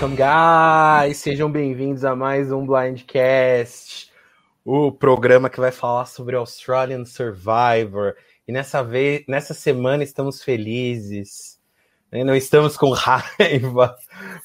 Welcome, 0.00 0.16
guys! 0.16 1.18
Sejam 1.18 1.52
bem-vindos 1.52 2.06
a 2.06 2.16
mais 2.16 2.50
um 2.50 2.64
Blindcast, 2.64 4.10
o 4.64 4.90
programa 4.90 5.50
que 5.50 5.60
vai 5.60 5.70
falar 5.70 6.06
sobre 6.06 6.34
Australian 6.36 7.04
Survivor. 7.04 8.14
E 8.48 8.52
nessa 8.52 8.82
vez, 8.82 9.22
nessa 9.28 9.52
semana 9.52 10.02
estamos 10.02 10.42
felizes, 10.42 11.60
né? 12.10 12.24
não 12.24 12.34
estamos 12.34 12.78
com 12.78 12.88
raiva, 12.96 13.94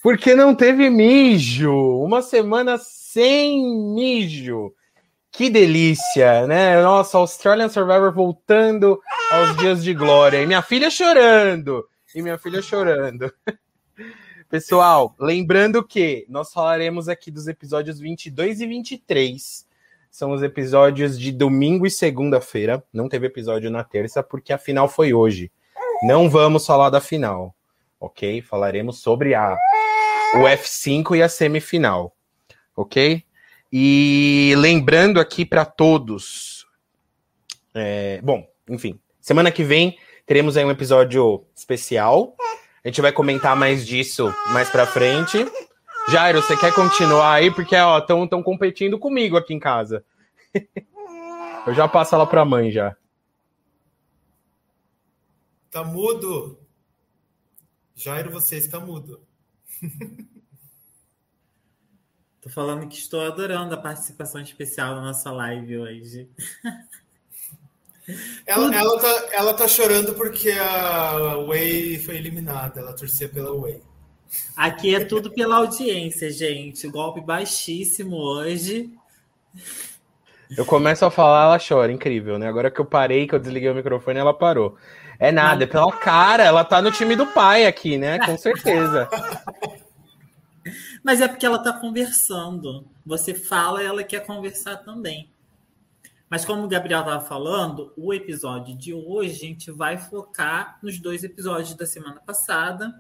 porque 0.03 0.35
não 0.35 0.53
teve 0.53 0.89
mijo. 0.89 1.71
Uma 2.03 2.21
semana 2.21 2.77
sem 2.77 3.65
mijo. 3.95 4.73
Que 5.31 5.49
delícia, 5.49 6.45
né? 6.47 6.81
Nossa, 6.83 7.17
Australian 7.17 7.69
Survivor 7.69 8.13
voltando 8.13 8.99
aos 9.31 9.55
dias 9.55 9.81
de 9.81 9.93
glória. 9.93 10.41
E 10.41 10.45
minha 10.45 10.61
filha 10.61 10.89
chorando. 10.89 11.87
E 12.13 12.21
minha 12.21 12.37
filha 12.37 12.61
chorando. 12.61 13.31
Pessoal, 14.47 15.15
lembrando 15.19 15.83
que 15.83 16.23
nós 16.29 16.53
falaremos 16.53 17.09
aqui 17.09 17.31
dos 17.31 17.47
episódios 17.47 17.99
22 17.99 18.61
e 18.61 18.67
23. 18.67 19.67
São 20.11 20.31
os 20.31 20.43
episódios 20.43 21.19
de 21.19 21.31
domingo 21.31 21.85
e 21.85 21.89
segunda-feira. 21.89 22.83
Não 22.93 23.09
teve 23.09 23.25
episódio 23.25 23.71
na 23.71 23.83
terça, 23.83 24.21
porque 24.21 24.53
a 24.53 24.57
final 24.59 24.87
foi 24.87 25.13
hoje. 25.13 25.51
Não 26.03 26.29
vamos 26.29 26.63
falar 26.63 26.91
da 26.91 27.01
final, 27.01 27.55
ok? 27.99 28.39
Falaremos 28.43 28.99
sobre 28.99 29.33
a, 29.33 29.57
o 30.35 30.43
F5 30.43 31.17
e 31.17 31.23
a 31.23 31.27
semifinal, 31.27 32.15
ok? 32.75 33.23
E 33.73 34.53
lembrando 34.57 35.19
aqui 35.19 35.43
para 35.43 35.65
todos. 35.65 36.67
É, 37.73 38.21
bom, 38.21 38.47
enfim, 38.69 38.99
semana 39.19 39.51
que 39.51 39.63
vem 39.63 39.97
teremos 40.23 40.55
aí 40.55 40.63
um 40.63 40.71
episódio 40.71 41.45
especial 41.55 42.35
a 42.85 42.87
gente 42.87 43.01
vai 43.01 43.11
comentar 43.11 43.55
mais 43.55 43.83
disso 43.85 44.31
mais 44.51 44.69
pra 44.69 44.85
frente. 44.85 45.43
Jairo, 46.07 46.39
você 46.39 46.55
quer 46.55 46.71
continuar 46.71 47.33
aí? 47.33 47.49
Porque, 47.49 47.75
ó, 47.75 47.97
estão 47.97 48.43
competindo 48.43 48.99
comigo 48.99 49.35
aqui 49.35 49.55
em 49.55 49.59
casa. 49.59 50.05
Eu 51.65 51.73
já 51.73 51.87
passo 51.87 52.13
ela 52.13 52.27
pra 52.27 52.45
mãe 52.45 52.71
já. 52.71 52.95
Tá 55.71 55.83
mudo? 55.83 56.59
Jairo, 57.95 58.29
você 58.29 58.57
está 58.57 58.79
mudo. 58.79 59.19
Tô 62.39 62.51
falando 62.51 62.87
que 62.87 62.99
estou 62.99 63.21
adorando 63.21 63.73
a 63.73 63.77
participação 63.77 64.39
especial 64.41 64.93
na 64.93 65.01
nossa 65.01 65.31
live 65.31 65.79
hoje. 65.79 66.29
Ela, 68.45 68.75
ela, 68.75 68.99
tá, 68.99 69.27
ela 69.31 69.53
tá 69.53 69.67
chorando 69.67 70.13
porque 70.13 70.51
a 70.51 71.37
Way 71.47 71.99
foi 71.99 72.17
eliminada. 72.17 72.79
Ela 72.79 72.93
torcia 72.93 73.27
pela 73.27 73.55
Way. 73.59 73.81
Aqui 74.55 74.95
é 74.95 75.03
tudo 75.03 75.31
pela 75.31 75.57
audiência, 75.57 76.31
gente. 76.31 76.87
Golpe 76.87 77.21
baixíssimo 77.21 78.15
hoje. 78.15 78.91
Eu 80.55 80.65
começo 80.65 81.03
a 81.05 81.11
falar, 81.11 81.45
ela 81.45 81.59
chora. 81.59 81.91
Incrível, 81.91 82.37
né? 82.37 82.47
Agora 82.47 82.69
que 82.69 82.79
eu 82.79 82.85
parei, 82.85 83.27
que 83.27 83.33
eu 83.33 83.39
desliguei 83.39 83.69
o 83.69 83.75
microfone, 83.75 84.19
ela 84.19 84.33
parou. 84.33 84.77
É 85.17 85.31
nada, 85.31 85.63
é 85.63 85.67
pela 85.67 85.91
cara. 85.91 86.43
Ela 86.43 86.63
tá 86.63 86.81
no 86.81 86.91
time 86.91 87.15
do 87.15 87.25
pai 87.27 87.65
aqui, 87.65 87.97
né? 87.97 88.19
Com 88.19 88.37
certeza. 88.37 89.09
Mas 91.03 91.21
é 91.21 91.27
porque 91.27 91.45
ela 91.45 91.59
tá 91.59 91.73
conversando. 91.73 92.85
Você 93.05 93.33
fala 93.33 93.81
e 93.81 93.85
ela 93.85 94.03
quer 94.03 94.25
conversar 94.25 94.77
também. 94.77 95.29
Mas 96.29 96.43
como 96.43 96.63
o 96.63 96.67
Gabriel 96.67 97.01
estava 97.01 97.23
falando, 97.23 97.93
o 97.95 98.13
episódio 98.13 98.75
de 98.75 98.93
hoje 98.93 99.31
a 99.31 99.47
gente 99.47 99.71
vai 99.71 99.97
focar 99.97 100.79
nos 100.81 100.99
dois 100.99 101.23
episódios 101.23 101.75
da 101.75 101.85
semana 101.85 102.19
passada. 102.19 102.99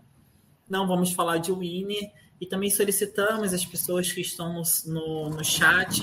Não 0.69 0.87
vamos 0.87 1.11
falar 1.11 1.37
de 1.37 1.51
Winnie 1.51 2.11
e 2.39 2.45
também 2.45 2.69
solicitamos 2.69 3.53
as 3.53 3.65
pessoas 3.65 4.11
que 4.11 4.21
estão 4.21 4.53
no, 4.53 4.61
no, 4.85 5.29
no, 5.29 5.43
chat 5.43 6.01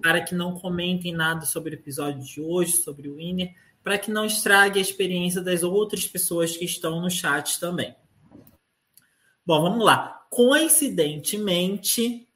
para 0.00 0.20
que 0.20 0.34
não 0.34 0.58
comentem 0.58 1.12
nada 1.12 1.44
sobre 1.44 1.74
o 1.74 1.78
episódio 1.78 2.22
de 2.22 2.40
hoje, 2.40 2.76
sobre 2.76 3.08
o 3.08 3.16
Winnie, 3.16 3.54
para 3.82 3.98
que 3.98 4.10
não 4.10 4.24
estrague 4.24 4.78
a 4.78 4.82
experiência 4.82 5.40
das 5.40 5.62
outras 5.62 6.06
pessoas 6.06 6.56
que 6.56 6.64
estão 6.64 7.00
no 7.00 7.10
chat 7.10 7.58
também. 7.58 7.96
Bom, 9.44 9.60
vamos 9.62 9.84
lá. 9.84 10.24
Coincidentemente, 10.30 12.28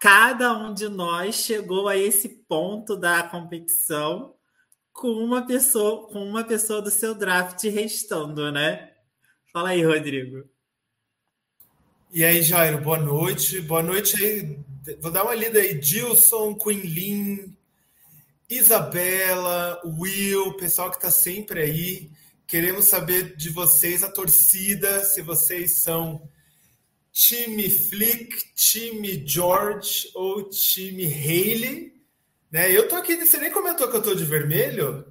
cada 0.00 0.56
um 0.56 0.72
de 0.72 0.88
nós 0.88 1.34
chegou 1.34 1.86
a 1.86 1.94
esse 1.94 2.26
ponto 2.48 2.96
da 2.96 3.22
competição 3.22 4.34
com 4.94 5.08
uma 5.08 5.46
pessoa, 5.46 6.08
com 6.08 6.24
uma 6.24 6.42
pessoa 6.42 6.80
do 6.80 6.90
seu 6.90 7.14
draft 7.14 7.62
restando, 7.64 8.50
né? 8.50 8.92
Fala 9.52 9.68
aí, 9.70 9.84
Rodrigo. 9.84 10.48
E 12.10 12.24
aí, 12.24 12.42
Jairo, 12.42 12.80
boa 12.80 12.98
noite. 12.98 13.60
Boa 13.60 13.82
noite 13.82 14.16
aí. 14.24 14.58
Vou 15.00 15.10
dar 15.10 15.22
uma 15.22 15.34
lida 15.34 15.60
aí. 15.60 15.78
Dilson, 15.78 16.54
Queen 16.54 16.80
Lin, 16.80 17.56
Isabela, 18.48 19.80
Will, 19.84 20.56
pessoal 20.56 20.90
que 20.90 20.96
está 20.96 21.10
sempre 21.10 21.60
aí. 21.60 22.10
Queremos 22.46 22.86
saber 22.86 23.36
de 23.36 23.50
vocês, 23.50 24.02
a 24.02 24.10
torcida, 24.10 25.04
se 25.04 25.20
vocês 25.20 25.82
são 25.82 26.26
time 27.20 27.68
Flick, 27.68 28.54
time 28.54 29.22
George 29.26 30.10
ou 30.14 30.48
time 30.48 31.04
Haley. 31.04 31.92
Né? 32.50 32.72
Eu 32.72 32.88
tô 32.88 32.96
aqui, 32.96 33.14
você 33.14 33.36
nem 33.36 33.50
comentou 33.50 33.90
que 33.90 33.96
eu 33.96 34.02
tô 34.02 34.14
de 34.14 34.24
vermelho. 34.24 35.04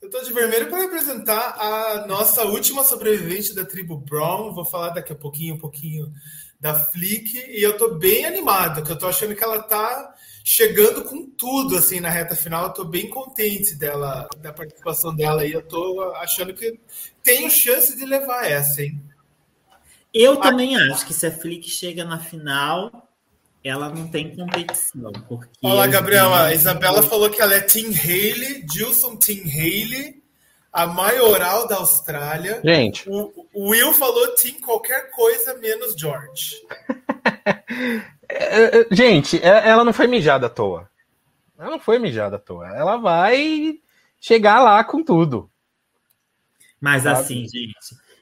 Eu 0.00 0.08
tô 0.08 0.22
de 0.22 0.32
vermelho 0.32 0.70
para 0.70 0.80
representar 0.80 1.56
a 1.58 2.06
nossa 2.06 2.44
última 2.44 2.82
sobrevivente 2.82 3.54
da 3.54 3.66
tribo 3.66 3.98
Brown. 3.98 4.54
Vou 4.54 4.64
falar 4.64 4.90
daqui 4.90 5.12
a 5.12 5.16
pouquinho, 5.16 5.56
um 5.56 5.58
pouquinho 5.58 6.10
da 6.58 6.72
Flick. 6.74 7.36
E 7.36 7.62
eu 7.62 7.76
tô 7.76 7.94
bem 7.96 8.24
animado, 8.24 8.82
que 8.82 8.90
eu 8.90 8.98
tô 8.98 9.06
achando 9.06 9.34
que 9.34 9.44
ela 9.44 9.62
tá 9.62 10.14
chegando 10.42 11.04
com 11.04 11.28
tudo 11.28 11.76
assim 11.76 12.00
na 12.00 12.08
reta 12.08 12.34
final. 12.34 12.68
Eu 12.68 12.72
tô 12.72 12.84
bem 12.84 13.10
contente 13.10 13.74
dela, 13.74 14.26
da 14.38 14.54
participação 14.54 15.14
dela 15.14 15.44
e 15.44 15.52
eu 15.52 15.62
tô 15.62 16.00
achando 16.16 16.54
que 16.54 16.80
tenho 17.22 17.50
chance 17.50 17.94
de 17.94 18.06
levar 18.06 18.50
essa, 18.50 18.82
hein? 18.82 19.02
Eu 20.18 20.38
também 20.38 20.76
acho 20.76 21.06
que 21.06 21.12
se 21.12 21.26
a 21.26 21.30
Flick 21.30 21.68
chega 21.68 22.02
na 22.02 22.18
final, 22.18 23.06
ela 23.62 23.90
não 23.90 24.08
tem 24.08 24.34
competição. 24.34 25.12
Porque 25.28 25.50
Olá, 25.60 25.86
Gabriela. 25.86 26.46
A 26.46 26.54
Isabela 26.54 27.02
falou 27.02 27.28
que 27.28 27.40
ela 27.40 27.54
é 27.54 27.60
Tim 27.60 27.94
Haley, 27.94 28.64
Gilson 28.70 29.16
Tim 29.16 29.42
Haley, 29.42 30.22
a 30.72 30.86
maioral 30.86 31.68
da 31.68 31.76
Austrália. 31.76 32.62
Gente. 32.64 33.08
O, 33.10 33.46
o 33.52 33.68
Will 33.70 33.92
falou 33.92 34.34
Tim 34.34 34.54
qualquer 34.54 35.10
coisa 35.10 35.54
menos 35.58 35.94
George. 35.94 36.56
É, 38.28 38.80
é, 38.80 38.86
gente, 38.90 39.40
ela 39.40 39.84
não 39.84 39.92
foi 39.92 40.08
mijada 40.08 40.48
à 40.48 40.50
toa. 40.50 40.90
Ela 41.56 41.70
não 41.70 41.78
foi 41.78 41.96
mijada 41.96 42.36
à 42.36 42.38
toa. 42.40 42.66
Ela 42.76 42.96
vai 42.96 43.78
chegar 44.20 44.60
lá 44.60 44.82
com 44.82 45.02
tudo. 45.02 45.48
Mas 46.80 47.04
sabe? 47.04 47.20
assim, 47.20 47.46
gente, 47.48 47.76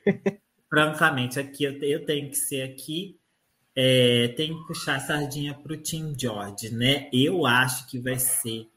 francamente, 0.74 1.38
aqui 1.38 1.62
eu, 1.62 1.72
eu 1.84 2.04
tenho 2.04 2.28
que 2.28 2.36
ser 2.36 2.62
aqui, 2.62 3.16
é, 3.76 4.28
que 4.36 4.66
puxar 4.66 4.96
a 4.96 5.00
sardinha 5.00 5.54
para 5.54 5.72
o 5.72 5.76
Team 5.76 6.12
George, 6.18 6.74
né? 6.74 7.08
Eu 7.12 7.46
acho 7.46 7.86
que 7.88 7.98
vai 8.00 8.18
ser 8.18 8.68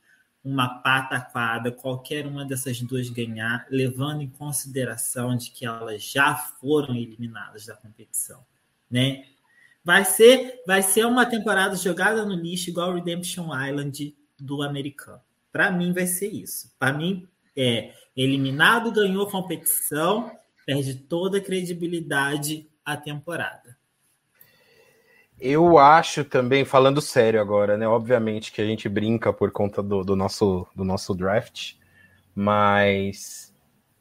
uma 0.44 0.82
pataquada 0.82 1.72
qualquer 1.72 2.28
uma 2.28 2.46
dessas 2.46 2.80
duas 2.82 3.10
ganhar, 3.10 3.66
levando 3.72 4.22
em 4.22 4.30
consideração 4.30 5.36
de 5.36 5.50
que 5.50 5.66
elas 5.66 6.04
já 6.04 6.36
foram 6.36 6.96
eliminadas 6.96 7.66
da 7.66 7.76
competição, 7.76 8.46
né? 8.90 9.26
Vai 9.84 10.06
ser, 10.06 10.62
vai 10.68 10.84
ser 10.84 11.06
uma 11.06 11.26
temporada 11.26 11.76
jogada 11.76 12.24
no 12.26 12.36
lixo 12.36 12.70
igual 12.70 12.94
Redemption 12.94 13.48
Island 13.56 14.16
do 14.40 14.62
americano. 14.62 15.22
Para 15.52 15.72
mim 15.72 15.94
vai 15.94 16.06
ser 16.06 16.28
isso. 16.28 16.72
Para 16.78 16.94
mim 16.94 17.28
é 17.56 17.92
eliminado 18.16 18.92
ganhou 18.92 19.28
competição 19.28 20.32
perde 20.68 20.96
toda 20.96 21.38
a 21.38 21.42
credibilidade 21.42 22.70
à 22.84 22.98
temporada. 22.98 23.78
Eu 25.40 25.78
acho 25.78 26.26
também, 26.26 26.66
falando 26.66 27.00
sério 27.00 27.40
agora, 27.40 27.78
né? 27.78 27.88
Obviamente 27.88 28.52
que 28.52 28.62
a 28.62 28.66
gente 28.66 28.90
brinca 28.90 29.32
por 29.32 29.50
conta 29.52 29.82
do, 29.82 30.04
do 30.04 30.14
nosso, 30.14 30.68
do 30.76 30.84
nosso 30.84 31.16
draft, 31.16 31.76
mas 32.36 33.54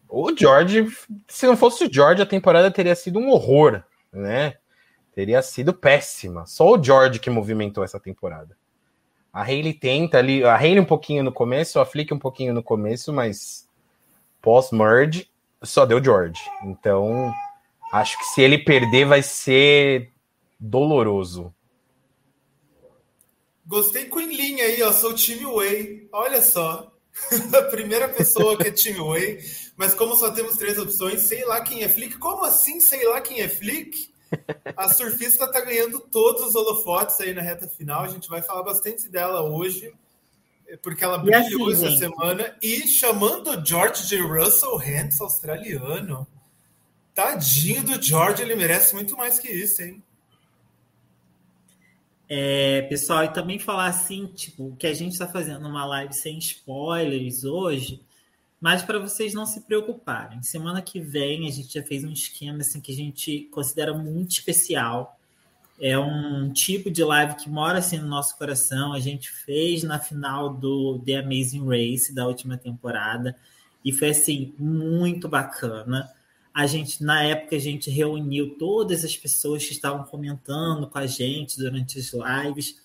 o 0.08 0.34
George, 0.36 0.88
se 1.28 1.46
não 1.46 1.56
fosse 1.56 1.84
o 1.84 1.92
George, 1.92 2.22
a 2.22 2.26
temporada 2.26 2.68
teria 2.68 2.96
sido 2.96 3.20
um 3.20 3.30
horror, 3.30 3.84
né? 4.12 4.56
Teria 5.14 5.40
sido 5.42 5.72
péssima. 5.72 6.46
Só 6.46 6.72
o 6.72 6.82
George 6.82 7.20
que 7.20 7.30
movimentou 7.30 7.84
essa 7.84 8.00
temporada. 8.00 8.56
A 9.32 9.42
Hayley 9.42 9.74
tenta 9.74 10.18
ali, 10.18 10.42
a 10.42 10.56
Hayley 10.56 10.80
um 10.80 10.84
pouquinho 10.84 11.22
no 11.22 11.30
começo, 11.30 11.78
a 11.78 11.86
Flick 11.86 12.12
um 12.12 12.18
pouquinho 12.18 12.52
no 12.52 12.62
começo, 12.62 13.12
mas 13.12 13.68
pós-merge 14.42 15.28
só 15.66 15.84
deu 15.84 16.02
George. 16.02 16.40
Então, 16.64 17.32
acho 17.92 18.18
que 18.18 18.24
se 18.26 18.40
ele 18.40 18.58
perder 18.58 19.06
vai 19.06 19.22
ser 19.22 20.12
doloroso. 20.58 21.54
Gostei 23.66 24.06
com 24.06 24.20
linha 24.20 24.64
aí, 24.64 24.82
ó. 24.82 24.92
Sou 24.92 25.12
time 25.14 25.44
Way. 25.44 26.08
Olha 26.12 26.40
só. 26.40 26.92
A 27.58 27.62
primeira 27.62 28.08
pessoa 28.08 28.56
que 28.56 28.68
é 28.68 28.70
time 28.70 29.00
Way. 29.00 29.40
Mas 29.76 29.94
como 29.94 30.14
só 30.14 30.30
temos 30.30 30.56
três 30.56 30.78
opções, 30.78 31.22
sei 31.22 31.44
lá 31.44 31.60
quem 31.60 31.82
é 31.82 31.88
Flick. 31.88 32.16
Como 32.18 32.44
assim 32.44 32.80
sei 32.80 33.06
lá 33.08 33.20
quem 33.20 33.40
é 33.40 33.48
Flick? 33.48 34.14
A 34.76 34.88
surfista 34.92 35.50
tá 35.50 35.60
ganhando 35.60 36.00
todos 36.00 36.46
os 36.46 36.54
holofotes 36.54 37.20
aí 37.20 37.34
na 37.34 37.42
reta 37.42 37.66
final. 37.68 38.04
A 38.04 38.08
gente 38.08 38.28
vai 38.28 38.42
falar 38.42 38.62
bastante 38.62 39.08
dela 39.08 39.42
hoje, 39.42 39.92
porque 40.82 41.04
ela 41.04 41.18
brilhou 41.18 41.68
assim, 41.68 41.72
essa 41.72 41.90
gente. 41.90 41.98
semana. 41.98 42.56
E 42.62 42.86
chamando 42.88 43.64
George 43.64 44.06
J. 44.06 44.20
Russell 44.20 44.76
Hands, 44.76 45.20
australiano. 45.20 46.26
Tadinho 47.14 47.82
do 47.82 48.02
George, 48.02 48.42
ele 48.42 48.54
merece 48.54 48.94
muito 48.94 49.16
mais 49.16 49.38
que 49.38 49.48
isso, 49.48 49.82
hein? 49.82 50.02
É, 52.28 52.82
pessoal, 52.82 53.24
e 53.24 53.32
também 53.32 53.58
falar 53.58 53.86
assim, 53.86 54.26
tipo, 54.26 54.74
que 54.76 54.86
a 54.86 54.92
gente 54.92 55.12
está 55.12 55.28
fazendo 55.28 55.66
uma 55.66 55.86
live 55.86 56.12
sem 56.12 56.36
spoilers 56.38 57.44
hoje, 57.44 58.02
mas 58.60 58.82
para 58.82 58.98
vocês 58.98 59.32
não 59.32 59.46
se 59.46 59.60
preocuparem. 59.60 60.42
Semana 60.42 60.82
que 60.82 61.00
vem 61.00 61.46
a 61.46 61.50
gente 61.52 61.72
já 61.72 61.82
fez 61.82 62.02
um 62.04 62.12
esquema 62.12 62.58
assim 62.58 62.80
que 62.80 62.92
a 62.92 62.96
gente 62.96 63.48
considera 63.52 63.94
muito 63.94 64.32
especial. 64.32 65.15
É 65.80 65.98
um 65.98 66.50
tipo 66.52 66.90
de 66.90 67.04
live 67.04 67.34
que 67.36 67.50
mora 67.50 67.78
assim 67.78 67.98
no 67.98 68.06
nosso 68.06 68.36
coração. 68.38 68.92
A 68.92 69.00
gente 69.00 69.30
fez 69.30 69.82
na 69.82 69.98
final 69.98 70.52
do 70.52 70.98
The 71.00 71.16
Amazing 71.16 71.66
Race 71.66 72.14
da 72.14 72.26
última 72.26 72.56
temporada 72.56 73.36
e 73.84 73.92
foi 73.92 74.10
assim 74.10 74.54
muito 74.58 75.28
bacana. 75.28 76.10
A 76.54 76.66
gente 76.66 77.04
na 77.04 77.22
época 77.22 77.56
a 77.56 77.60
gente 77.60 77.90
reuniu 77.90 78.56
todas 78.58 79.04
as 79.04 79.16
pessoas 79.16 79.64
que 79.66 79.72
estavam 79.72 80.04
comentando 80.04 80.86
com 80.88 80.98
a 80.98 81.06
gente 81.06 81.58
durante 81.58 81.98
as 81.98 82.12
lives 82.12 82.76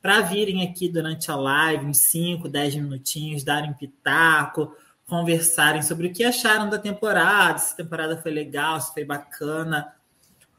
para 0.00 0.20
virem 0.20 0.62
aqui 0.62 0.88
durante 0.88 1.30
a 1.30 1.36
live, 1.36 1.86
uns 1.86 1.98
5, 1.98 2.48
10 2.48 2.76
minutinhos, 2.76 3.42
darem 3.42 3.72
pitaco, 3.74 4.72
conversarem 5.06 5.82
sobre 5.82 6.06
o 6.06 6.12
que 6.12 6.22
acharam 6.22 6.70
da 6.70 6.78
temporada, 6.78 7.58
se 7.58 7.72
a 7.72 7.76
temporada 7.76 8.16
foi 8.16 8.30
legal, 8.30 8.80
se 8.80 8.92
foi 8.92 9.04
bacana, 9.04 9.92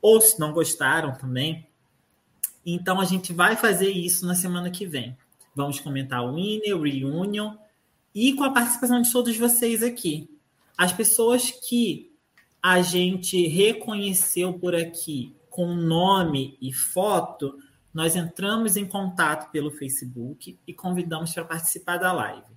ou 0.01 0.19
se 0.19 0.39
não 0.39 0.51
gostaram 0.51 1.15
também. 1.15 1.68
Então 2.65 2.99
a 2.99 3.05
gente 3.05 3.33
vai 3.33 3.55
fazer 3.55 3.89
isso 3.89 4.25
na 4.25 4.35
semana 4.35 4.69
que 4.69 4.85
vem. 4.85 5.17
Vamos 5.55 5.79
comentar 5.79 6.23
o 6.23 6.35
Winner, 6.35 6.77
o 6.77 6.83
Reunion 6.83 7.55
e 8.13 8.33
com 8.33 8.43
a 8.43 8.51
participação 8.51 9.01
de 9.01 9.11
todos 9.11 9.37
vocês 9.37 9.83
aqui. 9.83 10.29
As 10.77 10.93
pessoas 10.93 11.51
que 11.51 12.11
a 12.61 12.81
gente 12.81 13.47
reconheceu 13.47 14.53
por 14.53 14.75
aqui 14.75 15.35
com 15.49 15.73
nome 15.73 16.57
e 16.61 16.71
foto, 16.71 17.57
nós 17.93 18.15
entramos 18.15 18.77
em 18.77 18.85
contato 18.85 19.51
pelo 19.51 19.71
Facebook 19.71 20.57
e 20.65 20.73
convidamos 20.73 21.33
para 21.33 21.43
participar 21.43 21.97
da 21.97 22.11
live. 22.11 22.47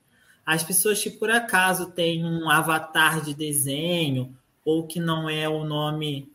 As 0.44 0.62
pessoas 0.62 1.02
que 1.02 1.10
por 1.10 1.30
acaso 1.30 1.90
têm 1.92 2.24
um 2.24 2.50
avatar 2.50 3.22
de 3.22 3.34
desenho 3.34 4.36
ou 4.64 4.86
que 4.86 5.00
não 5.00 5.28
é 5.28 5.48
o 5.48 5.64
nome 5.64 6.30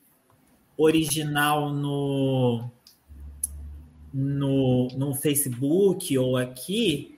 original 0.77 1.69
no, 1.71 2.69
no, 4.13 4.87
no 4.89 5.13
Facebook 5.13 6.17
ou 6.17 6.37
aqui, 6.37 7.17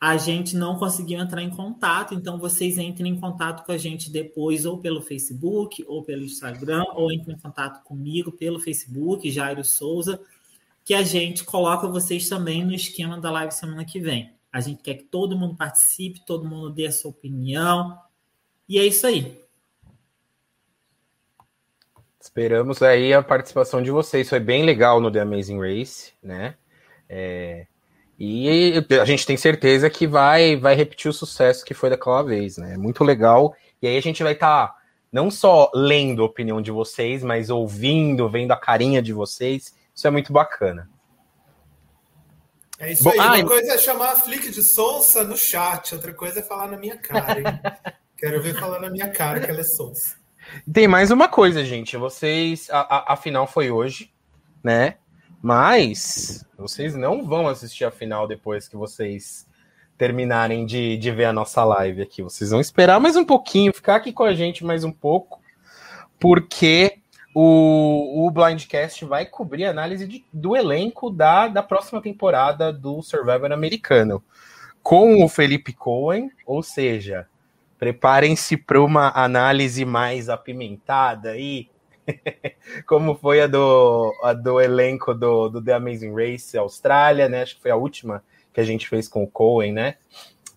a 0.00 0.16
gente 0.16 0.56
não 0.56 0.78
conseguiu 0.78 1.20
entrar 1.20 1.42
em 1.42 1.50
contato, 1.50 2.14
então 2.14 2.38
vocês 2.38 2.78
entrem 2.78 3.12
em 3.12 3.20
contato 3.20 3.66
com 3.66 3.72
a 3.72 3.76
gente 3.76 4.10
depois, 4.10 4.64
ou 4.64 4.78
pelo 4.78 5.02
Facebook, 5.02 5.84
ou 5.86 6.02
pelo 6.02 6.24
Instagram, 6.24 6.84
ou 6.94 7.12
entrem 7.12 7.36
em 7.36 7.38
contato 7.38 7.84
comigo 7.84 8.32
pelo 8.32 8.58
Facebook, 8.58 9.30
Jairo 9.30 9.62
Souza, 9.62 10.18
que 10.84 10.94
a 10.94 11.02
gente 11.02 11.44
coloca 11.44 11.86
vocês 11.86 12.28
também 12.28 12.64
no 12.64 12.72
esquema 12.72 13.20
da 13.20 13.30
live 13.30 13.52
semana 13.52 13.84
que 13.84 14.00
vem. 14.00 14.32
A 14.50 14.60
gente 14.60 14.82
quer 14.82 14.94
que 14.94 15.04
todo 15.04 15.38
mundo 15.38 15.54
participe, 15.54 16.24
todo 16.24 16.48
mundo 16.48 16.70
dê 16.70 16.86
a 16.86 16.92
sua 16.92 17.10
opinião. 17.10 17.96
E 18.68 18.78
é 18.78 18.86
isso 18.86 19.06
aí. 19.06 19.38
Esperamos 22.20 22.82
aí 22.82 23.14
a 23.14 23.22
participação 23.22 23.82
de 23.82 23.90
vocês. 23.90 24.28
Foi 24.28 24.38
bem 24.38 24.62
legal 24.62 25.00
no 25.00 25.10
The 25.10 25.20
Amazing 25.20 25.58
Race, 25.58 26.12
né? 26.22 26.54
É... 27.08 27.66
E 28.18 28.74
a 29.00 29.04
gente 29.06 29.24
tem 29.24 29.38
certeza 29.38 29.88
que 29.88 30.06
vai, 30.06 30.54
vai 30.54 30.74
repetir 30.74 31.10
o 31.10 31.14
sucesso 31.14 31.64
que 31.64 31.72
foi 31.72 31.88
daquela 31.88 32.22
vez, 32.22 32.58
né? 32.58 32.76
Muito 32.76 33.02
legal. 33.02 33.56
E 33.80 33.86
aí 33.86 33.96
a 33.96 34.02
gente 34.02 34.22
vai 34.22 34.34
estar 34.34 34.68
tá 34.68 34.76
não 35.10 35.30
só 35.30 35.70
lendo 35.74 36.22
a 36.22 36.26
opinião 36.26 36.60
de 36.60 36.70
vocês, 36.70 37.24
mas 37.24 37.48
ouvindo, 37.48 38.28
vendo 38.28 38.52
a 38.52 38.60
carinha 38.60 39.00
de 39.00 39.14
vocês. 39.14 39.74
Isso 39.94 40.06
é 40.06 40.10
muito 40.10 40.34
bacana. 40.34 40.86
É 42.78 42.92
isso 42.92 43.04
Bom, 43.04 43.18
aí. 43.18 43.40
Uma 43.40 43.48
coisa 43.48 43.72
é 43.72 43.78
chamar 43.78 44.12
a 44.12 44.16
Flick 44.16 44.50
de 44.50 44.62
Sonsa 44.62 45.24
no 45.24 45.36
chat, 45.38 45.94
outra 45.94 46.12
coisa 46.12 46.40
é 46.40 46.42
falar 46.42 46.68
na 46.68 46.76
minha 46.76 46.98
cara? 46.98 47.42
Quero 48.18 48.42
ver 48.42 48.60
falar 48.60 48.80
na 48.80 48.90
minha 48.90 49.08
cara 49.08 49.40
que 49.40 49.50
ela 49.50 49.60
é 49.60 49.64
Sonsa. 49.64 50.19
Tem 50.72 50.88
mais 50.88 51.10
uma 51.10 51.28
coisa, 51.28 51.64
gente. 51.64 51.96
Vocês. 51.96 52.68
A, 52.70 52.80
a, 52.80 53.12
a, 53.12 53.16
final 53.16 53.46
foi 53.46 53.70
hoje, 53.70 54.12
né? 54.62 54.96
Mas 55.42 56.44
vocês 56.58 56.94
não 56.94 57.24
vão 57.24 57.48
assistir 57.48 57.84
a 57.84 57.90
final 57.90 58.26
depois 58.26 58.68
que 58.68 58.76
vocês 58.76 59.48
terminarem 59.96 60.64
de, 60.64 60.96
de 60.96 61.10
ver 61.10 61.26
a 61.26 61.32
nossa 61.32 61.64
live 61.64 62.02
aqui. 62.02 62.22
Vocês 62.22 62.50
vão 62.50 62.60
esperar 62.60 63.00
mais 63.00 63.16
um 63.16 63.24
pouquinho, 63.24 63.72
ficar 63.72 63.96
aqui 63.96 64.12
com 64.12 64.24
a 64.24 64.34
gente 64.34 64.64
mais 64.64 64.84
um 64.84 64.92
pouco, 64.92 65.40
porque 66.18 67.00
o, 67.34 68.26
o 68.26 68.30
Blindcast 68.30 69.04
vai 69.04 69.24
cobrir 69.26 69.66
a 69.66 69.70
análise 69.70 70.06
de, 70.06 70.24
do 70.32 70.56
elenco 70.56 71.10
da, 71.10 71.48
da 71.48 71.62
próxima 71.62 72.00
temporada 72.00 72.72
do 72.72 73.02
Survivor 73.02 73.52
americano. 73.52 74.22
Com 74.82 75.22
o 75.22 75.28
Felipe 75.28 75.74
Cohen, 75.74 76.30
ou 76.46 76.62
seja, 76.62 77.28
preparem-se 77.80 78.58
para 78.58 78.78
uma 78.78 79.10
análise 79.14 79.86
mais 79.86 80.28
apimentada 80.28 81.30
aí, 81.30 81.70
como 82.86 83.14
foi 83.14 83.40
a 83.40 83.46
do, 83.46 84.12
a 84.22 84.34
do 84.34 84.60
elenco 84.60 85.14
do, 85.14 85.48
do 85.48 85.64
The 85.64 85.72
Amazing 85.72 86.14
Race 86.14 86.58
Austrália, 86.58 87.26
né? 87.26 87.40
Acho 87.40 87.56
que 87.56 87.62
foi 87.62 87.70
a 87.70 87.76
última 87.76 88.22
que 88.52 88.60
a 88.60 88.64
gente 88.64 88.86
fez 88.86 89.08
com 89.08 89.24
o 89.24 89.26
Cohen, 89.26 89.72
né? 89.72 89.96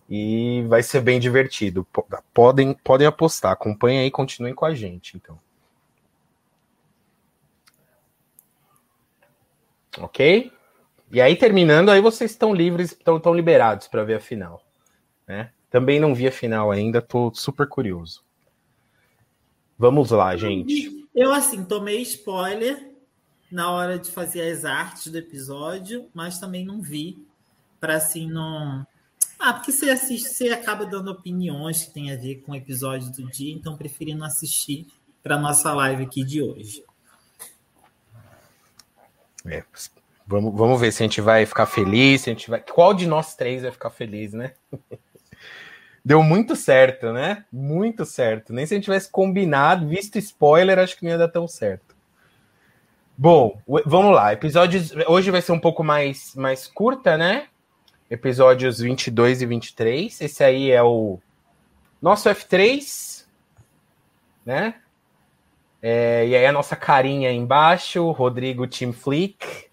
E 0.06 0.66
vai 0.68 0.82
ser 0.82 1.00
bem 1.00 1.18
divertido. 1.18 1.86
Podem, 2.34 2.74
podem 2.74 3.06
apostar, 3.06 3.52
acompanhem 3.52 4.00
aí, 4.00 4.10
continuem 4.10 4.54
com 4.54 4.66
a 4.66 4.74
gente, 4.74 5.16
então. 5.16 5.40
Ok? 9.98 10.52
E 11.10 11.22
aí, 11.22 11.36
terminando, 11.36 11.90
aí 11.90 12.02
vocês 12.02 12.32
estão 12.32 12.52
livres, 12.52 12.92
estão, 12.92 13.34
liberados 13.34 13.88
para 13.88 14.04
ver 14.04 14.16
a 14.16 14.20
final. 14.20 14.62
Né? 15.26 15.53
Também 15.74 15.98
não 15.98 16.14
vi 16.14 16.28
a 16.28 16.30
final 16.30 16.70
ainda, 16.70 17.02
tô 17.02 17.34
super 17.34 17.66
curioso. 17.66 18.22
Vamos 19.76 20.12
lá, 20.12 20.36
gente. 20.36 21.04
Eu, 21.12 21.32
assim, 21.32 21.64
tomei 21.64 22.00
spoiler 22.02 22.92
na 23.50 23.72
hora 23.72 23.98
de 23.98 24.08
fazer 24.08 24.52
as 24.52 24.64
artes 24.64 25.08
do 25.08 25.18
episódio, 25.18 26.08
mas 26.14 26.38
também 26.38 26.64
não 26.64 26.80
vi. 26.80 27.26
Para 27.80 27.96
assim, 27.96 28.30
não. 28.30 28.86
Ah, 29.36 29.52
porque 29.52 29.72
você 29.72 29.90
assiste, 29.90 30.28
você 30.28 30.50
acaba 30.50 30.86
dando 30.86 31.10
opiniões 31.10 31.86
que 31.86 31.90
tem 31.92 32.12
a 32.12 32.16
ver 32.16 32.36
com 32.42 32.52
o 32.52 32.54
episódio 32.54 33.10
do 33.10 33.28
dia, 33.28 33.52
então 33.52 33.76
preferi 33.76 34.14
não 34.14 34.26
assistir 34.26 34.86
para 35.24 35.36
nossa 35.36 35.74
live 35.74 36.04
aqui 36.04 36.22
de 36.22 36.40
hoje. 36.40 36.84
É, 39.44 39.64
vamos, 40.24 40.54
vamos 40.54 40.80
ver 40.80 40.92
se 40.92 41.02
a 41.02 41.06
gente 41.06 41.20
vai 41.20 41.44
ficar 41.44 41.66
feliz, 41.66 42.20
se 42.20 42.30
a 42.30 42.32
gente 42.32 42.48
vai. 42.48 42.60
Qual 42.60 42.94
de 42.94 43.08
nós 43.08 43.34
três 43.34 43.62
vai 43.62 43.72
ficar 43.72 43.90
feliz, 43.90 44.32
né? 44.32 44.54
Deu 46.04 46.22
muito 46.22 46.54
certo, 46.54 47.12
né? 47.12 47.44
Muito 47.50 48.04
certo. 48.04 48.52
Nem 48.52 48.66
se 48.66 48.74
a 48.74 48.76
gente 48.76 48.84
tivesse 48.84 49.10
combinado, 49.10 49.88
visto 49.88 50.18
spoiler, 50.18 50.78
acho 50.78 50.96
que 50.96 51.04
não 51.04 51.12
ia 51.12 51.18
dar 51.18 51.28
tão 51.28 51.48
certo. 51.48 51.96
Bom, 53.16 53.58
vamos 53.86 54.14
lá. 54.14 54.32
Episódios. 54.32 54.92
Hoje 55.06 55.30
vai 55.30 55.40
ser 55.40 55.52
um 55.52 55.58
pouco 55.58 55.82
mais, 55.82 56.34
mais 56.34 56.66
curta, 56.66 57.16
né? 57.16 57.46
Episódios 58.10 58.80
22 58.80 59.40
e 59.40 59.46
23. 59.46 60.20
Esse 60.20 60.44
aí 60.44 60.70
é 60.70 60.82
o 60.82 61.18
nosso 62.02 62.28
F3, 62.28 63.24
né? 64.44 64.74
É, 65.80 66.26
e 66.26 66.36
aí 66.36 66.44
a 66.44 66.52
nossa 66.52 66.76
carinha 66.76 67.30
aí 67.30 67.36
embaixo, 67.36 68.10
Rodrigo 68.10 68.66
Team 68.66 68.92
Flick, 68.92 69.68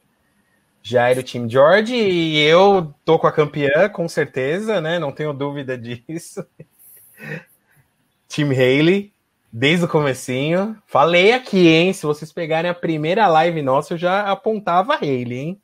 Jairo 0.83 1.23
Team 1.23 1.49
George, 1.49 1.95
e 1.95 2.39
eu 2.39 2.93
tô 3.05 3.19
com 3.19 3.27
a 3.27 3.31
campeã, 3.31 3.87
com 3.89 4.07
certeza, 4.09 4.81
né? 4.81 4.97
Não 4.97 5.11
tenho 5.11 5.33
dúvida 5.33 5.77
disso. 5.77 6.45
Team 8.27 8.49
Haley, 8.51 9.13
desde 9.51 9.85
o 9.85 9.89
comecinho. 9.89 10.75
Falei 10.87 11.33
aqui, 11.33 11.67
hein? 11.67 11.93
Se 11.93 12.05
vocês 12.05 12.31
pegarem 12.31 12.71
a 12.71 12.75
primeira 12.75 13.27
live 13.27 13.61
nossa, 13.61 13.93
eu 13.93 13.97
já 13.97 14.21
apontava 14.31 14.93
a 14.93 14.97
Haley, 14.97 15.33
hein? 15.33 15.61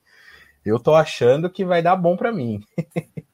Eu 0.64 0.80
tô 0.80 0.94
achando 0.94 1.50
que 1.50 1.66
vai 1.66 1.82
dar 1.82 1.96
bom 1.96 2.16
para 2.16 2.32
mim. 2.32 2.64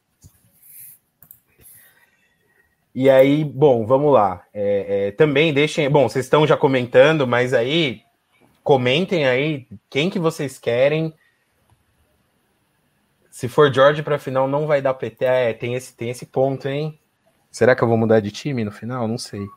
E 2.95 3.09
aí, 3.09 3.43
bom, 3.43 3.87
vamos 3.87 4.13
lá. 4.13 4.45
É, 4.53 5.07
é, 5.07 5.11
também 5.11 5.51
deixem. 5.51 5.89
Bom, 5.89 6.07
vocês 6.07 6.25
estão 6.25 6.45
já 6.45 6.55
comentando, 6.55 7.25
mas 7.25 7.51
aí 7.51 8.01
comentem 8.63 9.25
aí 9.25 9.65
quem 9.89 10.11
que 10.11 10.19
vocês 10.19 10.59
querem. 10.59 11.11
Se 13.33 13.49
for 13.49 13.73
George 13.73 14.03
para 14.03 14.19
final, 14.19 14.47
não 14.47 14.67
vai 14.67 14.79
dar 14.79 14.93
PT. 14.93 15.25
É, 15.25 15.53
tem 15.53 15.73
esse, 15.73 15.91
tem 15.95 16.11
esse 16.11 16.23
ponto, 16.23 16.67
hein? 16.67 16.99
Será 17.49 17.75
que 17.75 17.83
eu 17.83 17.87
vou 17.87 17.97
mudar 17.97 18.19
de 18.19 18.29
time 18.29 18.63
no 18.63 18.71
final? 18.71 19.07
Não 19.07 19.17
sei. 19.17 19.47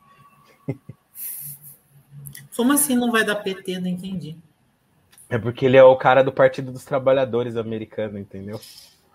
Como 2.57 2.73
assim 2.73 2.95
não 2.95 3.11
vai 3.11 3.23
dar 3.23 3.35
PT? 3.35 3.79
Não 3.79 3.85
entendi. 3.85 4.35
É 5.29 5.37
porque 5.37 5.63
ele 5.63 5.77
é 5.77 5.83
o 5.83 5.95
cara 5.95 6.23
do 6.23 6.31
Partido 6.31 6.71
dos 6.71 6.85
Trabalhadores 6.85 7.55
americano, 7.55 8.17
entendeu? 8.17 8.59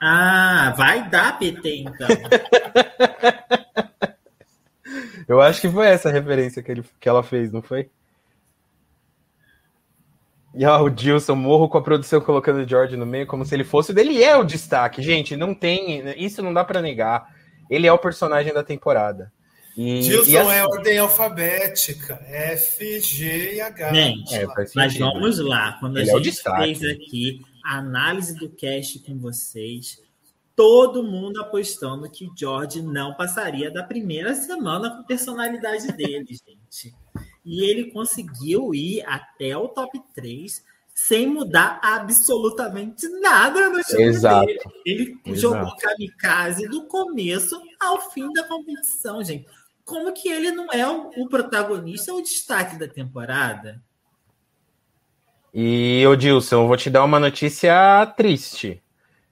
Ah, 0.01 0.73
vai 0.77 1.11
dar 1.11 1.41
PT 1.41 1.79
então. 1.79 2.07
Eu 5.27 5.41
acho 5.41 5.61
que 5.61 5.69
foi 5.69 5.89
essa 5.89 6.09
a 6.09 6.13
referência 6.13 6.63
que, 6.63 6.71
ele, 6.71 6.85
que 7.01 7.09
ela 7.09 7.25
fez, 7.25 7.51
não 7.51 7.63
foi? 7.63 7.91
E 10.55 10.67
ó, 10.67 10.83
o 10.83 10.95
Gilson 10.95 11.35
morro 11.35 11.69
com 11.69 11.79
a 11.79 11.83
produção 11.83 12.21
colocando 12.21 12.61
o 12.63 12.69
George 12.69 12.97
no 12.97 13.07
meio 13.07 13.27
como 13.27 13.45
se 13.45 13.55
ele 13.55 13.65
fosse. 13.65 13.99
Ele 13.99 14.23
é 14.23 14.37
o 14.37 14.45
destaque, 14.45 15.03
gente. 15.03 15.37
Não 15.37 15.55
tem. 15.55 16.03
Isso 16.23 16.43
não 16.43 16.53
dá 16.53 16.65
para 16.65 16.83
negar. 16.83 17.35
Ele 17.71 17.87
é 17.87 17.93
o 17.93 17.99
personagem 17.99 18.53
da 18.53 18.63
temporada. 18.63 19.33
E, 19.77 20.03
Gilson 20.03 20.31
e 20.31 20.37
assim, 20.37 20.51
é 20.51 20.67
ordem 20.67 20.99
alfabética. 20.99 22.21
F, 22.27 23.01
G 23.01 23.55
e 23.55 23.61
H. 23.61 23.95
Gente, 23.95 24.35
é, 24.35 24.47
mas 24.75 24.99
vamos 24.99 25.39
lá. 25.39 25.79
Quando 25.81 25.99
ele 25.99 26.11
a 26.11 26.19
gente 26.19 26.41
é 26.47 26.57
fez 26.57 26.83
aqui 26.85 27.41
a 27.65 27.79
análise 27.79 28.35
do 28.35 28.51
cast 28.51 28.99
com 28.99 29.19
vocês, 29.19 29.99
todo 30.55 31.03
mundo 31.03 31.41
apostando 31.41 32.11
que 32.11 32.29
George 32.37 32.83
não 32.83 33.15
passaria 33.15 33.71
da 33.71 33.83
primeira 33.83 34.35
semana 34.35 34.91
com 34.91 35.01
a 35.01 35.05
personalidade 35.05 35.91
dele, 35.93 36.27
gente. 36.47 36.95
E 37.45 37.65
ele 37.69 37.91
conseguiu 37.91 38.75
ir 38.75 39.03
até 39.07 39.57
o 39.57 39.69
top 39.69 40.01
3 40.15 40.65
sem 40.95 41.27
mudar 41.27 41.81
absolutamente 41.83 43.09
nada 43.21 43.71
no 43.71 43.81
time 43.83 44.03
Exato. 44.03 44.47
dele. 44.47 44.61
Ele 44.85 45.21
Exato. 45.25 45.37
jogou 45.37 45.77
kamikaze 45.77 46.69
do 46.69 46.87
começo 46.87 47.61
ao 47.81 48.11
fim 48.11 48.31
da 48.33 48.45
competição, 48.45 49.23
gente. 49.25 49.47
Como 49.85 50.13
que 50.13 50.29
ele 50.29 50.53
não 50.53 50.67
é 50.73 50.87
o, 50.87 51.29
protagonista, 51.29 52.15
o 52.15 52.23
destaque 52.23 52.79
da 52.79 52.87
temporada? 52.87 53.83
E, 55.53 56.07
Odilson, 56.07 56.63
eu 56.63 56.69
vou 56.69 56.77
te 56.77 56.89
dar 56.89 57.05
uma 57.05 57.19
notícia 57.19 58.07
triste. 58.17 58.83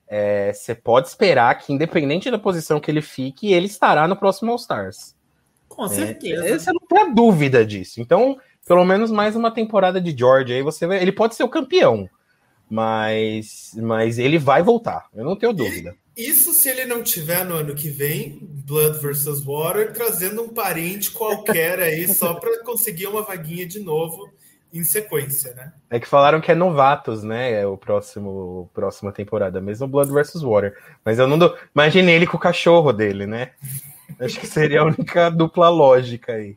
É, 0.07 0.51
você 0.51 0.75
pode 0.75 1.07
esperar 1.07 1.57
que, 1.57 1.71
independente 1.71 2.29
da 2.29 2.37
posição 2.37 2.81
que 2.81 2.91
ele 2.91 3.01
fique, 3.01 3.53
ele 3.53 3.67
estará 3.67 4.07
no 4.07 4.15
próximo 4.15 4.51
All-Stars. 4.51 5.15
Com 5.75 5.87
certeza. 5.87 6.45
É, 6.45 6.59
você 6.59 6.71
não 6.71 6.81
tem 6.87 7.13
dúvida 7.13 7.65
disso. 7.65 8.01
Então, 8.01 8.37
pelo 8.67 8.85
menos 8.85 9.09
mais 9.09 9.35
uma 9.35 9.51
temporada 9.51 9.99
de 9.99 10.15
George 10.15 10.53
aí, 10.53 10.61
você 10.61 10.85
vai, 10.85 11.01
ele 11.01 11.11
pode 11.11 11.35
ser 11.35 11.43
o 11.43 11.49
campeão, 11.49 12.09
mas, 12.69 13.71
mas 13.77 14.19
ele 14.19 14.37
vai 14.37 14.61
voltar, 14.61 15.07
eu 15.15 15.23
não 15.23 15.35
tenho 15.35 15.53
dúvida. 15.53 15.95
Isso 16.15 16.53
se 16.53 16.69
ele 16.69 16.85
não 16.85 17.01
tiver 17.01 17.45
no 17.45 17.55
ano 17.55 17.73
que 17.73 17.89
vem, 17.89 18.39
Blood 18.41 18.99
versus 18.99 19.43
Water, 19.43 19.93
trazendo 19.93 20.43
um 20.43 20.49
parente 20.49 21.09
qualquer 21.11 21.79
aí 21.79 22.07
só 22.07 22.33
para 22.39 22.63
conseguir 22.63 23.07
uma 23.07 23.21
vaguinha 23.23 23.65
de 23.65 23.79
novo 23.79 24.29
em 24.73 24.83
sequência, 24.83 25.53
né? 25.53 25.73
É 25.89 25.99
que 25.99 26.07
falaram 26.07 26.39
que 26.39 26.51
é 26.51 26.55
novatos, 26.55 27.23
né? 27.23 27.61
É 27.61 27.65
o 27.65 27.77
próximo 27.77 28.69
próxima 28.73 29.11
temporada, 29.11 29.59
mesmo 29.59 29.87
Blood 29.87 30.11
vs 30.11 30.41
Water. 30.41 30.77
Mas 31.03 31.17
eu 31.17 31.27
não 31.27 31.37
dou. 31.37 31.57
Imaginei 31.73 32.15
ele 32.15 32.27
com 32.27 32.37
o 32.37 32.39
cachorro 32.39 32.93
dele, 32.93 33.25
né? 33.25 33.51
Acho 34.21 34.39
que 34.39 34.45
seria 34.45 34.81
a 34.81 34.85
única 34.85 35.31
dupla 35.31 35.67
lógica 35.67 36.33
aí. 36.33 36.55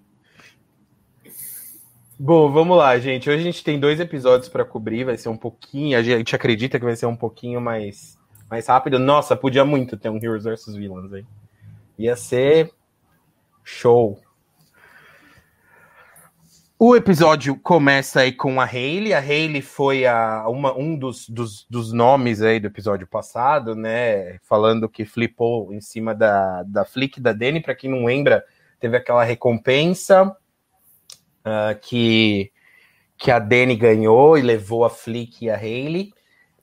Bom, 2.18 2.52
vamos 2.52 2.76
lá, 2.76 2.99
gente. 2.99 3.28
Hoje 3.28 3.40
a 3.40 3.44
gente 3.44 3.64
tem 3.64 3.80
dois 3.80 3.99
episódios 3.99 4.50
para 4.50 4.66
cobrir, 4.66 5.04
vai 5.04 5.16
ser 5.16 5.30
um 5.30 5.37
pouquinho. 5.37 5.99
A 5.99 6.02
gente 6.02 6.37
acredita 6.37 6.78
que 6.78 6.85
vai 6.85 6.94
ser 6.94 7.06
um 7.06 7.16
pouquinho 7.16 7.62
mais, 7.62 8.18
mais 8.50 8.66
rápido. 8.66 8.99
Nossa, 8.99 9.35
podia 9.35 9.64
muito 9.64 9.97
ter 9.97 10.11
um 10.11 10.16
Heroes 10.16 10.44
vs 10.44 10.76
Villains 10.76 11.12
aí. 11.12 11.26
Ia 11.99 12.14
ser 12.16 12.71
show. 13.64 14.21
O 16.76 16.97
episódio 16.97 17.57
começa 17.57 18.21
aí 18.21 18.33
com 18.33 18.61
a 18.61 18.64
Hayley. 18.64 19.14
A 19.14 19.21
Hayley 19.21 19.62
foi 19.62 20.04
a, 20.07 20.45
uma, 20.49 20.76
um 20.76 20.99
dos, 20.99 21.28
dos, 21.28 21.64
dos, 21.71 21.93
nomes 21.93 22.43
aí 22.43 22.59
do 22.59 22.66
episódio 22.66 23.07
passado, 23.07 23.76
né? 23.76 24.38
Falando 24.43 24.88
que 24.88 25.04
flipou 25.04 25.73
em 25.73 25.81
cima 25.81 26.12
da, 26.14 26.64
da 26.64 26.85
flick 26.85 27.21
da 27.21 27.33
Dani. 27.33 27.62
Para 27.62 27.76
quem 27.76 27.88
não 27.88 28.04
lembra, 28.04 28.45
teve 28.81 28.97
aquela 28.97 29.23
recompensa 29.23 30.25
uh, 30.25 31.78
que, 31.81 32.50
que 33.16 33.31
a 33.31 33.38
Dani 33.38 33.76
ganhou 33.76 34.37
e 34.37 34.43
levou 34.43 34.85
a 34.85 34.90
flick 34.90 35.45
e 35.45 35.50
a 35.50 35.57
Hayley. 35.57 36.12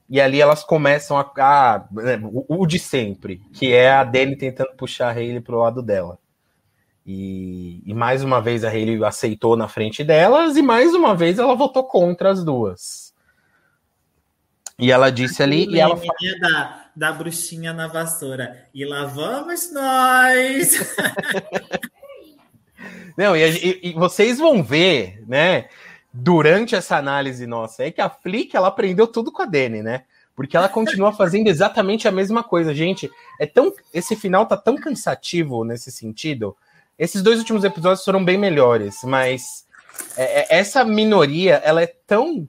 E 0.10 0.20
ali 0.20 0.42
elas 0.42 0.62
começam 0.62 1.18
a. 1.18 1.32
a 1.38 1.88
né, 1.90 2.20
o, 2.22 2.64
o, 2.64 2.68
de 2.68 2.80
sempre, 2.80 3.42
que 3.54 3.72
é 3.72 3.90
a 3.90 4.04
Dani 4.04 4.36
tentando 4.36 4.76
puxar 4.76 5.08
a 5.08 5.14
Hayley 5.14 5.40
pro 5.40 5.58
lado 5.58 5.82
dela. 5.82 6.20
E, 7.06 7.82
e, 7.86 7.94
mais 7.94 8.24
uma 8.24 8.40
vez 8.40 8.64
a 8.64 8.70
Hayley 8.70 9.04
aceitou 9.04 9.58
na 9.58 9.68
frente 9.68 10.04
delas, 10.04 10.56
e 10.56 10.62
mais 10.62 10.94
uma 10.94 11.16
vez 11.16 11.40
ela 11.40 11.56
votou 11.56 11.84
contra 11.84 12.30
as 12.30 12.44
duas. 12.44 13.12
E 14.78 14.92
ela 14.92 15.12
disse 15.12 15.42
ali. 15.42 15.68
E 15.68 15.80
ela 15.80 16.00
da, 16.40 16.86
da 16.96 17.12
bruxinha 17.12 17.74
na 17.74 17.88
vassoura. 17.88 18.68
E 18.74 18.86
lá 18.86 19.06
vamos 19.06 19.72
nós! 19.72 20.96
Não, 23.18 23.36
e, 23.36 23.44
e, 23.44 23.90
e, 23.90 23.94
vocês 23.94 24.40
vão 24.40 24.64
ver, 24.64 25.24
né, 25.28 25.68
durante 26.14 26.76
essa 26.76 26.98
análise 26.98 27.46
nossa, 27.46 27.84
é 27.84 27.92
que 27.92 28.02
a 28.02 28.10
Flick 28.10 28.56
ela 28.56 28.70
aprendeu 28.70 29.06
tudo 29.06 29.32
com 29.32 29.42
a 29.42 29.46
Dani, 29.46 29.84
né? 29.84 30.04
Porque 30.36 30.56
ela 30.56 30.70
continua 30.70 31.12
fazendo 31.12 31.48
exatamente 31.48 32.08
a 32.08 32.12
mesma 32.12 32.44
coisa, 32.44 32.74
gente. 32.74 33.12
É 33.40 33.46
tão 33.46 33.74
esse 33.94 34.16
final 34.16 34.46
tá 34.46 34.58
tão 34.58 34.76
cansativo 34.78 35.64
nesse 35.64 35.92
sentido 35.92 36.56
esses 36.98 37.22
dois 37.22 37.40
últimos 37.40 37.64
episódios 37.64 38.04
foram 38.04 38.24
bem 38.24 38.38
melhores, 38.38 38.98
mas 39.04 39.66
é, 40.16 40.42
é, 40.42 40.60
essa 40.60 40.84
minoria 40.84 41.56
ela 41.64 41.82
é 41.82 41.88
tão 41.88 42.48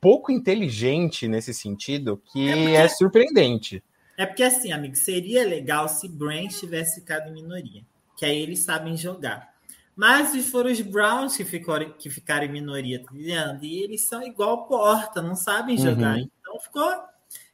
pouco 0.00 0.32
inteligente 0.32 1.28
nesse 1.28 1.52
sentido 1.52 2.22
que 2.32 2.48
é, 2.48 2.56
porque, 2.56 2.76
é 2.76 2.88
surpreendente. 2.88 3.84
É 4.16 4.26
porque 4.26 4.42
assim, 4.42 4.72
amigo, 4.72 4.96
seria 4.96 5.44
legal 5.46 5.88
se 5.88 6.08
Brand 6.08 6.50
tivesse 6.50 7.00
ficado 7.00 7.28
em 7.28 7.34
minoria, 7.34 7.82
que 8.16 8.24
aí 8.24 8.40
eles 8.40 8.60
sabem 8.60 8.96
jogar. 8.96 9.50
Mas 9.94 10.34
foram 10.48 10.70
os 10.70 10.80
Browns 10.80 11.36
que 11.36 11.44
ficaram, 11.44 11.92
que 11.92 12.08
ficaram 12.08 12.46
em 12.46 12.52
minoria, 12.52 13.02
tá? 13.04 13.12
E 13.60 13.82
eles 13.82 14.06
são 14.06 14.22
igual 14.22 14.66
porta, 14.66 15.20
não 15.20 15.36
sabem 15.36 15.76
uhum. 15.76 15.82
jogar. 15.82 16.16
Uhum. 16.16 16.30
Então 16.40 16.60
ficou 16.60 17.10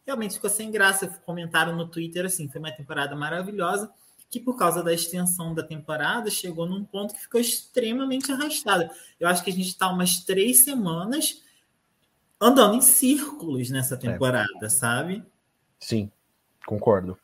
realmente 0.07 0.35
ficou 0.35 0.49
sem 0.49 0.71
graça. 0.71 1.09
Comentaram 1.27 1.75
no 1.75 1.89
Twitter 1.89 2.25
assim, 2.25 2.49
foi 2.49 2.61
uma 2.61 2.71
temporada 2.71 3.17
maravilhosa 3.17 3.91
que 4.29 4.41
por 4.41 4.57
causa 4.57 4.83
da 4.83 4.93
extensão 4.93 5.55
da 5.55 5.63
temporada 5.63 6.31
chegou 6.31 6.67
num 6.67 6.85
ponto 6.85 7.15
que 7.15 7.21
ficou 7.21 7.41
extremamente 7.41 8.31
arrastada. 8.33 8.91
Eu 9.19 9.29
acho 9.29 9.43
que 9.43 9.51
a 9.51 9.53
gente 9.53 9.69
está 9.69 9.89
umas 9.89 10.25
três 10.25 10.65
semanas 10.65 11.43
andando 12.41 12.77
em 12.77 12.81
círculos 12.81 13.71
nessa 13.71 13.95
é. 13.95 13.99
temporada, 13.99 14.67
é. 14.67 14.69
sabe? 14.69 15.25
Sim, 15.79 16.11
concordo. 16.67 17.19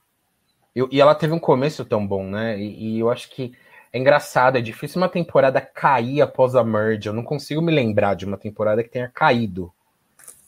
Eu, 0.74 0.88
e 0.90 1.00
ela 1.00 1.14
teve 1.14 1.32
um 1.32 1.38
começo 1.38 1.84
tão 1.84 2.06
bom, 2.06 2.24
né? 2.24 2.58
E, 2.58 2.96
e, 2.96 2.98
eu 2.98 3.10
acho 3.10 3.28
que 3.30 3.52
é 3.92 3.98
engraçado, 3.98 4.56
é 4.56 4.60
difícil 4.62 5.00
uma 5.00 5.08
temporada 5.08 5.60
cair 5.60 6.22
após 6.22 6.54
a 6.54 6.64
merge. 6.64 7.08
Eu 7.08 7.12
não 7.12 7.22
consigo 7.22 7.60
me 7.60 7.72
lembrar 7.72 8.14
de 8.14 8.24
uma 8.24 8.38
temporada 8.38 8.82
que 8.82 8.88
tenha 8.88 9.08
caído 9.08 9.70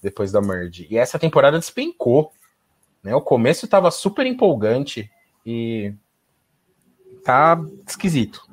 depois 0.03 0.33
da 0.33 0.41
merge. 0.41 0.87
E 0.91 0.97
essa 0.97 1.19
temporada 1.19 1.59
despencou. 1.59 2.33
Né? 3.03 3.15
O 3.15 3.21
começo 3.21 3.67
estava 3.67 3.91
super 3.91 4.25
empolgante 4.25 5.11
e 5.45 5.93
tá 7.25 7.61
esquisito. 7.87 8.47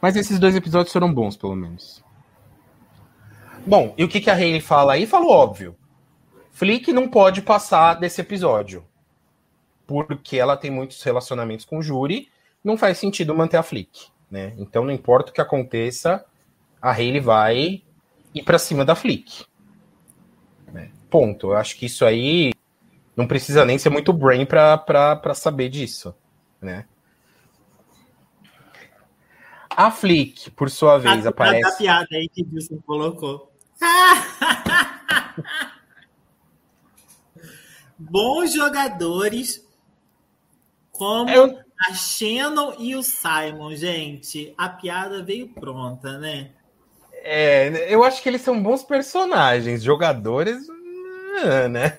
Mas 0.00 0.16
esses 0.16 0.38
dois 0.38 0.56
episódios 0.56 0.92
foram 0.92 1.12
bons, 1.12 1.36
pelo 1.36 1.54
menos. 1.54 2.02
Bom, 3.64 3.94
e 3.96 4.02
o 4.02 4.08
que, 4.08 4.20
que 4.20 4.30
a 4.30 4.34
Hayley 4.34 4.60
fala 4.60 4.94
aí? 4.94 5.06
Falou 5.06 5.30
óbvio. 5.30 5.76
Flick 6.50 6.92
não 6.92 7.08
pode 7.08 7.40
passar 7.42 7.94
desse 7.94 8.20
episódio. 8.20 8.84
Porque 9.86 10.36
ela 10.36 10.56
tem 10.56 10.70
muitos 10.70 11.02
relacionamentos 11.02 11.64
com 11.64 11.78
o 11.78 11.82
júri. 11.82 12.28
Não 12.64 12.76
faz 12.76 12.98
sentido 12.98 13.34
manter 13.34 13.58
a 13.58 13.62
Flick. 13.62 14.08
Né? 14.30 14.54
Então, 14.56 14.84
não 14.84 14.92
importa 14.92 15.30
o 15.30 15.34
que 15.34 15.40
aconteça, 15.40 16.24
a 16.80 16.90
Hayley 16.90 17.20
vai 17.20 17.82
ir 18.34 18.42
para 18.42 18.58
cima 18.58 18.84
da 18.84 18.94
Flick. 18.94 19.44
Né? 20.72 20.90
Ponto. 21.08 21.48
Eu 21.48 21.56
acho 21.56 21.76
que 21.76 21.86
isso 21.86 22.04
aí 22.04 22.52
não 23.16 23.26
precisa 23.26 23.64
nem 23.64 23.78
ser 23.78 23.90
muito 23.90 24.12
brain 24.12 24.44
para 24.46 25.34
saber 25.34 25.68
disso. 25.68 26.14
Né? 26.60 26.86
A 29.76 29.90
Flick, 29.90 30.50
por 30.50 30.70
sua 30.70 30.98
vez, 30.98 31.26
a, 31.26 31.30
aparece. 31.30 31.66
A 31.66 31.72
piada 31.76 32.08
aí 32.12 32.28
que 32.28 32.42
o 32.42 32.48
Wilson 32.52 32.78
colocou. 32.86 33.52
Bons 37.98 38.52
jogadores 38.52 39.66
como 40.90 41.30
Eu... 41.30 41.58
a 41.88 41.94
Shannon 41.94 42.74
e 42.78 42.94
o 42.94 43.02
Simon, 43.02 43.74
gente. 43.74 44.54
A 44.56 44.68
piada 44.68 45.22
veio 45.22 45.48
pronta, 45.48 46.18
né? 46.18 46.50
É, 47.24 47.92
eu 47.92 48.02
acho 48.02 48.22
que 48.22 48.28
eles 48.28 48.42
são 48.42 48.60
bons 48.60 48.82
personagens, 48.82 49.82
jogadores, 49.82 50.66
né? 51.70 51.98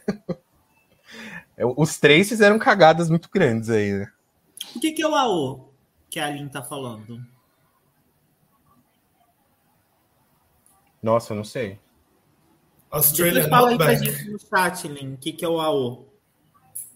Os 1.78 1.98
três 1.98 2.28
fizeram 2.28 2.60
cagadas 2.60 3.10
muito 3.10 3.30
grandes 3.32 3.70
aí, 3.70 3.94
né? 3.94 4.12
O 4.76 4.80
que, 4.80 4.92
que 4.92 5.02
é 5.02 5.08
o 5.08 5.16
AO 5.16 5.74
que 6.10 6.20
a 6.20 6.28
Aline 6.28 6.50
tá 6.50 6.62
falando? 6.62 7.33
Nossa, 11.04 11.34
eu 11.34 11.38
não 11.38 11.44
sei. 11.44 11.78
Australian 12.90 13.50
fala 13.50 13.70
aí 13.72 13.78
pra 13.78 13.96
gente 13.96 14.30
no 14.30 14.40
chat, 14.40 14.88
Lin, 14.88 15.16
o 15.16 15.18
que, 15.18 15.34
que 15.34 15.44
é 15.44 15.50
o 15.50 15.60
AO? 15.60 16.08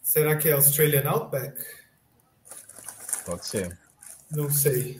Será 0.02 0.38
que 0.38 0.48
é 0.48 0.54
Australian 0.54 1.10
Outback? 1.10 1.62
Pode 3.26 3.46
ser. 3.46 3.78
Não 4.32 4.50
sei. 4.50 5.00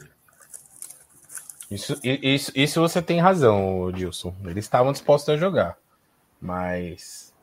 Isso, 1.72 1.98
isso, 2.04 2.52
isso 2.54 2.82
você 2.82 3.02
tem 3.02 3.22
razão, 3.22 3.92
Dilson. 3.92 4.36
Eles 4.44 4.66
estavam 4.66 4.92
dispostos 4.92 5.34
a 5.34 5.38
jogar. 5.38 5.78
Mas. 6.42 7.34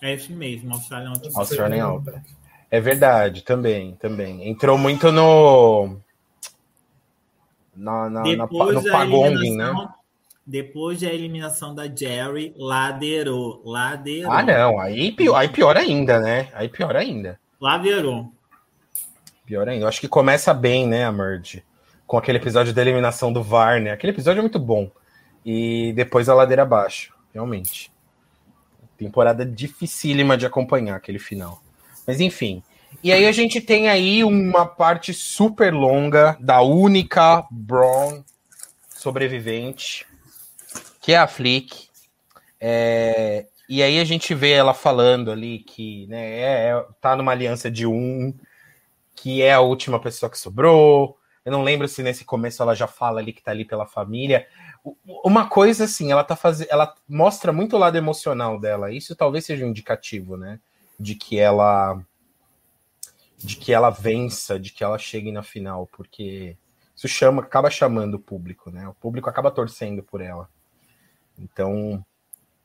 É 0.00 0.14
isso 0.14 0.32
mesmo, 0.32 0.74
Australian 0.74 1.10
Outback. 1.10 1.36
Australian 1.36 1.84
Outback. 1.84 2.34
É 2.70 2.80
verdade, 2.80 3.42
também, 3.42 3.94
também. 3.96 4.48
Entrou 4.48 4.76
muito 4.76 5.12
no. 5.12 6.00
Na, 7.76 8.08
na, 8.08 8.22
na 8.22 8.46
no 8.46 8.84
Pagong, 8.84 9.56
né? 9.56 9.72
Depois 10.46 11.00
da 11.00 11.06
eliminação 11.06 11.74
da 11.74 11.86
Jerry, 11.86 12.54
ladeirou, 12.56 13.62
ladeirou. 13.64 14.30
Ah, 14.30 14.42
não, 14.42 14.78
aí 14.78 15.10
pior, 15.10 15.36
aí 15.36 15.48
pior 15.48 15.74
ainda, 15.74 16.20
né? 16.20 16.48
Aí 16.52 16.68
pior 16.68 16.94
ainda. 16.94 17.40
Ladeirou. 17.58 18.30
Pior 19.46 19.66
ainda. 19.66 19.84
Eu 19.84 19.88
acho 19.88 20.00
que 20.00 20.08
começa 20.08 20.52
bem, 20.52 20.86
né, 20.86 21.06
a 21.06 21.12
Merge? 21.12 21.64
Com 22.06 22.18
aquele 22.18 22.36
episódio 22.36 22.74
da 22.74 22.82
eliminação 22.82 23.32
do 23.32 23.42
VAR, 23.42 23.80
né? 23.80 23.90
Aquele 23.90 24.12
episódio 24.12 24.40
é 24.40 24.42
muito 24.42 24.58
bom. 24.58 24.90
E 25.46 25.94
depois 25.94 26.28
a 26.28 26.34
ladeira 26.34 26.62
abaixo, 26.62 27.14
realmente. 27.32 27.90
Temporada 28.98 29.46
dificílima 29.46 30.36
de 30.36 30.44
acompanhar 30.44 30.96
aquele 30.96 31.18
final. 31.18 31.62
Mas 32.06 32.20
enfim. 32.20 32.62
E 33.02 33.12
aí 33.12 33.26
a 33.26 33.32
gente 33.32 33.62
tem 33.62 33.88
aí 33.88 34.22
uma 34.22 34.66
parte 34.66 35.14
super 35.14 35.72
longa 35.72 36.36
da 36.38 36.60
única 36.60 37.46
Braun 37.50 38.22
sobrevivente 38.90 40.06
que 41.04 41.12
é 41.12 41.18
a 41.18 41.26
Flick. 41.26 41.88
É, 42.58 43.46
e 43.68 43.82
aí 43.82 44.00
a 44.00 44.04
gente 44.06 44.34
vê 44.34 44.52
ela 44.52 44.72
falando 44.72 45.30
ali 45.30 45.58
que 45.58 46.06
né, 46.06 46.30
é, 46.30 46.70
é, 46.70 46.86
tá 46.98 47.14
numa 47.14 47.30
aliança 47.30 47.70
de 47.70 47.86
um, 47.86 48.34
que 49.14 49.42
é 49.42 49.52
a 49.52 49.60
última 49.60 50.00
pessoa 50.00 50.30
que 50.30 50.38
sobrou. 50.38 51.18
Eu 51.44 51.52
não 51.52 51.62
lembro 51.62 51.86
se 51.86 52.02
nesse 52.02 52.24
começo 52.24 52.62
ela 52.62 52.74
já 52.74 52.86
fala 52.86 53.20
ali 53.20 53.34
que 53.34 53.42
tá 53.42 53.50
ali 53.50 53.66
pela 53.66 53.84
família. 53.84 54.48
Uma 55.22 55.46
coisa 55.46 55.84
assim, 55.84 56.10
ela 56.10 56.24
tá 56.24 56.34
fazendo. 56.34 56.68
Ela 56.70 56.94
mostra 57.06 57.52
muito 57.52 57.76
o 57.76 57.78
lado 57.78 57.98
emocional 57.98 58.58
dela. 58.58 58.90
Isso 58.90 59.14
talvez 59.14 59.44
seja 59.44 59.66
um 59.66 59.68
indicativo, 59.68 60.38
né? 60.38 60.58
De 60.98 61.14
que 61.14 61.38
ela. 61.38 62.02
De 63.36 63.56
que 63.56 63.74
ela 63.74 63.90
vença, 63.90 64.58
de 64.58 64.72
que 64.72 64.82
ela 64.82 64.96
chegue 64.96 65.30
na 65.30 65.42
final, 65.42 65.86
porque 65.86 66.56
isso 66.96 67.06
chama, 67.06 67.42
acaba 67.42 67.68
chamando 67.68 68.14
o 68.14 68.18
público, 68.18 68.70
né? 68.70 68.88
O 68.88 68.94
público 68.94 69.28
acaba 69.28 69.50
torcendo 69.50 70.02
por 70.02 70.22
ela. 70.22 70.48
Então. 71.38 72.04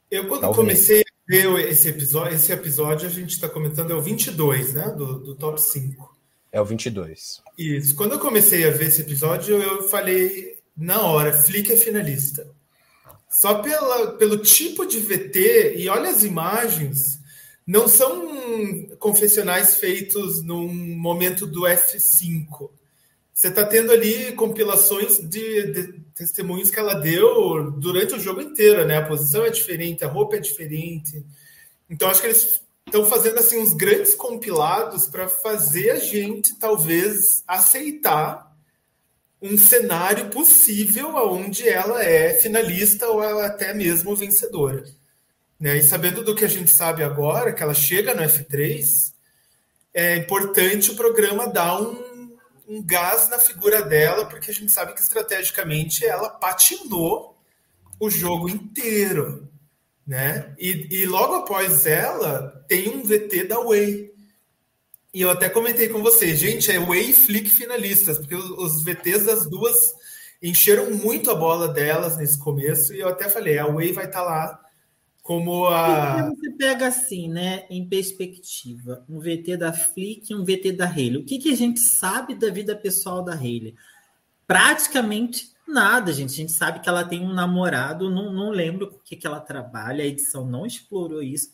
Eu, 0.10 0.28
quando 0.28 0.42
talvez. 0.42 0.58
comecei 0.58 1.02
a 1.02 1.04
ver 1.28 1.70
esse 1.70 1.90
episódio, 1.90 2.36
esse 2.36 2.52
episódio 2.52 3.08
a 3.08 3.12
gente 3.12 3.32
está 3.32 3.48
comentando 3.48 3.92
é 3.92 3.96
o 3.96 4.02
22, 4.02 4.74
né? 4.74 4.90
Do, 4.90 5.20
do 5.20 5.36
top 5.36 5.62
5. 5.62 6.18
É 6.52 6.60
o 6.60 6.66
22. 6.66 7.42
Isso. 7.58 7.96
Quando 7.96 8.14
eu 8.14 8.20
comecei 8.20 8.68
a 8.68 8.72
ver 8.72 8.88
esse 8.88 9.02
episódio, 9.02 9.62
eu 9.62 9.88
falei 9.90 10.60
na 10.76 11.02
hora: 11.04 11.34
Flick 11.34 11.72
é 11.72 11.78
finalista. 11.78 12.50
Só 13.30 13.62
pela, 13.62 14.14
pelo 14.14 14.38
tipo 14.38 14.88
de 14.88 15.00
VT, 15.00 15.76
e 15.78 15.88
olha 15.88 16.10
as 16.10 16.24
imagens, 16.24 17.20
não 17.66 17.88
são 17.88 18.88
confessionais 18.98 19.76
feitos 19.76 20.44
num 20.44 20.68
momento 20.98 21.46
do 21.46 21.62
F5 21.62 22.72
você 23.40 23.48
está 23.48 23.64
tendo 23.64 23.94
ali 23.94 24.34
compilações 24.34 25.18
de, 25.18 25.72
de, 25.72 25.94
testemunhos 26.14 26.70
que 26.70 26.78
ela 26.78 26.96
deu 26.96 27.72
durante 27.72 28.14
o 28.14 28.20
jogo 28.20 28.42
inteiro, 28.42 28.86
né? 28.86 28.98
A 28.98 29.06
posição 29.06 29.46
é 29.46 29.50
diferente, 29.50 30.04
a 30.04 30.10
roupa 30.10 30.36
é 30.36 30.40
diferente. 30.40 31.26
Então, 31.90 32.10
acho 32.10 32.20
que 32.20 32.28
eles 32.28 32.62
estão 32.86 33.06
fazendo 33.06 33.40
assim 33.40 33.58
uns 33.58 33.72
grandes 33.72 34.14
compilados 34.14 35.08
para 35.08 35.30
fazer 35.30 35.92
a 35.92 36.00
gente 36.00 36.60
talvez 36.60 37.42
aceitar 37.48 38.54
um 39.42 39.58
cenário 39.58 40.30
possível 40.32 41.16
onde 41.16 41.66
ela 41.66 42.04
é 42.04 42.34
finalista 42.34 43.08
ou 43.08 43.24
ela 43.24 43.46
até 43.46 43.74
mesmo 43.74 44.18
vencedora. 44.18 44.84
Né? 45.58 45.78
E 45.78 45.82
sabendo 45.82 46.26
do 46.26 46.36
que 46.36 46.44
a 46.44 46.50
gente 46.50 46.72
sabe 46.72 47.04
agora, 47.04 47.54
que 47.54 47.64
ela 47.64 47.74
chega 47.74 48.14
no 48.14 48.22
F3, 48.22 49.14
é 49.94 50.18
importante 50.18 50.92
o 50.92 50.96
programa 50.98 51.48
dar 51.48 51.82
um 51.82 52.09
um 52.70 52.84
gás 52.84 53.28
na 53.30 53.40
figura 53.40 53.82
dela, 53.82 54.28
porque 54.28 54.52
a 54.52 54.54
gente 54.54 54.72
sabe 54.72 54.94
que 54.94 55.02
estrategicamente 55.02 56.06
ela 56.06 56.30
patinou 56.30 57.36
o 58.00 58.12
jogo 58.12 58.48
inteiro. 58.48 59.50
Né? 60.06 60.54
E, 60.60 60.88
e 60.92 61.06
logo 61.08 61.36
após 61.36 61.88
ela, 61.88 62.64
tem 62.68 62.90
um 62.90 63.04
VT 63.04 63.46
da 63.46 63.60
Way. 63.60 64.14
E 65.12 65.22
eu 65.22 65.32
até 65.32 65.50
comentei 65.50 65.90
com 65.90 66.04
vocês, 66.04 66.38
gente, 66.40 66.72
é 66.72 66.80
Way 66.80 67.10
e 67.10 67.14
Flick 67.14 67.50
finalistas, 67.50 68.20
porque 68.20 68.36
os, 68.36 68.50
os 68.52 68.84
VTs 68.84 69.26
das 69.26 69.50
duas 69.50 69.96
encheram 70.42 70.92
muito 70.92 71.32
a 71.32 71.36
bola 71.36 71.68
delas 71.68 72.16
nesse 72.18 72.38
começo, 72.38 72.94
e 72.94 73.00
eu 73.00 73.10
até 73.10 73.28
falei, 73.28 73.58
a 73.58 73.66
Way 73.66 73.92
vai 73.92 74.06
estar 74.06 74.20
tá 74.20 74.26
lá 74.26 74.69
como 75.30 75.68
a. 75.68 76.28
Você 76.28 76.50
pega 76.54 76.88
assim, 76.88 77.30
né, 77.30 77.68
em 77.70 77.88
perspectiva, 77.88 79.06
um 79.08 79.20
VT 79.20 79.58
da 79.58 79.72
Flick 79.72 80.34
e 80.34 80.36
um 80.36 80.44
VT 80.44 80.72
da 80.72 80.88
Haley. 80.88 81.18
O 81.18 81.24
que, 81.24 81.38
que 81.38 81.52
a 81.52 81.56
gente 81.56 81.80
sabe 81.80 82.34
da 82.34 82.50
vida 82.50 82.76
pessoal 82.76 83.24
da 83.24 83.34
Haley? 83.34 83.76
Praticamente 84.48 85.52
nada, 85.68 86.12
gente. 86.12 86.32
A 86.32 86.36
gente 86.36 86.52
sabe 86.52 86.80
que 86.80 86.90
ela 86.90 87.04
tem 87.04 87.24
um 87.24 87.32
namorado, 87.32 88.10
não, 88.10 88.34
não 88.34 88.50
lembro 88.50 88.88
o 88.88 89.04
que, 89.04 89.16
que 89.16 89.28
ela 89.28 89.40
trabalha, 89.40 90.04
a 90.04 90.08
edição 90.08 90.48
não 90.48 90.66
explorou 90.66 91.22
isso. 91.22 91.52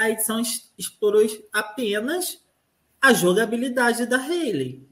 A 0.00 0.08
edição 0.08 0.40
explorou 0.78 1.20
apenas 1.52 2.42
a 2.98 3.12
jogabilidade 3.12 4.06
da 4.06 4.16
Haley. 4.16 4.87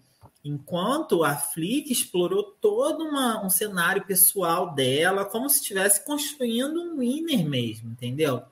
Enquanto 0.46 1.24
a 1.24 1.34
Flick 1.34 1.92
explorou 1.92 2.56
todo 2.60 3.02
uma, 3.02 3.44
um 3.44 3.50
cenário 3.50 4.06
pessoal 4.06 4.72
dela, 4.72 5.24
como 5.24 5.50
se 5.50 5.60
estivesse 5.60 6.04
construindo 6.04 6.80
um 6.80 6.98
winner 6.98 7.44
mesmo, 7.44 7.90
entendeu? 7.90 8.44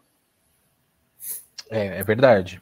É, 1.71 2.01
é 2.01 2.03
verdade. 2.03 2.61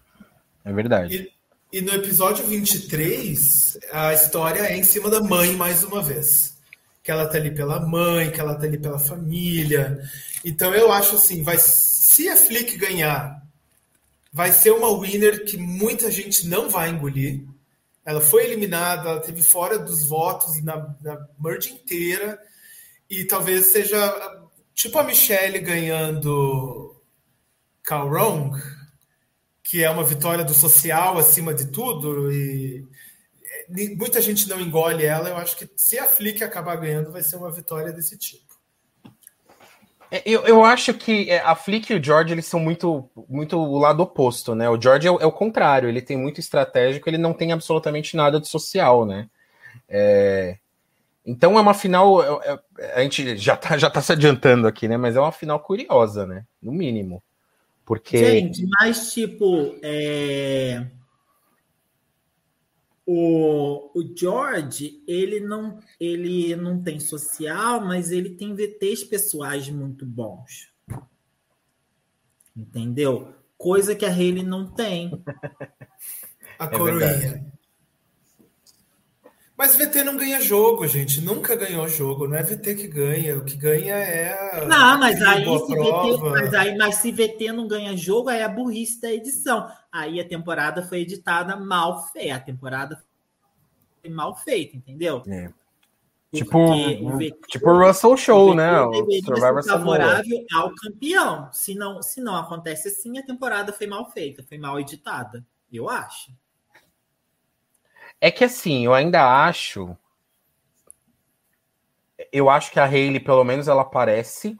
É 0.63 0.71
verdade. 0.71 1.33
E, 1.73 1.79
e 1.79 1.81
no 1.81 1.95
episódio 1.95 2.47
23, 2.47 3.79
a 3.91 4.13
história 4.13 4.61
é 4.61 4.77
em 4.77 4.85
cima 4.85 5.09
da 5.09 5.23
mãe 5.23 5.57
mais 5.57 5.83
uma 5.83 6.03
vez. 6.03 6.59
Que 7.03 7.11
ela 7.11 7.27
tá 7.27 7.39
ali 7.39 7.51
pela 7.51 7.81
mãe, 7.81 8.31
que 8.31 8.39
ela 8.39 8.55
tá 8.55 8.67
ali 8.67 8.77
pela 8.77 8.99
família. 8.99 9.99
Então 10.45 10.75
eu 10.75 10.93
acho 10.93 11.15
assim, 11.15 11.43
vai, 11.43 11.57
se 11.57 12.29
a 12.29 12.37
Flick 12.37 12.77
ganhar, 12.77 13.43
vai 14.31 14.53
ser 14.53 14.73
uma 14.73 14.95
winner 15.01 15.47
que 15.47 15.57
muita 15.57 16.11
gente 16.11 16.47
não 16.47 16.69
vai 16.69 16.91
engolir 16.91 17.43
ela 18.05 18.21
foi 18.21 18.45
eliminada, 18.45 19.11
ela 19.11 19.21
teve 19.21 19.43
fora 19.43 19.79
dos 19.79 20.05
votos 20.05 20.63
na, 20.63 20.95
na 21.01 21.29
merge 21.39 21.73
inteira. 21.73 22.41
E 23.09 23.25
talvez 23.25 23.67
seja 23.67 24.49
tipo 24.75 24.99
a 24.99 25.05
Michelle 25.05 25.61
ganhando 25.61 27.01
Calrong, 27.83 28.53
que 29.63 29.85
é 29.85 29.91
uma 29.91 30.05
vitória 30.05 30.45
do 30.45 30.55
social 30.55 31.19
acima 31.19 31.55
de 31.55 31.67
tudo. 31.67 32.33
E 32.33 32.87
muita 33.97 34.21
gente 34.21 34.49
não 34.49 34.61
engole 34.61 35.05
ela. 35.05 35.29
Eu 35.29 35.37
acho 35.37 35.57
que 35.57 35.69
se 35.77 35.99
a 35.99 36.07
Flick 36.07 36.43
acabar 36.43 36.77
ganhando, 36.77 37.13
vai 37.13 37.23
ser 37.23 37.37
uma 37.37 37.53
vitória 37.53 37.93
desse 37.93 38.19
tipo. 38.19 38.52
É, 40.13 40.23
eu, 40.27 40.43
eu 40.43 40.63
acho 40.63 40.93
que 40.93 41.31
é, 41.31 41.41
a 41.41 41.55
Flick 41.55 41.91
e 41.91 41.97
o 41.97 42.05
George 42.05 42.35
eles 42.35 42.45
são 42.45 42.61
muito, 42.61 43.09
muito 43.27 43.59
o 43.59 43.79
lado 43.79 44.03
oposto, 44.03 44.55
né? 44.55 44.69
O 44.69 44.79
George 44.79 45.09
é 45.09 45.11
o, 45.11 45.19
é 45.19 45.25
o 45.25 45.33
contrário, 45.33 45.89
ele 45.89 46.03
tem 46.03 46.19
muito 46.19 46.39
estratégico, 46.39 47.09
ele 47.09 47.17
não 47.17 47.33
tem 47.33 47.51
absolutamente 47.51 48.15
nada 48.15 48.39
de 48.39 48.47
social, 48.47 49.07
né? 49.07 49.31
É, 49.89 50.59
então 51.25 51.57
é 51.57 51.63
uma 51.63 51.73
final. 51.73 52.43
É, 52.43 52.61
a 52.95 53.01
gente 53.01 53.39
já 53.39 53.57
tá, 53.57 53.79
já 53.79 53.89
tá 53.89 54.03
se 54.03 54.13
adiantando 54.13 54.69
aqui, 54.69 54.87
né? 54.87 54.99
Mas 54.99 55.17
é 55.17 55.21
uma 55.21 55.33
final 55.33 55.59
curiosa, 55.59 56.27
né? 56.27 56.45
No 56.63 56.73
mínimo. 56.73 57.23
Porque. 57.83 58.19
Gente, 58.19 58.67
mas 58.79 59.15
tipo. 59.15 59.75
É 59.83 60.85
o, 63.07 63.99
o 63.99 64.17
George, 64.17 65.03
ele 65.07 65.41
não, 65.41 65.79
ele 65.99 66.55
não 66.57 66.83
tem 66.83 67.01
social, 67.01 67.81
mas 67.81 68.11
ele 68.11 68.31
tem 68.31 68.55
VTs 68.55 69.05
pessoais 69.05 69.69
muito 69.69 70.07
bons. 70.07 70.73
Entendeu? 72.57 73.35
Coisa 73.57 73.95
que 73.95 74.05
a 74.05 74.11
Hayley 74.11 74.43
não 74.43 74.71
tem. 74.71 75.23
a 76.59 76.67
é 76.67 76.69
coroinha. 76.69 77.53
Mas 79.63 79.77
VT 79.77 80.03
não 80.03 80.17
ganha 80.17 80.41
jogo, 80.41 80.89
gente. 80.89 81.21
Nunca 81.21 81.55
ganhou 81.55 81.89
jogo. 81.89 82.27
Não 82.27 82.37
é 82.37 82.43
VT 82.43 82.75
que 82.75 82.89
ganha. 82.89 83.39
O 83.39 83.45
que 83.45 83.57
ganha 83.57 83.95
é. 83.95 84.67
Não, 84.67 84.99
mas 84.99 85.23
aí, 85.23 85.45
se 85.45 85.77
VT, 85.77 86.21
mas 86.21 86.55
aí 86.55 86.77
mas 86.77 86.97
se 86.97 87.13
VT 87.13 87.53
não 87.53 87.69
ganha 87.69 87.97
jogo, 87.97 88.29
aí 88.29 88.41
é 88.41 88.43
a 88.43 88.49
burrice 88.49 89.01
da 89.01 89.13
edição. 89.13 89.71
Aí 89.93 90.21
a 90.21 90.27
temporada 90.27 90.83
foi 90.83 91.03
editada 91.03 91.55
mal 91.55 92.09
feita. 92.09 92.35
A 92.35 92.41
temporada 92.41 93.01
foi 94.01 94.11
mal 94.11 94.35
feita, 94.35 94.77
entendeu? 94.77 95.23
É. 95.29 95.49
Tipo, 96.35 96.67
VT, 97.19 97.39
tipo 97.47 97.71
o 97.71 97.87
Russell 97.87 98.17
Show, 98.17 98.51
o 98.51 98.55
né? 98.57 98.81
O 98.81 99.07
Survivor 99.25 99.65
favorável 99.65 100.45
ao 100.53 100.75
campeão. 100.75 101.49
Se 101.53 101.73
não, 101.73 102.03
se 102.03 102.21
não 102.21 102.35
acontece 102.35 102.89
assim, 102.89 103.17
a 103.17 103.25
temporada 103.25 103.73
foi 103.73 103.87
mal 103.87 104.11
feita, 104.11 104.43
foi 104.43 104.59
mal 104.59 104.81
editada. 104.81 105.47
Eu 105.73 105.89
acho. 105.89 106.33
É 108.23 108.31
que 108.31 108.45
assim, 108.45 108.85
eu 108.85 108.95
ainda 108.95 109.45
acho. 109.49 109.97
Eu 112.33 112.49
acho 112.49 112.71
que 112.71 112.79
a 112.79 112.85
Hayley, 112.85 113.19
pelo 113.19 113.43
menos, 113.43 113.67
ela 113.67 113.83
aparece, 113.83 114.57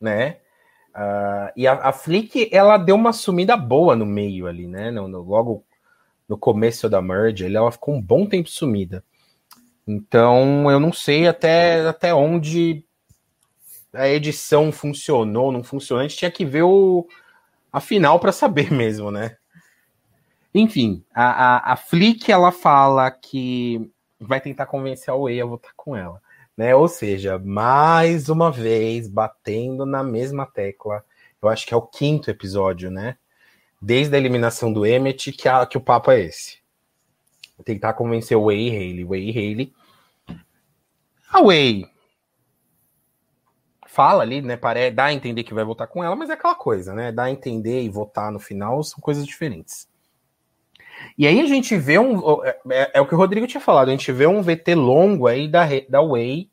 né? 0.00 0.38
Uh, 0.96 1.52
e 1.54 1.66
a, 1.66 1.74
a 1.74 1.92
Flick, 1.92 2.48
ela 2.50 2.78
deu 2.78 2.96
uma 2.96 3.12
sumida 3.12 3.58
boa 3.58 3.94
no 3.94 4.06
meio 4.06 4.46
ali, 4.46 4.66
né? 4.66 4.90
No, 4.90 5.06
no, 5.06 5.20
logo 5.20 5.66
no 6.26 6.38
começo 6.38 6.88
da 6.88 7.02
merge, 7.02 7.54
ela 7.54 7.70
ficou 7.70 7.94
um 7.94 8.00
bom 8.00 8.24
tempo 8.24 8.48
sumida. 8.48 9.04
Então, 9.86 10.70
eu 10.70 10.80
não 10.80 10.90
sei 10.92 11.28
até, 11.28 11.86
até 11.86 12.14
onde 12.14 12.82
a 13.92 14.08
edição 14.08 14.72
funcionou, 14.72 15.52
não 15.52 15.62
funcionou. 15.62 16.00
A 16.00 16.08
gente 16.08 16.16
tinha 16.16 16.30
que 16.30 16.44
ver 16.44 16.62
o, 16.62 17.06
a 17.70 17.80
final 17.80 18.18
para 18.18 18.32
saber 18.32 18.72
mesmo, 18.72 19.10
né? 19.10 19.36
Enfim, 20.54 21.04
a, 21.14 21.24
a, 21.24 21.72
a 21.72 21.76
Flick, 21.76 22.30
ela 22.30 22.50
fala 22.50 23.10
que 23.10 23.90
vai 24.18 24.40
tentar 24.40 24.66
convencer 24.66 25.12
a 25.12 25.16
Way 25.16 25.40
a 25.40 25.44
votar 25.44 25.72
com 25.76 25.94
ela. 25.94 26.20
Né? 26.56 26.74
Ou 26.74 26.88
seja, 26.88 27.38
mais 27.38 28.28
uma 28.28 28.50
vez, 28.50 29.08
batendo 29.08 29.86
na 29.86 30.02
mesma 30.02 30.46
tecla. 30.46 31.04
Eu 31.40 31.48
acho 31.48 31.66
que 31.66 31.72
é 31.72 31.76
o 31.76 31.82
quinto 31.82 32.30
episódio, 32.30 32.90
né? 32.90 33.16
Desde 33.80 34.14
a 34.16 34.18
eliminação 34.18 34.72
do 34.72 34.84
Emmet, 34.84 35.30
que, 35.30 35.48
a, 35.48 35.64
que 35.64 35.78
o 35.78 35.80
papo 35.80 36.10
é 36.10 36.20
esse. 36.20 36.58
Tentar 37.64 37.92
convencer 37.92 38.36
o 38.36 38.46
Way 38.46 38.68
e 38.68 38.70
Haley. 38.70 39.04
Way 39.04 39.30
e 39.30 39.30
Haley 39.30 39.74
a 41.30 41.42
Way 41.42 41.86
fala 43.86 44.22
ali, 44.22 44.40
né? 44.40 44.56
Parece, 44.56 44.94
dá 44.94 45.06
a 45.06 45.12
entender 45.12 45.44
que 45.44 45.54
vai 45.54 45.64
votar 45.64 45.86
com 45.86 46.02
ela, 46.02 46.16
mas 46.16 46.30
é 46.30 46.34
aquela 46.34 46.54
coisa, 46.54 46.94
né? 46.94 47.12
Dá 47.12 47.24
a 47.24 47.30
entender 47.30 47.82
e 47.82 47.88
votar 47.88 48.32
no 48.32 48.38
final 48.38 48.82
são 48.82 49.00
coisas 49.00 49.26
diferentes. 49.26 49.87
E 51.18 51.26
aí 51.26 51.40
a 51.40 51.46
gente 51.46 51.76
vê 51.76 51.98
um. 51.98 52.44
É, 52.44 52.58
é, 52.70 52.90
é, 52.94 53.00
o 53.00 53.06
que 53.06 53.14
o 53.14 53.18
Rodrigo 53.18 53.46
tinha 53.48 53.60
falado, 53.60 53.88
a 53.88 53.90
gente 53.90 54.12
vê 54.12 54.24
um 54.24 54.40
VT 54.40 54.76
longo 54.76 55.26
aí 55.26 55.48
da, 55.48 55.66
da 55.88 56.00
Way 56.00 56.48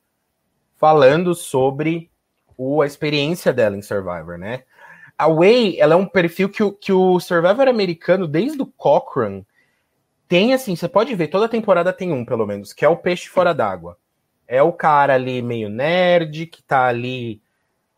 falando 0.75 1.35
sobre 1.35 2.09
o, 2.57 2.81
a 2.81 2.87
experiência 2.87 3.53
dela 3.53 3.77
em 3.77 3.83
Survivor, 3.83 4.39
né? 4.39 4.63
A 5.15 5.29
Way, 5.29 5.79
ela 5.79 5.93
é 5.93 5.97
um 5.97 6.07
perfil 6.07 6.49
que 6.49 6.71
que 6.71 6.91
o 6.91 7.19
Survivor 7.19 7.67
americano, 7.67 8.27
desde 8.27 8.59
o 8.59 8.65
Cochrane, 8.65 9.45
tem 10.27 10.51
assim, 10.51 10.75
você 10.75 10.89
pode 10.89 11.13
ver, 11.13 11.27
toda 11.27 11.47
temporada 11.47 11.93
tem 11.93 12.11
um, 12.11 12.25
pelo 12.25 12.47
menos, 12.47 12.73
que 12.73 12.83
é 12.83 12.89
o 12.89 12.97
peixe 12.97 13.29
fora 13.29 13.53
d'água. 13.53 13.97
É 14.47 14.63
o 14.63 14.73
cara 14.73 15.13
ali 15.13 15.43
meio 15.43 15.69
nerd, 15.69 16.47
que 16.47 16.63
tá 16.63 16.87
ali 16.87 17.39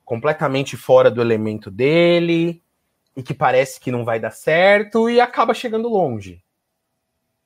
completamente 0.03 0.75
fora 0.75 1.09
do 1.09 1.21
elemento 1.21 1.71
dele, 1.71 2.61
e 3.15 3.23
que 3.23 3.33
parece 3.33 3.79
que 3.79 3.91
não 3.91 4.03
vai 4.03 4.19
dar 4.19 4.31
certo, 4.31 5.09
e 5.09 5.21
acaba 5.21 5.53
chegando 5.53 5.87
longe. 5.87 6.43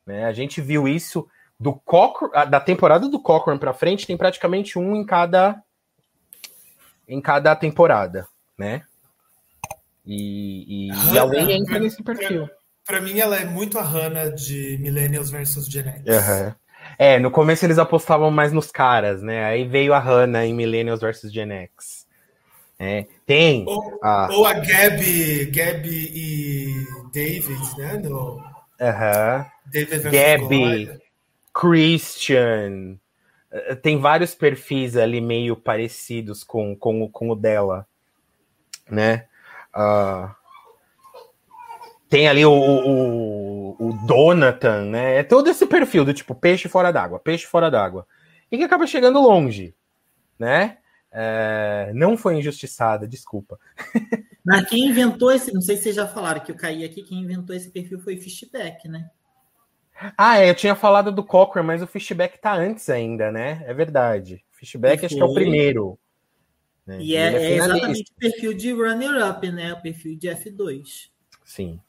Né? 0.05 0.25
A 0.25 0.33
gente 0.33 0.61
viu 0.61 0.87
isso 0.87 1.27
do 1.59 1.73
Cochrane, 1.73 2.49
da 2.49 2.59
temporada 2.59 3.07
do 3.07 3.21
Cochrane 3.21 3.59
para 3.59 3.73
frente, 3.73 4.07
tem 4.07 4.17
praticamente 4.17 4.79
um 4.79 4.95
em 4.95 5.05
cada 5.05 5.61
em 7.07 7.21
cada 7.21 7.55
temporada, 7.55 8.27
né? 8.57 8.83
E, 10.05 10.87
e, 10.87 10.91
Hannah, 10.91 11.13
e 11.13 11.19
a 11.19 11.25
Way 11.25 11.51
entra 11.51 11.79
nesse 11.79 12.01
perfil. 12.01 12.49
Para 12.85 13.01
mim, 13.01 13.19
ela 13.19 13.37
é 13.37 13.45
muito 13.45 13.77
a 13.77 13.83
Hannah 13.83 14.29
de 14.29 14.77
Millennials 14.79 15.29
versus 15.29 15.67
Gen 15.67 15.87
X. 15.87 16.03
Uhum. 16.07 16.53
É, 16.97 17.19
no 17.19 17.31
começo 17.31 17.65
eles 17.65 17.77
apostavam 17.77 18.31
mais 18.31 18.51
nos 18.51 18.71
caras, 18.71 19.21
né? 19.21 19.45
Aí 19.45 19.67
veio 19.67 19.93
a 19.93 19.99
Hannah 19.99 20.45
em 20.45 20.53
Millennials 20.53 21.01
vs 21.01 21.31
Gen 21.31 21.51
X. 21.51 22.07
É, 22.79 23.05
tem. 23.25 23.65
Ou 23.67 23.99
a... 24.01 24.29
ou 24.31 24.45
a 24.45 24.53
Gabi, 24.53 25.45
Gabi 25.45 26.11
e 26.13 26.73
David, 27.13 27.77
né? 27.77 27.97
No... 27.97 28.41
Uhum. 28.81 29.45
Gabi, 30.11 30.99
Christian. 31.53 32.97
Eh, 33.51 33.75
tem 33.75 33.99
vários 33.99 34.33
perfis 34.33 34.97
ali 34.97 35.21
meio 35.21 35.55
parecidos 35.55 36.43
com, 36.43 36.75
com, 36.75 37.07
com 37.07 37.29
o 37.29 37.35
dela, 37.35 37.85
né? 38.89 39.27
Uh, 39.75 40.33
tem 42.09 42.27
ali 42.27 42.43
o, 42.43 42.51
o, 42.51 43.75
o 43.79 43.93
Donatan, 44.05 44.85
né? 44.85 45.17
É 45.17 45.23
todo 45.23 45.49
esse 45.49 45.65
perfil 45.67 46.03
do 46.03 46.13
tipo 46.13 46.33
peixe 46.33 46.67
fora 46.67 46.91
d'água, 46.91 47.19
peixe 47.19 47.45
fora 47.45 47.69
d'água. 47.69 48.07
E 48.51 48.57
que 48.57 48.63
acaba 48.63 48.87
chegando 48.87 49.21
longe, 49.21 49.75
né? 50.39 50.79
É, 51.11 51.91
não 51.93 52.15
foi 52.15 52.37
injustiçada, 52.37 53.07
desculpa. 53.07 53.59
Mas 54.45 54.67
quem 54.69 54.87
inventou 54.87 55.31
esse, 55.31 55.53
não 55.53 55.61
sei 55.61 55.75
se 55.75 55.83
vocês 55.83 55.95
já 55.95 56.07
falaram 56.07 56.39
que 56.39 56.51
eu 56.51 56.55
caí 56.55 56.83
aqui, 56.83 57.03
quem 57.03 57.19
inventou 57.19 57.55
esse 57.55 57.69
perfil 57.69 57.99
foi 57.99 58.15
o 58.15 58.21
Fishback, 58.21 58.87
né? 58.87 59.09
Ah, 60.17 60.39
é, 60.39 60.49
eu 60.49 60.55
tinha 60.55 60.75
falado 60.75 61.11
do 61.11 61.23
Cochrane, 61.23 61.67
mas 61.67 61.81
o 61.81 61.87
Fishback 61.87 62.39
tá 62.39 62.55
antes 62.55 62.89
ainda, 62.89 63.31
né? 63.31 63.63
É 63.67 63.73
verdade. 63.73 64.43
Fishback 64.51 65.05
acho 65.05 65.15
que 65.15 65.21
é 65.21 65.25
o 65.25 65.33
primeiro. 65.33 65.99
Né? 66.87 67.01
E 67.01 67.15
é, 67.15 67.33
é, 67.33 67.43
é 67.43 67.55
exatamente 67.57 68.11
o 68.11 68.19
perfil 68.19 68.53
de 68.53 68.71
runner-up, 68.71 69.51
né? 69.51 69.73
O 69.73 69.81
perfil 69.81 70.17
de 70.17 70.27
F2. 70.27 71.09
Sim. 71.45 71.79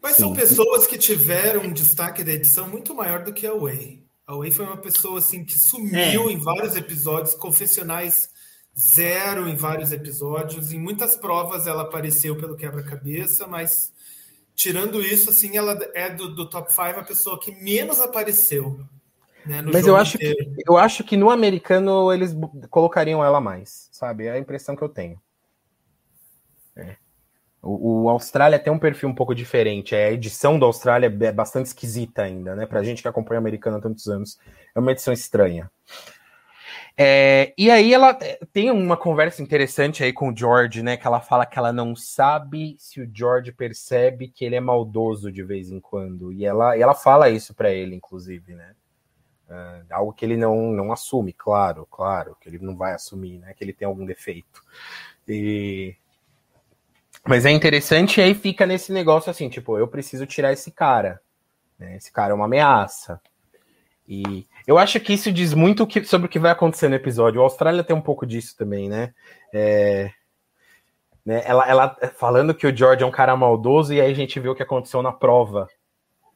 Mas 0.00 0.16
Sim. 0.16 0.22
são 0.22 0.34
pessoas 0.34 0.86
que 0.86 0.96
tiveram 0.96 1.62
um 1.62 1.72
destaque 1.72 2.24
da 2.24 2.32
edição 2.32 2.68
muito 2.68 2.94
maior 2.94 3.22
do 3.22 3.32
que 3.32 3.46
a 3.46 3.54
Way. 3.54 4.01
A 4.40 4.50
foi 4.50 4.64
uma 4.64 4.76
pessoa 4.76 5.18
assim 5.18 5.44
que 5.44 5.58
sumiu 5.58 6.28
é. 6.28 6.32
em 6.32 6.38
vários 6.38 6.76
episódios, 6.76 7.34
confessionais 7.34 8.30
zero 8.78 9.48
em 9.48 9.56
vários 9.56 9.92
episódios. 9.92 10.72
Em 10.72 10.78
muitas 10.78 11.16
provas 11.16 11.66
ela 11.66 11.82
apareceu 11.82 12.36
pelo 12.36 12.56
quebra-cabeça, 12.56 13.46
mas 13.46 13.92
tirando 14.54 15.02
isso, 15.02 15.30
assim, 15.30 15.56
ela 15.56 15.78
é 15.94 16.10
do, 16.10 16.34
do 16.34 16.48
top 16.48 16.72
5 16.72 17.00
a 17.00 17.04
pessoa 17.04 17.38
que 17.38 17.54
menos 17.54 18.00
apareceu. 18.00 18.80
Né, 19.44 19.60
mas 19.60 19.86
eu 19.86 19.96
acho, 19.96 20.16
que, 20.18 20.36
eu 20.68 20.76
acho 20.76 21.02
que 21.02 21.16
no 21.16 21.28
americano 21.28 22.12
eles 22.12 22.32
colocariam 22.70 23.24
ela 23.24 23.40
mais, 23.40 23.88
sabe? 23.90 24.26
É 24.26 24.32
a 24.32 24.38
impressão 24.38 24.76
que 24.76 24.82
eu 24.82 24.88
tenho. 24.88 25.20
É. 26.76 26.96
O, 27.62 28.02
o, 28.02 28.08
Austrália 28.08 28.58
tem 28.58 28.72
um 28.72 28.78
perfil 28.78 29.08
um 29.08 29.14
pouco 29.14 29.34
diferente. 29.34 29.94
A 29.94 30.10
edição 30.10 30.58
da 30.58 30.66
Austrália 30.66 31.06
é 31.06 31.32
bastante 31.32 31.66
esquisita 31.66 32.22
ainda, 32.22 32.56
né? 32.56 32.66
Pra 32.66 32.82
gente 32.82 33.00
que 33.00 33.08
acompanha 33.08 33.38
o 33.38 33.42
americano 33.42 33.76
há 33.76 33.80
tantos 33.80 34.08
anos. 34.08 34.36
É 34.74 34.80
uma 34.80 34.90
edição 34.90 35.12
estranha. 35.12 35.70
É, 36.96 37.54
e 37.56 37.70
aí 37.70 37.94
ela 37.94 38.18
é, 38.20 38.38
tem 38.52 38.70
uma 38.70 38.96
conversa 38.96 39.42
interessante 39.42 40.04
aí 40.04 40.12
com 40.12 40.30
o 40.30 40.36
George, 40.36 40.82
né? 40.82 40.96
Que 40.96 41.06
ela 41.06 41.20
fala 41.20 41.46
que 41.46 41.58
ela 41.58 41.72
não 41.72 41.94
sabe 41.94 42.74
se 42.78 43.00
o 43.00 43.10
George 43.12 43.52
percebe 43.52 44.28
que 44.28 44.44
ele 44.44 44.56
é 44.56 44.60
maldoso 44.60 45.30
de 45.30 45.42
vez 45.42 45.70
em 45.70 45.80
quando. 45.80 46.32
E 46.32 46.44
ela, 46.44 46.76
e 46.76 46.82
ela 46.82 46.94
fala 46.94 47.30
isso 47.30 47.54
para 47.54 47.70
ele, 47.70 47.94
inclusive, 47.94 48.54
né? 48.54 48.74
Uh, 49.48 49.86
algo 49.90 50.12
que 50.12 50.24
ele 50.24 50.36
não, 50.36 50.72
não 50.72 50.92
assume, 50.92 51.32
claro, 51.32 51.86
claro, 51.90 52.36
que 52.40 52.48
ele 52.48 52.58
não 52.58 52.76
vai 52.76 52.92
assumir, 52.92 53.38
né? 53.38 53.54
Que 53.54 53.62
ele 53.62 53.72
tem 53.72 53.86
algum 53.86 54.04
defeito. 54.04 54.62
E, 55.28 55.94
mas 57.26 57.46
é 57.46 57.50
interessante 57.50 58.18
e 58.18 58.22
aí 58.22 58.34
fica 58.34 58.66
nesse 58.66 58.92
negócio 58.92 59.30
assim, 59.30 59.48
tipo, 59.48 59.78
eu 59.78 59.86
preciso 59.86 60.26
tirar 60.26 60.52
esse 60.52 60.70
cara. 60.70 61.20
Né? 61.78 61.96
Esse 61.96 62.12
cara 62.12 62.32
é 62.32 62.34
uma 62.34 62.46
ameaça. 62.46 63.20
E 64.06 64.46
eu 64.66 64.76
acho 64.76 64.98
que 64.98 65.12
isso 65.12 65.30
diz 65.30 65.54
muito 65.54 65.86
que, 65.86 66.04
sobre 66.04 66.26
o 66.26 66.30
que 66.30 66.38
vai 66.38 66.50
acontecer 66.50 66.88
no 66.88 66.96
episódio. 66.96 67.40
A 67.40 67.44
Austrália 67.44 67.84
tem 67.84 67.94
um 67.94 68.00
pouco 68.00 68.26
disso 68.26 68.56
também, 68.56 68.88
né? 68.88 69.14
É, 69.54 70.10
né? 71.24 71.42
Ela, 71.44 71.68
ela 71.68 71.96
falando 72.16 72.54
que 72.54 72.66
o 72.66 72.76
George 72.76 73.04
é 73.04 73.06
um 73.06 73.12
cara 73.12 73.36
maldoso, 73.36 73.94
e 73.94 74.00
aí 74.00 74.10
a 74.10 74.14
gente 74.14 74.40
viu 74.40 74.52
o 74.52 74.54
que 74.54 74.62
aconteceu 74.62 75.00
na 75.02 75.12
prova, 75.12 75.68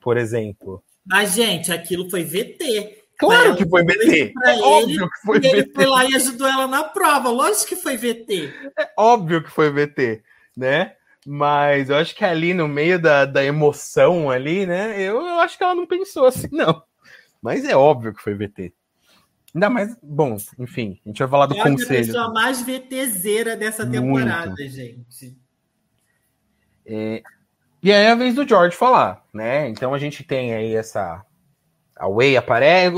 por 0.01 0.16
exemplo. 0.16 0.83
Mas, 1.05 1.35
gente, 1.35 1.72
aquilo 1.72 2.09
foi 2.09 2.22
VT. 2.22 3.05
Claro 3.18 3.57
que 3.57 3.68
foi 3.68 3.83
VT. 3.83 4.33
É 4.44 4.53
ele, 4.53 4.62
óbvio 4.62 5.11
que 5.11 5.20
foi 5.27 5.38
VT. 5.40 5.49
Ele 5.49 5.72
foi 5.75 5.87
lá 5.87 6.05
e 6.05 6.14
ajudou 6.14 6.46
ela 6.46 6.66
na 6.66 6.85
prova. 6.85 7.31
Lógico 7.31 7.68
que 7.68 7.77
foi 7.77 7.96
VT. 7.96 8.53
É 8.79 8.90
óbvio 8.96 9.42
que 9.42 9.51
foi 9.51 9.70
VT 9.70 10.22
né? 10.57 10.95
Mas 11.27 11.90
eu 11.90 11.97
acho 11.97 12.14
que 12.14 12.25
ali 12.25 12.55
no 12.55 12.69
meio 12.69 13.01
da, 13.01 13.25
da 13.25 13.45
emoção 13.45 14.31
ali, 14.31 14.64
né? 14.64 15.01
Eu, 15.01 15.21
eu 15.21 15.40
acho 15.40 15.59
que 15.59 15.64
ela 15.64 15.75
não 15.75 15.87
pensou 15.87 16.27
assim, 16.27 16.49
não. 16.53 16.83
Mas 17.42 17.64
é 17.64 17.77
óbvio 17.77 18.14
que 18.14 18.23
foi 18.23 18.35
VT. 18.35 18.73
Ainda 19.55 19.71
mais, 19.71 19.97
bom, 20.03 20.37
enfim, 20.59 21.01
a 21.05 21.09
gente 21.09 21.19
vai 21.19 21.29
falar 21.29 21.47
do 21.47 21.57
é 21.57 21.62
conselho. 21.62 21.97
É 21.97 22.01
a 22.01 22.05
pessoa 22.05 22.33
mais 22.33 22.62
VTzeira 22.62 23.57
dessa 23.57 23.88
temporada, 23.88 24.49
Muito. 24.49 24.69
gente. 24.69 25.37
É, 26.85 27.23
e 27.83 27.92
aí 27.92 28.05
é 28.05 28.11
a 28.11 28.14
vez 28.14 28.35
do 28.35 28.47
George 28.47 28.77
falar, 28.77 29.25
né? 29.33 29.69
Então 29.69 29.95
a 29.95 29.99
gente 29.99 30.23
tem 30.23 30.55
aí 30.55 30.75
essa. 30.75 31.25
A 31.97 32.09
Way 32.09 32.37
aparece. 32.37 32.95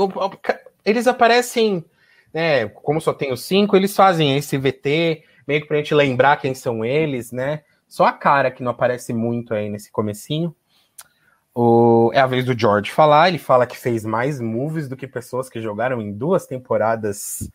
Eles 0.83 1.07
aparecem, 1.07 1.85
né? 2.33 2.67
Como 2.67 2.99
só 2.99 3.13
tem 3.13 3.31
os 3.31 3.43
cinco, 3.43 3.75
eles 3.75 3.95
fazem 3.95 4.35
esse 4.35 4.57
VT 4.57 5.23
meio 5.49 5.61
que 5.61 5.67
pra 5.67 5.77
gente 5.77 5.95
lembrar 5.95 6.37
quem 6.37 6.53
são 6.53 6.85
eles, 6.85 7.31
né? 7.31 7.63
Só 7.87 8.05
a 8.05 8.13
cara 8.13 8.51
que 8.51 8.61
não 8.61 8.71
aparece 8.71 9.11
muito 9.11 9.51
aí 9.51 9.67
nesse 9.67 9.91
comecinho. 9.91 10.55
O, 11.55 12.11
é 12.13 12.19
a 12.19 12.27
vez 12.27 12.45
do 12.45 12.57
George 12.57 12.91
falar. 12.91 13.29
Ele 13.29 13.39
fala 13.39 13.65
que 13.65 13.75
fez 13.75 14.05
mais 14.05 14.39
moves 14.39 14.87
do 14.87 14.95
que 14.95 15.07
pessoas 15.07 15.49
que 15.49 15.59
jogaram 15.59 15.99
em 15.99 16.13
duas 16.13 16.45
temporadas 16.45 17.49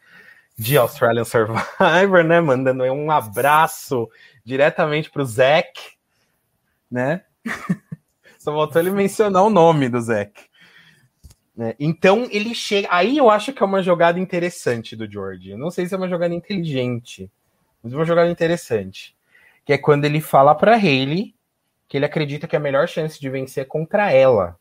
de 0.59 0.76
Australian 0.76 1.22
Survivor, 1.22 2.24
né? 2.24 2.40
Mandando 2.40 2.83
um 2.83 3.12
abraço 3.12 4.09
diretamente 4.44 5.09
pro 5.09 5.24
Zack, 5.24 5.80
né? 6.90 7.22
Só 8.40 8.52
faltou 8.52 8.83
ele 8.83 8.90
mencionar 8.90 9.44
o 9.44 9.50
nome 9.50 9.88
do 9.88 10.00
Zack. 10.00 10.42
Né? 11.57 11.76
Então 11.78 12.26
ele 12.33 12.57
chega. 12.57 12.88
Aí 12.90 13.16
eu 13.16 13.30
acho 13.30 13.52
que 13.52 13.62
é 13.62 13.66
uma 13.66 13.85
jogada 13.85 14.18
interessante 14.18 14.96
do 14.96 15.09
George. 15.09 15.50
Eu 15.50 15.59
não 15.59 15.70
sei 15.70 15.87
se 15.87 15.94
é 15.94 15.96
uma 15.96 16.09
jogada 16.09 16.35
inteligente, 16.35 17.30
mas 17.85 17.92
uma 17.92 18.07
jogada 18.07 18.31
interessante. 18.31 19.14
Que 19.62 19.75
é 19.75 19.79
quando 19.79 20.07
ele 20.07 20.20
fala 20.20 20.55
para 20.55 20.75
Hayley 20.75 21.35
que 21.87 21.99
ele 21.99 22.07
acredita 22.07 22.49
que 22.49 22.57
a 22.57 22.61
melhor 22.61 22.88
chance 22.88 23.20
de 23.20 23.29
vencer 23.29 23.62
é 23.62 23.66
contra 23.66 24.11
ela. 24.11 24.59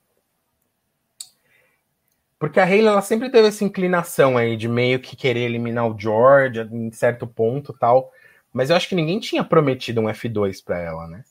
Porque 2.38 2.60
a 2.60 2.66
Hayley 2.66 2.88
ela 2.88 3.02
sempre 3.02 3.30
teve 3.32 3.48
essa 3.48 3.64
inclinação 3.64 4.38
aí 4.38 4.58
de 4.58 4.68
meio 4.68 5.00
que 5.00 5.16
querer 5.16 5.40
eliminar 5.40 5.88
o 5.90 5.98
George 5.98 6.60
em 6.60 6.92
certo 6.92 7.26
ponto 7.26 7.72
tal. 7.72 8.12
Mas 8.52 8.70
eu 8.70 8.76
acho 8.76 8.90
que 8.90 8.96
ninguém 8.96 9.20
tinha 9.20 9.44
prometido 9.44 10.02
um 10.02 10.10
F2 10.10 10.62
para 10.64 10.80
ela, 10.80 11.08
né? 11.08 11.24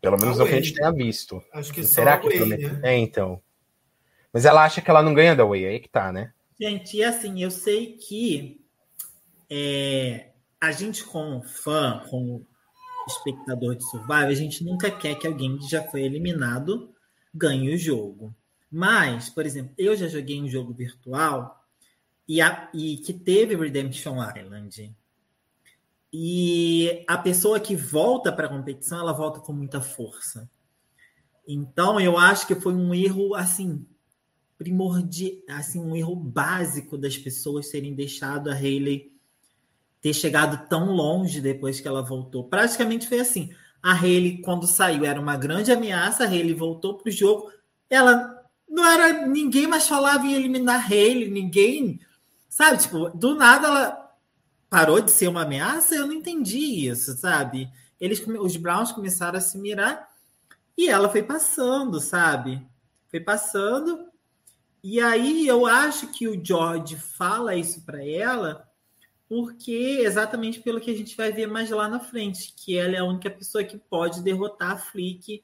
Pelo 0.00 0.16
menos 0.18 0.38
é 0.38 0.44
o 0.44 0.46
que 0.46 0.52
a 0.52 0.60
gente 0.60 0.74
tenha 0.74 0.92
visto. 0.92 1.42
Acho 1.52 1.72
que 1.72 1.82
Será 1.82 2.16
que 2.18 2.28
promete? 2.30 2.66
Né? 2.66 2.80
É, 2.84 2.96
então. 2.96 3.42
Mas 4.32 4.44
ela 4.44 4.64
acha 4.64 4.80
que 4.80 4.88
ela 4.88 5.02
não 5.02 5.12
ganha 5.12 5.34
da 5.34 5.44
Way, 5.44 5.66
aí 5.66 5.80
que 5.80 5.88
tá, 5.88 6.12
né? 6.12 6.32
Gente, 6.58 6.96
e 6.96 7.02
assim, 7.04 7.42
eu 7.42 7.50
sei 7.50 7.96
que 7.96 8.63
é, 9.56 10.32
a 10.60 10.72
gente, 10.72 11.04
como 11.04 11.40
fã, 11.40 12.02
como 12.10 12.44
espectador 13.06 13.76
de 13.76 13.88
Survival, 13.88 14.26
a 14.26 14.34
gente 14.34 14.64
nunca 14.64 14.90
quer 14.90 15.14
que 15.14 15.28
alguém 15.28 15.56
que 15.58 15.70
já 15.70 15.80
foi 15.84 16.02
eliminado 16.02 16.92
ganhe 17.32 17.72
o 17.72 17.78
jogo. 17.78 18.34
Mas, 18.68 19.30
por 19.30 19.46
exemplo, 19.46 19.72
eu 19.78 19.94
já 19.94 20.08
joguei 20.08 20.42
um 20.42 20.48
jogo 20.48 20.72
virtual 20.72 21.64
e, 22.26 22.40
a, 22.40 22.68
e 22.74 22.96
que 22.96 23.12
teve 23.12 23.54
Redemption 23.54 24.16
Island. 24.28 24.92
E 26.12 27.04
a 27.06 27.16
pessoa 27.16 27.60
que 27.60 27.76
volta 27.76 28.32
para 28.32 28.46
a 28.46 28.50
competição, 28.50 28.98
ela 28.98 29.12
volta 29.12 29.38
com 29.38 29.52
muita 29.52 29.80
força. 29.80 30.50
Então, 31.46 32.00
eu 32.00 32.18
acho 32.18 32.44
que 32.44 32.56
foi 32.56 32.74
um 32.74 32.92
erro 32.92 33.36
assim 33.36 33.86
primordial, 34.58 35.36
assim, 35.48 35.78
um 35.78 35.94
erro 35.94 36.16
básico 36.16 36.98
das 36.98 37.16
pessoas 37.16 37.68
terem 37.68 37.94
deixado 37.94 38.50
a 38.50 38.54
Hayley 38.54 39.13
ter 40.04 40.12
chegado 40.12 40.68
tão 40.68 40.92
longe 40.92 41.40
depois 41.40 41.80
que 41.80 41.88
ela 41.88 42.02
voltou. 42.02 42.44
Praticamente 42.44 43.08
foi 43.08 43.20
assim. 43.20 43.54
A 43.82 43.94
Hayley, 43.94 44.42
quando 44.42 44.66
saiu, 44.66 45.02
era 45.02 45.18
uma 45.18 45.34
grande 45.34 45.72
ameaça, 45.72 46.24
a 46.24 46.26
Hayley 46.26 46.52
voltou 46.52 46.98
para 46.98 47.08
o 47.08 47.10
jogo. 47.12 47.50
Ela 47.88 48.38
não 48.68 48.86
era. 48.86 49.26
Ninguém 49.26 49.66
mais 49.66 49.88
falava 49.88 50.26
em 50.26 50.34
eliminar 50.34 50.76
a 50.76 50.86
Hayley, 50.86 51.30
ninguém. 51.30 51.98
Sabe, 52.50 52.82
tipo, 52.82 53.08
do 53.16 53.34
nada 53.34 53.66
ela 53.66 54.14
parou 54.68 55.00
de 55.00 55.10
ser 55.10 55.26
uma 55.26 55.40
ameaça, 55.40 55.94
eu 55.94 56.06
não 56.06 56.12
entendi 56.12 56.86
isso, 56.86 57.16
sabe? 57.16 57.70
Eles, 57.98 58.22
os 58.26 58.58
Browns 58.58 58.92
começaram 58.92 59.38
a 59.38 59.40
se 59.40 59.56
mirar 59.56 60.06
e 60.76 60.86
ela 60.86 61.08
foi 61.08 61.22
passando, 61.22 61.98
sabe? 61.98 62.60
Foi 63.08 63.20
passando 63.20 64.06
e 64.82 65.00
aí 65.00 65.48
eu 65.48 65.64
acho 65.64 66.08
que 66.08 66.28
o 66.28 66.44
George 66.44 66.96
fala 66.96 67.56
isso 67.56 67.86
para 67.86 68.04
ela 68.04 68.63
porque 69.34 69.98
exatamente 70.04 70.60
pelo 70.60 70.80
que 70.80 70.92
a 70.92 70.96
gente 70.96 71.16
vai 71.16 71.32
ver 71.32 71.48
mais 71.48 71.68
lá 71.68 71.88
na 71.88 71.98
frente, 71.98 72.54
que 72.56 72.78
ela 72.78 72.94
é 72.94 72.98
a 72.98 73.04
única 73.04 73.28
pessoa 73.28 73.64
que 73.64 73.76
pode 73.76 74.22
derrotar 74.22 74.70
a 74.70 74.76
Flick 74.76 75.42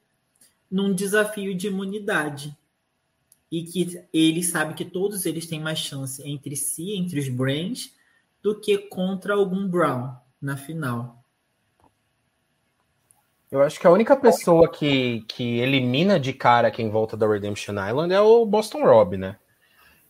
num 0.71 0.95
desafio 0.95 1.57
de 1.57 1.67
imunidade. 1.67 2.57
E 3.51 3.65
que 3.65 4.01
ele 4.13 4.45
sabe 4.45 4.75
que 4.75 4.85
todos 4.85 5.27
eles 5.27 5.45
têm 5.45 5.59
mais 5.59 5.81
chance 5.81 6.23
entre 6.25 6.55
si, 6.55 6.93
entre 6.93 7.19
os 7.19 7.29
Brains, 7.29 7.93
do 8.41 8.61
que 8.61 8.79
contra 8.79 9.35
algum 9.35 9.67
Brown 9.67 10.15
na 10.41 10.57
final. 10.57 11.25
Eu 13.51 13.61
acho 13.61 13.81
que 13.81 13.89
a 13.89 13.91
única 13.91 14.17
pessoa 14.17 14.71
que, 14.71 15.25
que 15.27 15.59
elimina 15.59 16.21
de 16.21 16.33
cara 16.33 16.71
quem 16.71 16.89
volta 16.89 17.17
da 17.17 17.27
Redemption 17.27 17.75
Island 17.75 18.15
é 18.15 18.21
o 18.21 18.47
Boston 18.47 18.85
Rob, 18.85 19.17
né? 19.17 19.37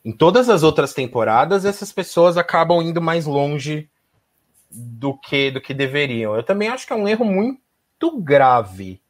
Em 0.04 0.12
todas 0.12 0.48
as 0.48 0.62
outras 0.62 0.94
temporadas, 0.94 1.64
essas 1.64 1.92
pessoas 1.92 2.36
acabam 2.36 2.82
indo 2.82 3.02
mais 3.02 3.26
longe 3.26 3.90
do 4.70 5.16
que 5.16 5.50
do 5.50 5.60
que 5.60 5.74
deveriam. 5.74 6.34
Eu 6.34 6.42
também 6.42 6.68
acho 6.68 6.86
que 6.86 6.92
é 6.92 6.96
um 6.96 7.08
erro 7.08 7.24
muito 7.24 8.18
grave 8.20 9.00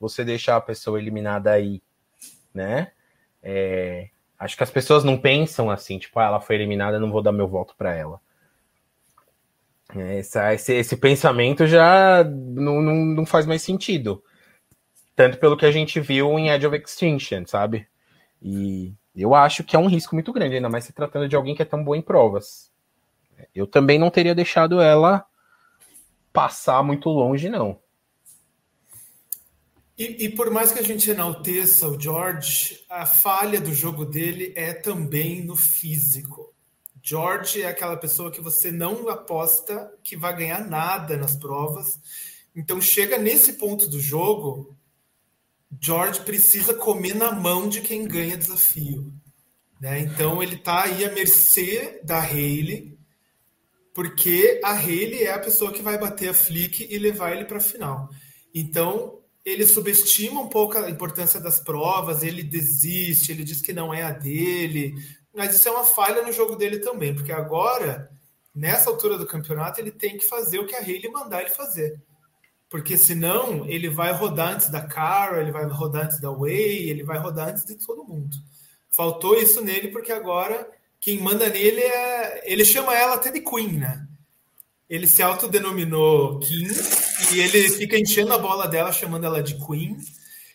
você 0.00 0.24
deixar 0.24 0.56
a 0.56 0.60
pessoa 0.60 0.98
eliminada 0.98 1.50
aí, 1.50 1.82
né? 2.54 2.92
É, 3.42 4.08
acho 4.38 4.56
que 4.56 4.62
as 4.62 4.70
pessoas 4.70 5.04
não 5.04 5.18
pensam 5.18 5.70
assim, 5.70 5.98
tipo, 5.98 6.18
ah, 6.18 6.24
ela 6.24 6.40
foi 6.40 6.56
eliminada, 6.56 6.98
não 6.98 7.10
vou 7.10 7.22
dar 7.22 7.32
meu 7.32 7.48
voto 7.48 7.74
para 7.76 7.94
ela. 7.94 8.20
É, 9.94 10.18
essa, 10.18 10.54
esse, 10.54 10.72
esse, 10.74 10.96
pensamento 10.96 11.66
já 11.66 12.22
não, 12.24 12.82
não, 12.82 12.94
não, 12.94 13.26
faz 13.26 13.46
mais 13.46 13.62
sentido. 13.62 14.22
Tanto 15.16 15.38
pelo 15.38 15.56
que 15.56 15.66
a 15.66 15.70
gente 15.70 15.98
viu 15.98 16.38
em 16.38 16.50
Edge 16.50 16.66
of 16.66 16.76
Extinction, 16.76 17.44
sabe? 17.46 17.86
E 18.40 18.94
eu 19.22 19.34
acho 19.34 19.64
que 19.64 19.74
é 19.74 19.78
um 19.78 19.88
risco 19.88 20.14
muito 20.14 20.32
grande, 20.32 20.56
ainda 20.56 20.68
mais 20.68 20.84
se 20.84 20.92
tratando 20.92 21.28
de 21.28 21.36
alguém 21.36 21.54
que 21.54 21.62
é 21.62 21.64
tão 21.64 21.82
boa 21.82 21.96
em 21.96 22.02
provas. 22.02 22.70
Eu 23.54 23.66
também 23.66 23.98
não 23.98 24.10
teria 24.10 24.34
deixado 24.34 24.80
ela 24.80 25.26
passar 26.32 26.82
muito 26.82 27.08
longe, 27.08 27.48
não. 27.48 27.78
E, 29.98 30.26
e, 30.26 30.28
por 30.28 30.48
mais 30.50 30.70
que 30.70 30.78
a 30.78 30.82
gente 30.84 31.10
enalteça 31.10 31.88
o 31.88 32.00
George, 32.00 32.84
a 32.88 33.04
falha 33.04 33.60
do 33.60 33.74
jogo 33.74 34.04
dele 34.04 34.52
é 34.54 34.72
também 34.72 35.42
no 35.44 35.56
físico. 35.56 36.54
George 37.02 37.62
é 37.62 37.66
aquela 37.66 37.96
pessoa 37.96 38.30
que 38.30 38.40
você 38.40 38.70
não 38.70 39.08
aposta 39.08 39.92
que 40.04 40.16
vai 40.16 40.36
ganhar 40.36 40.64
nada 40.68 41.16
nas 41.16 41.34
provas. 41.34 41.98
Então 42.54 42.80
chega 42.80 43.18
nesse 43.18 43.54
ponto 43.54 43.88
do 43.88 43.98
jogo, 43.98 44.77
George 45.80 46.20
precisa 46.20 46.74
comer 46.74 47.14
na 47.14 47.32
mão 47.32 47.68
de 47.68 47.80
quem 47.80 48.06
ganha 48.06 48.36
desafio. 48.36 49.12
Né? 49.80 50.00
Então 50.00 50.42
ele 50.42 50.56
está 50.56 50.84
aí 50.84 51.04
à 51.04 51.12
mercê 51.12 52.00
da 52.02 52.20
Hayley, 52.20 52.98
porque 53.94 54.60
a 54.64 54.72
Hayley 54.72 55.24
é 55.24 55.32
a 55.32 55.38
pessoa 55.38 55.72
que 55.72 55.82
vai 55.82 55.98
bater 55.98 56.30
a 56.30 56.34
Flick 56.34 56.86
e 56.88 56.98
levar 56.98 57.32
ele 57.32 57.44
para 57.44 57.58
a 57.58 57.60
final. 57.60 58.08
Então 58.54 59.18
ele 59.44 59.66
subestima 59.66 60.40
um 60.40 60.48
pouco 60.48 60.76
a 60.76 60.90
importância 60.90 61.40
das 61.40 61.60
provas, 61.60 62.22
ele 62.22 62.42
desiste, 62.42 63.32
ele 63.32 63.44
diz 63.44 63.60
que 63.60 63.72
não 63.72 63.94
é 63.94 64.02
a 64.02 64.10
dele, 64.10 64.94
mas 65.34 65.54
isso 65.54 65.68
é 65.68 65.70
uma 65.70 65.84
falha 65.84 66.22
no 66.22 66.32
jogo 66.32 66.56
dele 66.56 66.80
também, 66.80 67.14
porque 67.14 67.32
agora, 67.32 68.10
nessa 68.54 68.90
altura 68.90 69.16
do 69.16 69.26
campeonato, 69.26 69.80
ele 69.80 69.90
tem 69.90 70.18
que 70.18 70.26
fazer 70.26 70.58
o 70.58 70.66
que 70.66 70.74
a 70.74 70.80
Hayley 70.80 71.10
mandar 71.10 71.40
ele 71.40 71.50
fazer. 71.50 72.00
Porque 72.68 72.98
senão 72.98 73.66
ele 73.66 73.88
vai 73.88 74.12
rodar 74.12 74.54
antes 74.54 74.68
da 74.68 74.82
Cara, 74.82 75.40
ele 75.40 75.50
vai 75.50 75.64
rodar 75.64 76.04
antes 76.04 76.20
da 76.20 76.30
Way, 76.30 76.90
ele 76.90 77.02
vai 77.02 77.18
rodar 77.18 77.48
antes 77.48 77.64
de 77.64 77.74
todo 77.74 78.04
mundo. 78.04 78.36
Faltou 78.90 79.36
isso 79.36 79.62
nele, 79.62 79.88
porque 79.88 80.12
agora 80.12 80.68
quem 81.00 81.20
manda 81.20 81.48
nele 81.48 81.80
é. 81.80 82.42
Ele 82.44 82.64
chama 82.64 82.94
ela 82.94 83.14
até 83.14 83.30
de 83.30 83.40
Queen, 83.40 83.72
né? 83.72 84.06
Ele 84.88 85.06
se 85.06 85.22
autodenominou 85.22 86.38
King 86.40 86.74
e 87.34 87.40
ele 87.40 87.68
fica 87.70 87.98
enchendo 87.98 88.32
a 88.32 88.38
bola 88.38 88.66
dela, 88.66 88.92
chamando 88.92 89.24
ela 89.24 89.42
de 89.42 89.54
Queen. 89.66 89.96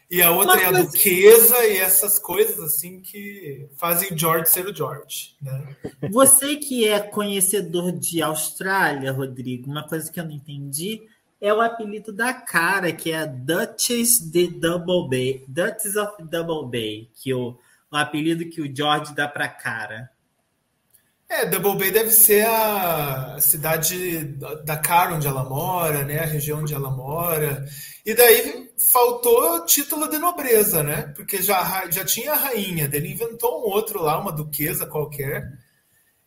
E 0.10 0.22
a 0.22 0.30
outra 0.30 0.62
é 0.62 0.66
a 0.66 0.72
duquesa 0.72 1.66
e 1.66 1.78
essas 1.78 2.20
coisas 2.20 2.60
assim 2.60 3.00
que 3.00 3.68
fazem 3.78 4.14
o 4.14 4.18
George 4.18 4.50
ser 4.50 4.68
o 4.68 4.76
George. 4.76 5.36
Né? 5.42 5.76
Você 6.12 6.58
que 6.58 6.88
é 6.88 7.00
conhecedor 7.00 7.92
de 7.92 8.22
Austrália, 8.22 9.12
Rodrigo, 9.12 9.72
uma 9.72 9.88
coisa 9.88 10.12
que 10.12 10.20
eu 10.20 10.26
não 10.26 10.32
entendi 10.32 11.02
é 11.44 11.54
o 11.54 11.60
apelido 11.60 12.14
da 12.14 12.34
cara, 12.34 12.94
que 12.94 13.12
é 13.12 13.20
a 13.20 13.26
Duchess 13.26 14.32
de 14.32 14.48
Double 14.48 15.10
Bay, 15.10 15.44
Duchess 15.46 15.98
of 15.98 16.24
Double 16.24 16.72
Bay, 16.72 17.10
que 17.14 17.34
o, 17.34 17.60
o 17.92 17.98
apelido 17.98 18.50
que 18.50 18.62
o 18.62 18.74
George 18.74 19.14
dá 19.14 19.28
para 19.28 19.50
cara. 19.50 20.10
É, 21.28 21.46
Double 21.46 21.78
Bay 21.78 21.92
deve 21.92 22.12
ser 22.12 22.48
a 22.48 23.38
cidade 23.42 24.24
da 24.64 24.78
cara 24.78 25.16
onde 25.16 25.28
ela 25.28 25.44
mora, 25.44 26.06
né? 26.06 26.20
A 26.20 26.26
região 26.26 26.60
onde 26.62 26.74
ela 26.74 26.90
mora. 26.90 27.66
E 28.06 28.14
daí 28.14 28.72
faltou 28.78 29.66
título 29.66 30.08
de 30.08 30.20
nobreza, 30.20 30.82
né? 30.82 31.12
Porque 31.14 31.42
já, 31.42 31.92
já 31.92 32.06
tinha 32.06 32.32
a 32.32 32.38
rainha, 32.38 32.88
dele 32.88 33.12
inventou 33.12 33.60
um 33.60 33.70
outro 33.70 34.02
lá, 34.02 34.18
uma 34.18 34.32
duquesa 34.32 34.86
qualquer. 34.86 35.52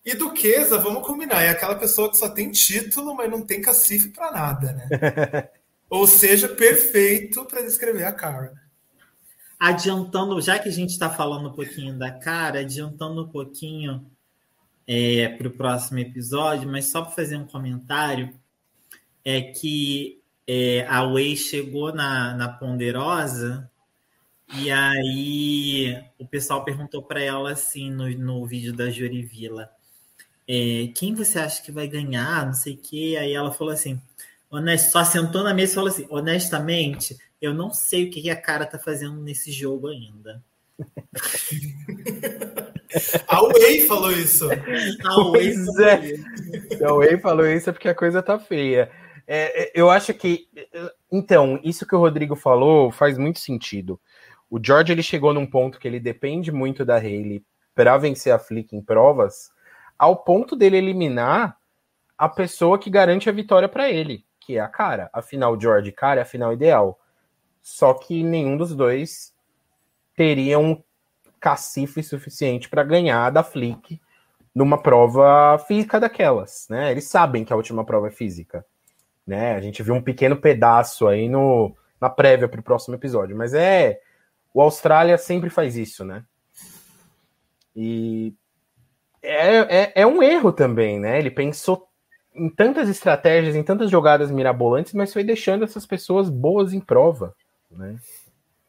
E 0.06 0.14
duquesa, 0.14 0.78
vamos 0.78 1.04
combinar, 1.04 1.42
é 1.42 1.48
aquela 1.48 1.74
pessoa 1.74 2.08
que 2.08 2.16
só 2.16 2.28
tem 2.28 2.52
título, 2.52 3.12
mas 3.12 3.28
não 3.28 3.44
tem 3.44 3.60
cacife 3.60 4.10
para 4.10 4.30
nada, 4.30 4.72
né? 4.72 5.48
Ou 5.90 6.06
seja, 6.06 6.48
perfeito 6.48 7.44
para 7.44 7.62
descrever 7.62 8.04
a 8.04 8.12
cara. 8.12 8.54
Adiantando, 9.58 10.40
já 10.40 10.60
que 10.60 10.68
a 10.68 10.72
gente 10.72 10.90
está 10.90 11.10
falando 11.10 11.48
um 11.48 11.52
pouquinho 11.52 11.98
da 11.98 12.12
cara, 12.12 12.60
adiantando 12.60 13.24
um 13.24 13.28
pouquinho 13.28 14.08
é, 14.86 15.28
para 15.30 15.48
o 15.48 15.50
próximo 15.50 15.98
episódio, 15.98 16.70
mas 16.70 16.84
só 16.86 17.02
para 17.02 17.10
fazer 17.10 17.36
um 17.36 17.46
comentário, 17.46 18.32
é 19.24 19.42
que 19.42 20.22
é, 20.46 20.86
a 20.88 21.04
Way 21.04 21.36
chegou 21.36 21.92
na, 21.92 22.32
na 22.34 22.48
Ponderosa 22.48 23.68
E 24.54 24.70
aí 24.70 26.00
o 26.16 26.24
pessoal 26.24 26.64
perguntou 26.64 27.02
para 27.02 27.20
ela 27.20 27.50
assim 27.50 27.90
no, 27.90 28.08
no 28.10 28.46
vídeo 28.46 28.72
da 28.72 28.88
Jurivila, 28.88 29.75
é, 30.48 30.88
quem 30.94 31.14
você 31.14 31.38
acha 31.38 31.62
que 31.62 31.72
vai 31.72 31.88
ganhar, 31.88 32.46
não 32.46 32.54
sei 32.54 32.74
o 32.74 32.78
quê. 32.78 33.16
Aí 33.18 33.32
ela 33.32 33.52
falou 33.52 33.72
assim, 33.72 34.00
honest, 34.50 34.90
só 34.90 35.04
sentou 35.04 35.42
na 35.42 35.54
mesa 35.54 35.72
e 35.72 35.74
falou 35.74 35.90
assim, 35.90 36.06
honestamente, 36.08 37.16
eu 37.40 37.52
não 37.52 37.70
sei 37.72 38.06
o 38.06 38.10
que 38.10 38.30
a 38.30 38.36
cara 38.36 38.66
tá 38.66 38.78
fazendo 38.78 39.20
nesse 39.20 39.50
jogo 39.52 39.88
ainda. 39.88 40.42
A 43.28 43.42
Way 43.42 43.86
falou 43.86 44.12
isso. 44.12 44.48
A 44.50 45.30
Way 45.30 45.54
pois 45.54 45.78
é. 45.78 46.14
A 46.84 46.92
Way 46.94 47.18
falou 47.18 47.46
isso 47.46 47.72
porque 47.72 47.88
a 47.88 47.94
coisa 47.94 48.22
tá 48.22 48.38
feia. 48.38 48.90
É, 49.26 49.64
é, 49.64 49.72
eu 49.74 49.90
acho 49.90 50.14
que. 50.14 50.48
Então, 51.10 51.60
isso 51.62 51.86
que 51.86 51.94
o 51.94 51.98
Rodrigo 51.98 52.36
falou 52.36 52.90
faz 52.90 53.18
muito 53.18 53.38
sentido. 53.40 54.00
O 54.48 54.58
George 54.62 54.92
ele 54.92 55.02
chegou 55.02 55.34
num 55.34 55.46
ponto 55.46 55.78
que 55.78 55.88
ele 55.88 55.98
depende 55.98 56.52
muito 56.52 56.84
da 56.84 56.96
Hayley 56.96 57.44
para 57.74 57.98
vencer 57.98 58.32
a 58.32 58.38
Flick 58.38 58.74
em 58.74 58.80
provas, 58.80 59.50
ao 59.98 60.16
ponto 60.16 60.56
dele 60.56 60.76
eliminar 60.76 61.56
a 62.16 62.28
pessoa 62.28 62.78
que 62.78 62.90
garante 62.90 63.28
a 63.28 63.32
vitória 63.32 63.68
para 63.68 63.90
ele, 63.90 64.24
que 64.40 64.56
é 64.56 64.60
a 64.60 64.68
cara. 64.68 65.10
Afinal, 65.12 65.60
George, 65.60 65.92
cara, 65.92 66.20
é 66.20 66.22
a 66.22 66.26
final 66.26 66.52
ideal. 66.52 66.98
Só 67.62 67.92
que 67.94 68.22
nenhum 68.22 68.56
dos 68.56 68.74
dois 68.74 69.34
teria 70.14 70.58
um 70.58 70.82
cacife 71.38 72.02
suficiente 72.02 72.68
para 72.68 72.82
ganhar 72.82 73.30
da 73.30 73.42
Flick 73.42 74.00
numa 74.54 74.80
prova 74.80 75.58
física 75.66 76.00
daquelas, 76.00 76.66
né? 76.70 76.90
Eles 76.90 77.08
sabem 77.08 77.44
que 77.44 77.52
a 77.52 77.56
última 77.56 77.84
prova 77.84 78.08
é 78.08 78.10
física, 78.10 78.64
né? 79.26 79.54
A 79.54 79.60
gente 79.60 79.82
viu 79.82 79.94
um 79.94 80.02
pequeno 80.02 80.36
pedaço 80.36 81.06
aí 81.06 81.28
no, 81.28 81.76
na 82.00 82.08
prévia 82.08 82.48
para 82.48 82.60
o 82.60 82.64
próximo 82.64 82.94
episódio, 82.94 83.36
mas 83.36 83.52
é 83.52 84.00
o 84.54 84.62
Austrália 84.62 85.18
sempre 85.18 85.50
faz 85.50 85.76
isso, 85.76 86.04
né? 86.04 86.24
E 87.74 88.34
é, 89.26 89.82
é, 89.82 89.92
é 89.96 90.06
um 90.06 90.22
erro 90.22 90.52
também, 90.52 91.00
né? 91.00 91.18
Ele 91.18 91.30
pensou 91.30 91.88
em 92.34 92.48
tantas 92.48 92.88
estratégias, 92.88 93.56
em 93.56 93.62
tantas 93.62 93.90
jogadas 93.90 94.30
mirabolantes, 94.30 94.92
mas 94.92 95.12
foi 95.12 95.24
deixando 95.24 95.64
essas 95.64 95.86
pessoas 95.86 96.28
boas 96.28 96.72
em 96.72 96.80
prova, 96.80 97.34
né? 97.70 97.96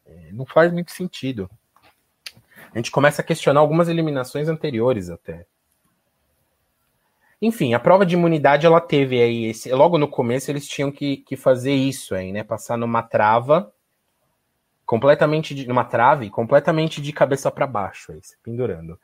É, 0.05 0.31
não 0.31 0.45
faz 0.45 0.71
muito 0.71 0.91
sentido. 0.91 1.49
A 2.73 2.77
gente 2.77 2.91
começa 2.91 3.21
a 3.21 3.25
questionar 3.25 3.59
algumas 3.59 3.89
eliminações 3.89 4.47
anteriores 4.47 5.09
até. 5.09 5.45
Enfim, 7.41 7.73
a 7.73 7.79
prova 7.79 8.05
de 8.05 8.15
imunidade 8.15 8.65
ela 8.65 8.81
teve 8.81 9.21
aí 9.21 9.45
esse, 9.45 9.71
logo 9.71 9.97
no 9.97 10.07
começo 10.07 10.49
eles 10.49 10.67
tinham 10.67 10.91
que, 10.91 11.17
que 11.17 11.35
fazer 11.35 11.73
isso 11.73 12.15
aí, 12.15 12.31
né? 12.31 12.43
Passar 12.43 12.77
numa 12.77 13.03
trava 13.03 13.71
completamente 14.85 15.53
de, 15.53 15.67
numa 15.67 15.83
trave, 15.83 16.29
completamente 16.29 17.01
de 17.01 17.11
cabeça 17.11 17.51
para 17.51 17.67
baixo, 17.67 18.13
aí, 18.13 18.19
se 18.23 18.37
pendurando. 18.41 18.97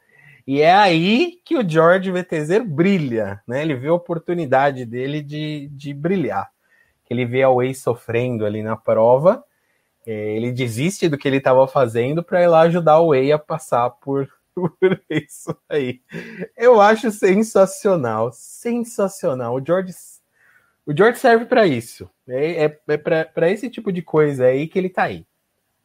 E 0.45 0.61
é 0.61 0.73
aí 0.73 1.39
que 1.45 1.57
o 1.57 1.67
George 1.67 2.11
VTZ 2.11 2.65
brilha, 2.65 3.41
né? 3.47 3.61
Ele 3.61 3.75
vê 3.75 3.87
a 3.87 3.93
oportunidade 3.93 4.85
dele 4.85 5.21
de, 5.21 5.69
de 5.71 5.93
brilhar. 5.93 6.51
Ele 7.09 7.25
vê 7.25 7.43
a 7.43 7.49
Way 7.49 7.73
sofrendo 7.75 8.45
ali 8.45 8.61
na 8.61 8.75
prova 8.75 9.43
é, 10.05 10.35
ele 10.35 10.51
desiste 10.51 11.07
do 11.07 11.17
que 11.17 11.27
ele 11.27 11.37
estava 11.37 11.65
fazendo 11.67 12.23
para 12.23 12.41
ir 12.41 12.47
lá 12.47 12.61
ajudar 12.61 12.99
o 12.99 13.09
Way 13.09 13.31
a 13.31 13.39
passar 13.39 13.89
por, 13.89 14.29
por 14.53 15.01
isso 15.09 15.55
aí. 15.69 16.01
Eu 16.57 16.81
acho 16.81 17.09
sensacional, 17.11 18.31
sensacional. 18.33 19.55
O 19.55 19.65
George, 19.65 19.93
o 20.85 20.95
George 20.95 21.19
serve 21.19 21.45
para 21.45 21.65
isso. 21.65 22.09
É, 22.27 22.65
é, 22.65 22.79
é 22.87 22.97
para 22.97 23.49
esse 23.49 23.69
tipo 23.69 23.91
de 23.91 24.01
coisa 24.01 24.45
aí 24.45 24.67
que 24.67 24.77
ele 24.77 24.89
tá 24.89 25.03
aí, 25.03 25.25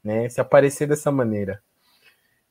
né? 0.02 0.28
Se 0.28 0.40
aparecer 0.40 0.86
dessa 0.88 1.12
maneira. 1.12 1.62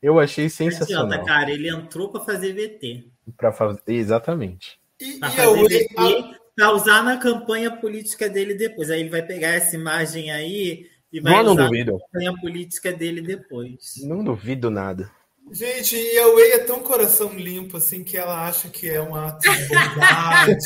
Eu 0.02 0.20
achei 0.20 0.50
sensacional. 0.50 1.06
Adianta, 1.06 1.26
cara, 1.26 1.52
ele 1.52 1.70
entrou 1.70 2.10
para 2.10 2.22
fazer 2.22 2.54
VT. 2.54 3.06
Para 3.36 3.52
fazer, 3.52 3.82
exatamente. 3.88 4.80
Para 5.20 5.30
fazer 5.30 5.88
VT, 5.88 6.38
para 6.56 6.74
usar 6.74 7.04
na 7.04 7.18
campanha 7.18 7.72
política 7.72 8.30
dele 8.30 8.54
depois. 8.54 8.90
Aí 8.90 9.02
ele 9.02 9.10
vai 9.10 9.22
pegar 9.22 9.50
essa 9.50 9.76
imagem 9.76 10.32
aí 10.32 10.88
e 11.12 11.20
vai 11.20 11.34
não, 11.34 11.56
não 11.56 11.56
duvido. 11.56 11.98
a 11.98 12.40
política 12.40 12.92
dele 12.92 13.22
depois. 13.22 13.96
Não 14.04 14.24
duvido 14.24 14.70
nada. 14.70 15.12
Gente, 15.52 15.96
e 15.96 16.20
a 16.20 16.28
Way 16.28 16.52
é 16.52 16.60
tão 16.60 16.82
coração 16.82 17.34
limpo 17.34 17.78
assim 17.78 18.04
que 18.04 18.18
ela 18.18 18.48
acha 18.48 18.68
que 18.68 18.90
é 18.90 19.02
um 19.02 19.16
ato 19.16 19.50
de 19.50 19.68
bondade. 19.68 20.58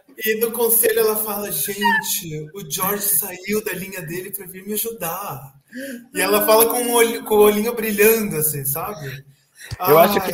e 0.24 0.40
no 0.40 0.50
conselho 0.52 1.00
ela 1.00 1.16
fala: 1.16 1.50
gente, 1.50 2.50
o 2.54 2.70
George 2.70 3.02
saiu 3.02 3.64
da 3.64 3.72
linha 3.72 4.02
dele 4.02 4.30
para 4.30 4.46
vir 4.46 4.66
me 4.66 4.74
ajudar. 4.74 5.54
E 6.14 6.20
ela 6.20 6.44
fala 6.44 6.66
com 6.66 6.82
o, 6.82 6.92
olho, 6.92 7.24
com 7.24 7.34
o 7.34 7.42
olhinho 7.42 7.74
brilhando, 7.74 8.36
assim, 8.36 8.64
sabe? 8.64 9.24
Eu 9.86 9.98
Ai. 9.98 10.06
acho 10.06 10.20
que 10.20 10.32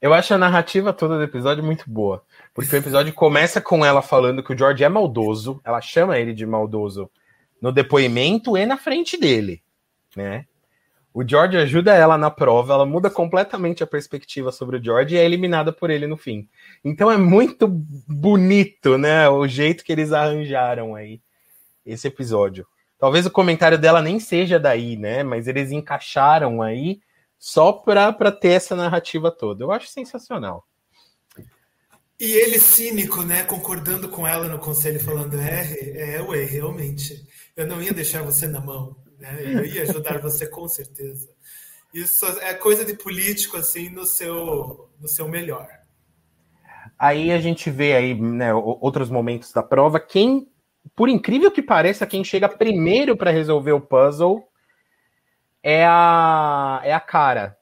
eu 0.00 0.12
acho 0.12 0.34
a 0.34 0.38
narrativa 0.38 0.92
toda 0.92 1.16
do 1.16 1.22
episódio 1.22 1.64
muito 1.64 1.88
boa. 1.88 2.22
Porque 2.54 2.74
o 2.74 2.78
episódio 2.78 3.12
começa 3.12 3.60
com 3.60 3.84
ela 3.84 4.02
falando 4.02 4.42
que 4.42 4.52
o 4.52 4.58
George 4.58 4.84
é 4.84 4.88
maldoso, 4.88 5.60
ela 5.64 5.80
chama 5.80 6.18
ele 6.18 6.32
de 6.32 6.46
maldoso 6.46 7.10
no 7.60 7.72
depoimento 7.72 8.56
e 8.56 8.66
na 8.66 8.76
frente 8.76 9.18
dele, 9.18 9.62
né? 10.14 10.46
O 11.16 11.26
George 11.26 11.56
ajuda 11.56 11.94
ela 11.94 12.18
na 12.18 12.30
prova, 12.30 12.74
ela 12.74 12.84
muda 12.84 13.08
completamente 13.08 13.82
a 13.82 13.86
perspectiva 13.86 14.52
sobre 14.52 14.76
o 14.76 14.84
George 14.84 15.14
e 15.14 15.18
é 15.18 15.24
eliminada 15.24 15.72
por 15.72 15.88
ele 15.88 16.06
no 16.06 16.14
fim. 16.14 16.46
Então 16.84 17.10
é 17.10 17.16
muito 17.16 17.66
bonito, 17.66 18.98
né? 18.98 19.26
O 19.26 19.48
jeito 19.48 19.82
que 19.82 19.90
eles 19.90 20.12
arranjaram 20.12 20.94
aí 20.94 21.22
esse 21.86 22.06
episódio. 22.06 22.66
Talvez 22.98 23.24
o 23.24 23.30
comentário 23.30 23.78
dela 23.78 24.02
nem 24.02 24.20
seja 24.20 24.60
daí, 24.60 24.94
né? 24.94 25.22
Mas 25.22 25.48
eles 25.48 25.72
encaixaram 25.72 26.60
aí 26.60 27.00
só 27.38 27.72
para 27.72 28.30
ter 28.30 28.50
essa 28.50 28.76
narrativa 28.76 29.30
toda. 29.30 29.64
Eu 29.64 29.72
acho 29.72 29.88
sensacional. 29.88 30.66
E 32.20 32.30
ele 32.30 32.58
cínico, 32.58 33.22
né? 33.22 33.42
Concordando 33.44 34.10
com 34.10 34.26
ela 34.26 34.48
no 34.48 34.58
conselho, 34.58 35.02
falando: 35.02 35.40
é, 35.40 36.16
é, 36.16 36.20
ué, 36.20 36.44
realmente 36.44 37.26
eu 37.56 37.66
não 37.66 37.80
ia 37.80 37.94
deixar 37.94 38.22
você 38.22 38.46
na 38.46 38.60
mão, 38.60 38.94
né? 39.18 39.36
Eu 39.40 39.64
ia 39.64 39.82
ajudar 39.82 40.20
você 40.20 40.46
com 40.46 40.68
certeza. 40.68 41.28
Isso 41.92 42.26
é 42.42 42.52
coisa 42.54 42.84
de 42.84 42.94
político 42.94 43.56
assim 43.56 43.88
no 43.88 44.04
seu 44.04 44.90
no 45.00 45.08
seu 45.08 45.28
melhor. 45.28 45.66
Aí 46.98 47.30
a 47.30 47.38
gente 47.38 47.70
vê 47.70 47.94
aí, 47.94 48.14
né, 48.14 48.54
outros 48.54 49.10
momentos 49.10 49.52
da 49.52 49.62
prova. 49.62 50.00
Quem, 50.00 50.48
por 50.94 51.08
incrível 51.08 51.50
que 51.50 51.62
pareça, 51.62 52.06
quem 52.06 52.24
chega 52.24 52.48
primeiro 52.48 53.16
para 53.16 53.30
resolver 53.30 53.72
o 53.72 53.80
puzzle 53.80 54.48
é 55.62 55.84
a 55.86 56.80
é 56.84 56.92
a 56.94 57.00
cara, 57.00 57.58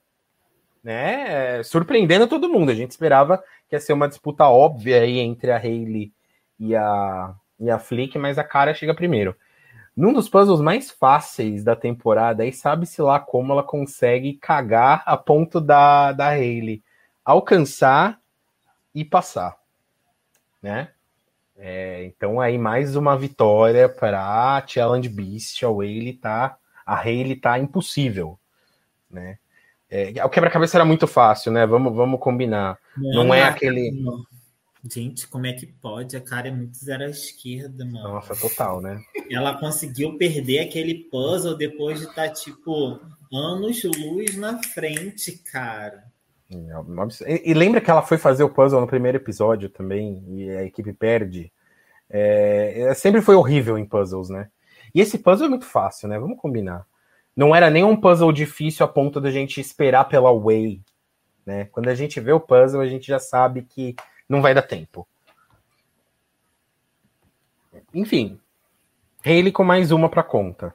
né? 0.83 1.62
Surpreendendo 1.62 2.29
todo 2.29 2.49
mundo. 2.49 2.71
A 2.71 2.75
gente 2.75 2.90
esperava 2.90 3.43
que 3.69 3.75
ia 3.75 3.81
ser 3.81 3.93
uma 3.93 4.09
disputa 4.09 4.45
óbvia 4.47 5.01
aí 5.01 5.19
entre 5.19 5.51
a 5.51 5.57
Hayley 5.57 6.12
e 6.59 6.75
a 6.77 7.35
e 7.59 7.71
a 7.71 7.79
Flick, 7.79 8.19
mas 8.19 8.38
a 8.38 8.45
cara 8.45 8.75
chega 8.75 8.95
primeiro. 8.95 9.35
Num 9.96 10.12
dos 10.12 10.28
puzzles 10.28 10.61
mais 10.61 10.90
fáceis 10.90 11.62
da 11.62 11.76
temporada, 11.76 12.42
aí 12.42 12.52
sabe-se 12.52 13.00
lá 13.00 13.20
como 13.20 13.52
ela 13.52 13.62
consegue 13.62 14.35
cagar 14.35 15.02
a 15.07 15.16
ponto 15.16 15.61
da, 15.61 16.11
da 16.12 16.28
Hayley 16.30 16.83
alcançar 17.24 18.20
e 18.94 19.04
passar, 19.04 19.57
né? 20.61 20.90
É, 21.57 22.04
então 22.04 22.40
aí 22.40 22.59
mais 22.59 22.96
uma 22.96 23.16
vitória 23.16 23.88
para 23.88 24.57
a 24.57 24.66
Challenge 24.66 25.09
Beast, 25.09 25.62
a 25.62 25.68
Hayley 25.68 26.14
tá, 26.14 26.57
a 26.85 26.96
Hayley 26.96 27.37
tá 27.37 27.59
impossível, 27.59 28.37
né? 29.09 29.38
É, 29.88 30.24
o 30.24 30.28
quebra-cabeça 30.28 30.76
era 30.76 30.85
muito 30.85 31.07
fácil, 31.07 31.52
né? 31.52 31.64
Vamos, 31.64 31.94
vamos 31.94 32.18
combinar. 32.18 32.76
Não, 32.97 33.24
não 33.24 33.34
é 33.34 33.45
aquele. 33.45 33.92
Não. 33.92 34.24
Gente, 34.93 35.26
como 35.26 35.47
é 35.47 35.53
que 35.55 35.66
pode? 35.66 36.14
A 36.14 36.20
cara 36.20 36.49
é 36.49 36.51
muito 36.51 36.76
zero 36.76 37.05
à 37.05 37.09
esquerda, 37.09 37.87
mano. 37.87 38.14
Nossa, 38.14 38.37
total, 38.37 38.82
né? 38.82 39.03
Ela 39.30 39.59
conseguiu 39.59 40.18
perder 40.18 40.59
aquele 40.59 40.95
puzzle 41.11 41.57
depois 41.57 42.01
de 42.01 42.07
estar, 42.07 42.28
tá, 42.28 42.35
tipo, 42.35 43.01
anos 43.32 43.82
luz 43.82 44.37
na 44.37 44.62
frente, 44.62 45.32
cara. 45.51 46.05
É, 47.22 47.51
e, 47.51 47.55
lembra 47.55 47.80
que 47.80 47.91
ela 47.91 48.03
foi 48.03 48.18
fazer 48.18 48.45
o 48.45 48.51
puzzle 48.51 48.80
no 48.80 48.87
primeiro 48.87 49.16
episódio 49.16 49.70
também, 49.70 50.22
e 50.28 50.51
a 50.51 50.64
equipe 50.64 50.93
perde? 50.93 51.51
É, 52.11 52.82
é, 52.82 52.95
sempre 52.95 53.22
foi 53.22 53.35
horrível 53.35 53.78
em 53.78 53.87
puzzles, 53.87 54.28
né? 54.28 54.49
E 54.95 55.01
esse 55.01 55.18
puzzle 55.18 55.47
é 55.47 55.51
muito 55.51 55.64
fácil, 55.64 56.09
né? 56.09 56.18
Vamos 56.18 56.39
combinar. 56.39 56.87
Não 57.35 57.55
era 57.55 57.70
nem 57.70 57.82
um 57.82 57.97
puzzle 57.97 58.30
difícil 58.32 58.85
a 58.85 58.89
ponto 58.89 59.20
da 59.20 59.30
gente 59.30 59.61
esperar 59.61 60.05
pela 60.05 60.32
Way, 60.32 60.82
né? 61.45 61.64
Quando 61.72 61.89
a 61.89 61.95
gente 61.95 62.20
vê 62.20 62.32
o 62.32 62.39
puzzle, 62.39 62.82
a 62.82 62.87
gente 62.87 63.07
já 63.07 63.18
sabe 63.18 63.62
que 63.62 63.97
não 64.29 64.43
vai 64.43 64.55
dar 64.55 64.62
tempo. 64.62 65.07
Enfim, 67.93 68.41
Haley 69.25 69.53
com 69.53 69.64
mais 69.64 69.91
uma 69.91 70.09
para 70.09 70.22
conta. 70.22 70.75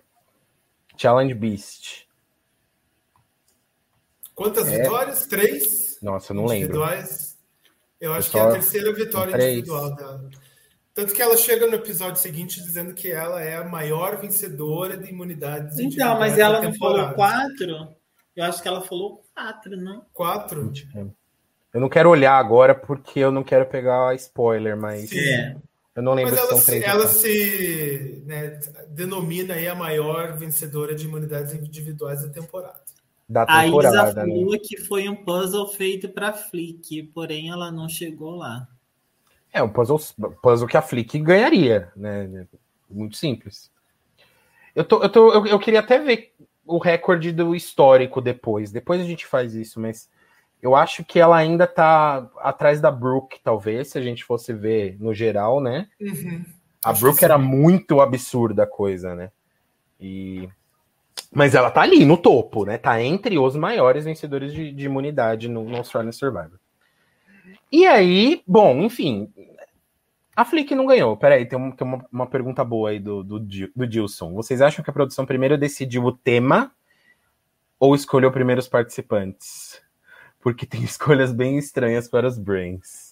Challenge 0.97 1.33
Beast. 1.33 2.07
Quantas 4.33 4.67
é... 4.67 4.81
vitórias? 4.81 5.25
Três? 5.27 5.99
Nossa, 6.01 6.31
eu 6.31 6.35
não 6.35 6.45
lembro. 6.45 6.81
Eu 7.99 8.13
acho 8.13 8.31
que 8.31 8.37
é 8.37 8.41
a 8.41 8.51
terceira 8.51 8.93
vitória 8.93 9.33
Três. 9.33 9.57
individual 9.57 9.95
dela. 9.95 10.29
Tanto 10.93 11.13
que 11.13 11.21
ela 11.21 11.37
chega 11.37 11.67
no 11.67 11.75
episódio 11.75 12.21
seguinte 12.21 12.61
dizendo 12.61 12.93
que 12.93 13.11
ela 13.11 13.41
é 13.41 13.57
a 13.57 13.63
maior 13.63 14.19
vencedora 14.19 14.97
de 14.97 15.09
imunidades. 15.09 15.77
Então, 15.77 16.17
mas 16.17 16.37
ela 16.37 16.61
não 16.61 16.73
falou 16.73 17.13
quatro? 17.13 17.95
Eu 18.35 18.45
acho 18.45 18.61
que 18.61 18.67
ela 18.67 18.81
falou 18.81 19.23
quatro, 19.33 19.77
não? 19.77 20.05
Quatro? 20.13 20.71
Eu 21.73 21.79
não 21.79 21.89
quero 21.89 22.09
olhar 22.09 22.33
agora 22.33 22.73
porque 22.73 23.19
eu 23.19 23.31
não 23.31 23.43
quero 23.43 23.65
pegar 23.65 24.15
spoiler, 24.15 24.75
mas. 24.77 25.11
É. 25.11 25.55
Eu 25.95 26.03
não 26.03 26.13
lembro 26.13 26.31
Mas 26.31 26.39
ela, 26.39 26.47
se 26.47 26.53
são 26.53 26.57
se, 26.59 26.65
três. 26.65 26.83
ela 26.83 27.07
se 27.07 28.23
né, 28.25 28.59
denomina 28.87 29.55
aí 29.55 29.67
a 29.67 29.75
maior 29.75 30.37
vencedora 30.37 30.95
de 30.95 31.05
imunidades 31.05 31.53
individuais 31.53 32.21
da 32.21 32.29
temporada. 32.29 32.79
Da 33.27 33.45
A 33.47 33.67
Isa 33.67 33.75
temporada, 33.75 34.25
né? 34.25 34.33
falou 34.33 34.59
que 34.61 34.77
foi 34.77 35.09
um 35.09 35.15
puzzle 35.15 35.67
feito 35.67 36.07
para 36.07 36.31
Flick, 36.31 37.03
porém 37.13 37.49
ela 37.49 37.69
não 37.69 37.89
chegou 37.89 38.35
lá. 38.35 38.67
É 39.51 39.61
um 39.61 39.69
puzzle, 39.69 39.99
puzzle 40.41 40.67
que 40.67 40.77
a 40.77 40.81
Flick 40.81 41.19
ganharia, 41.19 41.91
né? 41.95 42.47
Muito 42.89 43.17
simples. 43.17 43.69
Eu, 44.73 44.85
tô, 44.85 45.03
eu, 45.03 45.09
tô, 45.09 45.33
eu, 45.33 45.45
eu 45.47 45.59
queria 45.59 45.81
até 45.81 45.99
ver 45.99 46.33
o 46.65 46.77
recorde 46.77 47.31
do 47.31 47.53
histórico 47.53 48.21
depois. 48.21 48.71
Depois 48.71 49.01
a 49.01 49.05
gente 49.05 49.25
faz 49.25 49.53
isso, 49.53 49.79
mas 49.81 50.09
eu 50.61 50.75
acho 50.75 51.03
que 51.05 51.19
ela 51.19 51.37
ainda 51.37 51.65
tá 51.65 52.29
atrás 52.37 52.81
da 52.81 52.91
Brooke, 52.91 53.39
talvez, 53.41 53.89
se 53.89 53.97
a 53.97 54.01
gente 54.01 54.23
fosse 54.23 54.53
ver 54.53 54.97
no 54.99 55.13
geral, 55.13 55.61
né? 55.61 55.87
Uhum. 55.99 56.43
A 56.83 56.91
Acho 56.91 57.01
Brooke 57.01 57.23
era 57.23 57.37
muito 57.37 58.01
absurda 58.01 58.63
a 58.63 58.67
coisa, 58.67 59.15
né? 59.15 59.31
E... 59.99 60.49
Mas 61.31 61.53
ela 61.53 61.69
tá 61.69 61.81
ali 61.81 62.05
no 62.05 62.17
topo, 62.17 62.65
né? 62.65 62.77
Tá 62.77 63.01
entre 63.01 63.37
os 63.37 63.55
maiores 63.55 64.05
vencedores 64.05 64.53
de, 64.53 64.71
de 64.71 64.85
imunidade 64.85 65.47
no, 65.47 65.63
no 65.63 65.77
Australian 65.77 66.11
Survivor. 66.11 66.59
E 67.71 67.85
aí, 67.85 68.41
bom, 68.47 68.81
enfim. 68.81 69.31
A 70.35 70.43
Flick 70.43 70.73
não 70.73 70.85
ganhou. 70.85 71.15
Peraí, 71.15 71.45
tem, 71.45 71.59
um, 71.59 71.71
tem 71.71 71.85
uma, 71.85 72.05
uma 72.11 72.27
pergunta 72.27 72.63
boa 72.63 72.89
aí 72.89 72.99
do, 72.99 73.23
do, 73.23 73.39
do 73.39 73.87
Dilson. 73.87 74.33
Vocês 74.33 74.61
acham 74.61 74.83
que 74.83 74.89
a 74.89 74.93
produção 74.93 75.25
primeiro 75.25 75.57
decidiu 75.57 76.03
o 76.05 76.11
tema 76.11 76.71
ou 77.79 77.93
escolheu 77.93 78.31
primeiro 78.31 78.59
os 78.59 78.67
participantes? 78.67 79.81
Porque 80.39 80.65
tem 80.65 80.81
escolhas 80.83 81.31
bem 81.31 81.57
estranhas 81.57 82.07
para 82.07 82.27
os 82.27 82.37
Brains. 82.37 83.09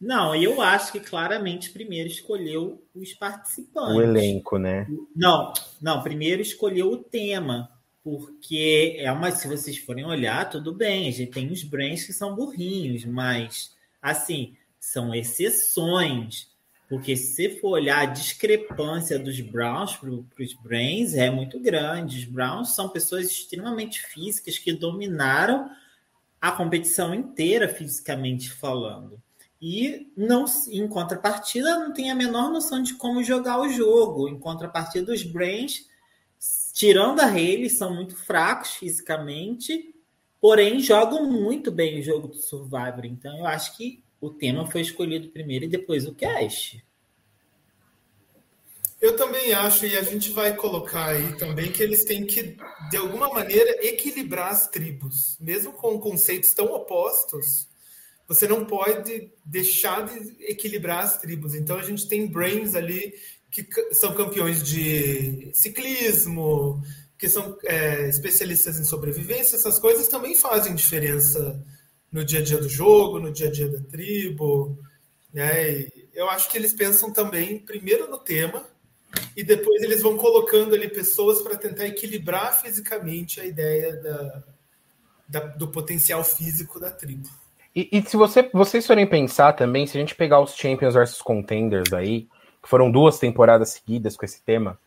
Não, 0.00 0.34
eu 0.34 0.60
acho 0.60 0.92
que 0.92 1.00
claramente 1.00 1.70
primeiro 1.70 2.08
escolheu 2.08 2.82
os 2.94 3.14
participantes. 3.14 3.96
O 3.96 4.02
elenco, 4.02 4.58
né? 4.58 4.86
Não, 5.14 5.52
não, 5.80 6.02
primeiro 6.02 6.42
escolheu 6.42 6.92
o 6.92 6.98
tema, 6.98 7.70
porque 8.04 8.96
é 8.98 9.10
uma, 9.10 9.30
se 9.30 9.48
vocês 9.48 9.78
forem 9.78 10.04
olhar, 10.04 10.50
tudo 10.50 10.74
bem, 10.74 11.08
a 11.08 11.12
gente 11.12 11.30
tem 11.30 11.50
os 11.50 11.62
brains 11.64 12.04
que 12.04 12.12
são 12.12 12.34
burrinhos, 12.34 13.06
mas 13.06 13.74
assim, 14.02 14.54
são 14.78 15.14
exceções. 15.14 16.48
Porque 16.88 17.16
se 17.16 17.34
você 17.34 17.50
for 17.58 17.70
olhar 17.70 18.02
a 18.02 18.06
discrepância 18.06 19.18
dos 19.18 19.40
Browns 19.40 19.96
para 19.96 20.10
os 20.10 20.54
Brains 20.62 21.14
é 21.14 21.28
muito 21.28 21.58
grande. 21.58 22.18
Os 22.18 22.24
Browns 22.24 22.76
são 22.76 22.88
pessoas 22.88 23.26
extremamente 23.26 24.00
físicas 24.02 24.56
que 24.56 24.72
dominaram 24.72 25.68
a 26.48 26.52
competição 26.52 27.14
inteira 27.14 27.68
fisicamente 27.68 28.52
falando. 28.52 29.20
E 29.60 30.12
não, 30.16 30.44
em 30.68 30.86
contrapartida, 30.86 31.78
não 31.78 31.92
tem 31.92 32.10
a 32.10 32.14
menor 32.14 32.50
noção 32.52 32.82
de 32.82 32.94
como 32.94 33.22
jogar 33.22 33.60
o 33.60 33.68
jogo. 33.68 34.28
Em 34.28 34.38
contrapartida, 34.38 35.12
os 35.12 35.22
Brains, 35.22 35.86
tirando 36.72 37.20
a 37.20 37.26
Haley, 37.26 37.68
são 37.68 37.94
muito 37.94 38.14
fracos 38.14 38.74
fisicamente, 38.76 39.94
porém 40.40 40.78
jogam 40.78 41.28
muito 41.30 41.72
bem 41.72 41.98
o 41.98 42.02
jogo 42.02 42.28
do 42.28 42.36
Survivor. 42.36 43.04
Então, 43.04 43.36
eu 43.38 43.46
acho 43.46 43.76
que 43.76 44.04
o 44.20 44.30
tema 44.30 44.66
foi 44.66 44.82
escolhido 44.82 45.28
primeiro 45.28 45.64
e 45.64 45.68
depois 45.68 46.06
o 46.06 46.14
cast. 46.14 46.85
Eu 49.00 49.14
também 49.14 49.52
acho, 49.52 49.84
e 49.86 49.96
a 49.96 50.02
gente 50.02 50.30
vai 50.30 50.56
colocar 50.56 51.08
aí 51.08 51.36
também, 51.36 51.70
que 51.70 51.82
eles 51.82 52.04
têm 52.04 52.24
que, 52.24 52.56
de 52.90 52.96
alguma 52.96 53.28
maneira, 53.28 53.86
equilibrar 53.86 54.50
as 54.50 54.68
tribos. 54.68 55.36
Mesmo 55.38 55.72
com 55.72 55.98
conceitos 55.98 56.54
tão 56.54 56.66
opostos, 56.66 57.68
você 58.26 58.48
não 58.48 58.64
pode 58.64 59.30
deixar 59.44 60.06
de 60.06 60.36
equilibrar 60.44 61.04
as 61.04 61.18
tribos. 61.18 61.54
Então 61.54 61.78
a 61.78 61.82
gente 61.82 62.08
tem 62.08 62.26
Brains 62.26 62.74
ali 62.74 63.14
que 63.50 63.66
são 63.94 64.14
campeões 64.14 64.62
de 64.62 65.50
ciclismo, 65.54 66.82
que 67.18 67.28
são 67.28 67.56
é, 67.64 68.08
especialistas 68.08 68.78
em 68.78 68.84
sobrevivência, 68.84 69.56
essas 69.56 69.78
coisas 69.78 70.08
também 70.08 70.34
fazem 70.34 70.74
diferença 70.74 71.64
no 72.12 72.24
dia 72.24 72.40
a 72.40 72.42
dia 72.42 72.58
do 72.58 72.68
jogo, 72.68 73.18
no 73.18 73.32
dia 73.32 73.48
a 73.48 73.50
dia 73.50 73.68
da 73.68 73.80
tribo. 73.80 74.78
Né? 75.32 75.86
Eu 76.12 76.28
acho 76.28 76.50
que 76.50 76.58
eles 76.58 76.72
pensam 76.72 77.12
também, 77.12 77.58
primeiro 77.58 78.10
no 78.10 78.18
tema, 78.18 78.66
e 79.36 79.44
depois 79.44 79.82
eles 79.82 80.02
vão 80.02 80.16
colocando 80.16 80.74
ali 80.74 80.88
pessoas 80.88 81.42
para 81.42 81.56
tentar 81.56 81.86
equilibrar 81.86 82.60
fisicamente 82.60 83.40
a 83.40 83.44
ideia 83.44 83.96
da, 83.96 84.42
da- 85.28 85.46
do 85.56 85.68
potencial 85.68 86.24
físico 86.24 86.80
da 86.80 86.90
tribo. 86.90 87.28
E, 87.74 87.88
e 87.92 88.02
se 88.02 88.16
você, 88.16 88.48
vocês 88.52 88.86
forem 88.86 89.06
pensar 89.06 89.52
também, 89.52 89.86
se 89.86 89.96
a 89.96 90.00
gente 90.00 90.14
pegar 90.14 90.40
os 90.40 90.56
Champions 90.56 90.94
versus 90.94 91.20
Contenders 91.20 91.92
aí, 91.92 92.26
que 92.62 92.68
foram 92.68 92.90
duas 92.90 93.18
temporadas 93.18 93.70
seguidas 93.70 94.16
com 94.16 94.24
esse 94.24 94.42
tema, 94.42 94.78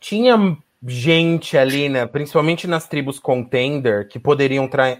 tinha 0.00 0.56
gente 0.84 1.56
ali, 1.56 1.88
né, 1.88 2.06
principalmente 2.06 2.66
nas 2.66 2.88
tribos 2.88 3.18
Contender, 3.18 4.08
que 4.08 4.18
poderiam 4.18 4.64
estar 4.64 4.98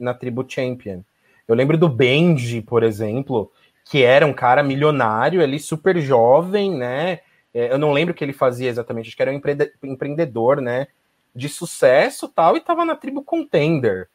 na 0.00 0.14
tribo 0.14 0.44
Champion. 0.48 1.02
Eu 1.46 1.54
lembro 1.54 1.76
do 1.76 1.88
Benji, 1.88 2.62
por 2.62 2.82
exemplo, 2.82 3.52
que 3.84 4.02
era 4.02 4.26
um 4.26 4.32
cara 4.32 4.62
milionário 4.62 5.42
ali, 5.42 5.58
super 5.58 6.00
jovem, 6.00 6.74
né? 6.76 7.20
É, 7.52 7.72
Eu 7.72 7.78
não 7.78 7.92
lembro 7.92 8.12
o 8.12 8.16
que 8.16 8.24
ele 8.24 8.32
fazia 8.32 8.68
exatamente, 8.68 9.08
acho 9.08 9.16
que 9.16 9.22
era 9.22 9.30
um 9.30 9.34
empreende- 9.34 9.72
empreendedor, 9.82 10.60
né? 10.60 10.86
De 11.34 11.48
sucesso 11.48 12.28
tal, 12.28 12.56
e 12.56 12.60
tava 12.60 12.84
na 12.84 12.96
tribo 12.96 13.22
Contender. 13.22 14.08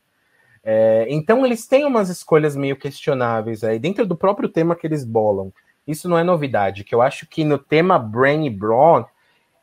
É, 0.63 1.05
então 1.09 1.45
eles 1.45 1.67
têm 1.67 1.85
umas 1.85 2.09
escolhas 2.09 2.55
meio 2.55 2.75
questionáveis 2.75 3.63
aí, 3.63 3.77
dentro 3.77 4.05
do 4.05 4.15
próprio 4.17 4.49
tema 4.49 4.75
que 4.75 4.87
eles 4.87 5.05
bolam. 5.05 5.53
Isso 5.87 6.09
não 6.09 6.17
é 6.17 6.23
novidade, 6.23 6.83
que 6.83 6.95
eu 6.95 7.01
acho 7.01 7.27
que 7.27 7.43
no 7.43 7.59
tema 7.59 7.99
Brain 7.99 8.45
e 8.45 8.49
Braun 8.49 9.05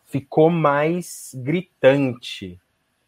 ficou 0.05 0.49
mais 0.49 1.33
gritante, 1.35 2.61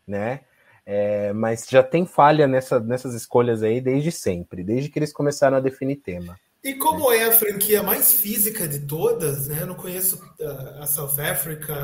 né? 0.06 0.40
É, 0.86 1.32
mas 1.32 1.66
já 1.70 1.82
tem 1.82 2.04
falha 2.04 2.46
nessa, 2.46 2.80
nessas 2.80 3.14
escolhas 3.14 3.62
aí 3.62 3.80
desde 3.80 4.12
sempre, 4.12 4.62
desde 4.64 4.90
que 4.90 4.98
eles 4.98 5.12
começaram 5.12 5.56
a 5.56 5.60
definir 5.60 5.96
tema. 5.96 6.38
E 6.64 6.72
como 6.74 7.12
é 7.12 7.24
a 7.24 7.32
franquia 7.32 7.82
mais 7.82 8.14
física 8.14 8.66
de 8.66 8.80
todas, 8.80 9.48
né? 9.48 9.58
Eu 9.60 9.66
não 9.66 9.74
conheço 9.74 10.18
a, 10.40 10.84
a 10.84 10.86
South 10.86 11.20
Africa, 11.20 11.74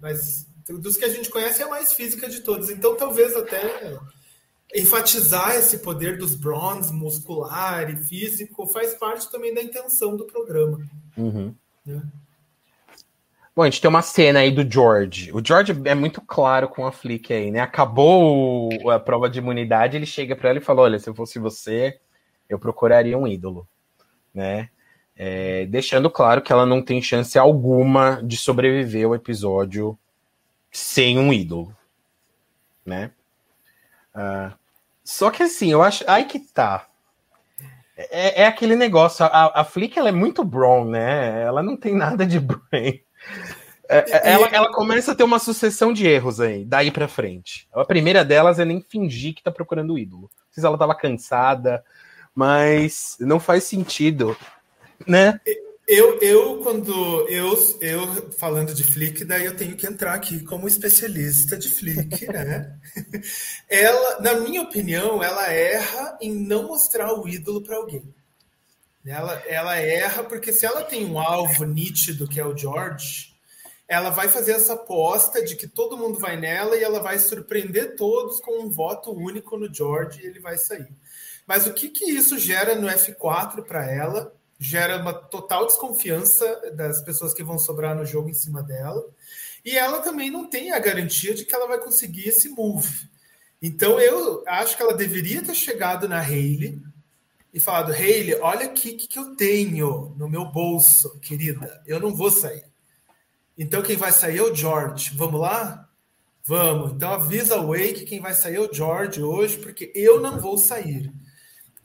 mas 0.00 0.46
dos 0.68 0.98
que 0.98 1.06
a 1.06 1.08
gente 1.08 1.30
conhece 1.30 1.62
é 1.62 1.64
a 1.64 1.70
mais 1.70 1.94
física 1.94 2.28
de 2.28 2.40
todas. 2.40 2.68
Então 2.68 2.94
talvez 2.94 3.34
até 3.34 3.96
enfatizar 4.74 5.56
esse 5.56 5.78
poder 5.78 6.18
dos 6.18 6.34
bronze 6.34 6.92
muscular 6.92 7.88
e 7.88 7.96
físico 7.96 8.66
faz 8.66 8.92
parte 8.94 9.30
também 9.30 9.54
da 9.54 9.62
intenção 9.62 10.16
do 10.16 10.26
programa. 10.26 10.86
Uhum. 11.16 11.54
né? 11.84 12.02
Bom, 13.54 13.62
a 13.62 13.70
gente 13.70 13.80
tem 13.80 13.88
uma 13.88 14.02
cena 14.02 14.40
aí 14.40 14.50
do 14.50 14.70
George. 14.70 15.32
O 15.32 15.42
George 15.42 15.72
é 15.86 15.94
muito 15.94 16.20
claro 16.20 16.68
com 16.68 16.86
a 16.86 16.92
Flick 16.92 17.32
aí, 17.32 17.50
né? 17.50 17.60
Acabou 17.60 18.68
a 18.90 19.00
prova 19.00 19.30
de 19.30 19.38
imunidade, 19.38 19.96
ele 19.96 20.04
chega 20.04 20.36
para 20.36 20.50
ela 20.50 20.58
e 20.58 20.62
fala: 20.62 20.82
Olha, 20.82 20.98
se 20.98 21.08
eu 21.08 21.14
fosse 21.14 21.38
você, 21.38 21.98
eu 22.50 22.58
procuraria 22.58 23.16
um 23.16 23.26
ídolo, 23.26 23.66
né? 24.36 24.68
É, 25.16 25.64
deixando 25.64 26.10
claro 26.10 26.42
que 26.42 26.52
ela 26.52 26.66
não 26.66 26.82
tem 26.82 27.00
chance 27.00 27.38
alguma 27.38 28.20
de 28.22 28.36
sobreviver 28.36 29.06
ao 29.06 29.14
episódio 29.14 29.98
sem 30.70 31.18
um 31.18 31.32
ídolo, 31.32 31.74
né? 32.84 33.10
Ah, 34.14 34.52
só 35.02 35.30
que 35.30 35.42
assim, 35.42 35.72
eu 35.72 35.82
acho. 35.82 36.04
Aí 36.06 36.26
que 36.26 36.38
tá. 36.38 36.86
É, 37.96 38.42
é 38.42 38.46
aquele 38.46 38.76
negócio. 38.76 39.24
A, 39.24 39.60
a 39.60 39.64
Flick 39.64 39.98
ela 39.98 40.10
é 40.10 40.12
muito 40.12 40.44
Braun, 40.44 40.90
né? 40.90 41.42
Ela 41.42 41.62
não 41.62 41.78
tem 41.78 41.94
nada 41.94 42.26
de 42.26 42.38
Brain. 42.38 43.00
É, 43.88 43.98
é, 43.98 44.32
ela, 44.32 44.48
ela 44.48 44.72
começa 44.72 45.12
a 45.12 45.14
ter 45.14 45.22
uma 45.22 45.38
sucessão 45.38 45.92
de 45.92 46.06
erros 46.06 46.40
aí, 46.40 46.64
daí 46.64 46.90
pra 46.90 47.08
frente. 47.08 47.68
A 47.72 47.84
primeira 47.84 48.24
delas 48.24 48.58
é 48.58 48.64
nem 48.64 48.82
fingir 48.82 49.34
que 49.34 49.42
tá 49.42 49.50
procurando 49.50 49.94
o 49.94 49.98
ídolo. 49.98 50.22
Não 50.22 50.52
sei 50.52 50.60
se 50.60 50.66
ela 50.66 50.76
tava 50.76 50.94
cansada, 50.94 51.82
mas 52.36 53.16
não 53.18 53.40
faz 53.40 53.64
sentido, 53.64 54.36
né? 55.06 55.40
Eu, 55.88 56.20
eu 56.20 56.58
quando 56.58 56.92
eu, 57.28 57.78
eu 57.80 58.32
falando 58.32 58.74
de 58.74 58.84
Flick, 58.84 59.24
daí 59.24 59.46
eu 59.46 59.56
tenho 59.56 59.74
que 59.74 59.86
entrar 59.86 60.14
aqui 60.14 60.40
como 60.40 60.68
especialista 60.68 61.56
de 61.56 61.70
Flick, 61.70 62.26
né? 62.28 62.76
Ela, 63.68 64.20
na 64.20 64.34
minha 64.34 64.62
opinião, 64.62 65.22
ela 65.22 65.50
erra 65.50 66.18
em 66.20 66.34
não 66.34 66.68
mostrar 66.68 67.14
o 67.14 67.26
ídolo 67.26 67.62
para 67.62 67.76
alguém. 67.76 68.14
Ela, 69.06 69.42
ela 69.46 69.76
erra 69.76 70.24
porque 70.24 70.52
se 70.52 70.66
ela 70.66 70.82
tem 70.82 71.06
um 71.06 71.18
alvo 71.18 71.64
nítido 71.64 72.28
que 72.28 72.40
é 72.40 72.44
o 72.44 72.56
George, 72.56 73.34
ela 73.88 74.10
vai 74.10 74.28
fazer 74.28 74.52
essa 74.52 74.74
aposta 74.74 75.42
de 75.42 75.54
que 75.54 75.68
todo 75.68 75.96
mundo 75.96 76.18
vai 76.18 76.36
nela 76.36 76.76
e 76.76 76.82
ela 76.82 77.00
vai 77.00 77.18
surpreender 77.18 77.94
todos 77.94 78.40
com 78.40 78.60
um 78.60 78.68
voto 78.68 79.12
único 79.12 79.56
no 79.56 79.72
George 79.72 80.20
e 80.20 80.26
ele 80.26 80.40
vai 80.40 80.58
sair. 80.58 80.88
Mas 81.46 81.66
o 81.66 81.72
que, 81.72 81.88
que 81.88 82.04
isso 82.04 82.38
gera 82.38 82.74
no 82.74 82.88
F4 82.88 83.62
para 83.64 83.90
ela? 83.90 84.36
gera 84.58 85.00
uma 85.00 85.12
total 85.12 85.66
desconfiança 85.66 86.72
das 86.74 87.00
pessoas 87.02 87.34
que 87.34 87.44
vão 87.44 87.58
sobrar 87.58 87.94
no 87.94 88.06
jogo 88.06 88.28
em 88.28 88.34
cima 88.34 88.62
dela. 88.62 89.04
E 89.64 89.76
ela 89.76 90.00
também 90.00 90.30
não 90.30 90.48
tem 90.48 90.72
a 90.72 90.78
garantia 90.78 91.34
de 91.34 91.44
que 91.44 91.54
ela 91.54 91.66
vai 91.66 91.78
conseguir 91.78 92.28
esse 92.28 92.48
move. 92.48 93.08
Então 93.60 94.00
eu 94.00 94.44
acho 94.46 94.76
que 94.76 94.82
ela 94.82 94.94
deveria 94.94 95.42
ter 95.42 95.54
chegado 95.54 96.08
na 96.08 96.20
Hayley 96.20 96.80
e 97.52 97.60
falado: 97.60 97.92
Hayley, 97.92 98.38
olha 98.40 98.66
aqui 98.66 98.90
o 98.90 98.96
que, 98.96 99.08
que 99.08 99.18
eu 99.18 99.34
tenho 99.34 100.14
no 100.16 100.28
meu 100.28 100.44
bolso, 100.44 101.18
querida. 101.20 101.82
Eu 101.86 102.00
não 102.00 102.14
vou 102.14 102.30
sair. 102.30 102.64
Então 103.58 103.82
quem 103.82 103.96
vai 103.96 104.12
sair 104.12 104.38
é 104.38 104.42
o 104.42 104.54
George. 104.54 105.12
Vamos 105.14 105.40
lá? 105.40 105.88
Vamos. 106.44 106.92
Então 106.92 107.12
avisa 107.12 107.60
o 107.60 107.68
Wake 107.68 107.94
que 107.94 108.04
quem 108.04 108.20
vai 108.20 108.34
sair 108.34 108.56
é 108.56 108.60
o 108.60 108.72
George 108.72 109.22
hoje, 109.22 109.58
porque 109.58 109.90
eu 109.94 110.20
não 110.20 110.38
vou 110.38 110.56
sair. 110.56 111.12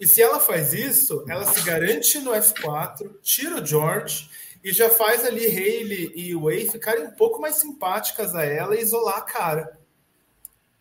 E 0.01 0.07
se 0.07 0.19
ela 0.19 0.39
faz 0.39 0.73
isso, 0.73 1.23
ela 1.29 1.45
se 1.45 1.61
garante 1.61 2.17
no 2.17 2.31
F4, 2.31 3.21
tira 3.21 3.61
o 3.61 3.65
George 3.65 4.31
e 4.63 4.73
já 4.73 4.89
faz 4.89 5.23
ali 5.23 5.45
Hayley 5.45 6.11
e 6.15 6.35
Way 6.35 6.71
ficarem 6.71 7.05
um 7.05 7.11
pouco 7.11 7.39
mais 7.39 7.57
simpáticas 7.57 8.33
a 8.33 8.43
ela 8.43 8.75
e 8.75 8.81
isolar 8.81 9.17
a 9.17 9.21
cara. 9.21 9.79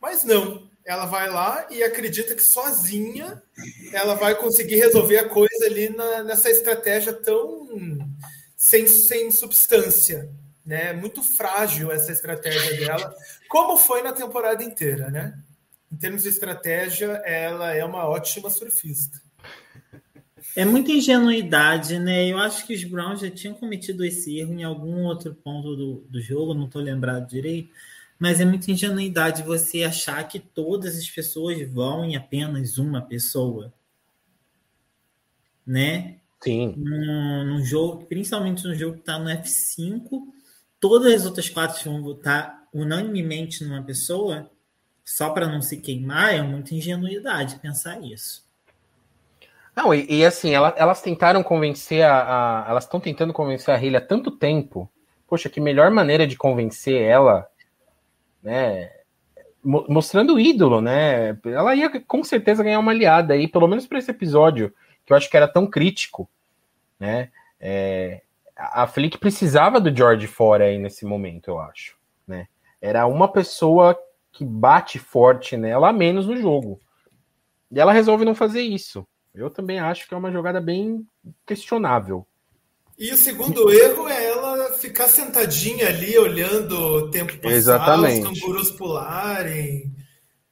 Mas 0.00 0.24
não, 0.24 0.66
ela 0.86 1.04
vai 1.04 1.28
lá 1.28 1.66
e 1.70 1.82
acredita 1.82 2.34
que 2.34 2.42
sozinha 2.42 3.42
ela 3.92 4.14
vai 4.14 4.34
conseguir 4.34 4.76
resolver 4.76 5.18
a 5.18 5.28
coisa 5.28 5.66
ali 5.66 5.90
na, 5.90 6.24
nessa 6.24 6.48
estratégia 6.48 7.12
tão 7.12 7.68
sem, 8.56 8.86
sem 8.86 9.30
substância, 9.30 10.30
né? 10.64 10.94
Muito 10.94 11.22
frágil 11.22 11.92
essa 11.92 12.10
estratégia 12.10 12.86
dela, 12.86 13.14
como 13.50 13.76
foi 13.76 14.00
na 14.00 14.14
temporada 14.14 14.64
inteira, 14.64 15.10
né? 15.10 15.38
Em 15.92 15.96
termos 15.96 16.22
de 16.22 16.28
estratégia, 16.28 17.20
ela 17.24 17.72
é 17.74 17.84
uma 17.84 18.08
ótima 18.08 18.48
surfista. 18.48 19.20
É 20.56 20.64
muita 20.64 20.90
ingenuidade, 20.92 21.98
né? 21.98 22.26
Eu 22.26 22.38
acho 22.38 22.66
que 22.66 22.74
os 22.74 22.82
Browns 22.84 23.20
já 23.20 23.30
tinham 23.30 23.54
cometido 23.54 24.04
esse 24.04 24.38
erro 24.38 24.52
em 24.52 24.64
algum 24.64 25.04
outro 25.04 25.34
ponto 25.34 25.76
do, 25.76 25.94
do 26.08 26.20
jogo, 26.20 26.54
não 26.54 26.66
estou 26.66 26.82
lembrado 26.82 27.28
direito, 27.28 27.72
mas 28.18 28.40
é 28.40 28.44
muita 28.44 28.70
ingenuidade 28.70 29.42
você 29.42 29.82
achar 29.82 30.26
que 30.28 30.38
todas 30.38 30.96
as 30.96 31.08
pessoas 31.08 31.60
vão 31.70 32.04
em 32.04 32.16
apenas 32.16 32.78
uma 32.78 33.02
pessoa, 33.02 33.72
né? 35.66 36.16
Sim. 36.42 36.74
Num, 36.76 37.44
num 37.44 37.64
jogo, 37.64 38.06
principalmente 38.06 38.66
no 38.66 38.74
jogo 38.74 38.94
que 38.94 39.00
está 39.00 39.18
no 39.18 39.28
F5, 39.28 40.08
todas 40.80 41.12
as 41.14 41.26
outras 41.26 41.48
quatro 41.48 41.82
vão 41.84 42.02
votar 42.02 42.66
unanimemente 42.72 43.62
numa 43.64 43.82
pessoa 43.82 44.50
só 45.10 45.30
para 45.30 45.48
não 45.48 45.60
se 45.60 45.76
queimar, 45.76 46.32
é 46.32 46.40
muita 46.40 46.72
ingenuidade 46.72 47.56
pensar 47.56 48.00
isso. 48.00 48.48
Não, 49.74 49.92
e, 49.92 50.06
e 50.08 50.24
assim, 50.24 50.54
ela, 50.54 50.72
elas 50.76 51.02
tentaram 51.02 51.42
convencer 51.42 52.02
a, 52.04 52.62
a 52.64 52.70
Elas 52.70 52.84
estão 52.84 53.00
tentando 53.00 53.32
convencer 53.32 53.74
a 53.74 53.76
Hayley 53.76 53.96
há 53.96 54.00
tanto 54.00 54.30
tempo. 54.30 54.88
Poxa, 55.26 55.48
que 55.48 55.60
melhor 55.60 55.90
maneira 55.90 56.28
de 56.28 56.36
convencer 56.36 57.02
ela, 57.02 57.48
né? 58.40 58.92
Mostrando 59.64 60.34
o 60.34 60.40
ídolo, 60.40 60.80
né? 60.80 61.36
Ela 61.44 61.74
ia 61.74 62.00
com 62.02 62.22
certeza 62.22 62.62
ganhar 62.62 62.78
uma 62.78 62.92
aliada 62.92 63.34
aí, 63.34 63.48
pelo 63.48 63.66
menos 63.66 63.88
para 63.88 63.98
esse 63.98 64.12
episódio, 64.12 64.72
que 65.04 65.12
eu 65.12 65.16
acho 65.16 65.28
que 65.28 65.36
era 65.36 65.48
tão 65.48 65.66
crítico, 65.66 66.30
né? 67.00 67.30
É, 67.58 68.22
a 68.56 68.86
Flick 68.86 69.18
precisava 69.18 69.80
do 69.80 69.94
George 69.94 70.28
fora 70.28 70.66
aí 70.66 70.78
nesse 70.78 71.04
momento, 71.04 71.48
eu 71.48 71.58
acho, 71.58 71.96
né? 72.28 72.46
Era 72.80 73.06
uma 73.08 73.26
pessoa 73.26 73.98
que 74.32 74.44
bate 74.44 74.98
forte 74.98 75.56
nela 75.56 75.90
a 75.90 75.92
menos 75.92 76.26
no 76.26 76.36
jogo. 76.36 76.80
E 77.70 77.78
ela 77.78 77.92
resolve 77.92 78.24
não 78.24 78.34
fazer 78.34 78.62
isso. 78.62 79.06
Eu 79.34 79.48
também 79.48 79.78
acho 79.78 80.08
que 80.08 80.14
é 80.14 80.16
uma 80.16 80.32
jogada 80.32 80.60
bem 80.60 81.06
questionável. 81.46 82.26
E 82.98 83.12
o 83.12 83.16
segundo 83.16 83.72
erro 83.72 84.08
é 84.08 84.26
ela 84.26 84.72
ficar 84.74 85.08
sentadinha 85.08 85.88
ali 85.88 86.18
olhando 86.18 86.76
o 86.78 87.10
tempo 87.10 87.34
passar, 87.38 87.54
Exatamente. 87.54 88.26
os 88.26 88.40
cangurus 88.40 88.70
pularem. 88.70 89.90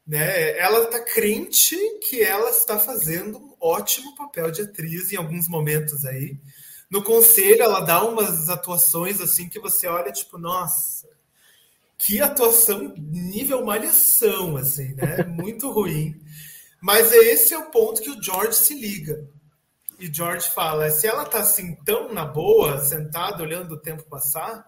Né? 0.07 0.57
Ela 0.59 0.85
está 0.85 1.01
crente 1.01 1.77
que 2.09 2.23
ela 2.23 2.49
está 2.49 2.79
fazendo 2.79 3.37
um 3.37 3.55
ótimo 3.61 4.17
papel 4.17 4.51
de 4.51 4.63
atriz 4.63 5.13
em 5.13 5.17
alguns 5.17 5.47
momentos 5.47 6.07
aí. 6.07 6.39
No 6.91 7.03
conselho, 7.03 7.63
ela 7.63 7.81
dá 7.81 8.03
umas 8.03 8.49
atuações 8.49 9.21
assim 9.21 9.47
que 9.47 9.61
você 9.61 9.87
olha, 9.87 10.11
tipo, 10.11 10.39
nossa, 10.39 11.07
que 11.99 12.23
atuação 12.23 12.95
nível 12.97 13.65
malhação, 13.65 14.57
assim, 14.57 14.95
né? 14.95 15.25
Muito 15.25 15.69
ruim. 15.71 16.15
Mas 16.81 17.13
esse 17.13 17.53
é 17.53 17.59
o 17.59 17.71
ponto 17.71 18.01
que 18.01 18.11
o 18.11 18.23
George 18.23 18.55
se 18.55 18.73
liga. 18.73 19.27
E 19.99 20.07
George 20.07 20.49
fala: 20.51 20.89
se 20.91 21.09
ela 21.09 21.25
tá 21.25 21.41
assim 21.41 21.75
tão 21.85 22.15
na 22.15 22.25
boa, 22.25 22.79
sentada, 22.79 23.43
olhando 23.43 23.73
o 23.73 23.81
tempo 23.81 24.05
passar, 24.05 24.65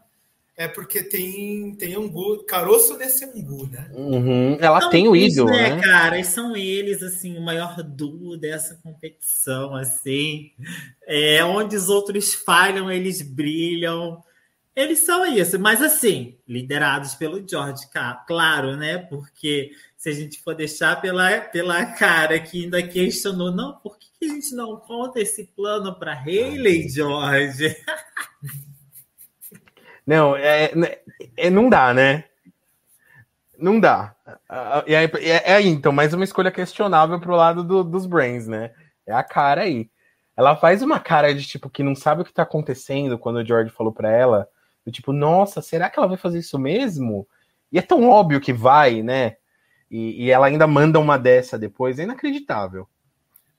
é 0.57 0.67
porque 0.67 1.05
tem, 1.05 1.75
tem 1.77 1.95
angu, 1.95 2.45
caroço 2.45 2.99
nesse 2.99 3.25
angu, 3.25 3.67
né? 3.69 3.89
Uhum. 3.95 4.59
Ela 4.61 4.91
tem 4.91 5.07
o 5.07 5.15
ídolo, 5.15 5.51
né, 5.51 5.77
né? 5.77 5.83
cara? 5.83 6.19
E 6.19 6.25
são 6.25 6.57
eles, 6.57 7.01
assim, 7.01 7.39
o 7.39 7.41
maior 7.41 7.81
duo 7.83 8.37
dessa 8.37 8.75
competição, 8.83 9.75
assim. 9.77 10.51
É, 11.07 11.45
onde 11.45 11.77
os 11.77 11.89
outros 11.89 12.35
falham, 12.35 12.91
eles 12.91 13.23
brilham. 13.23 14.21
Eles 14.75 15.01
são 15.01 15.27
isso, 15.27 15.59
mas 15.59 15.83
assim, 15.83 16.39
liderados 16.47 17.15
pelo 17.15 17.47
George, 17.47 17.83
claro, 18.27 18.77
né? 18.77 18.99
Porque 18.99 19.73
se 19.97 20.09
a 20.09 20.13
gente 20.13 20.41
for 20.43 20.55
deixar 20.55 21.01
pela, 21.01 21.41
pela 21.41 21.85
cara 21.87 22.39
que 22.39 22.65
ainda 22.65 22.83
questionou, 22.83 23.51
não, 23.51 23.77
por 23.79 23.99
que 23.99 24.25
a 24.25 24.29
gente 24.29 24.55
não 24.55 24.77
conta 24.77 25.21
esse 25.21 25.45
plano 25.49 25.99
para 25.99 26.15
Haley, 26.15 26.89
George? 26.89 27.77
Não, 30.07 30.35
é, 30.35 30.73
é, 31.37 31.51
não 31.51 31.69
dá, 31.69 31.95
né? 31.95 32.25
Não 33.57 33.79
dá. 33.79 34.17
É, 34.87 35.05
é, 35.05 35.53
é, 35.53 35.63
então, 35.63 35.93
mais 35.93 36.13
uma 36.13 36.25
escolha 36.25 36.51
questionável 36.51 37.21
pro 37.21 37.37
lado 37.37 37.63
do, 37.63 37.85
dos 37.85 38.07
Brains, 38.07 38.49
né? 38.49 38.73
É 39.07 39.13
a 39.13 39.23
cara 39.23 39.61
aí. 39.61 39.89
Ela 40.37 40.57
faz 40.57 40.83
uma 40.83 40.99
cara 40.99 41.33
de 41.33 41.47
tipo 41.47 41.71
que 41.71 41.85
não 41.85 41.95
sabe 41.95 42.23
o 42.23 42.25
que 42.25 42.33
tá 42.33 42.43
acontecendo 42.43 43.19
quando 43.19 43.37
o 43.37 43.47
George 43.47 43.71
falou 43.71 43.93
para 43.93 44.11
ela 44.11 44.49
do 44.91 44.93
tipo, 44.93 45.13
nossa, 45.13 45.63
será 45.63 45.89
que 45.89 45.99
ela 45.99 46.09
vai 46.09 46.19
fazer 46.19 46.41
isso 46.41 46.59
mesmo? 46.59 47.27
E 47.71 47.79
é 47.79 47.83
tão 47.83 48.09
óbvio 48.09 48.41
que 48.41 48.53
vai, 48.53 49.03
né? 49.03 49.37
E, 49.91 50.25
e 50.25 50.31
ela 50.31 50.47
ainda 50.47 50.67
manda 50.67 50.99
uma 50.99 51.17
dessa 51.17 51.59
depois, 51.59 51.99
é 51.99 52.03
inacreditável. 52.03 52.89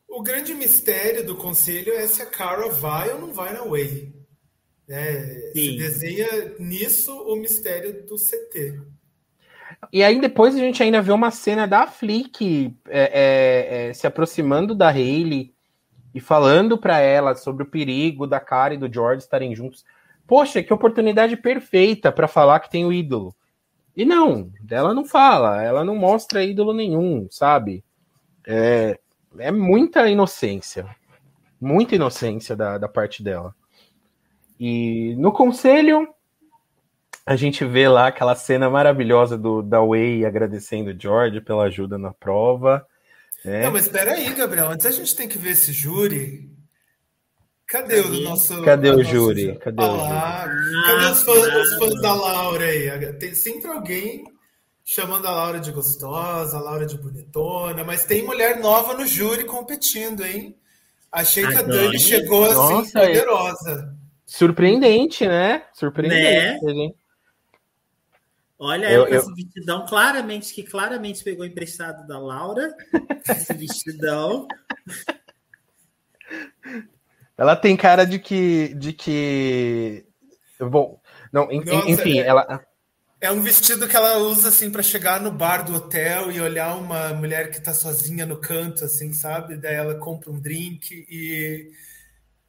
O 0.07 0.21
grande 0.21 0.53
mistério 0.53 1.25
do 1.25 1.35
conselho 1.35 1.93
é 1.93 2.05
se 2.05 2.21
a 2.21 2.25
Cara 2.25 2.67
vai 2.69 3.11
ou 3.11 3.21
não 3.21 3.33
vai 3.33 3.53
na 3.53 3.63
Way. 3.63 4.13
É, 4.89 5.51
se 5.53 5.77
desenha 5.77 6.27
nisso 6.59 7.13
o 7.13 7.37
mistério 7.37 8.05
do 8.05 8.15
CT. 8.17 8.81
E 9.91 10.03
aí 10.03 10.19
depois 10.19 10.53
a 10.53 10.59
gente 10.59 10.83
ainda 10.83 11.01
vê 11.01 11.13
uma 11.13 11.31
cena 11.31 11.65
da 11.65 11.87
Flick 11.87 12.75
é, 12.89 12.99
é, 12.99 13.89
é, 13.89 13.93
se 13.93 14.05
aproximando 14.05 14.75
da 14.75 14.89
Hayley 14.89 15.53
e 16.13 16.19
falando 16.19 16.77
para 16.77 16.99
ela 16.99 17.33
sobre 17.35 17.63
o 17.63 17.69
perigo 17.69 18.27
da 18.27 18.41
Cara 18.41 18.73
e 18.73 18.77
do 18.77 18.91
George 18.91 19.23
estarem 19.23 19.55
juntos. 19.55 19.85
Poxa, 20.31 20.63
que 20.63 20.73
oportunidade 20.73 21.35
perfeita 21.35 22.09
para 22.09 22.25
falar 22.25 22.61
que 22.61 22.69
tem 22.69 22.85
o 22.85 22.93
ídolo. 22.93 23.35
E 23.93 24.05
não, 24.05 24.49
ela 24.69 24.93
não 24.93 25.03
fala, 25.03 25.61
ela 25.61 25.83
não 25.83 25.93
mostra 25.93 26.41
ídolo 26.41 26.73
nenhum, 26.73 27.27
sabe? 27.29 27.83
É, 28.47 28.97
é 29.37 29.51
muita 29.51 30.07
inocência. 30.07 30.87
Muita 31.59 31.95
inocência 31.95 32.55
da, 32.55 32.77
da 32.77 32.87
parte 32.87 33.21
dela. 33.21 33.53
E 34.57 35.15
no 35.17 35.33
conselho, 35.33 36.07
a 37.25 37.35
gente 37.35 37.65
vê 37.65 37.89
lá 37.89 38.07
aquela 38.07 38.33
cena 38.33 38.69
maravilhosa 38.69 39.37
do 39.37 39.61
da 39.61 39.81
Way 39.81 40.23
agradecendo 40.23 40.91
o 40.91 40.97
George 40.97 41.41
pela 41.41 41.65
ajuda 41.65 41.97
na 41.97 42.13
prova. 42.13 42.87
Né? 43.43 43.63
Não, 43.65 43.73
mas 43.73 43.81
espera 43.81 44.13
aí, 44.13 44.33
Gabriel. 44.33 44.69
Antes 44.69 44.85
a 44.85 44.91
gente 44.91 45.13
tem 45.13 45.27
que 45.27 45.37
ver 45.37 45.49
esse 45.49 45.73
júri 45.73 46.49
Cadê 47.71 48.01
o 48.01 48.21
nosso. 48.23 48.61
Cadê 48.63 48.91
o 48.91 49.01
júri? 49.01 49.57
Cadê 49.59 49.81
o 49.81 49.97
júri? 49.97 50.09
Cadê 50.85 51.05
os 51.05 51.23
fãs, 51.23 51.55
os 51.55 51.73
fãs, 51.79 52.01
da 52.01 52.13
Laura 52.13 52.65
aí? 52.65 53.13
Tem 53.13 53.33
sempre 53.33 53.71
alguém 53.71 54.25
chamando 54.83 55.25
a 55.25 55.31
Laura 55.31 55.57
de 55.57 55.71
gostosa, 55.71 56.57
a 56.57 56.59
Laura 56.59 56.85
de 56.85 56.97
bonitona, 56.97 57.81
mas 57.85 58.03
tem 58.03 58.25
mulher 58.25 58.59
nova 58.59 58.93
no 58.93 59.07
júri 59.07 59.45
competindo, 59.45 60.25
hein? 60.25 60.53
Achei 61.09 61.47
que 61.47 61.55
a 61.55 61.61
Dani 61.61 61.97
chegou 61.97 62.43
assim 62.43 62.55
Nossa, 62.55 62.99
poderosa. 62.99 63.97
Surpreendente, 64.25 65.25
né? 65.25 65.63
Surpreendente. 65.73 66.65
Né? 66.65 66.91
Olha, 68.59 68.91
eu, 68.91 69.07
esse 69.07 69.29
eu... 69.29 69.33
vestidão 69.33 69.85
claramente, 69.85 70.53
que 70.53 70.63
claramente 70.63 71.23
pegou 71.23 71.45
emprestado 71.45 72.05
da 72.05 72.19
Laura. 72.19 72.75
esse 73.29 73.53
vestidão. 73.53 74.45
Ela 77.41 77.55
tem 77.55 77.75
cara 77.75 78.05
de 78.05 78.19
que. 78.19 78.71
de 78.75 78.93
que. 78.93 80.05
Bom, 80.59 81.01
não, 81.33 81.47
Nossa, 81.47 81.89
enfim, 81.89 82.19
é, 82.19 82.27
ela. 82.27 82.63
É 83.19 83.31
um 83.31 83.41
vestido 83.41 83.87
que 83.87 83.95
ela 83.95 84.19
usa 84.19 84.49
assim 84.49 84.69
para 84.69 84.83
chegar 84.83 85.19
no 85.19 85.31
bar 85.31 85.63
do 85.63 85.73
hotel 85.73 86.31
e 86.31 86.39
olhar 86.39 86.75
uma 86.75 87.15
mulher 87.15 87.49
que 87.49 87.59
tá 87.59 87.73
sozinha 87.73 88.27
no 88.27 88.37
canto, 88.37 88.85
assim, 88.85 89.11
sabe? 89.11 89.57
Daí 89.57 89.73
ela 89.73 89.95
compra 89.95 90.29
um 90.29 90.39
drink 90.39 91.03
e 91.09 91.71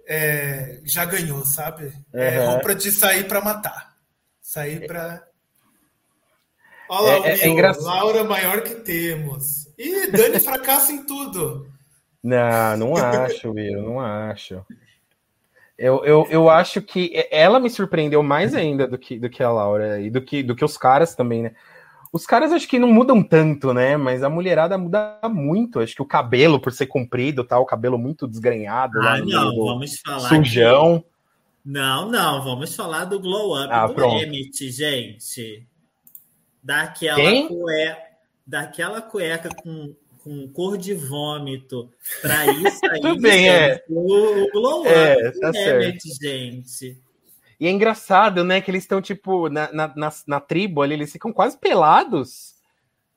é, 0.06 0.80
já 0.84 1.06
ganhou, 1.06 1.42
sabe? 1.46 1.86
Uhum. 1.86 2.20
É 2.20 2.44
roupa 2.44 2.74
de 2.74 2.92
sair 2.92 3.26
para 3.26 3.40
matar. 3.40 3.96
Sair 4.42 4.86
para. 4.86 5.26
Olha 6.90 7.18
lá, 7.18 7.28
é, 7.28 7.38
é, 7.38 7.48
é 7.48 7.72
Laura 7.80 8.24
maior 8.24 8.60
que 8.60 8.74
temos. 8.74 9.68
E 9.78 10.10
Dani 10.10 10.38
fracassa 10.38 10.92
em 10.92 11.06
tudo. 11.06 11.71
Não, 12.22 12.76
não 12.76 12.96
acho, 12.96 13.50
Will, 13.50 13.82
não 13.82 14.00
acho. 14.00 14.64
Eu, 15.76 16.04
eu, 16.04 16.26
eu 16.30 16.50
acho 16.50 16.80
que 16.80 17.12
ela 17.30 17.58
me 17.58 17.68
surpreendeu 17.68 18.22
mais 18.22 18.54
ainda 18.54 18.86
do 18.86 18.96
que, 18.96 19.18
do 19.18 19.28
que 19.28 19.42
a 19.42 19.50
Laura 19.50 20.00
e 20.00 20.10
do 20.10 20.22
que, 20.22 20.42
do 20.42 20.54
que 20.54 20.64
os 20.64 20.76
caras 20.76 21.14
também, 21.14 21.42
né? 21.42 21.54
Os 22.12 22.26
caras 22.26 22.52
acho 22.52 22.68
que 22.68 22.78
não 22.78 22.92
mudam 22.92 23.22
tanto, 23.22 23.72
né? 23.72 23.96
Mas 23.96 24.22
a 24.22 24.28
mulherada 24.28 24.76
muda 24.76 25.18
muito. 25.30 25.80
Acho 25.80 25.94
que 25.94 26.02
o 26.02 26.06
cabelo, 26.06 26.60
por 26.60 26.70
ser 26.70 26.86
comprido, 26.86 27.42
tá? 27.42 27.58
O 27.58 27.64
cabelo 27.64 27.96
muito 27.96 28.28
desgrenhado. 28.28 29.00
Ah, 29.00 29.18
não, 29.18 29.56
vamos 29.56 29.98
falar. 29.98 30.28
Sujão. 30.28 31.00
Que... 31.00 31.06
Não, 31.64 32.10
não, 32.10 32.44
vamos 32.44 32.76
falar 32.76 33.06
do 33.06 33.18
glow 33.18 33.56
up 33.58 33.72
ah, 33.72 33.86
do 33.86 33.94
pronto. 33.94 34.22
Emmett, 34.22 34.70
gente. 34.70 35.66
Daquela 36.62 37.48
cueca, 37.48 37.98
daquela 38.46 39.00
cueca 39.00 39.48
com 39.62 39.94
com 40.22 40.48
cor 40.48 40.78
de 40.78 40.94
vômito 40.94 41.90
para 42.20 42.46
isso 42.52 42.80
aí. 42.84 43.00
Tudo 43.00 43.20
bem, 43.20 43.48
é. 43.48 43.84
O, 43.88 44.50
glow 44.52 44.86
é, 44.86 45.28
up 45.28 45.40
tá 45.40 45.52
certo. 45.52 46.08
gente. 46.20 47.00
E 47.58 47.66
é 47.66 47.70
engraçado, 47.70 48.42
né, 48.42 48.60
que 48.60 48.70
eles 48.70 48.82
estão, 48.82 49.00
tipo, 49.00 49.48
na, 49.48 49.72
na, 49.72 49.92
na, 49.94 50.12
na, 50.26 50.40
tribo 50.40 50.82
ali, 50.82 50.94
eles 50.94 51.12
ficam 51.12 51.32
quase 51.32 51.56
pelados, 51.56 52.54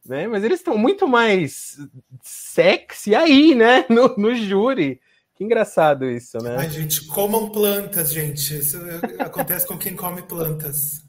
né? 0.05 0.27
Mas 0.27 0.43
eles 0.43 0.59
estão 0.59 0.77
muito 0.77 1.07
mais 1.07 1.79
sexy 2.21 3.15
aí, 3.15 3.55
né, 3.55 3.85
no, 3.89 4.15
no 4.17 4.35
júri. 4.35 5.01
Que 5.35 5.43
engraçado 5.43 6.05
isso, 6.05 6.37
né? 6.37 6.55
Ai, 6.57 6.69
gente, 6.69 7.05
comam 7.07 7.49
plantas, 7.49 8.13
gente. 8.13 8.57
Isso 8.57 8.77
acontece 9.19 9.67
com 9.67 9.77
quem 9.77 9.95
come 9.95 10.21
plantas. 10.21 11.04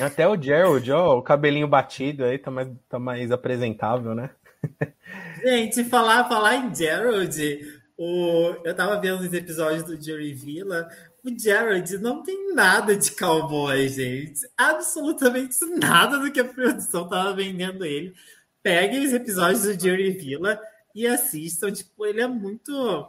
Até 0.00 0.26
o 0.26 0.40
Gerald, 0.40 0.90
ó, 0.92 1.18
o 1.18 1.22
cabelinho 1.22 1.68
batido 1.68 2.24
aí 2.24 2.38
tá 2.38 2.50
mais, 2.50 2.68
tá 2.88 2.98
mais 2.98 3.30
apresentável, 3.30 4.14
né? 4.14 4.30
Gente, 5.42 5.84
falar, 5.84 6.28
falar 6.28 6.56
em 6.56 6.74
Gerald, 6.74 7.82
o, 7.96 8.54
eu 8.64 8.74
tava 8.74 9.00
vendo 9.00 9.20
os 9.20 9.32
episódios 9.32 9.82
do 9.84 10.00
Jerry 10.00 10.32
Villa. 10.32 10.88
O 11.22 11.38
Gerald 11.38 11.98
não 11.98 12.22
tem 12.22 12.54
nada 12.54 12.96
de 12.96 13.10
cowboy, 13.12 13.88
gente. 13.88 14.40
Absolutamente 14.56 15.58
nada 15.78 16.18
do 16.18 16.32
que 16.32 16.40
a 16.40 16.44
produção 16.44 17.06
tava 17.06 17.34
vendendo 17.34 17.84
ele. 17.84 18.14
Peguem 18.62 19.04
os 19.04 19.12
episódios 19.12 19.64
do 19.64 19.78
Jerry 19.78 20.12
Villa 20.12 20.58
e 20.94 21.06
assistam. 21.06 21.70
Tipo, 21.70 22.06
ele 22.06 22.22
é 22.22 22.26
muito 22.26 23.06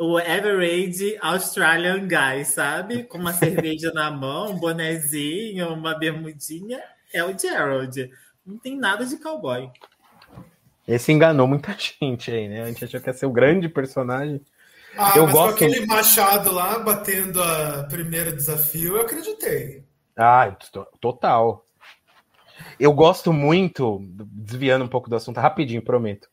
o 0.00 0.16
average 0.16 1.18
Australian 1.20 2.08
guy, 2.08 2.42
sabe? 2.46 3.04
Com 3.04 3.18
uma 3.18 3.34
cerveja 3.34 3.92
na 3.92 4.10
mão, 4.10 4.52
um 4.52 4.58
bonezinho, 4.58 5.74
uma 5.74 5.94
bermudinha, 5.94 6.80
é 7.12 7.22
o 7.22 7.38
Gerald. 7.38 8.10
Não 8.44 8.56
tem 8.58 8.78
nada 8.78 9.04
de 9.04 9.18
cowboy. 9.18 9.70
Esse 10.88 11.12
enganou 11.12 11.46
muita 11.46 11.76
gente 11.78 12.30
aí, 12.30 12.48
né? 12.48 12.62
A 12.62 12.66
gente 12.68 12.82
achou 12.82 12.98
que 12.98 13.10
ia 13.10 13.12
ser 13.12 13.26
o 13.26 13.30
grande 13.30 13.68
personagem. 13.68 14.40
Ah, 14.96 15.12
eu 15.14 15.24
mas 15.24 15.32
gosto... 15.34 15.58
com 15.58 15.64
aquele 15.66 15.84
machado 15.84 16.50
lá 16.50 16.78
batendo 16.78 17.42
a 17.42 17.84
primeiro 17.84 18.34
desafio, 18.34 18.96
eu 18.96 19.02
acreditei. 19.02 19.84
Ah, 20.16 20.50
total. 20.98 21.66
Eu 22.78 22.92
gosto 22.94 23.34
muito, 23.34 24.00
desviando 24.32 24.86
um 24.86 24.88
pouco 24.88 25.10
do 25.10 25.16
assunto, 25.16 25.38
rapidinho, 25.38 25.82
prometo 25.82 26.26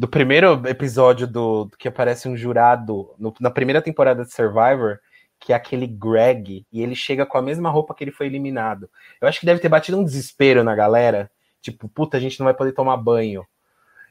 do 0.00 0.08
primeiro 0.08 0.66
episódio 0.66 1.26
do, 1.26 1.66
do 1.66 1.76
que 1.76 1.86
aparece 1.86 2.26
um 2.26 2.34
jurado 2.34 3.14
no, 3.18 3.34
na 3.38 3.50
primeira 3.50 3.82
temporada 3.82 4.24
de 4.24 4.32
Survivor, 4.32 4.98
que 5.38 5.52
é 5.52 5.56
aquele 5.56 5.86
Greg, 5.86 6.64
e 6.72 6.82
ele 6.82 6.94
chega 6.94 7.26
com 7.26 7.36
a 7.36 7.42
mesma 7.42 7.68
roupa 7.68 7.94
que 7.94 8.02
ele 8.02 8.10
foi 8.10 8.24
eliminado. 8.24 8.88
Eu 9.20 9.28
acho 9.28 9.38
que 9.38 9.44
deve 9.44 9.60
ter 9.60 9.68
batido 9.68 9.98
um 9.98 10.04
desespero 10.04 10.64
na 10.64 10.74
galera, 10.74 11.30
tipo, 11.60 11.86
puta, 11.86 12.16
a 12.16 12.20
gente 12.20 12.40
não 12.40 12.44
vai 12.44 12.54
poder 12.54 12.72
tomar 12.72 12.96
banho. 12.96 13.44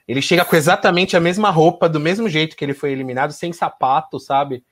Ele 0.07 0.21
chega 0.21 0.45
com 0.45 0.55
exatamente 0.55 1.17
a 1.17 1.19
mesma 1.19 1.49
roupa, 1.49 1.89
do 1.89 1.99
mesmo 1.99 2.29
jeito 2.29 2.55
que 2.55 2.63
ele 2.63 2.75
foi 2.75 2.91
eliminado, 2.91 3.31
sem 3.31 3.51
sapato, 3.51 4.19
sabe? 4.19 4.63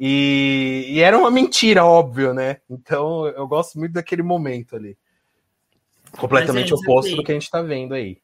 E, 0.00 0.86
e 0.88 1.00
era 1.02 1.18
uma 1.18 1.30
mentira, 1.30 1.84
óbvio, 1.84 2.32
né? 2.32 2.62
Então 2.70 3.26
eu 3.26 3.46
gosto 3.46 3.78
muito 3.78 3.92
daquele 3.92 4.22
momento 4.22 4.74
ali. 4.74 4.96
Completamente 6.12 6.72
oposto 6.72 7.08
assim, 7.08 7.16
do 7.16 7.22
que 7.22 7.30
a 7.30 7.34
gente 7.34 7.50
tá 7.50 7.60
vendo 7.60 7.92
aí. 7.92 8.22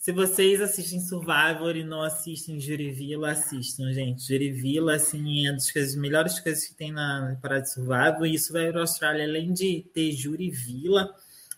Se 0.00 0.12
vocês 0.12 0.62
assistem 0.62 0.98
Survivor 0.98 1.76
e 1.76 1.84
não 1.84 2.00
assistem 2.00 2.58
Jurivilla, 2.58 3.32
assistam, 3.32 3.92
gente. 3.92 4.26
Jurivilla, 4.26 4.94
assim, 4.94 5.46
é 5.46 5.50
uma 5.50 5.58
das 5.58 5.70
coisas, 5.70 5.94
melhores 5.94 6.40
coisas 6.40 6.66
que 6.66 6.74
tem 6.74 6.90
na 6.90 7.34
temporada 7.34 7.60
de 7.60 7.70
Survivor. 7.70 8.24
E 8.24 8.32
isso 8.32 8.50
vai 8.50 8.70
para 8.70 8.78
a 8.78 8.82
Austrália, 8.84 9.24
além 9.26 9.52
de 9.52 9.84
ter 9.92 10.12
Jurivilla, 10.12 11.14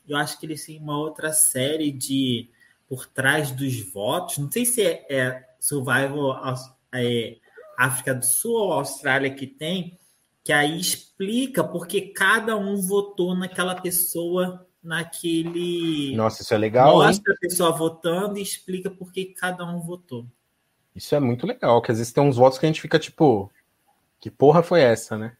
eu 0.09 0.16
acho 0.16 0.40
que 0.40 0.47
eles 0.47 0.66
têm 0.66 0.80
uma 0.80 0.99
outra 0.99 1.32
série 1.32 1.93
de 1.93 2.51
Por 2.88 3.07
Trás 3.07 3.53
dos 3.53 3.80
Votos. 3.93 4.38
Não 4.38 4.51
sei 4.51 4.66
se 4.66 4.82
é, 4.82 5.07
é 5.09 5.49
Survivor 5.61 6.43
é, 6.93 7.36
África 7.78 8.12
do 8.12 8.26
Sul 8.26 8.55
ou 8.57 8.72
Austrália 8.72 9.32
que 9.32 9.47
tem, 9.47 9.97
que 10.43 10.53
aí 10.53 10.80
explica 10.80 11.62
porque 11.62 12.01
cada 12.01 12.57
um 12.57 12.74
votou 12.80 13.36
naquela 13.36 13.80
pessoa 13.80 14.66
naquele. 14.83 16.14
Nossa, 16.16 16.43
isso 16.43 16.53
é 16.53 16.59
legal. 16.59 16.97
Mostra 16.97 17.33
hein? 17.33 17.37
a 17.37 17.41
pessoa 17.41 17.72
votando 17.72 18.39
e 18.39 18.43
explica 18.43 18.91
por 18.91 19.12
que 19.12 19.26
cada 19.26 19.64
um 19.64 19.80
votou. 19.80 20.26
Isso 20.95 21.14
é 21.14 21.20
muito 21.20 21.47
legal, 21.47 21.80
que 21.80 21.91
às 21.91 21.99
vezes 21.99 22.12
tem 22.12 22.22
uns 22.22 22.37
votos 22.37 22.59
que 22.59 22.66
a 22.66 22.68
gente 22.68 22.80
fica 22.80 22.99
tipo, 22.99 23.51
que 24.20 24.30
porra 24.30 24.62
foi 24.62 24.83
essa, 24.83 25.16
né? 25.16 25.37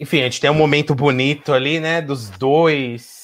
Enfim, 0.00 0.20
a 0.20 0.24
gente 0.24 0.40
tem 0.40 0.50
um 0.50 0.54
momento 0.54 0.94
bonito 0.94 1.52
ali, 1.52 1.78
né, 1.78 2.00
dos 2.00 2.30
dois 2.30 3.22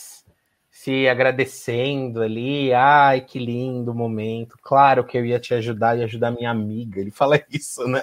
se 0.88 1.06
agradecendo 1.06 2.22
ali. 2.22 2.72
Ai, 2.72 3.20
que 3.20 3.38
lindo 3.38 3.94
momento. 3.94 4.56
Claro 4.62 5.04
que 5.04 5.18
eu 5.18 5.26
ia 5.26 5.38
te 5.38 5.52
ajudar 5.52 5.98
e 5.98 6.04
ajudar 6.04 6.30
minha 6.30 6.50
amiga. 6.50 7.00
Ele 7.00 7.10
fala 7.10 7.42
isso, 7.50 7.86
né? 7.86 8.00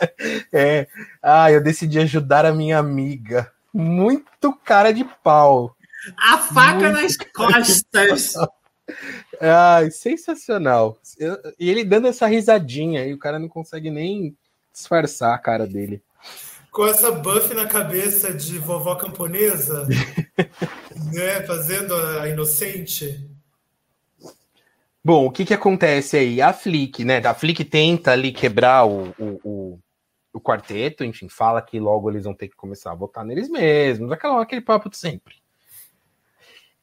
É. 0.53 0.87
Ah, 1.21 1.51
eu 1.51 1.63
decidi 1.63 1.99
ajudar 1.99 2.45
a 2.45 2.53
minha 2.53 2.77
amiga. 2.77 3.51
Muito 3.73 4.53
cara 4.63 4.93
de 4.93 5.03
pau. 5.23 5.74
A 6.17 6.37
faca 6.37 6.91
Muito 6.91 7.01
nas 7.01 7.17
costas. 7.33 8.33
Ai, 9.41 9.91
sensacional. 9.91 10.97
E 11.59 11.69
ele 11.69 11.83
dando 11.83 12.07
essa 12.07 12.27
risadinha 12.27 13.05
e 13.05 13.13
o 13.13 13.17
cara 13.17 13.39
não 13.39 13.47
consegue 13.47 13.89
nem 13.89 14.35
disfarçar 14.73 15.33
a 15.33 15.37
cara 15.37 15.65
dele. 15.65 16.01
Com 16.71 16.85
essa 16.85 17.11
buff 17.11 17.53
na 17.53 17.65
cabeça 17.65 18.33
de 18.33 18.59
vovó 18.59 18.95
camponesa, 18.95 19.87
né? 21.13 21.41
Fazendo 21.47 21.95
a 21.95 22.27
inocente. 22.27 23.27
Bom, 25.03 25.27
o 25.27 25.31
que 25.31 25.45
que 25.45 25.53
acontece 25.53 26.17
aí? 26.17 26.41
A 26.41 26.51
Flick, 26.51 27.05
né? 27.05 27.17
A 27.19 27.33
Flick 27.33 27.63
tenta 27.63 28.11
ali 28.11 28.31
quebrar 28.31 28.85
o, 28.85 29.13
o, 29.19 29.39
o, 29.43 29.79
o, 30.33 30.41
quarteto, 30.41 31.03
enfim, 31.03 31.29
fala 31.29 31.61
que 31.61 31.79
logo 31.79 32.09
eles 32.09 32.23
vão 32.23 32.33
ter 32.33 32.47
que 32.47 32.55
começar 32.55 32.91
a 32.91 32.95
votar 32.95 33.23
neles 33.23 33.47
mesmos, 33.47 34.11
aquela, 34.11 34.41
aquele 34.41 34.61
papo 34.61 34.89
de 34.89 34.97
sempre. 34.97 35.35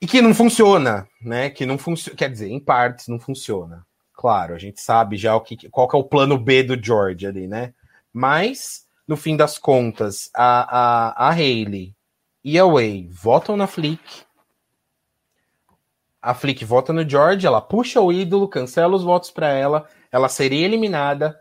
E 0.03 0.07
que 0.09 0.20
não 0.20 0.34
funciona, 0.34 1.07
né? 1.20 1.48
Que 1.48 1.64
não 1.64 1.78
funciona, 1.78 2.16
quer 2.16 2.28
dizer, 2.28 2.48
em 2.48 2.59
partes 2.59 3.07
não 3.07 3.20
funciona. 3.20 3.86
Claro, 4.12 4.53
a 4.53 4.59
gente 4.59 4.80
sabe 4.80 5.16
já 5.16 5.36
o 5.36 5.40
que, 5.40 5.68
qual 5.70 5.86
que 5.86 5.94
é 5.94 5.98
o 5.98 6.03
plano 6.03 6.36
B 6.36 6.64
do 6.64 6.84
George 6.84 7.24
ali, 7.24 7.46
né? 7.46 7.72
Mas, 8.12 8.84
no 9.07 9.16
fim 9.16 9.36
das 9.36 9.59
contas, 9.59 10.28
a, 10.34 11.20
a, 11.20 11.28
a 11.28 11.30
Hayley 11.30 11.94
e 12.42 12.59
a 12.59 12.66
Way 12.66 13.11
votam 13.12 13.57
na 13.57 13.68
Flick. 13.68 14.24
A 16.20 16.34
Flick 16.34 16.64
vota 16.64 16.92
no 16.92 17.09
George, 17.09 17.46
ela 17.46 17.61
puxa 17.61 18.00
o 18.00 18.12
ídolo, 18.12 18.48
cancela 18.48 18.96
os 18.96 19.05
votos 19.05 19.30
para 19.30 19.50
ela, 19.50 19.88
ela 20.11 20.28
seria 20.28 20.64
eliminada, 20.64 21.40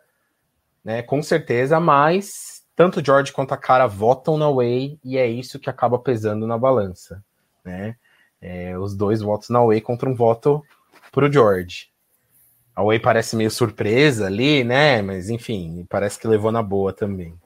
né? 0.85 1.01
Com 1.01 1.23
certeza, 1.23 1.79
mas 1.79 2.63
tanto 2.75 3.03
George 3.03 3.33
quanto 3.33 3.55
a 3.55 3.57
Cara 3.57 3.87
votam 3.87 4.37
na 4.37 4.51
Way 4.51 4.99
e 5.03 5.17
é 5.17 5.25
isso 5.25 5.57
que 5.57 5.69
acaba 5.69 5.97
pesando 5.97 6.45
na 6.45 6.59
balança, 6.59 7.23
né? 7.65 7.95
É, 8.41 8.77
os 8.77 8.95
dois 8.95 9.21
votos 9.21 9.49
na 9.49 9.63
Way 9.63 9.81
contra 9.81 10.09
um 10.09 10.15
voto 10.15 10.63
pro 11.11 11.31
George. 11.31 11.89
A 12.75 12.83
Way 12.83 12.99
parece 12.99 13.35
meio 13.35 13.51
surpresa 13.51 14.25
ali, 14.25 14.63
né? 14.63 15.01
Mas 15.01 15.29
enfim, 15.29 15.85
parece 15.89 16.19
que 16.19 16.27
levou 16.27 16.51
na 16.51 16.63
boa 16.63 16.91
também. 16.91 17.37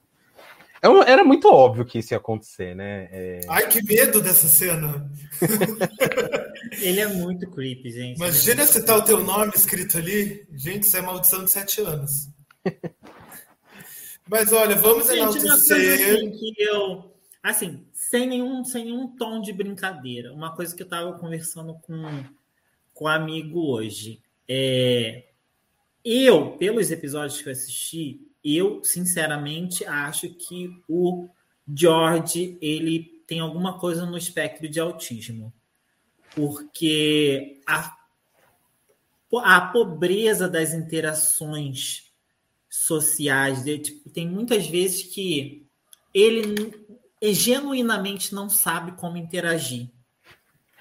É 0.81 1.11
era 1.11 1.23
muito 1.23 1.47
óbvio 1.47 1.83
que 1.83 1.99
isso 1.99 2.13
ia 2.13 2.17
acontecer, 2.17 2.75
né? 2.75 3.09
É... 3.11 3.41
Ai, 3.49 3.67
que 3.67 3.83
medo 3.83 4.21
dessa 4.21 4.47
cena! 4.47 5.09
Ele 6.79 6.99
é 6.99 7.07
muito 7.07 7.49
creepy, 7.49 7.89
gente. 7.89 8.17
Imagina 8.17 8.65
se 8.65 8.83
tá 8.83 8.95
o 8.95 9.01
teu 9.01 9.23
nome 9.23 9.51
escrito 9.55 9.97
ali. 9.97 10.45
Gente, 10.53 10.83
isso 10.83 10.95
é 10.95 11.01
maldição 11.01 11.43
de 11.43 11.49
sete 11.49 11.81
anos. 11.81 12.29
Mas 14.29 14.51
olha, 14.53 14.75
vamos 14.75 15.07
gente, 15.07 15.17
enaltecer. 15.17 16.01
Assim 16.01 16.31
que 16.31 16.53
eu, 16.59 17.11
assim, 17.41 17.85
sem 18.09 18.27
nenhum, 18.27 18.63
sem 18.63 18.85
nenhum 18.85 19.07
tom 19.15 19.41
de 19.41 19.51
brincadeira. 19.51 20.33
Uma 20.33 20.55
coisa 20.55 20.75
que 20.75 20.81
eu 20.81 20.85
estava 20.85 21.17
conversando 21.17 21.73
com, 21.81 22.23
com 22.93 23.05
um 23.05 23.07
amigo 23.07 23.59
hoje. 23.59 24.21
É, 24.47 25.25
eu, 26.03 26.51
pelos 26.51 26.91
episódios 26.91 27.41
que 27.41 27.49
eu 27.49 27.53
assisti, 27.53 28.21
eu, 28.43 28.83
sinceramente, 28.83 29.83
acho 29.85 30.29
que 30.29 30.69
o 30.87 31.27
George 31.67 32.57
ele 32.61 33.23
tem 33.25 33.39
alguma 33.39 33.79
coisa 33.79 34.05
no 34.05 34.17
espectro 34.17 34.69
de 34.69 34.79
autismo. 34.79 35.51
Porque 36.35 37.59
a, 37.65 37.97
a 39.43 39.61
pobreza 39.61 40.47
das 40.47 40.73
interações 40.73 42.13
sociais 42.69 43.63
dele, 43.63 43.81
tipo, 43.81 44.09
tem 44.11 44.29
muitas 44.29 44.67
vezes 44.67 45.01
que 45.03 45.65
ele 46.13 46.85
genuinamente 47.33 48.33
não 48.33 48.49
sabe 48.49 48.93
como 48.93 49.17
interagir 49.17 49.89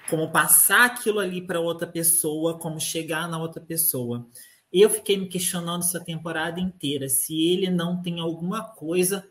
como 0.09 0.31
passar 0.31 0.85
aquilo 0.85 1.19
ali 1.19 1.41
para 1.41 1.59
outra 1.59 1.87
pessoa, 1.87 2.59
como 2.59 2.79
chegar 2.79 3.27
na 3.27 3.39
outra 3.39 3.61
pessoa. 3.61 4.27
Eu 4.71 4.89
fiquei 4.89 5.17
me 5.17 5.27
questionando 5.27 5.83
essa 5.83 5.99
temporada 5.99 6.59
inteira 6.59 7.07
se 7.09 7.33
ele 7.33 7.69
não 7.69 8.01
tem 8.01 8.19
alguma 8.19 8.63
coisa 8.63 9.27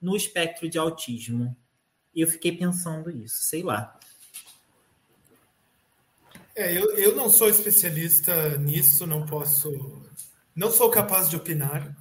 no 0.00 0.16
espectro 0.16 0.68
de 0.68 0.78
autismo. 0.78 1.56
Eu 2.14 2.28
fiquei 2.28 2.52
pensando 2.52 3.10
isso, 3.10 3.42
sei 3.44 3.62
lá. 3.62 3.98
É, 6.54 6.76
eu, 6.76 6.96
eu 6.96 7.16
não 7.16 7.30
sou 7.30 7.48
especialista 7.48 8.58
nisso, 8.58 9.06
não 9.06 9.24
posso. 9.24 10.02
Não 10.54 10.70
sou 10.70 10.90
capaz 10.90 11.30
de 11.30 11.36
opinar, 11.36 11.96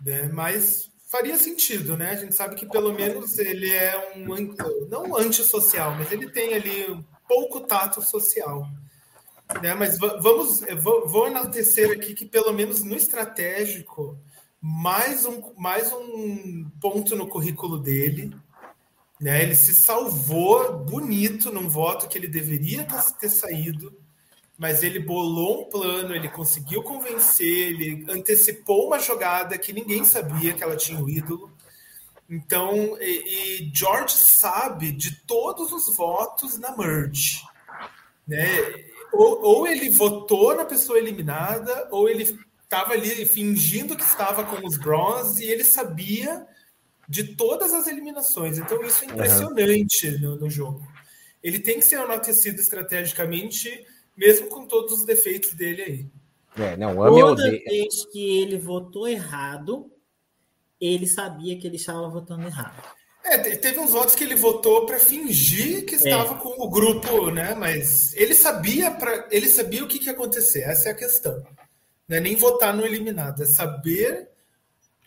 né? 0.00 0.24
mas 0.32 0.90
faria 1.12 1.36
sentido, 1.36 1.94
né? 1.94 2.12
A 2.12 2.16
gente 2.16 2.34
sabe 2.34 2.54
que 2.54 2.64
pelo 2.64 2.94
menos 2.94 3.38
ele 3.38 3.70
é 3.70 4.14
um. 4.16 4.88
Não 4.88 5.14
antissocial, 5.14 5.94
mas 5.94 6.10
ele 6.10 6.30
tem 6.30 6.54
ali 6.54 7.04
pouco 7.28 7.60
tato 7.60 8.00
social. 8.00 8.66
Né? 9.62 9.74
Mas 9.74 9.98
vamos, 9.98 10.62
vou, 10.82 11.06
vou 11.06 11.26
enaltecer 11.26 11.90
aqui 11.90 12.14
que, 12.14 12.24
pelo 12.24 12.50
menos 12.54 12.82
no 12.82 12.96
estratégico, 12.96 14.18
mais 14.58 15.26
um, 15.26 15.52
mais 15.58 15.92
um 15.92 16.70
ponto 16.80 17.14
no 17.14 17.28
currículo 17.28 17.78
dele. 17.78 18.34
Né? 19.20 19.42
Ele 19.42 19.54
se 19.54 19.74
salvou 19.74 20.78
bonito 20.78 21.52
num 21.52 21.68
voto 21.68 22.08
que 22.08 22.16
ele 22.16 22.26
deveria 22.26 22.86
ter 23.20 23.28
saído, 23.28 23.94
mas 24.58 24.82
ele 24.82 24.98
bolou 24.98 25.62
um 25.62 25.70
plano, 25.70 26.14
ele 26.14 26.28
conseguiu 26.28 26.82
convencer, 26.82 27.68
ele 27.68 28.04
antecipou 28.08 28.86
uma 28.86 28.98
jogada 28.98 29.58
que 29.58 29.72
ninguém 29.72 30.04
sabia 30.04 30.52
que 30.52 30.62
ela 30.62 30.76
tinha 30.76 31.00
o 31.00 31.08
ídolo. 31.08 31.50
Então, 32.28 32.96
e, 33.00 33.64
e, 33.64 33.70
George 33.74 34.14
sabe 34.14 34.92
de 34.92 35.16
todos 35.26 35.72
os 35.72 35.94
votos 35.96 36.58
na 36.58 36.76
merge. 36.76 37.42
Né? 38.26 38.46
Ou, 39.12 39.42
ou 39.42 39.66
ele 39.66 39.90
votou 39.90 40.54
na 40.54 40.64
pessoa 40.64 40.98
eliminada, 40.98 41.88
ou 41.90 42.08
ele 42.08 42.38
estava 42.62 42.94
ali 42.94 43.26
fingindo 43.26 43.94
que 43.94 44.02
estava 44.02 44.44
com 44.44 44.66
os 44.66 44.78
bronze 44.78 45.44
e 45.44 45.50
ele 45.50 45.62
sabia 45.62 46.46
de 47.06 47.34
todas 47.36 47.74
as 47.74 47.86
eliminações. 47.86 48.56
Então, 48.56 48.82
isso 48.82 49.04
é 49.04 49.08
impressionante 49.08 50.08
uhum. 50.08 50.20
no, 50.20 50.36
no, 50.36 50.50
jogo. 50.50 50.82
Ele 51.42 51.58
tem 51.58 51.78
que 51.78 51.84
ser 51.84 52.00
enaltecido 52.00 52.58
estrategicamente, 52.58 53.84
mesmo 54.16 54.48
com 54.48 54.66
todos 54.66 54.92
os 55.00 55.04
defeitos 55.04 55.54
dele 55.54 55.82
aí. 55.82 56.06
É, 56.56 56.76
não, 56.76 56.94
Toda 56.96 57.50
vez 57.50 58.04
que 58.12 58.40
ele 58.40 58.58
votou 58.58 59.08
errado, 59.08 59.90
ele 60.80 61.06
sabia 61.06 61.58
que 61.58 61.66
ele 61.66 61.76
estava 61.76 62.08
votando 62.08 62.46
errado. 62.46 62.82
É, 63.24 63.38
teve 63.38 63.78
uns 63.78 63.92
votos 63.92 64.14
que 64.14 64.24
ele 64.24 64.34
votou 64.34 64.84
para 64.84 64.98
fingir 64.98 65.86
que 65.86 65.94
estava 65.94 66.34
é. 66.34 66.38
com 66.38 66.60
o 66.60 66.68
grupo, 66.68 67.30
né? 67.30 67.54
Mas 67.54 68.12
ele 68.14 68.34
sabia 68.34 68.90
para 68.90 69.28
ele 69.30 69.48
sabia 69.48 69.84
o 69.84 69.86
que, 69.86 69.98
que 69.98 70.06
ia 70.06 70.12
acontecer. 70.12 70.62
Essa 70.62 70.88
é 70.88 70.92
a 70.92 70.96
questão. 70.96 71.42
Não 72.08 72.16
é 72.16 72.20
nem 72.20 72.36
votar 72.36 72.74
no 72.74 72.84
eliminado, 72.84 73.42
é 73.42 73.46
saber 73.46 74.28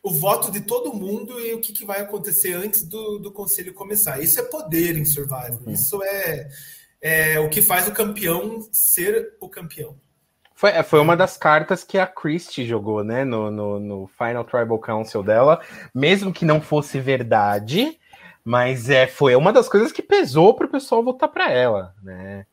o 0.01 0.11
voto 0.11 0.51
de 0.51 0.61
todo 0.61 0.93
mundo 0.93 1.39
e 1.39 1.53
o 1.53 1.59
que, 1.59 1.73
que 1.73 1.83
vai 1.83 1.99
acontecer 1.99 2.53
antes 2.53 2.83
do, 2.83 3.19
do 3.19 3.31
conselho 3.31 3.73
começar. 3.73 4.21
Isso 4.21 4.39
é 4.39 4.43
poder 4.43 4.97
em 4.97 5.03
Survival. 5.03 5.59
Uhum. 5.65 5.73
Isso 5.73 6.01
é, 6.03 6.47
é 7.01 7.39
o 7.39 7.49
que 7.49 7.61
faz 7.61 7.87
o 7.87 7.93
campeão 7.93 8.67
ser 8.71 9.35
o 9.39 9.49
campeão. 9.49 9.95
Foi, 10.55 10.69
é, 10.69 10.81
foi 10.83 10.99
uma 11.01 11.17
das 11.17 11.35
cartas 11.35 11.83
que 11.83 11.97
a 11.97 12.07
Christie 12.07 12.65
jogou, 12.65 13.03
né, 13.03 13.25
no, 13.25 13.51
no, 13.51 13.79
no, 13.79 14.07
Final 14.07 14.45
Tribal 14.45 14.79
Council 14.79 15.21
dela, 15.21 15.61
mesmo 15.93 16.31
que 16.31 16.45
não 16.45 16.61
fosse 16.61 16.97
verdade, 16.99 17.99
mas 18.43 18.89
é, 18.89 19.05
foi 19.05 19.35
uma 19.35 19.51
das 19.51 19.67
coisas 19.67 19.91
que 19.91 20.01
pesou 20.01 20.53
para 20.53 20.65
o 20.65 20.71
pessoal 20.71 21.03
votar 21.03 21.27
para 21.27 21.51
ela, 21.51 21.93
né? 22.01 22.45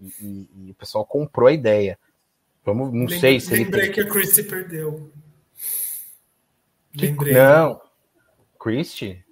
E, 0.00 0.06
e, 0.20 0.48
e, 0.66 0.70
o 0.70 0.74
pessoal 0.74 1.04
comprou 1.04 1.48
a 1.48 1.52
ideia. 1.52 1.98
Vamos, 2.64 2.92
não 2.92 3.00
Lembra, 3.00 3.18
sei 3.18 3.40
se 3.40 3.56
lembrei 3.56 3.86
ele. 3.86 3.92
Que 3.92 4.00
a 4.02 4.08
Christie 4.08 4.44
perdeu. 4.44 5.10
Lembrei. 6.94 7.34
Não. 7.34 7.80
Christie? 8.60 9.24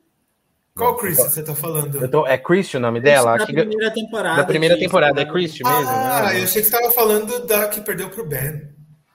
Qual 0.76 0.94
Chris 0.96 1.16
você 1.16 1.42
tá 1.42 1.54
falando? 1.54 2.06
Tô, 2.10 2.26
é 2.26 2.36
Christian 2.36 2.80
o 2.80 2.82
nome 2.82 3.00
dela? 3.00 3.38
Da 3.38 3.46
primeira 3.46 3.90
temporada. 3.90 4.36
Da 4.36 4.44
primeira 4.44 4.78
temporada, 4.78 5.22
é 5.22 5.24
Christian 5.24 5.66
mesmo? 5.66 5.90
Ah, 5.90 6.32
né? 6.32 6.40
eu 6.40 6.44
achei 6.44 6.62
que 6.62 6.68
você 6.68 6.70
tava 6.70 6.92
falando 6.92 7.46
da 7.46 7.66
que 7.68 7.80
perdeu 7.80 8.10
pro 8.10 8.26
Ben. 8.26 8.68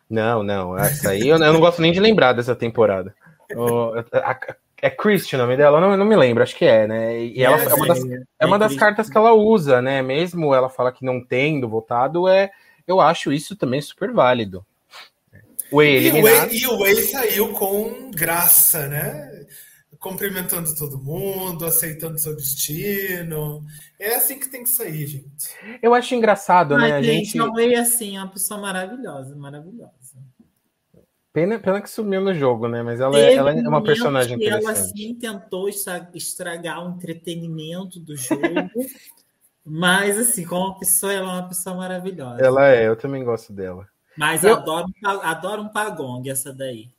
Não, 0.10 0.42
não. 0.42 0.76
Essa 0.76 1.12
aí 1.12 1.30
eu, 1.30 1.38
eu 1.38 1.54
não 1.54 1.60
gosto 1.60 1.80
nem 1.80 1.92
de 1.92 2.00
lembrar 2.00 2.34
dessa 2.34 2.56
temporada. 2.56 3.14
é 4.82 4.90
Christian 4.90 5.38
o 5.38 5.42
nome 5.44 5.56
dela? 5.56 5.78
Eu 5.78 5.82
não, 5.82 5.98
não 5.98 6.06
me 6.06 6.16
lembro, 6.16 6.42
acho 6.42 6.56
que 6.56 6.66
é, 6.66 6.88
né? 6.88 7.24
E 7.24 7.44
ela 7.44 7.62
é, 7.62 7.66
é 7.66 7.74
uma, 7.76 7.88
das, 7.88 8.00
é 8.40 8.46
uma 8.48 8.60
das 8.60 8.76
cartas 8.76 9.08
que 9.08 9.18
ela 9.18 9.32
usa, 9.32 9.84
né? 9.84 10.02
Mesmo 10.02 10.56
ela 10.56 10.68
fala 10.68 10.92
que 10.92 11.06
não 11.06 11.24
tendo 11.24 11.70
votado, 11.70 12.28
é, 12.28 12.50
eu 12.88 13.00
acho 13.00 13.32
isso 13.32 13.56
também 13.56 13.80
super 13.82 14.12
válido. 14.12 14.66
O 15.72 15.78
Way 15.78 15.96
eliminado. 15.96 16.52
E 16.52 16.66
o 16.66 16.80
Way 16.80 16.96
saiu 17.04 17.50
com 17.54 18.10
graça, 18.12 18.88
né? 18.88 19.31
Cumprimentando 20.02 20.76
todo 20.76 20.98
mundo, 20.98 21.64
aceitando 21.64 22.18
seu 22.18 22.36
destino. 22.36 23.64
É 24.00 24.16
assim 24.16 24.40
que 24.40 24.50
tem 24.50 24.64
que 24.64 24.70
sair, 24.70 25.06
gente. 25.06 25.80
Eu 25.82 25.94
acho 25.94 26.16
engraçado, 26.16 26.76
Mas, 26.76 26.90
né? 26.90 26.98
A 26.98 27.02
gente, 27.02 27.38
gente 27.38 27.74
é 27.74 27.80
assim, 27.80 28.18
é 28.18 28.20
uma 28.20 28.32
pessoa 28.32 28.60
maravilhosa, 28.60 29.36
maravilhosa. 29.36 29.92
Pena, 31.32 31.60
pena 31.60 31.82
que 31.82 31.90
sumiu 31.90 32.20
no 32.20 32.34
jogo, 32.34 32.68
né? 32.68 32.82
Mas 32.82 33.00
ela, 33.00 33.18
é, 33.18 33.36
ela 33.36 33.52
é 33.52 33.62
uma 33.62 33.82
personagem 33.82 34.36
interessante. 34.36 34.66
Ela 34.66 34.76
sim 34.76 35.16
tentou 35.16 35.70
estragar 35.70 36.84
o 36.84 36.90
entretenimento 36.90 38.00
do 38.00 38.18
jogo. 38.18 38.42
mas, 39.64 40.18
assim, 40.18 40.44
como 40.44 40.78
pessoa, 40.80 41.14
ela 41.14 41.32
é 41.32 41.40
uma 41.42 41.48
pessoa 41.48 41.76
maravilhosa. 41.76 42.44
Ela 42.44 42.70
é, 42.70 42.88
eu 42.88 42.98
também 42.98 43.24
gosto 43.24 43.54
dela. 43.54 43.88
Mas 44.18 44.44
eu 44.44 44.56
adoro, 44.56 44.88
adoro 45.06 45.62
um 45.62 45.70
pagong, 45.70 46.28
essa 46.28 46.52
daí. 46.52 46.90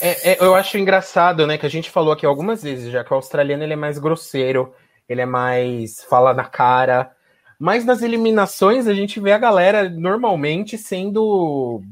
É, 0.00 0.32
é, 0.32 0.38
eu 0.40 0.54
acho 0.54 0.78
engraçado, 0.78 1.46
né, 1.46 1.58
que 1.58 1.66
a 1.66 1.68
gente 1.68 1.90
falou 1.90 2.12
aqui 2.12 2.26
algumas 2.26 2.62
vezes, 2.62 2.90
já 2.90 3.04
que 3.04 3.12
o 3.12 3.16
australiano 3.16 3.62
ele 3.62 3.74
é 3.74 3.76
mais 3.76 3.98
grosseiro, 3.98 4.74
ele 5.08 5.20
é 5.20 5.26
mais 5.26 6.02
fala 6.04 6.32
na 6.34 6.44
cara, 6.44 7.14
mas 7.58 7.84
nas 7.84 8.02
eliminações 8.02 8.86
a 8.86 8.94
gente 8.94 9.20
vê 9.20 9.32
a 9.32 9.38
galera 9.38 9.88
normalmente 9.88 10.76
sendo 10.76 11.82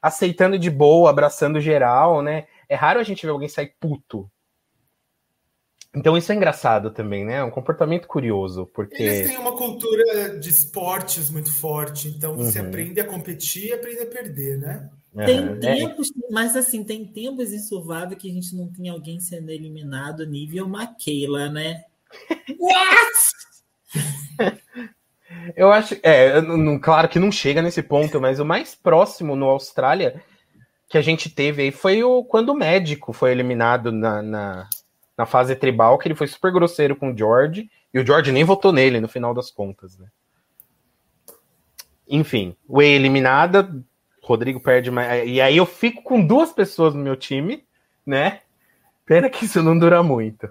aceitando 0.00 0.58
de 0.58 0.70
boa, 0.70 1.10
abraçando 1.10 1.60
geral, 1.60 2.22
né? 2.22 2.46
É 2.68 2.76
raro 2.76 3.00
a 3.00 3.02
gente 3.02 3.26
ver 3.26 3.32
alguém 3.32 3.48
sair 3.48 3.74
puto. 3.80 4.30
Então 5.96 6.16
isso 6.16 6.30
é 6.30 6.34
engraçado 6.34 6.90
também, 6.90 7.24
né? 7.24 7.36
É 7.36 7.44
um 7.44 7.50
comportamento 7.50 8.06
curioso, 8.06 8.66
porque 8.66 9.02
eles 9.02 9.28
têm 9.28 9.38
uma 9.38 9.56
cultura 9.56 10.38
de 10.38 10.50
esportes 10.50 11.30
muito 11.30 11.50
forte, 11.50 12.08
então 12.08 12.36
você 12.36 12.60
uhum. 12.60 12.68
aprende 12.68 13.00
a 13.00 13.04
competir 13.04 13.70
e 13.70 13.72
aprende 13.72 14.02
a 14.02 14.06
perder, 14.06 14.58
né? 14.58 14.90
Tem 15.24 15.48
uhum. 15.48 15.58
tempos, 15.58 16.12
mas 16.30 16.54
assim, 16.56 16.84
tem 16.84 17.06
tempos 17.06 17.52
em 17.52 17.58
Survival 17.58 18.16
que 18.16 18.30
a 18.30 18.34
gente 18.34 18.54
não 18.54 18.68
tem 18.68 18.90
alguém 18.90 19.18
sendo 19.18 19.50
eliminado 19.50 20.26
nível 20.26 20.68
Maquila, 20.68 21.48
né? 21.48 21.84
What? 22.58 23.16
Eu 25.56 25.72
acho, 25.72 25.96
é, 26.02 26.40
não, 26.40 26.78
claro 26.78 27.08
que 27.08 27.18
não 27.18 27.32
chega 27.32 27.62
nesse 27.62 27.82
ponto, 27.82 28.20
mas 28.20 28.38
o 28.38 28.44
mais 28.44 28.74
próximo 28.74 29.34
no 29.34 29.46
Austrália 29.46 30.22
que 30.88 30.98
a 30.98 31.02
gente 31.02 31.30
teve 31.30 31.62
aí 31.62 31.72
foi 31.72 32.02
o 32.02 32.22
quando 32.24 32.50
o 32.50 32.54
médico 32.54 33.12
foi 33.12 33.32
eliminado 33.32 33.90
na, 33.90 34.22
na, 34.22 34.68
na 35.16 35.26
fase 35.26 35.56
tribal, 35.56 35.98
que 35.98 36.06
ele 36.06 36.14
foi 36.14 36.26
super 36.26 36.52
grosseiro 36.52 36.94
com 36.94 37.10
o 37.10 37.16
George, 37.16 37.70
e 37.92 37.98
o 37.98 38.06
George 38.06 38.30
nem 38.30 38.44
votou 38.44 38.72
nele 38.72 39.00
no 39.00 39.08
final 39.08 39.34
das 39.34 39.50
contas, 39.50 39.98
né? 39.98 40.06
Enfim, 42.08 42.54
o 42.68 42.80
eliminada, 42.80 43.68
Rodrigo 44.26 44.60
perde 44.60 44.90
mais. 44.90 45.28
E 45.28 45.40
aí 45.40 45.56
eu 45.56 45.64
fico 45.64 46.02
com 46.02 46.24
duas 46.24 46.52
pessoas 46.52 46.94
no 46.94 47.00
meu 47.02 47.16
time, 47.16 47.64
né? 48.04 48.40
Pena 49.06 49.30
que 49.30 49.44
isso 49.44 49.62
não 49.62 49.78
dura 49.78 50.02
muito. 50.02 50.48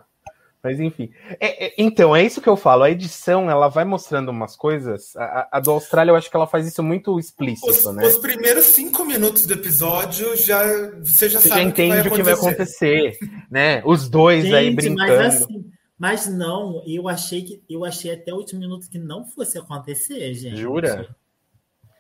Mas 0.64 0.80
enfim. 0.80 1.12
É, 1.40 1.68
é, 1.68 1.74
então, 1.78 2.16
é 2.16 2.24
isso 2.24 2.42
que 2.42 2.50
eu 2.50 2.56
falo. 2.56 2.84
A 2.84 2.90
edição, 2.90 3.52
ela 3.52 3.68
vai 3.68 3.84
mostrando 3.84 4.30
umas 4.30 4.56
coisas. 4.56 5.16
A, 5.16 5.50
a, 5.52 5.60
do 5.60 5.72
Austrália, 5.72 6.12
eu 6.12 6.16
acho 6.16 6.30
que 6.30 6.36
ela 6.36 6.48
faz 6.48 6.66
isso 6.66 6.82
muito 6.82 7.20
explícito, 7.20 7.70
os, 7.70 7.94
né? 7.94 8.04
Os 8.04 8.18
primeiros 8.18 8.66
cinco 8.66 9.06
minutos 9.06 9.46
do 9.46 9.54
episódio, 9.54 10.36
já, 10.36 10.64
você 11.04 11.30
já 11.30 11.40
você 11.40 11.50
sabe 11.50 11.62
já 11.62 11.68
entende 11.68 12.08
o 12.08 12.12
que 12.12 12.24
vai 12.24 12.34
acontecer. 12.34 13.10
O 13.10 13.12
que 13.12 13.20
vai 13.20 13.30
acontecer 13.30 13.46
né? 13.52 13.84
Os 13.86 14.10
dois 14.10 14.44
Gente, 14.44 14.56
aí 14.56 14.74
brincando. 14.74 15.12
Mas, 15.12 15.44
assim, 15.44 15.72
mas 16.00 16.28
não, 16.28 16.82
eu 16.88 17.08
achei 17.08 17.44
que 17.44 17.64
eu 17.70 17.86
achei 17.86 18.12
até 18.12 18.34
o 18.34 18.38
último 18.38 18.62
minuto 18.62 18.90
que 18.90 18.98
não 18.98 19.26
fosse 19.26 19.58
acontecer, 19.58 20.34
gente. 20.34 20.58
Jura? 20.58 21.16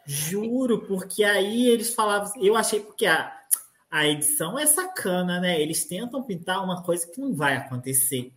Juro, 0.05 0.85
porque 0.85 1.23
aí 1.23 1.67
eles 1.67 1.93
falavam. 1.93 2.31
Eu 2.41 2.55
achei 2.55 2.79
porque 2.79 3.05
a, 3.05 3.31
a 3.89 4.07
edição 4.07 4.57
é 4.57 4.65
sacana, 4.65 5.39
né? 5.39 5.59
Eles 5.59 5.85
tentam 5.85 6.21
pintar 6.23 6.63
uma 6.63 6.83
coisa 6.83 7.07
que 7.07 7.19
não 7.19 7.33
vai 7.33 7.55
acontecer. 7.55 8.31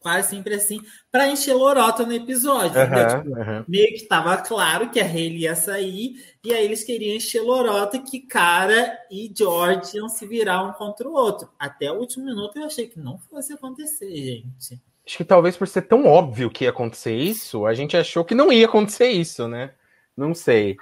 Quase 0.00 0.30
sempre 0.30 0.54
assim, 0.54 0.80
para 1.12 1.28
encher 1.28 1.54
lorota 1.54 2.04
no 2.04 2.12
episódio. 2.12 2.80
Uhum, 2.80 3.22
tipo, 3.22 3.38
uhum. 3.38 3.64
Meio 3.68 3.88
que 3.90 4.02
estava 4.02 4.36
claro 4.38 4.90
que 4.90 4.98
a 4.98 5.04
Hayley 5.04 5.42
ia 5.42 5.54
sair, 5.54 6.16
e 6.42 6.52
aí 6.52 6.64
eles 6.64 6.82
queriam 6.82 7.14
encher 7.14 7.40
lorota 7.40 8.00
que 8.00 8.18
Cara 8.18 8.98
e 9.08 9.32
George 9.32 9.96
iam 9.96 10.08
se 10.08 10.26
virar 10.26 10.64
um 10.64 10.72
contra 10.72 11.08
o 11.08 11.12
outro. 11.12 11.48
Até 11.56 11.92
o 11.92 12.00
último 12.00 12.24
minuto 12.24 12.58
eu 12.58 12.64
achei 12.64 12.88
que 12.88 12.98
não 12.98 13.16
fosse 13.16 13.52
acontecer, 13.52 14.12
gente. 14.12 14.80
Acho 15.06 15.16
que 15.16 15.24
talvez 15.24 15.56
por 15.56 15.68
ser 15.68 15.82
tão 15.82 16.04
óbvio 16.04 16.50
que 16.50 16.64
ia 16.64 16.70
acontecer 16.70 17.16
isso, 17.16 17.64
a 17.64 17.72
gente 17.72 17.96
achou 17.96 18.24
que 18.24 18.34
não 18.34 18.52
ia 18.52 18.66
acontecer 18.66 19.08
isso, 19.08 19.46
né? 19.46 19.70
Não 20.16 20.34
sei. 20.34 20.76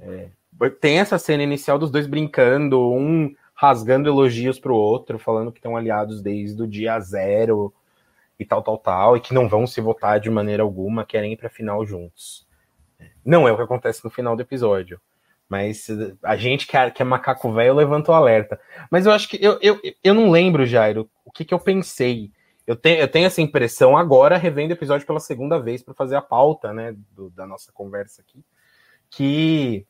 É, 0.00 0.28
tem 0.80 0.98
essa 0.98 1.18
cena 1.18 1.42
inicial 1.42 1.78
dos 1.78 1.90
dois 1.90 2.06
brincando, 2.06 2.80
um 2.92 3.34
rasgando 3.54 4.08
elogios 4.08 4.58
pro 4.58 4.74
outro, 4.74 5.18
falando 5.18 5.52
que 5.52 5.58
estão 5.58 5.76
aliados 5.76 6.20
desde 6.20 6.60
o 6.62 6.66
dia 6.66 6.98
zero 7.00 7.72
e 8.38 8.44
tal, 8.44 8.62
tal, 8.62 8.78
tal, 8.78 9.16
e 9.16 9.20
que 9.20 9.32
não 9.32 9.48
vão 9.48 9.66
se 9.66 9.80
votar 9.80 10.18
de 10.18 10.28
maneira 10.28 10.62
alguma, 10.62 11.06
querem 11.06 11.32
ir 11.32 11.36
pra 11.36 11.48
final 11.48 11.86
juntos. 11.86 12.46
Não 13.24 13.46
é 13.46 13.52
o 13.52 13.56
que 13.56 13.62
acontece 13.62 14.04
no 14.04 14.10
final 14.10 14.34
do 14.34 14.42
episódio. 14.42 15.00
Mas 15.48 15.86
a 16.22 16.34
gente 16.34 16.66
que 16.66 16.76
é, 16.76 16.90
que 16.90 17.02
é 17.02 17.04
macaco 17.04 17.52
velho 17.52 17.74
levantou 17.74 18.14
alerta. 18.14 18.58
Mas 18.90 19.04
eu 19.04 19.12
acho 19.12 19.28
que. 19.28 19.38
Eu, 19.40 19.58
eu, 19.60 19.78
eu 20.02 20.14
não 20.14 20.30
lembro, 20.30 20.64
Jairo, 20.64 21.10
o 21.24 21.30
que, 21.30 21.44
que 21.44 21.52
eu 21.52 21.58
pensei. 21.58 22.32
Eu 22.66 22.74
tenho, 22.74 23.00
eu 23.00 23.08
tenho 23.08 23.26
essa 23.26 23.42
impressão 23.42 23.96
agora, 23.96 24.38
revendo 24.38 24.70
o 24.70 24.76
episódio 24.76 25.06
pela 25.06 25.20
segunda 25.20 25.60
vez 25.60 25.82
para 25.82 25.92
fazer 25.92 26.16
a 26.16 26.22
pauta 26.22 26.72
né, 26.72 26.96
do, 27.10 27.28
da 27.30 27.46
nossa 27.46 27.70
conversa 27.70 28.22
aqui, 28.22 28.42
que 29.12 29.86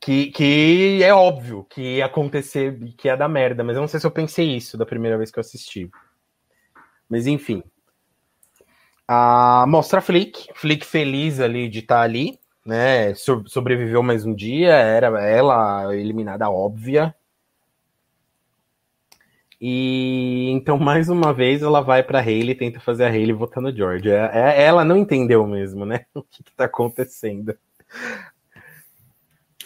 que, 0.00 0.26
que 0.32 1.02
é 1.02 1.14
óbvio 1.14 1.64
que 1.64 1.96
ia 1.96 2.04
acontecer, 2.04 2.78
que 2.98 3.08
ia 3.08 3.16
dar 3.16 3.26
merda, 3.26 3.64
mas 3.64 3.74
eu 3.74 3.80
não 3.80 3.88
sei 3.88 3.98
se 3.98 4.06
eu 4.06 4.10
pensei 4.10 4.54
isso 4.54 4.76
da 4.76 4.84
primeira 4.84 5.16
vez 5.16 5.30
que 5.30 5.38
eu 5.38 5.40
assisti. 5.40 5.90
Mas 7.08 7.26
enfim. 7.26 7.62
Ah, 9.08 9.64
mostra 9.66 10.00
a 10.00 10.02
Flick, 10.02 10.48
Flick 10.54 10.84
feliz 10.84 11.40
ali 11.40 11.70
de 11.70 11.78
estar 11.78 11.96
tá 11.96 12.02
ali, 12.02 12.38
né? 12.66 13.14
So 13.14 13.44
sobreviveu 13.46 14.02
mais 14.02 14.26
um 14.26 14.34
dia, 14.34 14.72
era 14.74 15.06
ela 15.22 15.96
eliminada 15.96 16.50
óbvia. 16.50 17.14
E 19.66 20.50
então, 20.50 20.76
mais 20.78 21.08
uma 21.08 21.32
vez, 21.32 21.62
ela 21.62 21.80
vai 21.80 22.02
para 22.02 22.20
Hayley 22.20 22.50
e 22.50 22.54
tenta 22.54 22.80
fazer 22.80 23.04
a 23.04 23.08
Hayley 23.08 23.32
votando 23.32 23.70
no 23.70 23.76
George. 23.76 24.10
É, 24.10 24.30
é, 24.34 24.62
ela 24.62 24.84
não 24.84 24.94
entendeu 24.94 25.46
mesmo, 25.46 25.86
né? 25.86 26.04
O 26.14 26.22
que, 26.22 26.42
está 26.42 26.66
acontecendo. 26.66 27.56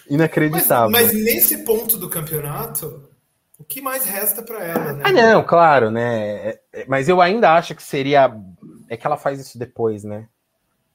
Inacreditável. 0.09 0.91
Mas, 0.91 1.13
mas, 1.13 1.25
nesse 1.25 1.65
ponto 1.65 1.97
do 1.97 2.09
campeonato, 2.09 3.09
o 3.59 3.65
que 3.65 3.81
mais 3.81 4.05
resta 4.05 4.41
para 4.41 4.63
ela, 4.63 4.93
né? 4.93 5.03
Ah, 5.05 5.13
não, 5.13 5.43
claro, 5.43 5.91
né? 5.91 6.51
É, 6.51 6.61
é, 6.73 6.87
mas 6.87 7.09
eu 7.09 7.21
ainda 7.21 7.53
acho 7.55 7.75
que 7.75 7.83
seria. 7.83 8.33
É 8.89 8.97
que 8.97 9.05
ela 9.05 9.17
faz 9.17 9.41
isso 9.41 9.59
depois, 9.59 10.05
né? 10.05 10.29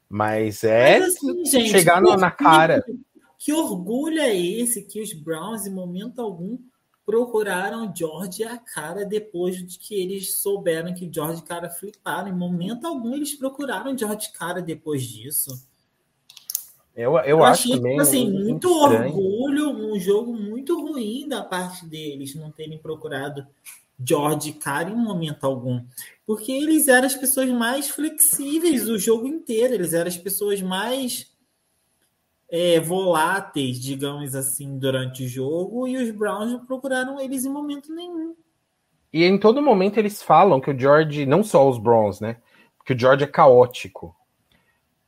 Mas 0.09 0.63
é 0.63 0.99
mas 0.99 1.17
assim, 1.17 1.45
gente, 1.45 1.71
chegar 1.71 2.01
na, 2.01 2.15
na 2.15 2.31
cara. 2.31 2.81
Que 3.37 3.51
orgulho 3.51 4.19
é 4.19 4.33
esse 4.33 4.83
que 4.83 5.01
os 5.01 5.11
Browns, 5.11 5.67
em 5.67 5.73
momento 5.73 6.21
algum, 6.21 6.57
procuraram 7.05 7.93
George 7.95 8.43
a 8.43 8.57
cara 8.57 9.05
depois 9.05 9.57
de 9.57 9.77
que 9.77 9.95
eles 9.95 10.37
souberam 10.37 10.93
que 10.93 11.09
George 11.11 11.41
e 11.41 11.45
cara 11.45 11.69
fliparam. 11.69 12.29
Em 12.29 12.37
momento 12.37 12.87
algum, 12.87 13.13
eles 13.13 13.33
procuraram 13.33 13.97
George 13.97 14.31
cara 14.31 14.61
depois 14.61 15.03
disso. 15.03 15.51
Eu, 16.95 17.17
eu, 17.17 17.23
eu 17.23 17.43
acho 17.43 17.63
achei, 17.63 17.75
também. 17.75 17.99
Assim, 17.99 18.31
muito 18.31 18.71
orgulho, 18.71 19.69
um 19.71 19.99
jogo 19.99 20.33
muito 20.33 20.79
ruim 20.79 21.27
da 21.27 21.43
parte 21.43 21.85
deles 21.85 22.35
não 22.35 22.51
terem 22.51 22.77
procurado 22.77 23.45
George 23.99 24.53
Cara 24.53 24.89
em 24.89 24.95
momento 24.95 25.43
algum. 25.43 25.83
Porque 26.25 26.51
eles 26.51 26.87
eram 26.87 27.07
as 27.07 27.15
pessoas 27.15 27.49
mais 27.49 27.89
flexíveis 27.89 28.87
o 28.87 28.99
jogo 28.99 29.27
inteiro, 29.27 29.73
eles 29.73 29.93
eram 29.93 30.07
as 30.07 30.17
pessoas 30.17 30.61
mais 30.61 31.32
é, 32.55 32.79
voláteis, 32.79 33.79
digamos 33.79 34.35
assim, 34.35 34.77
durante 34.77 35.23
o 35.23 35.27
jogo, 35.27 35.87
e 35.87 35.97
os 35.97 36.11
Browns 36.11 36.51
não 36.51 36.63
procuraram 36.63 37.19
eles 37.19 37.45
em 37.45 37.49
momento 37.49 37.91
nenhum. 37.91 38.35
E 39.11 39.25
em 39.25 39.39
todo 39.39 39.59
momento 39.59 39.97
eles 39.97 40.21
falam 40.21 40.61
que 40.61 40.69
o 40.69 40.79
George, 40.79 41.25
não 41.25 41.43
só 41.43 41.67
os 41.67 41.79
Browns, 41.79 42.19
né? 42.19 42.37
Que 42.85 42.93
o 42.93 42.99
George 42.99 43.23
é 43.23 43.27
caótico. 43.27 44.15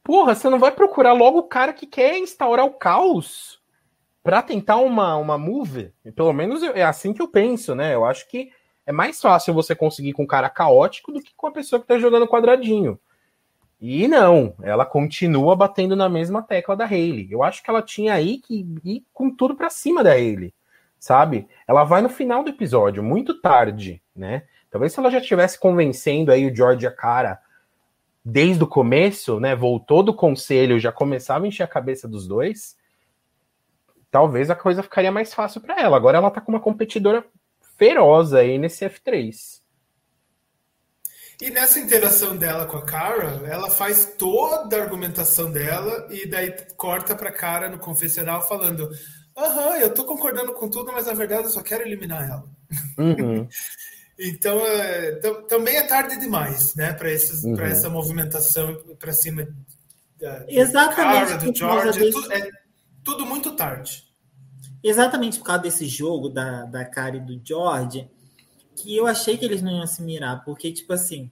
Porra, 0.04 0.34
você 0.34 0.50
não 0.50 0.58
vai 0.58 0.72
procurar 0.72 1.14
logo 1.14 1.38
o 1.38 1.48
cara 1.48 1.72
que 1.72 1.86
quer 1.86 2.18
instaurar 2.18 2.66
o 2.66 2.74
caos 2.74 3.62
para 4.24 4.42
tentar 4.42 4.78
uma, 4.78 5.16
uma 5.16 5.38
move? 5.38 5.94
Pelo 6.16 6.34
menos 6.34 6.64
é 6.64 6.84
assim 6.84 7.14
que 7.14 7.22
eu 7.22 7.28
penso, 7.28 7.76
né? 7.76 7.94
Eu 7.94 8.06
acho 8.06 8.28
que 8.28 8.50
é 8.88 8.92
mais 8.92 9.22
fácil 9.22 9.54
você 9.54 9.76
conseguir 9.76 10.14
com 10.14 10.24
um 10.24 10.28
cara 10.28 10.50
caótico 10.50 11.12
do 11.12 11.22
que 11.22 11.36
com 11.36 11.46
a 11.46 11.52
pessoa 11.52 11.80
que 11.80 11.88
tá 11.88 12.00
jogando 12.00 12.28
quadradinho. 12.28 13.00
E 13.80 14.08
não, 14.08 14.56
ela 14.62 14.86
continua 14.86 15.56
batendo 15.56 15.96
na 15.96 16.08
mesma 16.08 16.42
tecla 16.42 16.76
da 16.76 16.86
Hayley. 16.86 17.28
Eu 17.30 17.44
acho 17.44 17.62
que 17.62 17.70
ela 17.70 17.82
tinha 17.82 18.14
aí 18.14 18.40
que 18.40 18.66
ir 18.84 19.06
com 19.14 19.30
tudo 19.30 19.56
para 19.56 19.70
cima 19.70 20.04
da 20.04 20.12
Hayley, 20.12 20.54
sabe? 20.98 21.48
Ela 21.68 21.84
vai 21.84 22.02
no 22.02 22.10
final 22.10 22.44
do 22.44 22.50
episódio, 22.50 23.04
muito 23.04 23.40
tarde, 23.42 24.02
né? 24.16 24.44
Talvez 24.72 24.94
se 24.94 25.00
ela 25.00 25.12
já 25.12 25.20
estivesse 25.20 25.60
convencendo 25.60 26.32
aí 26.32 26.50
o 26.50 26.56
George 26.56 26.88
a 26.88 26.92
cara 26.92 27.40
desde 28.26 28.64
o 28.64 28.68
começo, 28.68 29.40
né, 29.40 29.56
voltou 29.56 30.02
do 30.02 30.14
conselho, 30.14 30.80
já 30.80 30.92
começava 30.92 31.46
a 31.46 31.48
encher 31.48 31.62
a 31.62 31.68
cabeça 31.68 32.08
dos 32.08 32.28
dois, 32.28 32.76
talvez 34.10 34.50
a 34.50 34.56
coisa 34.56 34.82
ficaria 34.82 35.12
mais 35.12 35.32
fácil 35.32 35.62
para 35.62 35.80
ela. 35.80 35.96
Agora 35.96 36.18
ela 36.18 36.32
tá 36.32 36.42
com 36.42 36.52
uma 36.52 36.60
competidora 36.60 37.24
feroz 37.78 38.34
aí 38.34 38.58
nesse 38.58 38.84
F3. 38.84 39.62
E 41.42 41.50
nessa 41.50 41.80
interação 41.80 42.38
dela 42.38 42.66
com 42.66 42.78
a 42.78 42.86
Cara, 42.86 43.42
ela 43.46 43.70
faz 43.70 44.14
toda 44.18 44.78
a 44.78 44.82
argumentação 44.82 45.52
dela 45.52 46.08
e 46.10 46.26
daí 46.28 46.56
corta 46.78 47.16
pra 47.16 47.32
cara 47.32 47.70
no 47.70 47.78
confessional 47.78 48.42
falando: 48.48 48.90
Aham, 49.38 49.78
eu 49.78 49.94
tô 49.94 50.06
concordando 50.06 50.54
com 50.54 50.70
tudo, 50.70 50.92
mas 50.94 51.08
na 51.08 51.14
verdade 51.14 51.44
eu 51.44 51.50
só 51.50 51.62
quero 51.62 51.84
eliminar 51.84 52.30
ela. 52.30 52.46
Uhum. 52.98 53.48
Então, 54.18 54.66
é, 54.66 55.12
também 55.50 55.76
é 55.76 55.84
tarde 55.84 56.18
demais, 56.18 56.74
né, 56.74 56.94
para 56.94 57.10
uhum. 57.10 57.60
essa 57.60 57.90
movimentação 57.90 58.82
para 58.98 59.12
cima 59.12 59.46
da 60.18 60.46
Exatamente 60.48 61.32
cara, 61.32 61.38
do 61.38 61.54
George. 61.54 62.08
É 62.08 62.12
tudo, 62.12 62.32
é 62.32 62.50
tudo, 63.04 63.26
muito 63.26 63.52
tarde. 63.56 64.06
Exatamente 64.82 65.40
por 65.40 65.46
causa 65.46 65.64
desse 65.64 65.86
jogo 65.88 66.30
da, 66.30 66.64
da 66.64 66.86
cara 66.86 67.18
e 67.18 67.20
do 67.20 67.42
George, 67.44 68.10
que 68.76 68.96
eu 68.96 69.08
achei 69.08 69.38
que 69.38 69.46
eles 69.46 69.62
não 69.62 69.72
iam 69.72 69.88
se 69.88 70.02
mirar, 70.04 70.44
porque, 70.44 70.72
tipo 70.72 70.94
assim, 70.94 71.32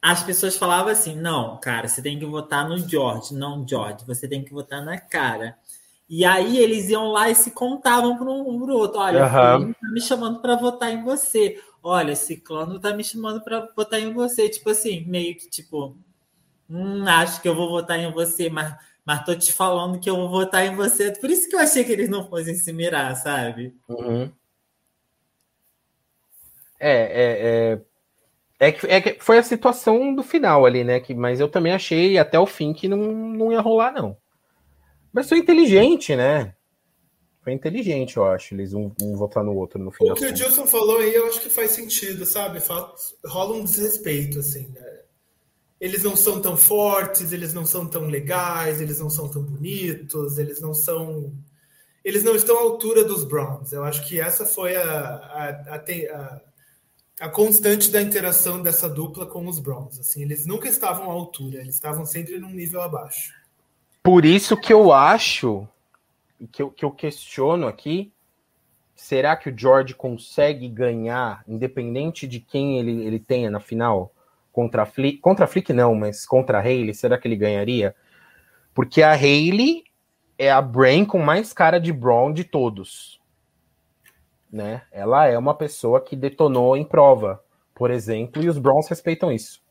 as 0.00 0.22
pessoas 0.22 0.56
falavam 0.56 0.90
assim: 0.90 1.14
não, 1.16 1.58
cara, 1.58 1.88
você 1.88 2.00
tem 2.00 2.18
que 2.18 2.26
votar 2.26 2.68
no 2.68 2.78
George, 2.78 3.34
não 3.34 3.66
George, 3.66 4.04
você 4.06 4.26
tem 4.28 4.44
que 4.44 4.52
votar 4.52 4.84
na 4.84 4.98
cara. 4.98 5.56
E 6.08 6.24
aí 6.24 6.58
eles 6.58 6.88
iam 6.88 7.08
lá 7.08 7.28
e 7.28 7.34
se 7.34 7.50
contavam 7.50 8.16
para 8.16 8.30
um 8.30 8.58
para 8.60 8.72
o 8.72 8.76
outro. 8.78 8.98
Olha, 8.98 9.24
uhum. 9.24 9.72
tá 9.74 9.88
me 9.92 10.00
chamando 10.00 10.40
para 10.40 10.56
votar 10.56 10.90
em 10.90 11.04
você. 11.04 11.60
Olha, 11.82 12.16
Ciclano 12.16 12.80
tá 12.80 12.94
me 12.94 13.04
chamando 13.04 13.42
para 13.42 13.68
votar 13.76 14.00
em 14.00 14.12
você. 14.12 14.48
Tipo 14.48 14.70
assim, 14.70 15.04
meio 15.06 15.36
que 15.36 15.50
tipo, 15.50 15.94
hum, 16.68 17.06
acho 17.06 17.42
que 17.42 17.48
eu 17.48 17.54
vou 17.54 17.68
votar 17.68 17.98
em 17.98 18.10
você, 18.10 18.48
mas, 18.48 18.74
mas 19.04 19.24
tô 19.24 19.34
te 19.34 19.52
falando 19.52 20.00
que 20.00 20.08
eu 20.08 20.16
vou 20.16 20.30
votar 20.30 20.64
em 20.64 20.74
você. 20.74 21.12
Por 21.12 21.28
isso 21.30 21.46
que 21.48 21.54
eu 21.54 21.60
achei 21.60 21.84
que 21.84 21.92
eles 21.92 22.08
não 22.08 22.26
fossem 22.26 22.54
se 22.54 22.72
mirar, 22.72 23.14
sabe? 23.14 23.76
Uhum. 23.86 24.32
É, 26.78 26.92
é, 26.92 27.72
é... 27.74 27.80
É 28.60 28.72
que, 28.72 28.86
é 28.88 29.00
que 29.00 29.16
foi 29.22 29.38
a 29.38 29.42
situação 29.42 30.12
do 30.12 30.22
final 30.24 30.66
ali, 30.66 30.82
né? 30.82 30.98
Que, 30.98 31.14
mas 31.14 31.38
eu 31.38 31.48
também 31.48 31.72
achei 31.72 32.18
até 32.18 32.40
o 32.40 32.46
fim 32.46 32.72
que 32.72 32.88
não, 32.88 32.98
não 32.98 33.52
ia 33.52 33.60
rolar, 33.60 33.92
não. 33.92 34.16
Mas 35.12 35.28
foi 35.28 35.38
inteligente, 35.38 36.16
né? 36.16 36.54
Foi 37.40 37.52
inteligente, 37.52 38.16
eu 38.16 38.24
acho, 38.24 38.54
eles 38.54 38.74
um, 38.74 38.90
um 39.00 39.16
votar 39.16 39.44
no 39.44 39.54
outro 39.54 39.78
no 39.78 39.92
final. 39.92 40.14
O 40.14 40.18
que 40.18 40.26
o 40.26 40.36
Gilson 40.36 40.66
falou 40.66 40.98
aí, 40.98 41.14
eu 41.14 41.28
acho 41.28 41.40
que 41.40 41.48
faz 41.48 41.70
sentido, 41.70 42.26
sabe? 42.26 42.58
Rola 43.24 43.56
um 43.56 43.64
desrespeito, 43.64 44.40
assim, 44.40 44.68
né? 44.74 44.98
Eles 45.80 46.02
não 46.02 46.16
são 46.16 46.42
tão 46.42 46.56
fortes, 46.56 47.32
eles 47.32 47.54
não 47.54 47.64
são 47.64 47.86
tão 47.86 48.08
legais, 48.08 48.80
eles 48.80 48.98
não 48.98 49.08
são 49.08 49.28
tão 49.28 49.42
bonitos, 49.42 50.36
eles 50.36 50.60
não 50.60 50.74
são. 50.74 51.32
Eles 52.04 52.24
não 52.24 52.34
estão 52.34 52.58
à 52.58 52.62
altura 52.62 53.04
dos 53.04 53.22
Browns. 53.22 53.72
Eu 53.72 53.84
acho 53.84 54.06
que 54.06 54.20
essa 54.20 54.44
foi 54.44 54.74
a, 54.74 54.82
a, 54.82 55.48
a, 55.48 55.76
a 55.76 56.40
constante 57.26 57.90
da 57.90 58.00
interação 58.00 58.62
dessa 58.62 58.88
dupla 58.88 59.26
com 59.26 59.46
os 59.48 59.58
Browns. 59.58 59.98
Assim, 59.98 60.22
eles 60.22 60.46
nunca 60.46 60.68
estavam 60.68 61.10
à 61.10 61.12
altura, 61.12 61.60
eles 61.60 61.74
estavam 61.74 62.06
sempre 62.06 62.38
num 62.38 62.50
nível 62.50 62.80
abaixo. 62.80 63.34
Por 64.02 64.24
isso 64.24 64.56
que 64.56 64.72
eu 64.72 64.92
acho, 64.92 65.66
que 66.52 66.62
eu, 66.62 66.70
que 66.70 66.84
eu 66.84 66.92
questiono 66.92 67.66
aqui, 67.66 68.12
será 68.94 69.34
que 69.34 69.50
o 69.50 69.58
George 69.58 69.94
consegue 69.94 70.68
ganhar, 70.68 71.42
independente 71.48 72.26
de 72.26 72.38
quem 72.38 72.78
ele, 72.78 73.04
ele 73.04 73.18
tenha 73.18 73.50
na 73.50 73.58
final? 73.58 74.12
Contra 74.52 74.82
a 74.82 74.86
Flick, 74.86 75.18
contra 75.18 75.44
a 75.44 75.48
Flick 75.48 75.72
não, 75.72 75.94
mas 75.96 76.24
contra 76.24 76.58
a 76.58 76.60
Hayley, 76.60 76.94
será 76.94 77.18
que 77.18 77.26
ele 77.26 77.36
ganharia? 77.36 77.94
Porque 78.72 79.02
a 79.02 79.12
Hayley 79.12 79.84
é 80.38 80.50
a 80.50 80.62
Brain 80.62 81.04
com 81.04 81.18
mais 81.18 81.52
cara 81.52 81.80
de 81.80 81.92
Braun 81.92 82.32
de 82.32 82.44
todos. 82.44 83.17
Né? 84.50 84.82
Ela 84.90 85.26
é 85.26 85.36
uma 85.36 85.54
pessoa 85.54 86.00
que 86.00 86.16
detonou 86.16 86.76
em 86.76 86.84
prova, 86.84 87.42
por 87.74 87.90
exemplo, 87.90 88.42
e 88.42 88.48
os 88.48 88.58
Browns 88.58 88.88
respeitam 88.88 89.30
isso. 89.30 89.62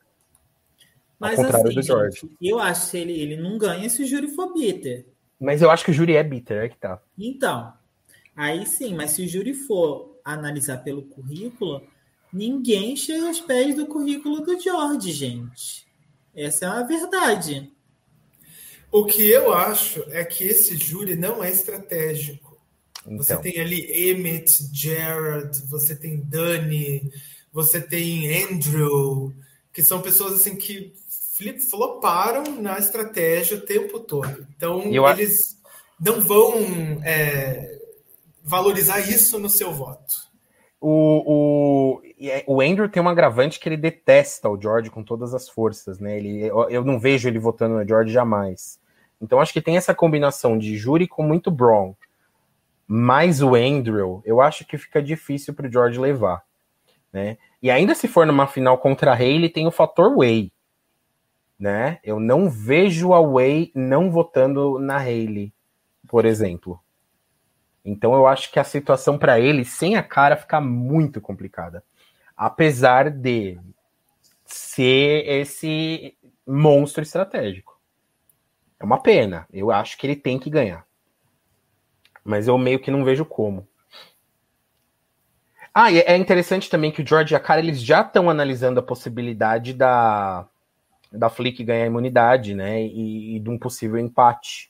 Mas, 1.19 1.37
Ao 1.37 1.45
contrário 1.45 1.67
assim, 1.67 1.75
do 1.75 1.81
George. 1.81 2.19
Gente, 2.21 2.37
eu 2.41 2.59
acho 2.59 2.91
que 2.91 2.97
ele, 2.97 3.19
ele 3.19 3.37
não 3.37 3.57
ganha 3.57 3.89
se 3.89 4.03
o 4.03 4.07
júri 4.07 4.29
for 4.29 4.53
bitter. 4.53 5.07
Mas 5.39 5.61
eu 5.61 5.69
acho 5.69 5.83
que 5.83 5.91
o 5.91 5.93
júri 5.93 6.15
é 6.15 6.23
bitter, 6.23 6.63
é 6.63 6.69
que 6.69 6.77
tá. 6.77 7.01
Então, 7.17 7.73
aí 8.35 8.65
sim, 8.65 8.95
mas 8.95 9.11
se 9.11 9.23
o 9.23 9.27
júri 9.27 9.53
for 9.53 10.19
analisar 10.23 10.77
pelo 10.83 11.03
currículo, 11.03 11.81
ninguém 12.31 12.95
chega 12.95 13.27
aos 13.27 13.39
pés 13.39 13.75
do 13.75 13.87
currículo 13.87 14.41
do 14.41 14.59
George, 14.59 15.11
gente. 15.11 15.87
Essa 16.35 16.65
é 16.65 16.67
a 16.69 16.83
verdade. 16.83 17.71
O 18.91 19.05
que 19.05 19.27
eu 19.27 19.51
acho 19.51 20.03
é 20.09 20.23
que 20.23 20.43
esse 20.43 20.77
júri 20.77 21.15
não 21.15 21.43
é 21.43 21.49
estratégico. 21.49 22.46
Então. 23.07 23.23
Você 23.23 23.37
tem 23.37 23.59
ali 23.59 24.09
Emmett, 24.09 24.69
Jared, 24.73 25.57
você 25.69 25.95
tem 25.95 26.19
Dani, 26.19 27.09
você 27.51 27.81
tem 27.81 28.43
Andrew, 28.43 29.33
que 29.73 29.81
são 29.81 30.01
pessoas 30.01 30.33
assim 30.33 30.55
que 30.55 30.93
flip-floparam 31.35 32.61
na 32.61 32.77
estratégia 32.77 33.57
o 33.57 33.61
tempo 33.61 33.99
todo. 33.99 34.45
Então, 34.55 34.81
eu 34.91 35.07
eles 35.07 35.57
não 35.99 36.19
vão 36.19 36.53
é, 37.03 37.79
valorizar 38.43 38.99
isso 38.99 39.39
no 39.39 39.49
seu 39.49 39.73
voto. 39.73 40.27
O, 40.79 41.23
o, 41.25 42.01
é, 42.19 42.43
o 42.45 42.61
Andrew 42.61 42.87
tem 42.87 43.01
um 43.01 43.09
agravante 43.09 43.59
que 43.59 43.67
ele 43.67 43.77
detesta 43.77 44.47
o 44.49 44.59
George 44.61 44.91
com 44.91 45.03
todas 45.03 45.33
as 45.33 45.49
forças, 45.49 45.99
né? 45.99 46.17
Ele, 46.17 46.43
eu, 46.43 46.69
eu 46.69 46.83
não 46.83 46.99
vejo 46.99 47.27
ele 47.27 47.39
votando 47.39 47.75
no 47.75 47.87
George 47.87 48.13
jamais. 48.13 48.79
Então 49.19 49.39
acho 49.39 49.53
que 49.53 49.61
tem 49.61 49.77
essa 49.77 49.95
combinação 49.95 50.57
de 50.57 50.77
júri 50.77 51.07
com 51.07 51.23
muito 51.23 51.49
Braun. 51.49 51.95
Mais 52.87 53.41
o 53.41 53.53
Andrew, 53.53 54.21
eu 54.23 54.39
acho 54.39 54.65
que 54.65 54.77
fica 54.77 55.01
difícil 55.01 55.53
para 55.53 55.67
o 55.67 55.71
George 55.71 55.99
levar. 55.99 56.41
Né? 57.11 57.37
E 57.61 57.69
ainda 57.69 57.93
se 57.93 58.07
for 58.07 58.25
numa 58.25 58.47
final 58.47 58.77
contra 58.77 59.11
a 59.11 59.15
Haley, 59.15 59.49
tem 59.49 59.67
o 59.67 59.71
fator 59.71 60.15
Way. 60.15 60.51
Né? 61.59 61.99
Eu 62.03 62.19
não 62.19 62.49
vejo 62.49 63.13
a 63.13 63.21
Way 63.21 63.71
não 63.75 64.09
votando 64.09 64.79
na 64.79 64.97
Haley, 64.97 65.53
por 66.07 66.25
exemplo. 66.25 66.79
Então 67.83 68.13
eu 68.13 68.25
acho 68.25 68.51
que 68.51 68.59
a 68.59 68.63
situação 68.63 69.17
para 69.17 69.39
ele, 69.39 69.65
sem 69.65 69.95
a 69.95 70.03
cara, 70.03 70.37
fica 70.37 70.61
muito 70.61 71.19
complicada. 71.19 71.83
Apesar 72.35 73.09
de 73.09 73.59
ser 74.45 75.27
esse 75.27 76.17
monstro 76.45 77.03
estratégico. 77.03 77.77
É 78.79 78.85
uma 78.85 79.01
pena. 79.01 79.45
Eu 79.51 79.71
acho 79.71 79.97
que 79.97 80.07
ele 80.07 80.15
tem 80.15 80.39
que 80.39 80.49
ganhar. 80.49 80.86
Mas 82.27 82.45
eu 82.49 82.57
meio 82.57 82.77
que 82.77 82.91
não 82.91 83.05
vejo 83.05 83.23
como. 83.23 83.65
Ah, 85.73 85.89
e 85.89 85.99
é 85.99 86.17
interessante 86.17 86.69
também 86.69 86.91
que 86.91 87.01
o 87.01 87.07
George 87.07 87.33
e 87.33 87.37
a 87.37 87.39
cara 87.39 87.61
eles 87.61 87.81
já 87.81 88.01
estão 88.01 88.29
analisando 88.29 88.81
a 88.81 88.83
possibilidade 88.83 89.73
da 89.73 90.45
da 91.09 91.29
Flick 91.29 91.63
ganhar 91.63 91.85
imunidade, 91.85 92.53
né? 92.53 92.83
E, 92.83 93.37
e 93.37 93.39
de 93.39 93.49
um 93.49 93.57
possível 93.57 93.97
empate 93.97 94.69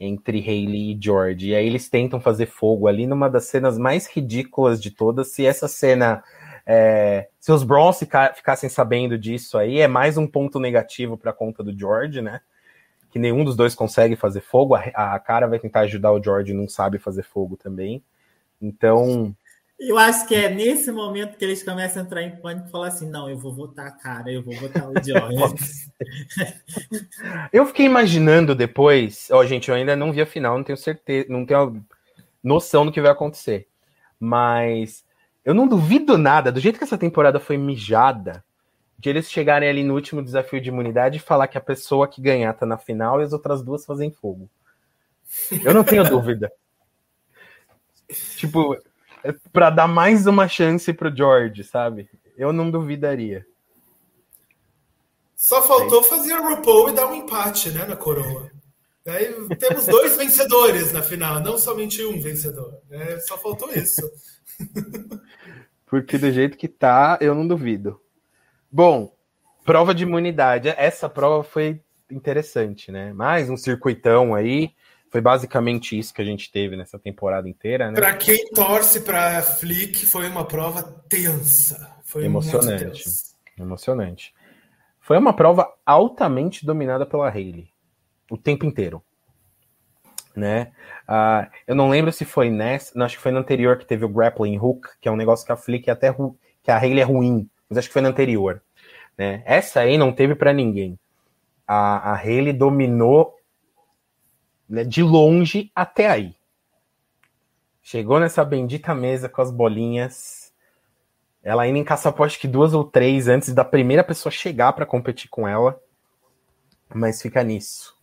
entre 0.00 0.40
Haley 0.40 0.90
e 0.90 0.98
George. 1.00 1.50
E 1.50 1.54
aí 1.54 1.66
eles 1.66 1.88
tentam 1.88 2.20
fazer 2.20 2.46
fogo 2.46 2.88
ali 2.88 3.06
numa 3.06 3.30
das 3.30 3.44
cenas 3.44 3.78
mais 3.78 4.08
ridículas 4.08 4.82
de 4.82 4.90
todas. 4.90 5.28
Se 5.28 5.46
essa 5.46 5.68
cena. 5.68 6.24
É, 6.66 7.28
se 7.38 7.52
os 7.52 7.62
Browns 7.62 8.00
ficassem 8.34 8.68
sabendo 8.68 9.16
disso 9.16 9.56
aí, 9.56 9.78
é 9.78 9.86
mais 9.86 10.16
um 10.16 10.26
ponto 10.26 10.58
negativo 10.58 11.16
para 11.16 11.30
a 11.30 11.34
conta 11.34 11.62
do 11.62 11.78
George, 11.78 12.20
né? 12.20 12.40
Que 13.14 13.18
nenhum 13.20 13.44
dos 13.44 13.54
dois 13.54 13.76
consegue 13.76 14.16
fazer 14.16 14.40
fogo. 14.40 14.74
A, 14.74 15.14
a 15.14 15.18
cara 15.20 15.46
vai 15.46 15.60
tentar 15.60 15.82
ajudar 15.82 16.10
o 16.10 16.20
George 16.20 16.50
e 16.50 16.56
não 16.56 16.66
sabe 16.66 16.98
fazer 16.98 17.22
fogo 17.22 17.56
também. 17.56 18.02
Então, 18.60 19.32
eu 19.78 19.96
acho 19.96 20.26
que 20.26 20.34
é 20.34 20.48
nesse 20.48 20.90
momento 20.90 21.38
que 21.38 21.44
eles 21.44 21.62
começam 21.62 22.02
a 22.02 22.04
entrar 22.04 22.22
em 22.24 22.34
pânico 22.34 22.66
e 22.66 22.70
falar 22.72 22.88
assim: 22.88 23.08
não, 23.08 23.30
eu 23.30 23.38
vou 23.38 23.54
votar 23.54 23.86
a 23.86 23.92
cara, 23.92 24.32
eu 24.32 24.42
vou 24.42 24.52
votar 24.56 24.90
o 24.90 24.94
George. 25.00 25.54
eu 27.52 27.64
fiquei 27.66 27.86
imaginando 27.86 28.52
depois, 28.52 29.28
ó, 29.30 29.38
oh, 29.38 29.46
gente, 29.46 29.68
eu 29.68 29.76
ainda 29.76 29.94
não 29.94 30.10
vi 30.10 30.20
a 30.20 30.26
final, 30.26 30.56
não 30.56 30.64
tenho 30.64 30.76
certeza, 30.76 31.28
não 31.30 31.46
tenho 31.46 31.84
noção 32.42 32.84
do 32.84 32.90
que 32.90 33.00
vai 33.00 33.12
acontecer. 33.12 33.68
Mas 34.18 35.04
eu 35.44 35.54
não 35.54 35.68
duvido 35.68 36.18
nada, 36.18 36.50
do 36.50 36.58
jeito 36.58 36.78
que 36.78 36.84
essa 36.84 36.98
temporada 36.98 37.38
foi 37.38 37.56
mijada, 37.56 38.44
de 38.98 39.10
eles 39.10 39.30
chegarem 39.30 39.68
ali 39.68 39.82
no 39.82 39.94
último 39.94 40.22
desafio 40.22 40.60
de 40.60 40.68
imunidade 40.68 41.16
e 41.16 41.20
falar 41.20 41.48
que 41.48 41.58
a 41.58 41.60
pessoa 41.60 42.08
que 42.08 42.22
ganhar 42.22 42.52
tá 42.54 42.64
na 42.64 42.78
final 42.78 43.20
e 43.20 43.24
as 43.24 43.32
outras 43.32 43.62
duas 43.62 43.84
fazem 43.84 44.10
fogo. 44.10 44.48
Eu 45.64 45.74
não 45.74 45.84
tenho 45.84 46.04
dúvida. 46.08 46.52
Tipo, 48.36 48.76
para 49.52 49.70
dar 49.70 49.88
mais 49.88 50.26
uma 50.26 50.46
chance 50.48 50.92
pro 50.92 51.14
George, 51.14 51.64
sabe? 51.64 52.08
Eu 52.36 52.52
não 52.52 52.70
duvidaria. 52.70 53.46
Só 55.34 55.62
faltou 55.62 56.00
é. 56.00 56.04
fazer 56.04 56.34
o 56.34 56.48
RuPaul 56.48 56.90
e 56.90 56.92
dar 56.92 57.06
um 57.06 57.14
empate, 57.14 57.70
né, 57.70 57.84
na 57.86 57.96
coroa. 57.96 58.50
Aí 59.06 59.34
temos 59.58 59.86
dois 59.86 60.16
vencedores 60.16 60.92
na 60.92 61.02
final, 61.02 61.40
não 61.40 61.58
somente 61.58 62.02
um 62.04 62.20
vencedor. 62.20 62.80
Né? 62.88 63.18
Só 63.20 63.36
faltou 63.36 63.70
isso. 63.72 64.00
Porque 65.86 66.16
do 66.16 66.32
jeito 66.32 66.56
que 66.56 66.68
tá, 66.68 67.18
eu 67.20 67.34
não 67.34 67.46
duvido. 67.46 68.00
Bom, 68.74 69.14
prova 69.64 69.94
de 69.94 70.02
imunidade. 70.02 70.68
Essa 70.76 71.08
prova 71.08 71.44
foi 71.44 71.80
interessante, 72.10 72.90
né? 72.90 73.12
Mais 73.12 73.48
um 73.48 73.56
circuitão 73.56 74.34
aí. 74.34 74.72
Foi 75.12 75.20
basicamente 75.20 75.96
isso 75.96 76.12
que 76.12 76.20
a 76.20 76.24
gente 76.24 76.50
teve 76.50 76.76
nessa 76.76 76.98
temporada 76.98 77.48
inteira, 77.48 77.88
né? 77.88 77.94
Para 77.94 78.16
quem 78.16 78.50
torce 78.50 79.02
para 79.02 79.40
Flick, 79.42 80.04
foi 80.04 80.28
uma 80.28 80.44
prova 80.44 80.82
tensa. 81.08 81.88
Foi 82.02 82.24
emocionante. 82.24 83.04
Emocionante. 83.56 84.34
Foi 84.98 85.18
uma 85.18 85.32
prova 85.32 85.72
altamente 85.86 86.66
dominada 86.66 87.06
pela 87.06 87.30
Hayley 87.30 87.68
o 88.28 88.36
tempo 88.36 88.66
inteiro. 88.66 89.04
Né? 90.34 90.72
Uh, 91.08 91.48
eu 91.68 91.76
não 91.76 91.88
lembro 91.88 92.10
se 92.10 92.24
foi 92.24 92.50
nessa, 92.50 92.90
não, 92.98 93.06
acho 93.06 93.18
que 93.18 93.22
foi 93.22 93.30
no 93.30 93.38
anterior 93.38 93.78
que 93.78 93.86
teve 93.86 94.04
o 94.04 94.08
grappling 94.08 94.58
hook, 94.58 94.98
que 95.00 95.08
é 95.08 95.12
um 95.12 95.16
negócio 95.16 95.46
que 95.46 95.52
a 95.52 95.56
Flick 95.56 95.88
é 95.88 95.92
até 95.92 96.12
que 96.60 96.72
a 96.72 96.76
Hayley 96.76 97.02
é 97.02 97.04
ruim, 97.04 97.48
mas 97.74 97.78
acho 97.78 97.88
que 97.88 97.92
foi 97.92 98.02
no 98.02 98.08
anterior. 98.08 98.62
Né? 99.18 99.42
Essa 99.44 99.80
aí 99.80 99.98
não 99.98 100.12
teve 100.12 100.34
para 100.36 100.52
ninguém. 100.52 100.98
A, 101.66 102.12
a 102.12 102.16
Hayley 102.16 102.52
dominou 102.52 103.34
né, 104.68 104.84
de 104.84 105.02
longe 105.02 105.72
até 105.74 106.08
aí. 106.08 106.36
Chegou 107.82 108.20
nessa 108.20 108.44
bendita 108.44 108.94
mesa 108.94 109.28
com 109.28 109.42
as 109.42 109.50
bolinhas. 109.50 110.52
Ela 111.42 111.64
ainda 111.64 111.78
encaçapou 111.78 112.24
acho 112.24 112.38
que 112.38 112.48
duas 112.48 112.72
ou 112.72 112.84
três 112.84 113.28
antes 113.28 113.52
da 113.52 113.64
primeira 113.64 114.04
pessoa 114.04 114.32
chegar 114.32 114.72
para 114.72 114.86
competir 114.86 115.28
com 115.28 115.46
ela. 115.46 115.78
Mas 116.94 117.20
fica 117.20 117.42
nisso, 117.42 117.98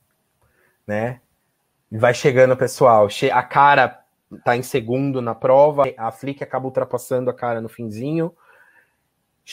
né? 0.85 1.21
Vai 1.89 2.13
chegando 2.13 2.57
pessoal. 2.57 3.07
A 3.33 3.43
cara 3.43 4.03
tá 4.43 4.55
em 4.55 4.61
segundo 4.61 5.21
na 5.21 5.33
prova. 5.33 5.83
A 5.97 6.11
Flick 6.11 6.43
acaba 6.43 6.65
ultrapassando 6.65 7.29
a 7.29 7.33
cara 7.33 7.61
no 7.61 7.69
finzinho. 7.69 8.35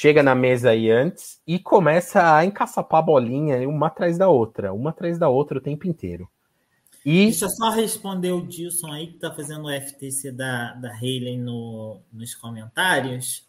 Chega 0.01 0.23
na 0.23 0.33
mesa 0.33 0.71
aí 0.71 0.93
antes 0.93 1.41
e 1.45 1.59
começa 1.59 2.37
a 2.37 2.45
encaçapar 2.45 3.01
a 3.01 3.03
bolinha 3.03 3.69
uma 3.69 3.89
atrás 3.89 4.17
da 4.17 4.29
outra, 4.29 4.73
uma 4.73 4.91
atrás 4.91 5.19
da 5.19 5.29
outra 5.29 5.59
o 5.59 5.61
tempo 5.61 5.89
inteiro. 5.89 6.31
E... 7.05 7.25
Deixa 7.25 7.47
eu 7.47 7.51
só 7.51 7.71
responder 7.71 8.31
o 8.31 8.47
Dilson 8.47 8.93
aí, 8.93 9.09
que 9.09 9.17
está 9.17 9.35
fazendo 9.35 9.67
o 9.67 9.73
FTC 9.73 10.31
da, 10.31 10.75
da 10.75 10.93
Hayley 10.93 11.37
no, 11.37 12.01
nos 12.13 12.33
comentários. 12.37 13.45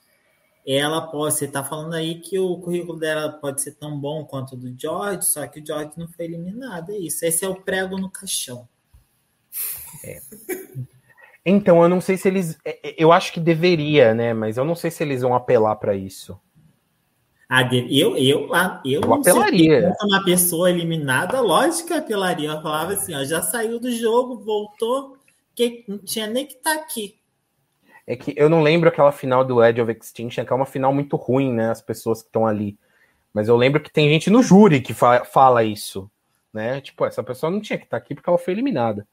Ela 0.66 1.02
pode, 1.02 1.36
você 1.36 1.46
está 1.46 1.64
falando 1.64 1.94
aí 1.94 2.20
que 2.20 2.40
o 2.40 2.58
currículo 2.58 2.98
dela 2.98 3.32
pode 3.32 3.62
ser 3.62 3.76
tão 3.76 3.96
bom 4.00 4.26
quanto 4.26 4.54
o 4.54 4.58
do 4.58 4.74
George, 4.76 5.26
só 5.26 5.46
que 5.46 5.60
o 5.60 5.66
George 5.66 5.92
não 5.98 6.08
foi 6.08 6.26
eliminado. 6.26 6.90
É 6.90 6.98
isso. 6.98 7.24
Esse 7.26 7.46
é 7.46 7.48
o 7.48 7.62
prego 7.62 7.96
no 7.96 8.10
caixão. 8.10 8.68
É. 10.04 10.20
Então, 11.46 11.82
eu 11.82 11.90
não 11.90 12.02
sei 12.02 12.18
se 12.18 12.28
eles. 12.28 12.58
É, 12.66 12.90
é, 12.90 12.96
eu 12.98 13.12
acho 13.12 13.34
que 13.34 13.40
deveria, 13.40 14.14
né? 14.14 14.34
Mas 14.34 14.58
eu 14.58 14.66
não 14.66 14.76
sei 14.76 14.92
se 14.92 15.04
eles 15.04 15.22
vão 15.22 15.34
apelar 15.34 15.76
para 15.78 15.96
isso. 15.96 16.40
Ah, 17.50 17.68
eu, 17.74 18.16
eu, 18.16 18.18
eu, 18.18 19.02
eu 19.04 19.14
apelaria. 19.14 19.92
uma 20.04 20.24
pessoa 20.24 20.70
eliminada, 20.70 21.42
lógico 21.42 21.88
que 21.88 21.94
apelaria. 21.96 22.50
Eu 22.50 22.62
falava 22.62 22.94
assim, 22.94 23.16
ó, 23.16 23.24
já 23.24 23.42
saiu 23.42 23.80
do 23.80 23.92
jogo, 23.92 24.38
voltou, 24.38 25.18
que 25.56 25.84
não 25.88 25.98
tinha 25.98 26.28
nem 26.28 26.46
que 26.46 26.54
estar 26.54 26.76
tá 26.76 26.82
aqui. 26.82 27.18
É 28.06 28.16
que 28.16 28.34
eu 28.38 28.50
não 28.50 28.62
lembro 28.62 28.90
aquela 28.90 29.12
final 29.12 29.44
do 29.44 29.64
Edge 29.64 29.82
of 29.82 29.92
Extinction, 29.92 30.46
que 30.46 30.54
é 30.54 30.56
uma 30.56 30.66
final 30.66 30.94
muito 30.94 31.16
ruim, 31.16 31.52
né? 31.52 31.72
As 31.72 31.82
pessoas 31.82 32.22
que 32.22 32.28
estão 32.28 32.46
ali. 32.46 32.78
Mas 33.34 33.48
eu 33.48 33.56
lembro 33.56 33.82
que 33.82 33.92
tem 33.92 34.10
gente 34.10 34.30
no 34.30 34.44
júri 34.44 34.82
que 34.82 34.94
fa 34.94 35.26
fala 35.26 35.64
isso, 35.64 36.10
né? 36.54 36.82
Tipo, 36.82 37.06
essa 37.06 37.24
pessoa 37.24 37.52
não 37.52 37.62
tinha 37.62 37.78
que 37.78 37.86
estar 37.86 38.00
tá 38.00 38.04
aqui 38.04 38.14
porque 38.14 38.30
ela 38.30 38.38
foi 38.38 38.54
eliminada. 38.54 39.08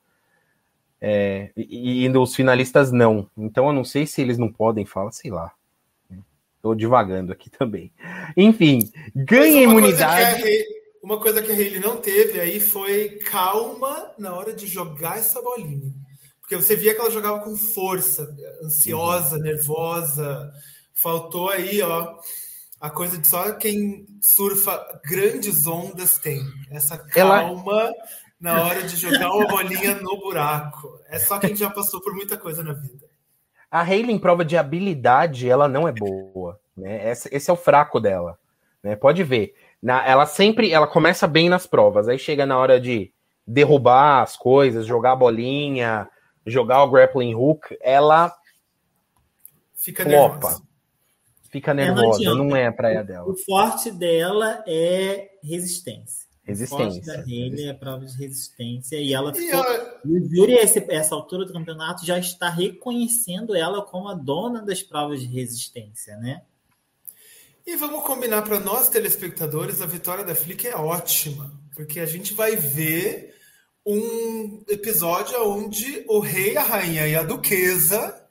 É, 1.09 1.53
e, 1.57 2.05
e 2.05 2.19
os 2.19 2.35
finalistas 2.35 2.91
não. 2.91 3.31
Então 3.39 3.69
eu 3.69 3.73
não 3.73 3.85
sei 3.85 4.09
se 4.09 4.21
eles 4.21 4.39
não 4.39 4.53
podem 4.53 4.85
falar, 4.85 5.13
sei 5.13 5.31
lá. 5.31 5.53
Estou 6.57 6.75
divagando 6.75 7.33
aqui 7.33 7.49
também. 7.57 7.93
Enfim, 8.37 8.81
ganha 9.15 9.63
imunidade. 9.63 10.43
Uma 11.01 11.21
coisa 11.21 11.41
que 11.41 11.53
a 11.53 11.55
Hayley 11.55 11.79
não 11.79 11.99
teve 11.99 12.41
aí 12.41 12.59
foi 12.59 13.21
calma 13.31 14.11
na 14.19 14.35
hora 14.35 14.53
de 14.53 14.67
jogar 14.67 15.19
essa 15.19 15.41
bolinha. 15.41 15.93
Porque 16.41 16.57
você 16.57 16.75
via 16.75 16.93
que 16.93 17.01
ela 17.01 17.11
jogava 17.11 17.39
com 17.45 17.57
força, 17.57 18.29
ansiosa, 18.65 19.37
uhum. 19.37 19.43
nervosa. 19.43 20.53
Faltou 20.93 21.51
aí, 21.51 21.81
ó, 21.83 22.19
a 22.81 22.91
coisa 22.91 23.17
de 23.17 23.29
só 23.29 23.53
quem 23.53 24.05
surfa 24.21 25.01
grandes 25.05 25.69
ondas 25.69 26.19
tem. 26.19 26.41
Essa 26.69 26.99
calma 26.99 27.73
ela... 27.73 27.93
na 28.41 28.65
hora 28.65 28.83
de 28.83 28.97
jogar 28.97 29.31
uma 29.31 29.47
bolinha 29.47 29.95
no 29.97 30.19
buraco. 30.19 31.01
É 31.09 31.19
só 31.19 31.39
quem 31.39 31.57
já 31.57 31.71
passou 31.71 32.01
por 32.01 32.15
muita 32.15 32.37
coisa 32.37 32.63
na 32.63 32.73
vida. 32.73 33.07
A 33.71 33.81
Hayley 33.81 34.15
em 34.15 34.19
prova 34.19 34.45
de 34.45 34.57
habilidade, 34.57 35.49
ela 35.49 35.69
não 35.69 35.89
é 35.89 35.93
boa. 35.93 36.61
Né? 36.77 37.11
Esse, 37.11 37.35
esse 37.35 37.51
é 37.51 37.53
o 37.53 37.57
fraco 37.57 37.99
dela. 37.99 38.39
Né? 38.83 38.95
Pode 38.95 39.23
ver. 39.25 39.55
Na, 39.83 40.07
ela 40.07 40.27
sempre 40.27 40.73
ela 40.73 40.87
começa 40.87 41.27
bem 41.27 41.49
nas 41.49 41.67
provas, 41.67 42.09
aí 42.09 42.19
chega 42.19 42.47
na 42.47 42.59
hora 42.59 42.81
de 42.81 43.13
derrubar 43.47 44.23
as 44.23 44.37
coisas, 44.37 44.87
jogar 44.87 45.13
a 45.13 45.17
bolinha, 45.17 46.09
jogar 46.47 46.83
o 46.83 46.91
grappling 46.91 47.35
hook, 47.35 47.77
ela 47.81 48.35
fica 49.75 50.05
nervosa. 50.05 50.63
Fica 51.51 51.73
nervosa, 51.73 52.23
não, 52.25 52.45
não, 52.45 52.57
é 52.57 52.67
a 52.67 52.73
praia 52.73 53.05
dela. 53.05 53.31
O 53.31 53.37
forte 53.37 53.91
dela 53.91 54.63
é 54.67 55.31
resistência. 55.43 56.26
Resistência. 56.47 57.03
Forte 57.03 57.57
da 57.57 57.71
é 57.71 57.73
prova 57.73 58.07
de 58.07 58.17
resistência. 58.17 58.97
E 58.97 59.13
ela 59.13 59.35
ficou. 59.35 59.65
E 60.05 60.09
o 60.09 60.35
Yuri, 60.35 60.53
esse, 60.53 60.79
essa 60.89 61.15
altura 61.15 61.45
do 61.45 61.53
campeonato, 61.53 62.07
já 62.07 62.19
está 62.19 62.49
reconhecendo 62.49 63.57
ela 63.57 63.83
como 63.83 64.09
a 64.09 64.15
dona 64.15 64.63
das 64.63 64.81
provas 64.81 65.21
de 65.21 65.27
resistência, 65.27 66.17
né? 66.19 66.43
E 67.67 67.75
vamos 67.75 68.05
combinar 68.05 68.43
para 68.43 68.61
nós, 68.61 68.89
telespectadores, 68.89 69.83
a 69.83 69.87
vitória 69.87 70.25
da 70.25 70.37
Flick 70.37 70.69
é 70.69 70.77
ótima, 70.77 71.53
porque 71.75 71.99
a 71.99 72.07
gente 72.07 72.33
vai 72.33 72.55
ver 72.55 73.35
um 73.85 74.63
episódio 74.69 75.37
onde 75.43 76.05
o 76.09 76.21
rei, 76.21 76.57
a 76.57 76.63
rainha 76.63 77.09
e 77.09 77.17
a 77.17 77.25
duquesa 77.25 78.25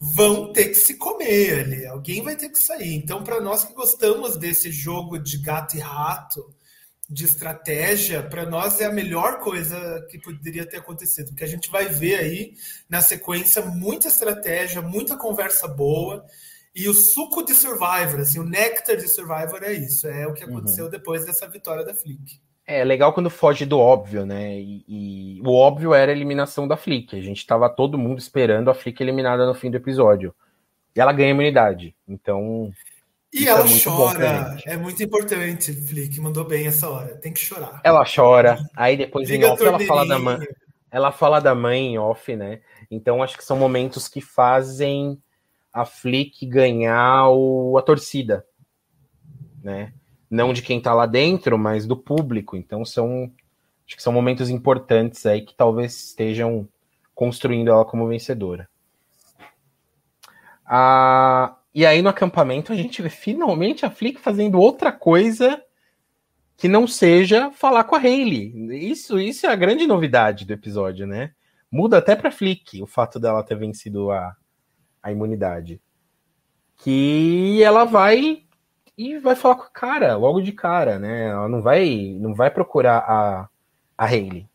vão 0.00 0.54
ter 0.54 0.68
que 0.68 0.74
se 0.74 0.94
comer 0.94 1.60
ali. 1.60 1.86
Alguém 1.86 2.22
vai 2.22 2.34
ter 2.34 2.48
que 2.48 2.58
sair. 2.58 2.94
Então, 2.94 3.22
para 3.22 3.42
nós 3.42 3.62
que 3.62 3.74
gostamos 3.74 4.38
desse 4.38 4.72
jogo 4.72 5.18
de 5.18 5.36
gato 5.36 5.76
e 5.76 5.80
rato, 5.80 6.42
de 7.12 7.26
estratégia, 7.26 8.22
para 8.22 8.46
nós 8.46 8.80
é 8.80 8.86
a 8.86 8.92
melhor 8.92 9.38
coisa 9.40 10.06
que 10.10 10.18
poderia 10.18 10.64
ter 10.64 10.78
acontecido, 10.78 11.28
porque 11.28 11.44
a 11.44 11.48
gente 11.48 11.70
vai 11.70 11.84
ver 11.84 12.14
aí 12.14 12.54
na 12.88 13.02
sequência 13.02 13.60
muita 13.66 14.08
estratégia, 14.08 14.80
muita 14.80 15.14
conversa 15.16 15.68
boa. 15.68 16.24
E 16.74 16.88
o 16.88 16.94
suco 16.94 17.44
de 17.44 17.52
Survivor, 17.52 18.20
assim, 18.20 18.38
o 18.38 18.44
néctar 18.44 18.96
de 18.96 19.06
Survivor 19.08 19.62
é 19.62 19.74
isso. 19.74 20.08
É 20.08 20.26
o 20.26 20.32
que 20.32 20.42
aconteceu 20.42 20.86
uhum. 20.86 20.90
depois 20.90 21.26
dessa 21.26 21.46
vitória 21.46 21.84
da 21.84 21.92
Flick. 21.92 22.40
É 22.66 22.82
legal 22.82 23.12
quando 23.12 23.28
foge 23.28 23.66
do 23.66 23.78
óbvio, 23.78 24.24
né? 24.24 24.58
E, 24.58 24.82
e, 24.88 25.42
o 25.44 25.52
óbvio 25.52 25.92
era 25.92 26.10
a 26.10 26.14
eliminação 26.14 26.66
da 26.66 26.78
Flick. 26.78 27.14
A 27.14 27.20
gente 27.20 27.46
tava 27.46 27.68
todo 27.68 27.98
mundo 27.98 28.20
esperando 28.20 28.70
a 28.70 28.74
Flick 28.74 29.02
eliminada 29.02 29.44
no 29.44 29.52
fim 29.52 29.70
do 29.70 29.76
episódio. 29.76 30.34
E 30.96 31.00
ela 31.00 31.12
ganha 31.12 31.30
imunidade. 31.30 31.94
Então. 32.08 32.72
E 33.32 33.48
ela 33.48 33.64
é 33.64 33.80
chora. 33.82 34.58
É 34.66 34.76
muito 34.76 35.02
importante, 35.02 35.72
Flick. 35.72 36.20
Mandou 36.20 36.44
bem 36.44 36.66
essa 36.66 36.88
hora. 36.90 37.16
Tem 37.16 37.32
que 37.32 37.40
chorar. 37.40 37.80
Ela 37.82 38.04
chora. 38.04 38.58
Aí 38.76 38.96
depois 38.96 39.30
em 39.30 39.42
off 39.44 39.64
ela 39.64 39.80
fala 39.80 40.06
da 40.06 40.18
mãe. 40.18 40.38
Ela 40.90 41.10
fala 41.10 41.40
da 41.40 41.54
mãe 41.54 41.94
em 41.94 41.98
off, 41.98 42.36
né? 42.36 42.60
Então 42.90 43.22
acho 43.22 43.38
que 43.38 43.44
são 43.44 43.56
momentos 43.56 44.06
que 44.06 44.20
fazem 44.20 45.18
a 45.72 45.86
Flick 45.86 46.44
ganhar 46.44 47.30
o, 47.30 47.78
a 47.78 47.82
torcida, 47.82 48.44
né? 49.64 49.94
Não 50.28 50.52
de 50.52 50.60
quem 50.60 50.78
tá 50.78 50.92
lá 50.92 51.06
dentro, 51.06 51.58
mas 51.58 51.86
do 51.86 51.96
público. 51.96 52.54
Então 52.54 52.84
são 52.84 53.32
acho 53.86 53.96
que 53.96 54.02
são 54.02 54.12
momentos 54.12 54.50
importantes 54.50 55.24
aí 55.24 55.40
que 55.40 55.54
talvez 55.54 56.08
estejam 56.08 56.68
construindo 57.14 57.70
ela 57.70 57.84
como 57.86 58.08
vencedora. 58.08 58.68
Ah, 60.66 61.56
e 61.74 61.86
aí 61.86 62.02
no 62.02 62.08
acampamento 62.08 62.72
a 62.72 62.76
gente 62.76 63.00
vê 63.00 63.08
finalmente 63.08 63.86
a 63.86 63.90
Flick 63.90 64.20
fazendo 64.20 64.60
outra 64.60 64.92
coisa 64.92 65.62
que 66.56 66.68
não 66.68 66.86
seja 66.86 67.50
falar 67.50 67.84
com 67.84 67.96
a 67.96 67.98
Hayley. 67.98 68.52
Isso, 68.90 69.18
isso 69.18 69.46
é 69.46 69.48
a 69.50 69.56
grande 69.56 69.86
novidade 69.86 70.44
do 70.44 70.52
episódio, 70.52 71.06
né? 71.06 71.32
Muda 71.70 71.98
até 71.98 72.14
para 72.14 72.30
Flick 72.30 72.82
o 72.82 72.86
fato 72.86 73.18
dela 73.18 73.42
ter 73.42 73.56
vencido 73.56 74.10
a, 74.10 74.36
a 75.02 75.10
imunidade. 75.10 75.80
Que 76.76 77.62
ela 77.62 77.84
vai 77.84 78.44
e 78.96 79.18
vai 79.18 79.34
falar 79.34 79.56
com 79.56 79.62
a 79.62 79.70
cara, 79.70 80.16
logo 80.16 80.40
de 80.40 80.52
cara, 80.52 80.98
né? 80.98 81.28
Ela 81.28 81.48
não 81.48 81.62
vai, 81.62 82.16
não 82.20 82.34
vai 82.34 82.50
procurar 82.50 82.98
a, 82.98 83.48
a 83.96 84.06
Hayley. 84.06 84.46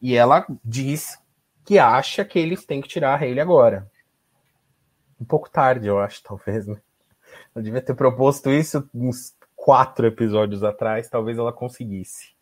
E 0.00 0.14
ela 0.14 0.46
diz 0.64 1.18
que 1.64 1.78
acha 1.78 2.24
que 2.24 2.38
eles 2.38 2.66
têm 2.66 2.80
que 2.80 2.88
tirar 2.88 3.14
a 3.14 3.16
Hayley 3.16 3.40
agora. 3.40 3.90
Um 5.22 5.24
pouco 5.24 5.48
tarde, 5.48 5.86
eu 5.86 5.98
acho, 5.98 6.22
talvez, 6.24 6.66
né? 6.66 6.80
Eu 7.54 7.62
devia 7.62 7.80
ter 7.80 7.94
proposto 7.94 8.50
isso 8.50 8.88
uns 8.94 9.34
quatro 9.56 10.06
episódios 10.06 10.62
atrás, 10.62 11.08
talvez 11.08 11.38
ela 11.38 11.52
conseguisse. 11.52 12.32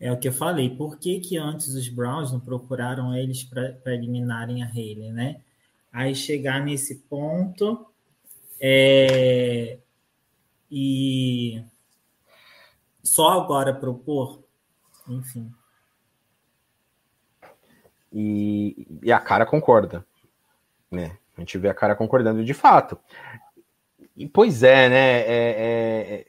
É 0.00 0.10
o 0.10 0.18
que 0.18 0.28
eu 0.28 0.32
falei. 0.32 0.70
Por 0.74 0.98
que, 0.98 1.20
que 1.20 1.36
antes 1.36 1.68
os 1.68 1.88
Browns 1.88 2.32
não 2.32 2.40
procuraram 2.40 3.14
eles 3.14 3.44
para 3.44 3.94
eliminarem 3.94 4.62
a 4.62 4.66
Hayley, 4.66 5.12
né? 5.12 5.40
aí 5.92 6.14
chegar 6.14 6.64
nesse 6.64 7.00
ponto 7.00 7.86
é, 8.58 9.78
e 10.70 11.62
só 13.02 13.40
agora 13.40 13.74
propor, 13.74 14.42
enfim. 15.06 15.52
E, 18.10 18.86
e, 19.02 19.12
a 19.12 19.18
cara 19.18 19.44
concorda, 19.44 20.06
né? 20.90 21.18
A 21.36 21.40
gente 21.40 21.56
vê 21.58 21.68
a 21.68 21.74
cara 21.74 21.94
concordando 21.94 22.44
de 22.44 22.54
fato. 22.54 22.98
E 24.16 24.28
pois 24.28 24.62
é, 24.62 24.88
né? 24.88 25.20
É, 25.20 26.26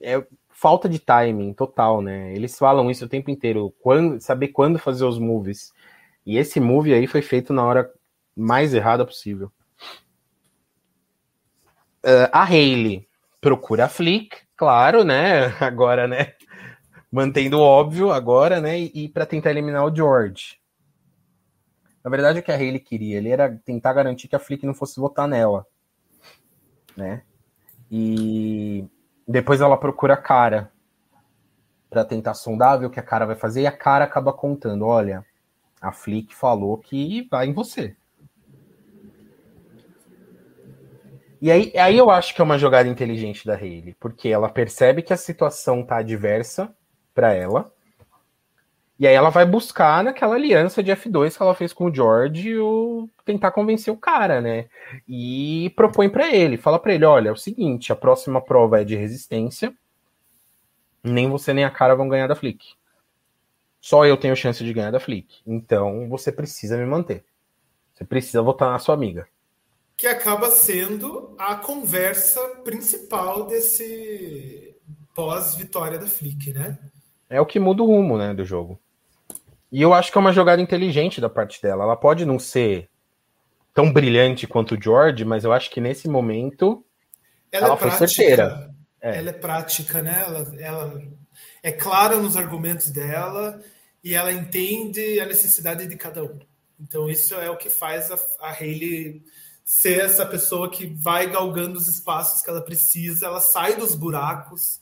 é, 0.00 0.14
é, 0.14 0.26
falta 0.50 0.88
de 0.88 0.98
timing 0.98 1.52
total, 1.52 2.00
né? 2.00 2.34
Eles 2.34 2.58
falam 2.58 2.90
isso 2.90 3.04
o 3.04 3.08
tempo 3.08 3.30
inteiro, 3.30 3.74
quando, 3.80 4.20
saber 4.20 4.48
quando 4.48 4.78
fazer 4.78 5.04
os 5.04 5.18
moves. 5.18 5.72
E 6.24 6.38
esse 6.38 6.58
move 6.60 6.92
aí 6.92 7.06
foi 7.06 7.22
feito 7.22 7.52
na 7.52 7.64
hora 7.64 7.90
mais 8.34 8.74
errada 8.74 9.04
possível. 9.04 9.50
Uh, 12.04 12.28
a 12.32 12.44
Hayley 12.44 13.08
procura 13.40 13.86
a 13.86 13.88
Flick, 13.88 14.36
claro, 14.56 15.04
né? 15.04 15.46
Agora, 15.60 16.06
né? 16.06 16.34
Mantendo 17.10 17.60
óbvio 17.60 18.10
agora, 18.10 18.60
né? 18.60 18.78
E, 18.78 18.92
e 18.94 19.08
para 19.08 19.24
tentar 19.24 19.50
eliminar 19.50 19.84
o 19.84 19.94
George. 19.94 20.58
Na 22.06 22.10
verdade, 22.10 22.38
o 22.38 22.42
que 22.44 22.52
a 22.52 22.54
Hayley 22.54 22.78
queria 22.78 23.16
ele 23.16 23.30
era 23.30 23.60
tentar 23.64 23.92
garantir 23.92 24.28
que 24.28 24.36
a 24.36 24.38
Flick 24.38 24.64
não 24.64 24.72
fosse 24.72 25.00
votar 25.00 25.26
nela, 25.26 25.66
né? 26.96 27.24
E 27.90 28.86
depois 29.26 29.60
ela 29.60 29.76
procura 29.76 30.14
a 30.14 30.16
cara 30.16 30.70
para 31.90 32.04
tentar 32.04 32.34
sondar 32.34 32.78
ver 32.78 32.86
o 32.86 32.90
que 32.90 33.00
a 33.00 33.02
cara 33.02 33.26
vai 33.26 33.34
fazer 33.34 33.62
e 33.62 33.66
a 33.66 33.72
cara 33.72 34.04
acaba 34.04 34.32
contando, 34.32 34.86
olha, 34.86 35.26
a 35.80 35.90
Flick 35.90 36.32
falou 36.32 36.78
que 36.78 37.26
vai 37.28 37.48
em 37.48 37.52
você. 37.52 37.96
E 41.42 41.50
aí, 41.50 41.72
aí 41.76 41.98
eu 41.98 42.08
acho 42.08 42.36
que 42.36 42.40
é 42.40 42.44
uma 42.44 42.56
jogada 42.56 42.88
inteligente 42.88 43.44
da 43.44 43.56
Hayley, 43.56 43.96
porque 43.98 44.28
ela 44.28 44.48
percebe 44.48 45.02
que 45.02 45.12
a 45.12 45.16
situação 45.16 45.84
tá 45.84 45.96
adversa 45.96 46.72
para 47.12 47.32
ela. 47.32 47.74
E 48.98 49.06
aí 49.06 49.14
ela 49.14 49.30
vai 49.30 49.44
buscar 49.44 50.02
naquela 50.02 50.36
aliança 50.36 50.82
de 50.82 50.90
F2 50.90 51.36
que 51.36 51.42
ela 51.42 51.54
fez 51.54 51.72
com 51.72 51.84
o 51.86 51.94
George 51.94 52.58
o 52.58 53.08
tentar 53.24 53.50
convencer 53.50 53.92
o 53.92 53.96
cara, 53.96 54.40
né? 54.40 54.66
E 55.06 55.70
propõe 55.76 56.08
para 56.08 56.34
ele, 56.34 56.56
fala 56.56 56.78
para 56.78 56.94
ele, 56.94 57.04
olha, 57.04 57.28
é 57.28 57.32
o 57.32 57.36
seguinte, 57.36 57.92
a 57.92 57.96
próxima 57.96 58.40
prova 58.40 58.80
é 58.80 58.84
de 58.84 58.96
resistência. 58.96 59.74
Nem 61.04 61.28
você 61.28 61.52
nem 61.52 61.64
a 61.64 61.70
cara 61.70 61.94
vão 61.94 62.08
ganhar 62.08 62.26
da 62.26 62.34
Flick. 62.34 62.74
Só 63.80 64.06
eu 64.06 64.16
tenho 64.16 64.34
chance 64.34 64.64
de 64.64 64.72
ganhar 64.72 64.90
da 64.90 64.98
Flick. 64.98 65.40
Então 65.46 66.08
você 66.08 66.32
precisa 66.32 66.76
me 66.76 66.86
manter. 66.86 67.24
Você 67.94 68.04
precisa 68.04 68.42
votar 68.42 68.70
na 68.70 68.78
sua 68.78 68.94
amiga 68.94 69.28
que 69.96 70.06
acaba 70.06 70.50
sendo 70.50 71.34
a 71.38 71.56
conversa 71.56 72.40
principal 72.62 73.46
desse 73.46 74.76
pós-vitória 75.14 75.98
da 75.98 76.06
Flick, 76.06 76.52
né? 76.52 76.78
É 77.30 77.40
o 77.40 77.46
que 77.46 77.58
muda 77.58 77.82
o 77.82 77.86
rumo, 77.86 78.18
né, 78.18 78.34
do 78.34 78.44
jogo. 78.44 78.78
E 79.76 79.82
eu 79.82 79.92
acho 79.92 80.10
que 80.10 80.16
é 80.16 80.20
uma 80.22 80.32
jogada 80.32 80.62
inteligente 80.62 81.20
da 81.20 81.28
parte 81.28 81.60
dela. 81.60 81.84
Ela 81.84 81.96
pode 81.98 82.24
não 82.24 82.38
ser 82.38 82.88
tão 83.74 83.92
brilhante 83.92 84.46
quanto 84.46 84.74
o 84.74 84.82
George, 84.82 85.22
mas 85.22 85.44
eu 85.44 85.52
acho 85.52 85.70
que 85.70 85.82
nesse 85.82 86.08
momento 86.08 86.82
ela, 87.52 87.66
ela 87.66 87.74
é 87.74 87.78
foi 87.78 87.88
prática, 87.90 88.08
certeira. 88.08 88.74
É. 89.02 89.18
Ela 89.18 89.28
é 89.28 89.32
prática, 89.34 90.00
né? 90.00 90.24
Ela, 90.26 90.54
ela 90.58 91.02
é 91.62 91.70
clara 91.72 92.16
nos 92.16 92.38
argumentos 92.38 92.88
dela 92.88 93.60
e 94.02 94.14
ela 94.14 94.32
entende 94.32 95.20
a 95.20 95.26
necessidade 95.26 95.86
de 95.86 95.94
cada 95.94 96.24
um. 96.24 96.38
Então 96.80 97.10
isso 97.10 97.34
é 97.34 97.50
o 97.50 97.58
que 97.58 97.68
faz 97.68 98.10
a, 98.10 98.18
a 98.40 98.52
Hayley 98.52 99.22
ser 99.62 100.00
essa 100.00 100.24
pessoa 100.24 100.70
que 100.70 100.86
vai 100.86 101.28
galgando 101.30 101.76
os 101.76 101.86
espaços 101.86 102.40
que 102.40 102.48
ela 102.48 102.62
precisa, 102.62 103.26
ela 103.26 103.40
sai 103.40 103.76
dos 103.76 103.94
buracos 103.94 104.80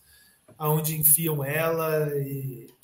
aonde 0.56 0.96
enfiam 0.96 1.44
ela. 1.44 2.16
E, 2.16 2.68
e, 2.68 2.83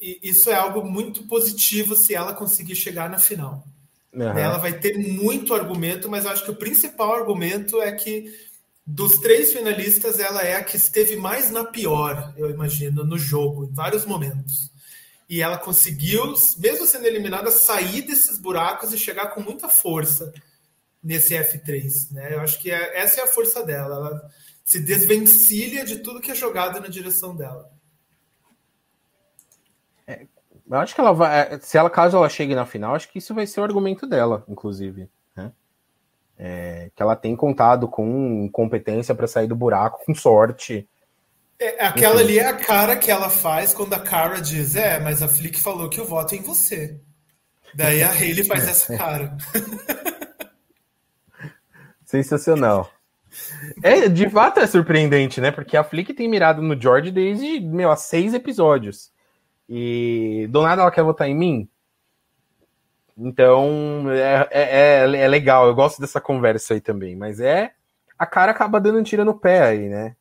isso 0.00 0.50
é 0.50 0.54
algo 0.54 0.84
muito 0.84 1.24
positivo 1.24 1.96
se 1.96 2.14
ela 2.14 2.34
conseguir 2.34 2.76
chegar 2.76 3.08
na 3.08 3.18
final. 3.18 3.66
Uhum. 4.12 4.22
Ela 4.22 4.58
vai 4.58 4.72
ter 4.72 4.98
muito 4.98 5.54
argumento, 5.54 6.08
mas 6.08 6.24
eu 6.24 6.30
acho 6.30 6.44
que 6.44 6.50
o 6.50 6.56
principal 6.56 7.14
argumento 7.14 7.80
é 7.80 7.92
que 7.92 8.32
dos 8.90 9.18
três 9.18 9.52
finalistas, 9.52 10.18
ela 10.18 10.42
é 10.42 10.56
a 10.56 10.64
que 10.64 10.76
esteve 10.76 11.14
mais 11.14 11.50
na 11.50 11.62
pior, 11.62 12.32
eu 12.38 12.48
imagino, 12.48 13.04
no 13.04 13.18
jogo, 13.18 13.66
em 13.66 13.72
vários 13.72 14.06
momentos. 14.06 14.70
E 15.28 15.42
ela 15.42 15.58
conseguiu, 15.58 16.34
mesmo 16.56 16.86
sendo 16.86 17.06
eliminada, 17.06 17.50
sair 17.50 18.00
desses 18.00 18.38
buracos 18.38 18.94
e 18.94 18.98
chegar 18.98 19.26
com 19.26 19.42
muita 19.42 19.68
força 19.68 20.32
nesse 21.04 21.34
F3. 21.34 22.12
Né? 22.12 22.32
Eu 22.32 22.40
acho 22.40 22.58
que 22.60 22.70
é, 22.70 22.98
essa 22.98 23.20
é 23.20 23.24
a 23.24 23.26
força 23.26 23.62
dela. 23.62 23.94
Ela 23.94 24.30
se 24.64 24.80
desvencilha 24.80 25.84
de 25.84 25.98
tudo 25.98 26.20
que 26.20 26.30
é 26.30 26.34
jogado 26.34 26.80
na 26.80 26.88
direção 26.88 27.36
dela. 27.36 27.70
Eu 30.70 30.78
acho 30.78 30.94
que 30.94 31.00
ela 31.00 31.12
vai. 31.12 31.40
É, 31.40 31.58
se 31.58 31.78
ela, 31.78 31.88
caso 31.88 32.16
ela 32.16 32.28
chegue 32.28 32.54
na 32.54 32.66
final, 32.66 32.94
acho 32.94 33.10
que 33.10 33.18
isso 33.18 33.34
vai 33.34 33.46
ser 33.46 33.60
o 33.60 33.64
argumento 33.64 34.06
dela, 34.06 34.44
inclusive. 34.48 35.08
Né? 35.34 35.52
É, 36.38 36.90
que 36.94 37.02
ela 37.02 37.16
tem 37.16 37.34
contado 37.34 37.88
com 37.88 38.48
competência 38.50 39.14
para 39.14 39.26
sair 39.26 39.46
do 39.46 39.56
buraco, 39.56 40.04
com 40.04 40.14
sorte. 40.14 40.88
É, 41.58 41.84
aquela 41.84 42.16
Enfim. 42.16 42.24
ali 42.24 42.38
é 42.38 42.46
a 42.46 42.56
cara 42.56 42.96
que 42.96 43.10
ela 43.10 43.30
faz 43.30 43.72
quando 43.72 43.94
a 43.94 44.00
Cara 44.00 44.40
diz: 44.40 44.76
É, 44.76 45.00
mas 45.00 45.22
a 45.22 45.28
Flick 45.28 45.60
falou 45.60 45.88
que 45.88 46.00
o 46.00 46.04
voto 46.04 46.34
é 46.34 46.38
em 46.38 46.42
você. 46.42 47.00
Daí 47.74 48.02
a 48.02 48.10
Hayley 48.10 48.44
faz 48.44 48.66
essa 48.68 48.96
cara. 48.96 49.36
Sensacional. 52.04 52.90
É, 53.82 54.08
de 54.08 54.28
fato 54.30 54.60
é 54.60 54.66
surpreendente, 54.66 55.40
né? 55.40 55.50
Porque 55.50 55.76
a 55.76 55.84
Flick 55.84 56.14
tem 56.14 56.28
mirado 56.28 56.62
no 56.62 56.80
George 56.80 57.10
desde, 57.10 57.60
meu, 57.60 57.90
há 57.90 57.96
seis 57.96 58.34
episódios. 58.34 59.10
E 59.68 60.46
do 60.50 60.62
nada 60.62 60.82
ela 60.82 60.90
quer 60.90 61.02
votar 61.02 61.28
em 61.28 61.34
mim? 61.34 61.68
Então, 63.16 64.10
é, 64.10 64.48
é, 64.50 64.62
é, 64.62 65.16
é 65.22 65.28
legal, 65.28 65.66
eu 65.66 65.74
gosto 65.74 66.00
dessa 66.00 66.20
conversa 66.20 66.74
aí 66.74 66.80
também. 66.80 67.16
Mas 67.16 67.40
é. 67.40 67.72
A 68.18 68.26
cara 68.26 68.52
acaba 68.52 68.80
dando 68.80 68.98
um 68.98 69.02
tiro 69.02 69.24
no 69.24 69.38
pé 69.38 69.62
aí, 69.62 69.88
né? 69.88 70.16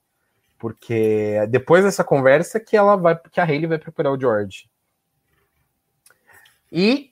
Porque 0.60 1.46
depois 1.50 1.84
dessa 1.84 2.04
conversa 2.04 2.60
que 2.60 2.76
ela 2.76 2.96
vai. 2.96 3.16
que 3.32 3.40
a 3.40 3.44
Hayley 3.44 3.68
vai 3.68 3.78
procurar 3.78 4.12
o 4.12 4.20
George. 4.20 4.70
E 6.72 7.12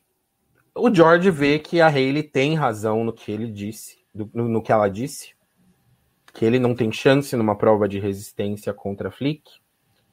o 0.74 0.94
George 0.94 1.32
vê 1.32 1.60
que 1.60 1.80
a 1.80 1.88
Hayley 1.88 2.24
tem 2.24 2.56
razão 2.56 3.04
no 3.04 3.14
que 3.14 3.32
ele 3.32 3.50
disse, 3.50 3.98
no, 4.14 4.30
no 4.48 4.62
que 4.62 4.72
ela 4.72 4.90
disse 4.90 5.36
que 6.36 6.44
ele 6.44 6.60
não 6.60 6.76
tem 6.76 6.92
chance 6.92 7.34
numa 7.36 7.58
prova 7.58 7.88
de 7.88 7.98
resistência 7.98 8.74
contra 8.74 9.08
a 9.08 9.12
Flick, 9.12 9.50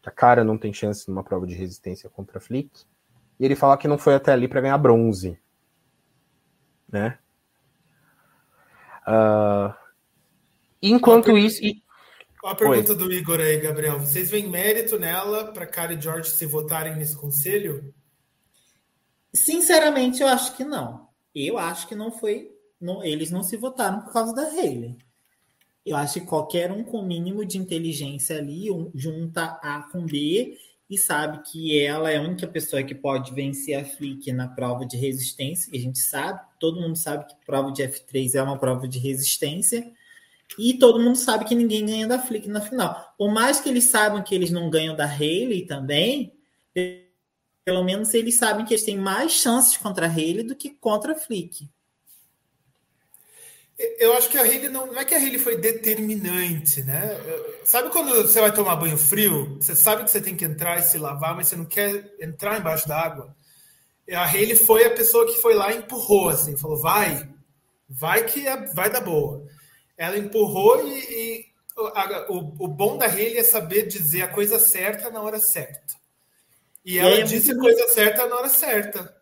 que 0.02 0.08
a 0.08 0.12
cara 0.12 0.42
não 0.42 0.58
tem 0.58 0.72
chance 0.72 1.08
numa 1.08 1.22
prova 1.22 1.46
de 1.46 1.54
resistência 1.54 2.10
contra 2.10 2.38
a 2.38 2.40
Flick, 2.40 2.84
e 3.38 3.44
ele 3.44 3.54
fala 3.54 3.76
que 3.78 3.88
não 3.88 3.96
foi 3.96 4.14
até 4.14 4.32
ali 4.32 4.48
para 4.48 4.60
ganhar 4.60 4.76
bronze, 4.78 5.38
né? 6.88 7.18
Uh, 9.06 9.74
enquanto 10.82 11.36
isso. 11.38 11.64
E... 11.64 11.82
A 12.44 12.54
pergunta 12.56 12.92
Oi. 12.92 12.98
do 12.98 13.12
Igor 13.12 13.40
aí, 13.40 13.58
Gabriel. 13.60 14.00
Vocês 14.00 14.28
veem 14.28 14.48
mérito 14.48 14.98
nela 14.98 15.52
para 15.52 15.64
Cara 15.64 15.94
e 15.94 16.00
George 16.00 16.30
se 16.30 16.44
votarem 16.44 16.96
nesse 16.96 17.16
conselho? 17.16 17.94
Sinceramente, 19.32 20.20
eu 20.20 20.28
acho 20.28 20.56
que 20.56 20.64
não. 20.64 21.08
Eu 21.34 21.56
acho 21.56 21.86
que 21.86 21.94
não 21.94 22.10
foi. 22.10 22.50
Não, 22.80 23.02
eles 23.04 23.30
não 23.30 23.44
se 23.44 23.56
votaram 23.56 24.00
por 24.00 24.12
causa 24.12 24.34
da 24.34 24.42
Hayley. 24.42 24.98
Eu 25.84 25.96
acho 25.96 26.20
que 26.20 26.26
qualquer 26.26 26.70
um 26.70 26.84
com 26.84 27.02
mínimo 27.02 27.44
de 27.44 27.58
inteligência 27.58 28.38
ali 28.38 28.70
um, 28.70 28.90
junta 28.94 29.58
A 29.62 29.88
com 29.90 30.04
B 30.06 30.56
e 30.88 30.98
sabe 30.98 31.42
que 31.50 31.78
ela 31.78 32.10
é 32.10 32.18
a 32.18 32.22
única 32.22 32.46
pessoa 32.46 32.82
que 32.82 32.94
pode 32.94 33.32
vencer 33.32 33.74
a 33.74 33.84
Flick 33.84 34.30
na 34.32 34.46
prova 34.46 34.84
de 34.84 34.96
resistência. 34.96 35.70
E 35.72 35.78
a 35.78 35.80
gente 35.80 35.98
sabe, 35.98 36.40
todo 36.60 36.80
mundo 36.80 36.96
sabe 36.96 37.26
que 37.26 37.34
prova 37.46 37.72
de 37.72 37.82
F3 37.82 38.34
é 38.34 38.42
uma 38.42 38.58
prova 38.58 38.86
de 38.86 38.98
resistência. 38.98 39.90
E 40.58 40.74
todo 40.74 41.00
mundo 41.00 41.16
sabe 41.16 41.46
que 41.46 41.54
ninguém 41.54 41.86
ganha 41.86 42.06
da 42.06 42.18
Flick 42.18 42.46
na 42.48 42.60
final. 42.60 43.14
Por 43.16 43.32
mais 43.32 43.58
que 43.58 43.70
eles 43.70 43.84
saibam 43.84 44.22
que 44.22 44.34
eles 44.34 44.50
não 44.50 44.68
ganham 44.68 44.94
da 44.94 45.06
Hayley 45.06 45.64
também, 45.64 46.34
pelo 47.64 47.82
menos 47.82 48.12
eles 48.12 48.34
sabem 48.34 48.64
que 48.64 48.74
eles 48.74 48.84
têm 48.84 48.98
mais 48.98 49.32
chances 49.32 49.76
contra 49.76 50.06
a 50.06 50.10
Hayley 50.10 50.42
do 50.42 50.54
que 50.54 50.70
contra 50.70 51.12
a 51.12 51.16
Flick. 51.16 51.68
Eu 53.98 54.12
acho 54.14 54.28
que 54.28 54.38
a 54.38 54.42
Hayley 54.42 54.68
não, 54.68 54.86
não 54.86 54.98
é 54.98 55.04
que 55.04 55.14
a 55.14 55.18
Hayley 55.18 55.38
foi 55.38 55.56
determinante, 55.56 56.82
né? 56.82 57.18
Sabe 57.64 57.90
quando 57.90 58.14
você 58.14 58.40
vai 58.40 58.52
tomar 58.52 58.76
banho 58.76 58.96
frio? 58.96 59.56
Você 59.60 59.74
sabe 59.74 60.04
que 60.04 60.10
você 60.10 60.20
tem 60.20 60.36
que 60.36 60.44
entrar 60.44 60.78
e 60.78 60.82
se 60.82 60.98
lavar, 60.98 61.34
mas 61.34 61.48
você 61.48 61.56
não 61.56 61.64
quer 61.64 62.14
entrar 62.20 62.58
embaixo 62.58 62.86
d'água. 62.86 63.34
A 64.10 64.24
Hayley 64.24 64.56
foi 64.56 64.84
a 64.84 64.94
pessoa 64.94 65.26
que 65.26 65.40
foi 65.40 65.54
lá 65.54 65.72
e 65.72 65.78
empurrou, 65.78 66.28
assim, 66.28 66.56
falou: 66.56 66.76
vai, 66.76 67.28
vai 67.88 68.24
que 68.24 68.46
é, 68.46 68.56
vai 68.72 68.90
dar 68.90 69.00
boa. 69.00 69.46
Ela 69.96 70.18
empurrou 70.18 70.86
e, 70.86 70.98
e 70.98 71.46
a, 71.76 72.26
o, 72.30 72.64
o, 72.64 72.68
bom 72.68 72.98
da 72.98 73.06
Hayley 73.06 73.38
é 73.38 73.44
saber 73.44 73.86
dizer 73.86 74.22
a 74.22 74.28
coisa 74.28 74.58
certa 74.58 75.10
na 75.10 75.22
hora 75.22 75.38
certa. 75.38 75.94
E 76.84 76.98
ela 76.98 77.18
é 77.18 77.22
disse 77.22 77.52
a 77.52 77.58
coisa 77.58 77.88
certa 77.88 78.26
na 78.26 78.36
hora 78.36 78.48
certa. 78.48 79.21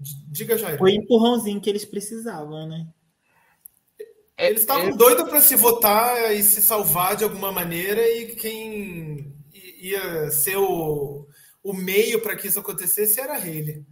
Diga, 0.00 0.56
Jair. 0.56 0.78
Foi 0.78 0.92
o 0.92 0.94
empurrãozinho 0.94 1.60
que 1.60 1.68
eles 1.68 1.84
precisavam, 1.84 2.68
né? 2.68 2.86
É, 4.36 4.48
eles 4.48 4.60
estavam 4.60 4.88
é... 4.88 4.96
doidos 4.96 5.28
para 5.28 5.40
se 5.40 5.56
votar 5.56 6.32
e 6.34 6.42
se 6.42 6.62
salvar 6.62 7.16
de 7.16 7.24
alguma 7.24 7.50
maneira, 7.50 8.00
e 8.00 8.36
quem 8.36 9.34
ia 9.80 10.30
ser 10.30 10.56
o, 10.56 11.26
o 11.62 11.72
meio 11.72 12.20
para 12.22 12.36
que 12.36 12.46
isso 12.46 12.60
acontecesse 12.60 13.20
era 13.20 13.44
ele. 13.46 13.84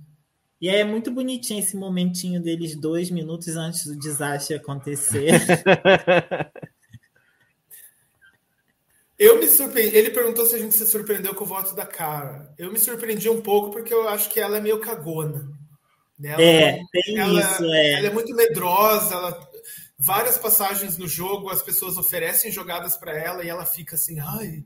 E 0.60 0.68
é 0.68 0.84
muito 0.84 1.10
bonitinho 1.10 1.60
esse 1.60 1.76
momentinho 1.76 2.40
deles 2.40 2.76
dois 2.76 3.10
minutos 3.10 3.56
antes 3.56 3.84
do 3.86 3.98
desastre 3.98 4.56
acontecer. 4.56 5.32
Eu 9.18 9.38
me 9.38 9.48
surpreendi. 9.48 9.96
Ele 9.96 10.10
perguntou 10.10 10.44
se 10.44 10.54
a 10.54 10.58
gente 10.58 10.74
se 10.74 10.86
surpreendeu 10.86 11.34
com 11.34 11.44
o 11.44 11.46
voto 11.46 11.74
da 11.74 11.86
cara. 11.86 12.52
Eu 12.58 12.70
me 12.70 12.78
surpreendi 12.78 13.30
um 13.30 13.40
pouco 13.40 13.70
porque 13.70 13.92
eu 13.92 14.06
acho 14.08 14.28
que 14.28 14.38
ela 14.38 14.58
é 14.58 14.60
meio 14.60 14.78
cagona. 14.78 15.50
Né? 16.18 16.30
Ela, 16.30 16.42
é, 16.42 16.80
tem 16.92 17.18
ela, 17.18 17.40
isso. 17.40 17.64
É. 17.64 17.92
Ela 17.94 18.06
é 18.06 18.10
muito 18.10 18.34
medrosa. 18.34 19.14
Ela, 19.14 19.50
várias 19.98 20.38
passagens 20.38 20.96
no 20.96 21.06
jogo, 21.06 21.50
as 21.50 21.62
pessoas 21.62 21.96
oferecem 21.96 22.50
jogadas 22.50 22.96
para 22.96 23.16
ela 23.18 23.44
e 23.44 23.48
ela 23.48 23.64
fica 23.64 23.94
assim, 23.94 24.18
ai, 24.20 24.64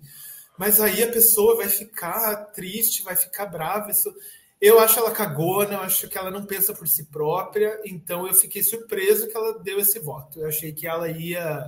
mas 0.59 0.81
aí 0.81 1.03
a 1.03 1.11
pessoa 1.13 1.57
vai 1.57 1.69
ficar 1.69 2.37
triste, 2.53 3.03
vai 3.03 3.17
ficar 3.17 3.47
brava. 3.47 3.91
Isso... 3.91 4.13
Eu 4.61 4.79
acho 4.79 4.99
ela 4.99 5.11
cagona, 5.11 5.73
eu 5.73 5.81
acho 5.81 6.07
que 6.07 6.19
ela 6.19 6.31
não 6.31 6.45
pensa 6.45 6.75
por 6.75 6.87
si 6.87 7.07
própria, 7.07 7.81
então 7.83 8.27
eu 8.27 8.35
fiquei 8.35 8.63
surpreso 8.63 9.27
que 9.27 9.35
ela 9.35 9.59
deu 9.59 9.79
esse 9.79 9.99
voto. 9.99 10.39
Eu 10.39 10.49
achei 10.49 10.71
que 10.71 10.87
ela 10.87 11.09
ia 11.09 11.65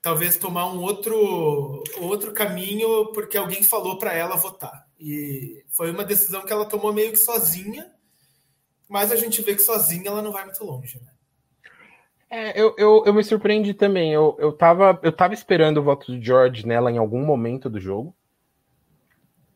talvez 0.00 0.36
tomar 0.36 0.72
um 0.72 0.80
outro 0.80 1.82
outro 1.98 2.32
caminho 2.32 3.06
porque 3.12 3.36
alguém 3.36 3.64
falou 3.64 3.98
para 3.98 4.12
ela 4.14 4.36
votar. 4.36 4.86
E 5.00 5.64
foi 5.70 5.90
uma 5.90 6.04
decisão 6.04 6.42
que 6.42 6.52
ela 6.52 6.66
tomou 6.66 6.92
meio 6.92 7.10
que 7.10 7.16
sozinha 7.16 7.90
mas 8.88 9.12
a 9.12 9.16
gente 9.16 9.42
vê 9.42 9.54
que 9.54 9.62
sozinha 9.62 10.08
ela 10.08 10.22
não 10.22 10.32
vai 10.32 10.44
muito 10.44 10.64
longe, 10.64 11.00
né? 11.00 11.10
É, 12.30 12.60
eu, 12.60 12.74
eu, 12.76 13.04
eu 13.06 13.14
me 13.14 13.22
surpreendi 13.22 13.74
também. 13.74 14.12
Eu, 14.12 14.36
eu, 14.40 14.52
tava, 14.52 14.98
eu 15.02 15.12
tava 15.12 15.34
esperando 15.34 15.78
o 15.78 15.82
voto 15.82 16.10
do 16.10 16.20
George 16.22 16.66
nela 16.66 16.90
em 16.90 16.98
algum 16.98 17.24
momento 17.24 17.70
do 17.70 17.78
jogo. 17.78 18.14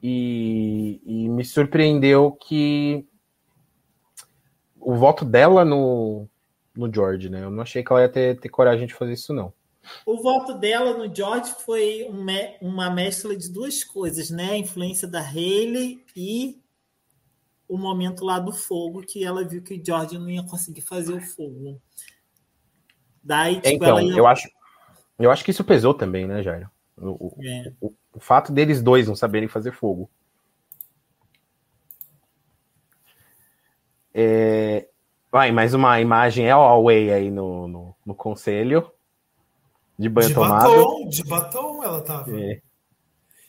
E, 0.00 1.00
e 1.04 1.28
me 1.28 1.44
surpreendeu 1.44 2.30
que 2.30 3.04
o 4.78 4.94
voto 4.94 5.24
dela 5.24 5.64
no, 5.64 6.28
no 6.76 6.92
George, 6.92 7.28
né? 7.28 7.42
Eu 7.42 7.50
não 7.50 7.62
achei 7.62 7.82
que 7.82 7.92
ela 7.92 8.02
ia 8.02 8.08
ter, 8.08 8.38
ter 8.38 8.48
coragem 8.48 8.86
de 8.86 8.94
fazer 8.94 9.14
isso, 9.14 9.32
não. 9.32 9.52
O 10.06 10.22
voto 10.22 10.54
dela 10.54 10.96
no 10.96 11.12
George 11.12 11.52
foi 11.64 12.08
uma 12.60 12.90
mescla 12.90 13.36
de 13.36 13.50
duas 13.50 13.82
coisas, 13.82 14.30
né? 14.30 14.52
A 14.52 14.58
influência 14.58 15.08
da 15.08 15.20
Haley 15.20 16.00
e 16.14 16.60
o 17.68 17.76
momento 17.76 18.24
lá 18.24 18.38
do 18.38 18.52
fogo 18.52 19.02
que 19.02 19.24
ela 19.24 19.46
viu 19.46 19.62
que 19.62 19.74
o 19.74 19.84
George 19.84 20.18
não 20.18 20.30
ia 20.30 20.42
conseguir 20.42 20.80
fazer 20.80 21.12
o 21.12 21.20
fogo. 21.20 21.80
Daí, 23.22 23.60
tipo, 23.60 23.84
então, 23.84 24.00
ia... 24.00 24.16
eu 24.16 24.26
acho, 24.26 24.48
eu 25.18 25.30
acho 25.30 25.44
que 25.44 25.50
isso 25.50 25.62
pesou 25.62 25.92
também, 25.92 26.26
né, 26.26 26.42
Jairo? 26.42 26.70
O, 26.96 27.32
é. 27.44 27.72
o, 27.80 27.92
o, 28.14 28.20
fato 28.20 28.50
deles 28.50 28.82
dois 28.82 29.06
não 29.06 29.14
saberem 29.14 29.48
fazer 29.48 29.72
fogo. 29.72 30.10
É... 34.12 34.88
Vai, 35.30 35.52
mais 35.52 35.74
uma 35.74 36.00
imagem 36.00 36.48
é 36.48 36.54
Huawei 36.54 37.12
aí 37.12 37.30
no, 37.30 37.68
no, 37.68 37.94
no, 38.04 38.14
conselho. 38.14 38.90
De 39.96 40.08
banho 40.08 40.28
de 40.28 40.34
tomado. 40.34 40.70
Batom, 40.70 41.08
de 41.08 41.24
batom 41.24 41.84
ela 41.84 42.00
tava. 42.00 42.40
É. 42.40 42.60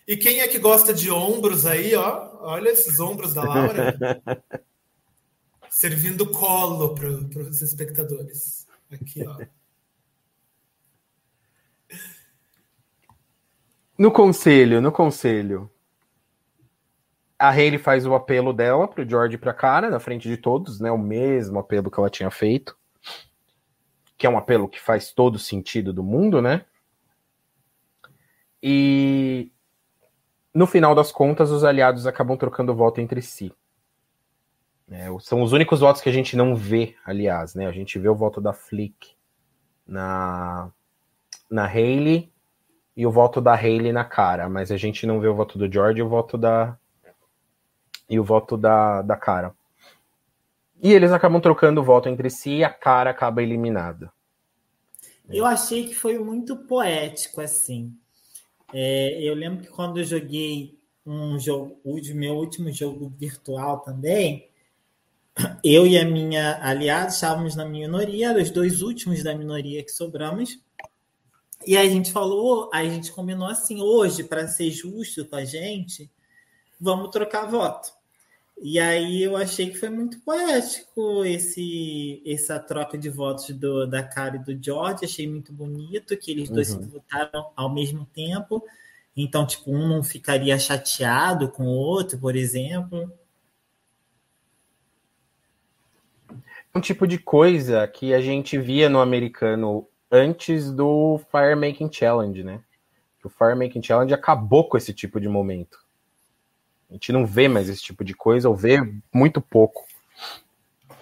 E 0.09 0.17
quem 0.17 0.39
é 0.39 0.47
que 0.47 0.57
gosta 0.57 0.91
de 0.91 1.11
ombros 1.11 1.67
aí, 1.67 1.93
ó? 1.93 2.31
Olha 2.39 2.69
esses 2.69 2.99
ombros 2.99 3.31
da 3.31 3.43
Laura. 3.43 3.95
Servindo 5.69 6.31
colo 6.31 6.95
para 6.95 7.07
os 7.41 7.61
espectadores. 7.61 8.67
Aqui, 8.91 9.23
ó. 9.23 9.37
No 13.95 14.11
conselho, 14.11 14.81
no 14.81 14.91
conselho. 14.91 15.69
A 17.37 17.49
Hayley 17.49 17.77
faz 17.77 18.07
o 18.07 18.15
apelo 18.15 18.51
dela 18.51 18.87
pro 18.87 19.07
George 19.07 19.35
e 19.35 19.37
pra 19.37 19.53
cara, 19.53 19.91
na 19.91 19.99
frente 19.99 20.27
de 20.27 20.37
todos, 20.37 20.79
né? 20.79 20.89
O 20.89 20.97
mesmo 20.97 21.59
apelo 21.59 21.91
que 21.91 21.99
ela 21.99 22.09
tinha 22.09 22.31
feito. 22.31 22.75
Que 24.17 24.25
é 24.25 24.29
um 24.29 24.39
apelo 24.39 24.67
que 24.67 24.79
faz 24.79 25.13
todo 25.13 25.37
sentido 25.37 25.93
do 25.93 26.01
mundo, 26.01 26.41
né? 26.41 26.65
E 28.61 29.51
no 30.53 30.65
final 30.65 30.95
das 30.95 31.11
contas, 31.11 31.51
os 31.51 31.63
aliados 31.63 32.07
acabam 32.07 32.37
trocando 32.37 32.75
voto 32.75 32.99
entre 32.99 33.21
si. 33.21 33.53
É, 34.91 35.07
são 35.19 35.43
os 35.43 35.53
únicos 35.53 35.81
votos 35.81 36.01
que 36.01 36.09
a 36.09 36.13
gente 36.13 36.35
não 36.35 36.55
vê, 36.55 36.95
aliás, 37.05 37.53
né? 37.53 37.67
A 37.67 37.71
gente 37.71 37.99
vê 37.99 38.09
o 38.09 38.15
voto 38.15 38.41
da 38.41 38.53
Flick 38.53 39.15
na, 39.85 40.71
na 41.49 41.65
Haley 41.65 42.31
e 42.97 43.05
o 43.05 43.11
voto 43.11 43.39
da 43.39 43.53
Haley 43.53 43.91
na 43.91 44.03
cara, 44.03 44.49
mas 44.49 44.71
a 44.71 44.77
gente 44.77 45.05
não 45.05 45.19
vê 45.19 45.27
o 45.27 45.35
voto 45.35 45.59
do 45.59 45.71
George 45.71 45.99
e 45.99 46.03
o 46.03 46.09
voto 46.09 46.37
da 46.37 46.77
e 48.09 48.19
o 48.19 48.23
voto 48.23 48.57
da, 48.57 49.03
da 49.03 49.15
cara. 49.15 49.53
E 50.81 50.91
eles 50.91 51.11
acabam 51.11 51.39
trocando 51.39 51.81
o 51.81 51.83
voto 51.83 52.09
entre 52.09 52.29
si 52.29 52.57
e 52.57 52.63
a 52.63 52.69
cara 52.69 53.11
acaba 53.11 53.43
eliminada. 53.43 54.11
Eu 55.29 55.45
achei 55.45 55.87
que 55.87 55.93
foi 55.93 56.17
muito 56.17 56.55
poético 56.65 57.41
assim. 57.41 57.95
É, 58.73 59.21
eu 59.21 59.33
lembro 59.33 59.63
que 59.63 59.69
quando 59.69 59.99
eu 59.99 60.03
joguei 60.03 60.79
um 61.05 61.39
jogo, 61.39 61.79
o 61.83 61.99
meu 62.13 62.35
último 62.35 62.71
jogo 62.71 63.11
virtual 63.17 63.79
também, 63.79 64.49
eu 65.63 65.87
e 65.87 65.97
a 65.97 66.05
minha 66.05 66.63
aliada 66.63 67.09
estávamos 67.09 67.55
na 67.55 67.65
minoria, 67.65 68.37
os 68.37 68.51
dois 68.51 68.81
últimos 68.81 69.23
da 69.23 69.35
minoria 69.35 69.83
que 69.83 69.91
sobramos. 69.91 70.59
E 71.65 71.75
a 71.75 71.85
gente 71.85 72.11
falou, 72.11 72.69
a 72.73 72.83
gente 72.85 73.11
combinou 73.11 73.47
assim, 73.47 73.81
hoje, 73.81 74.23
para 74.23 74.47
ser 74.47 74.71
justo 74.71 75.25
com 75.25 75.35
a 75.35 75.43
gente, 75.43 76.09
vamos 76.79 77.09
trocar 77.09 77.45
voto. 77.45 77.98
E 78.61 78.77
aí 78.77 79.23
eu 79.23 79.37
achei 79.37 79.69
que 79.69 79.77
foi 79.77 79.89
muito 79.89 80.19
poético 80.19 81.23
esse 81.23 82.21
essa 82.25 82.59
troca 82.59 82.97
de 82.97 83.09
votos 83.09 83.49
do, 83.51 83.85
da 83.85 84.03
Cara 84.03 84.35
e 84.35 84.39
do 84.39 84.57
George, 84.61 85.05
achei 85.05 85.27
muito 85.27 85.53
bonito 85.53 86.17
que 86.17 86.31
eles 86.31 86.49
dois 86.49 86.73
uhum. 86.73 86.81
votaram 86.81 87.51
ao 87.55 87.73
mesmo 87.73 88.05
tempo. 88.13 88.61
Então, 89.15 89.45
tipo, 89.45 89.71
um 89.71 89.87
não 89.87 90.03
ficaria 90.03 90.57
chateado 90.59 91.49
com 91.49 91.63
o 91.63 91.75
outro, 91.75 92.17
por 92.17 92.35
exemplo. 92.35 93.11
um 96.73 96.81
tipo 96.81 97.07
de 97.07 97.17
coisa 97.17 97.87
que 97.87 98.13
a 98.13 98.21
gente 98.21 98.57
via 98.57 98.89
no 98.89 98.99
americano 98.99 99.87
antes 100.11 100.71
do 100.71 101.19
Fire 101.31 101.55
Making 101.55 101.91
Challenge, 101.91 102.43
né? 102.43 102.61
O 103.23 103.29
Fire 103.29 103.55
Making 103.55 103.83
Challenge 103.83 104.13
acabou 104.13 104.67
com 104.67 104.77
esse 104.77 104.93
tipo 104.93 105.19
de 105.19 105.27
momento. 105.27 105.79
A 106.89 106.93
gente 106.93 107.11
não 107.11 107.25
vê 107.25 107.47
mais 107.47 107.69
esse 107.69 107.81
tipo 107.81 108.03
de 108.03 108.13
coisa, 108.13 108.49
ou 108.49 108.55
vê 108.55 108.77
muito 109.13 109.39
pouco. 109.39 109.85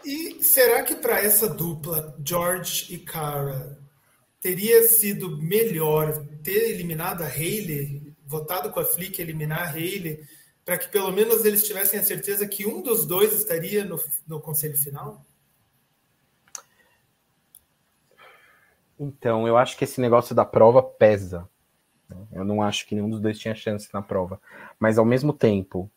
E 0.04 0.44
será 0.44 0.84
que 0.84 0.96
para 0.96 1.20
essa 1.20 1.50
dupla, 1.50 2.16
George 2.24 2.94
e 2.94 2.98
Cara, 2.98 3.78
teria 4.42 4.84
sido 4.84 5.38
melhor 5.38 6.26
ter 6.44 6.70
eliminado 6.72 7.22
a 7.22 7.28
Hayley, 7.28 8.14
votado 8.26 8.70
com 8.72 8.80
a 8.80 8.86
Flick 8.86 9.22
eliminar 9.22 9.62
a 9.62 9.72
Hayley, 9.72 10.24
para 10.66 10.78
que 10.78 10.90
pelo 10.90 11.12
menos 11.12 11.46
eles 11.46 11.66
tivessem 11.66 12.00
a 12.00 12.04
certeza 12.04 12.48
que 12.48 12.68
um 12.68 12.82
dos 12.82 13.06
dois 13.06 13.34
estaria 13.34 13.86
no, 13.86 13.98
no 14.28 14.42
conselho 14.42 14.78
final? 14.78 15.26
Então, 19.00 19.48
eu 19.48 19.58
acho 19.58 19.78
que 19.78 19.84
esse 19.84 20.02
negócio 20.02 20.36
da 20.36 20.44
prova 20.44 20.82
pesa. 20.82 21.48
Eu 22.32 22.44
não 22.44 22.62
acho 22.62 22.86
que 22.86 22.96
nenhum 22.96 23.10
dos 23.10 23.20
dois 23.20 23.38
tinha 23.38 23.56
chance 23.56 23.90
na 23.94 24.02
prova. 24.02 24.40
Mas 24.80 24.98
ao 24.98 25.06
mesmo 25.06 25.34
tempo, 25.34 25.90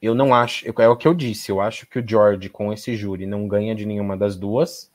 eu 0.00 0.14
não 0.14 0.34
acho. 0.34 0.64
É 0.66 0.88
o 0.88 0.96
que 0.96 1.06
eu 1.06 1.14
disse. 1.14 1.50
Eu 1.50 1.60
acho 1.60 1.86
que 1.86 1.98
o 1.98 2.06
George 2.06 2.48
com 2.48 2.72
esse 2.72 2.96
júri 2.96 3.26
não 3.26 3.46
ganha 3.46 3.74
de 3.74 3.84
nenhuma 3.84 4.16
das 4.16 4.36
duas. 4.36 4.90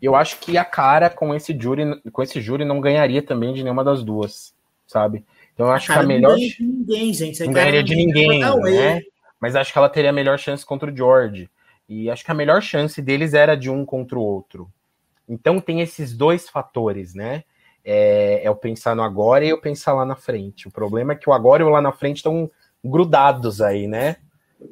E 0.00 0.06
eu 0.06 0.14
acho 0.14 0.38
que 0.38 0.56
a 0.56 0.64
cara 0.64 1.10
com 1.10 1.34
esse 1.34 1.56
júri, 1.58 2.00
com 2.12 2.22
esse 2.22 2.40
júri 2.40 2.64
não 2.64 2.80
ganharia 2.80 3.22
também 3.22 3.52
de 3.52 3.62
nenhuma 3.62 3.84
das 3.84 4.02
duas, 4.02 4.54
sabe? 4.86 5.24
Então 5.54 5.66
eu 5.66 5.72
acho 5.72 5.92
que 5.92 5.98
a 5.98 6.02
melhor. 6.02 6.30
Não 6.30 6.36
ganharia 6.36 6.52
de 6.54 6.64
ninguém, 6.64 7.14
gente. 7.14 7.44
Não 7.44 7.52
ganharia 7.52 7.82
de 7.82 7.94
ninguém, 7.94 8.40
né? 8.40 9.00
Mas 9.40 9.56
acho 9.56 9.72
que 9.72 9.78
ela 9.78 9.88
teria 9.88 10.10
a 10.10 10.12
melhor 10.12 10.38
chance 10.38 10.64
contra 10.64 10.90
o 10.90 10.96
George. 10.96 11.50
E 11.88 12.10
acho 12.10 12.24
que 12.24 12.30
a 12.30 12.34
melhor 12.34 12.62
chance 12.62 13.00
deles 13.02 13.34
era 13.34 13.54
de 13.54 13.68
um 13.68 13.84
contra 13.84 14.18
o 14.18 14.22
outro. 14.22 14.70
Então 15.28 15.60
tem 15.60 15.80
esses 15.80 16.16
dois 16.16 16.48
fatores, 16.48 17.14
né? 17.14 17.44
É, 17.84 18.40
é 18.44 18.50
o 18.50 18.56
pensar 18.56 18.96
no 18.96 19.02
agora 19.02 19.44
e 19.44 19.52
o 19.52 19.60
pensar 19.60 19.92
lá 19.92 20.04
na 20.04 20.16
frente. 20.16 20.66
O 20.66 20.70
problema 20.70 21.12
é 21.12 21.16
que 21.16 21.28
o 21.28 21.32
agora 21.32 21.62
e 21.62 21.66
o 21.66 21.68
lá 21.68 21.80
na 21.80 21.92
frente 21.92 22.18
estão 22.18 22.50
grudados 22.82 23.60
aí, 23.60 23.86
né? 23.86 24.16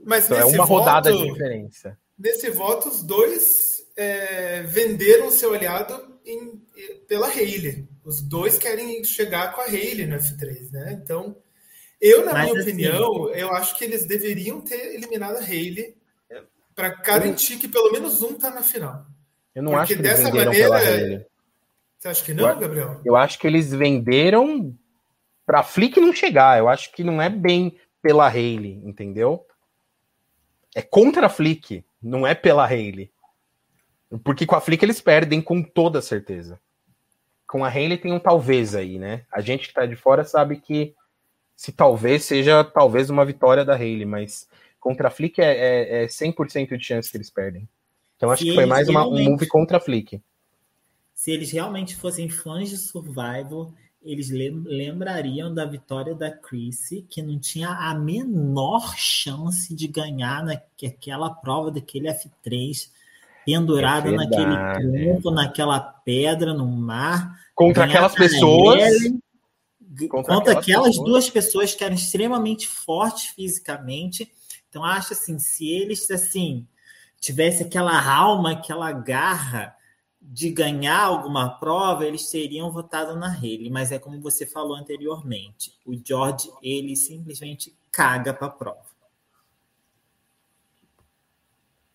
Mas 0.05 0.27
então, 0.27 0.39
é 0.39 0.45
uma 0.45 0.65
voto, 0.65 0.79
rodada 0.79 1.13
de 1.13 1.31
diferença. 1.31 1.99
Nesse 2.19 2.51
voto, 2.51 2.89
os 2.89 3.03
dois 3.03 3.85
é, 3.97 4.63
venderam 4.63 5.31
seu 5.31 5.53
aliado 5.53 6.19
em, 6.25 6.61
pela 7.07 7.29
Hayley. 7.29 7.87
Os 8.05 8.23
dois 8.23 8.59
querem 8.59 9.05
chegar 9.05 9.55
com 9.55 9.61
a 9.61 9.65
Hayley 9.65 10.07
no 10.07 10.17
F3, 10.17 10.71
né? 10.73 10.99
Então, 11.03 11.37
eu, 12.01 12.25
na 12.25 12.33
Mas, 12.33 12.51
minha 12.51 12.61
assim, 12.61 12.71
opinião, 12.71 13.31
eu 13.31 13.51
acho 13.53 13.77
que 13.77 13.85
eles 13.85 14.07
deveriam 14.07 14.61
ter 14.61 14.95
eliminado 14.95 15.37
a 15.37 15.41
Hayley 15.41 15.97
para 16.75 16.89
garantir 16.89 17.59
que 17.59 17.69
pelo 17.69 17.93
menos 17.93 18.23
um 18.23 18.35
tá 18.35 18.51
na 18.51 18.63
final. 18.63 19.07
Eu 19.55 19.63
não 19.63 19.73
Porque 19.73 19.95
acho 19.95 20.03
que 20.03 20.03
venderam 20.03 20.71
maneira. 20.71 21.27
Você 22.03 22.09
acha 22.09 22.25
que 22.25 22.35
não, 22.35 22.49
eu, 22.49 22.59
Gabriel? 22.59 23.01
Eu 23.05 23.15
acho 23.15 23.39
que 23.39 23.47
eles 23.47 23.71
venderam 23.71 24.77
para 25.47 25.63
Flick 25.63 26.01
não 26.01 26.13
chegar. 26.13 26.59
Eu 26.59 26.69
acho 26.69 26.91
que 26.91 27.05
não 27.05 27.23
é 27.23 27.31
bem 27.31 27.79
pela 28.03 28.27
Haley, 28.27 28.83
entendeu? 28.85 29.47
É 30.75 30.83
contra 30.83 31.27
a 31.27 31.29
Flick, 31.29 31.85
não 32.03 32.27
é 32.27 32.35
pela 32.35 32.65
Haley. 32.65 33.09
Porque 34.25 34.45
com 34.45 34.57
a 34.57 34.61
Flick 34.61 34.85
eles 34.85 35.01
perdem 35.01 35.41
com 35.41 35.63
toda 35.63 36.03
certeza. 36.03 36.59
Com 37.47 37.65
a 37.65 37.69
Haley 37.69 37.99
tem 37.99 38.13
um 38.13 38.19
talvez 38.19 38.75
aí, 38.75 38.99
né? 38.99 39.25
A 39.31 39.41
gente 39.41 39.69
que 39.69 39.75
tá 39.75 39.87
de 39.87 39.95
fora 39.95 40.25
sabe 40.25 40.57
que 40.57 40.97
se 41.55 41.71
talvez 41.71 42.25
seja 42.25 42.65
talvez 42.65 43.11
uma 43.11 43.25
vitória 43.25 43.65
da 43.65 43.75
Haley, 43.75 44.07
mas 44.07 44.49
contra 44.81 45.07
a 45.07 45.11
Flick 45.11 45.41
é, 45.41 45.53
é, 45.53 46.03
é 46.03 46.07
100% 46.07 46.77
de 46.77 46.85
chance 46.85 47.13
que 47.13 47.17
eles 47.17 47.31
perdem. 47.31 47.69
Então 48.17 48.29
acho 48.29 48.43
se 48.43 48.49
que 48.49 48.57
foi 48.57 48.67
mais 48.67 48.89
uma, 48.89 49.07
um 49.07 49.23
move 49.23 49.47
contra 49.47 49.77
a 49.77 49.81
Flick. 49.81 50.21
Se 51.23 51.31
eles 51.31 51.53
realmente 51.53 51.95
fossem 51.95 52.29
fãs 52.29 52.69
de 52.69 52.77
Survival, 52.77 53.73
eles 54.03 54.29
lembrariam 54.29 55.55
da 55.55 55.65
vitória 55.65 56.17
da 56.17 56.33
Chrissy, 56.33 57.07
que 57.09 57.23
não 57.23 57.39
tinha 57.39 57.69
a 57.69 57.95
menor 57.95 58.97
chance 58.97 59.73
de 59.73 59.87
ganhar 59.87 60.45
naquela 60.45 61.31
prova 61.31 61.71
daquele 61.71 62.09
F3, 62.09 62.91
pendurada 63.47 64.09
é 64.09 64.17
naquele 64.17 65.13
tronco, 65.13 65.31
naquela 65.31 65.79
pedra 65.79 66.53
no 66.53 66.67
mar. 66.67 67.39
Contra 67.55 67.85
aquelas 67.85 68.17
pessoas. 68.17 68.93
contra, 70.11 70.35
contra, 70.35 70.59
aquelas, 70.59 70.89
pessoas. 70.89 71.09
duas 71.09 71.31
pessoas 71.31 71.73
que 71.73 71.85
eram 71.85 71.95
extremamente 71.95 72.67
fortes 72.67 73.27
fisicamente. 73.27 74.29
Então, 74.69 74.85
acho 74.85 75.13
assim, 75.13 75.39
se 75.39 75.71
eles 75.71 76.11
assim 76.11 76.67
tivesse 77.21 77.63
aquela 77.63 78.13
alma, 78.13 78.55
aquela 78.55 78.91
garra 78.91 79.77
de 80.23 80.51
ganhar 80.51 81.03
alguma 81.03 81.59
prova, 81.59 82.07
eles 82.07 82.31
teriam 82.31 82.71
votado 82.71 83.17
na 83.17 83.35
Haley. 83.35 83.69
Mas 83.71 83.91
é 83.91 83.99
como 83.99 84.21
você 84.21 84.47
falou 84.47 84.77
anteriormente, 84.77 85.77
o 85.85 85.95
George 85.95 86.51
ele 86.63 86.95
simplesmente 86.97 87.75
caga 87.91 88.33
para 88.33 88.47
a 88.47 88.51
prova. 88.51 88.93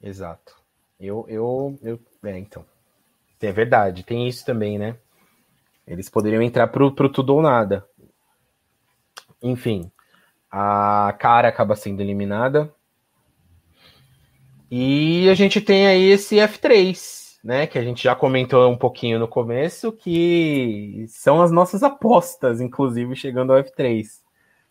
Exato. 0.01 0.55
Eu, 0.99 1.25
eu, 1.27 1.79
eu, 1.81 1.99
é, 2.23 2.37
então, 2.37 2.65
é 3.41 3.51
verdade. 3.51 4.03
Tem 4.03 4.27
isso 4.27 4.45
também, 4.45 4.77
né? 4.77 4.97
Eles 5.87 6.09
poderiam 6.09 6.41
entrar 6.41 6.67
pro, 6.67 6.93
pro 6.93 7.11
tudo 7.11 7.35
ou 7.35 7.41
nada. 7.41 7.87
Enfim, 9.41 9.91
a 10.51 11.15
cara 11.19 11.47
acaba 11.47 11.75
sendo 11.75 12.01
eliminada 12.01 12.73
e 14.69 15.29
a 15.29 15.33
gente 15.33 15.61
tem 15.61 15.87
aí 15.87 16.03
esse 16.09 16.35
F3, 16.37 17.26
né? 17.47 17.65
Que 17.65 17.79
a 17.79 17.81
gente 17.81 18.03
já 18.03 18.13
comentou 18.13 18.69
um 18.69 18.75
pouquinho 18.75 19.17
no 19.17 19.27
começo, 19.27 19.93
que 19.93 21.05
são 21.07 21.41
as 21.41 21.49
nossas 21.49 21.81
apostas, 21.81 22.59
inclusive, 22.59 23.15
chegando 23.15 23.53
ao 23.53 23.63
F3. 23.63 24.05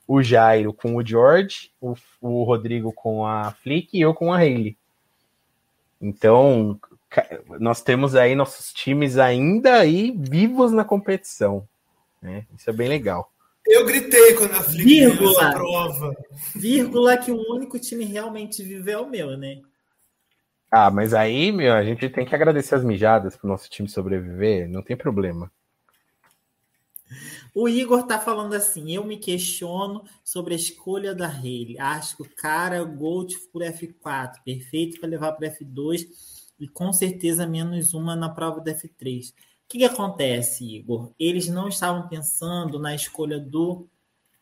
O 0.07 0.23
Jairo 0.23 0.74
com 0.74 0.94
o 0.94 1.05
George, 1.05 1.70
o, 1.81 1.94
o 2.20 2.44
Rodrigo 2.44 2.93
com 2.93 3.27
a 3.27 3.51
Flick 3.51 3.97
e 3.97 4.03
eu 4.03 4.12
com 4.12 4.31
a 4.31 4.36
Hayley. 4.36 4.77
Então, 5.98 6.78
nós 7.59 7.81
temos 7.81 8.15
aí 8.15 8.35
nossos 8.35 8.74
times 8.74 9.16
ainda 9.16 9.77
aí 9.77 10.15
vivos 10.15 10.70
na 10.70 10.85
competição. 10.85 11.66
Né? 12.20 12.44
Isso 12.59 12.69
é 12.69 12.74
bem 12.74 12.89
legal. 12.89 13.32
Eu 13.66 13.86
gritei 13.86 14.35
quando 14.35 14.53
a 14.53 14.62
Flick 14.62 14.85
vírgula, 14.85 15.51
prova. 15.51 16.15
Vírgula 16.55 17.16
que 17.16 17.32
o 17.32 17.55
único 17.55 17.78
time 17.78 18.05
realmente 18.05 18.62
vive 18.62 18.93
é 18.93 18.98
o 18.98 19.09
meu, 19.09 19.35
né? 19.39 19.62
Ah, 20.70 20.90
mas 20.90 21.14
aí, 21.14 21.52
meu, 21.52 21.72
a 21.72 21.84
gente 21.84 22.09
tem 22.09 22.26
que 22.26 22.34
agradecer 22.34 22.74
as 22.74 22.84
mijadas 22.84 23.36
pro 23.36 23.48
nosso 23.48 23.70
time 23.70 23.88
sobreviver, 23.88 24.68
não 24.68 24.82
tem 24.82 24.97
problema. 24.97 25.51
O 27.55 27.68
Igor 27.68 28.05
tá 28.06 28.18
falando 28.18 28.55
assim: 28.55 28.93
eu 28.93 29.05
me 29.05 29.16
questiono 29.16 30.05
sobre 30.24 30.55
a 30.55 30.56
escolha 30.56 31.14
da 31.14 31.28
Haley. 31.28 31.78
Acho 31.78 32.16
que 32.16 32.22
o 32.22 32.34
cara 32.36 32.82
Gold 32.84 33.36
por 33.52 33.62
F4, 33.62 34.43
perfeito 34.44 35.01
para 35.01 35.09
levar 35.09 35.32
para 35.32 35.51
F2 35.51 36.06
e 36.59 36.66
com 36.66 36.93
certeza 36.93 37.47
menos 37.47 37.94
uma 37.94 38.16
na 38.16 38.28
prova 38.28 38.60
da 38.60 38.72
F3. 38.72 39.30
O 39.30 39.68
que, 39.68 39.78
que 39.78 39.84
acontece, 39.84 40.64
Igor? 40.64 41.12
Eles 41.18 41.48
não 41.48 41.68
estavam 41.68 42.09
pensando 42.09 42.78
na 42.78 42.94
escolha 42.94 43.38
do 43.38 43.88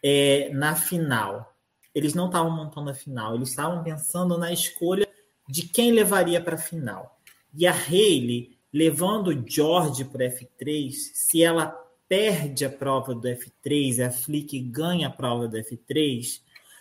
é, 0.02 0.50
na 0.52 0.74
final. 0.74 1.54
Eles 1.94 2.14
não 2.14 2.26
estavam 2.26 2.50
montando 2.50 2.90
a 2.90 2.94
final, 2.94 3.34
eles 3.34 3.50
estavam 3.50 3.82
pensando 3.82 4.36
na 4.36 4.52
escolha 4.52 5.08
de 5.48 5.62
quem 5.68 5.92
levaria 5.92 6.40
para 6.40 6.54
a 6.54 6.58
final. 6.58 7.18
E 7.54 7.66
a 7.66 7.72
Haley, 7.72 8.56
levando 8.72 9.28
o 9.28 9.48
George 9.48 10.04
para 10.04 10.26
F3, 10.26 10.92
se 10.92 11.42
ela 11.42 11.66
perde 12.08 12.64
a 12.64 12.70
prova 12.70 13.14
do 13.14 13.28
F3 13.28 13.98
e 13.98 14.02
a 14.02 14.10
Flick 14.10 14.58
ganha 14.60 15.08
a 15.08 15.10
prova 15.10 15.46
do 15.46 15.56
F3, 15.56 16.40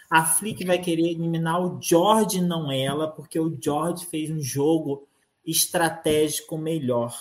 a 0.10 0.26
Flick 0.26 0.64
vai 0.66 0.78
querer 0.80 1.10
eliminar 1.10 1.62
o 1.62 1.82
George, 1.82 2.42
não 2.42 2.72
ela, 2.72 3.08
porque 3.08 3.40
o 3.40 3.58
George 3.60 4.06
fez 4.06 4.30
um 4.30 4.42
jogo 4.42 5.08
estratégico 5.46 6.58
melhor. 6.58 7.18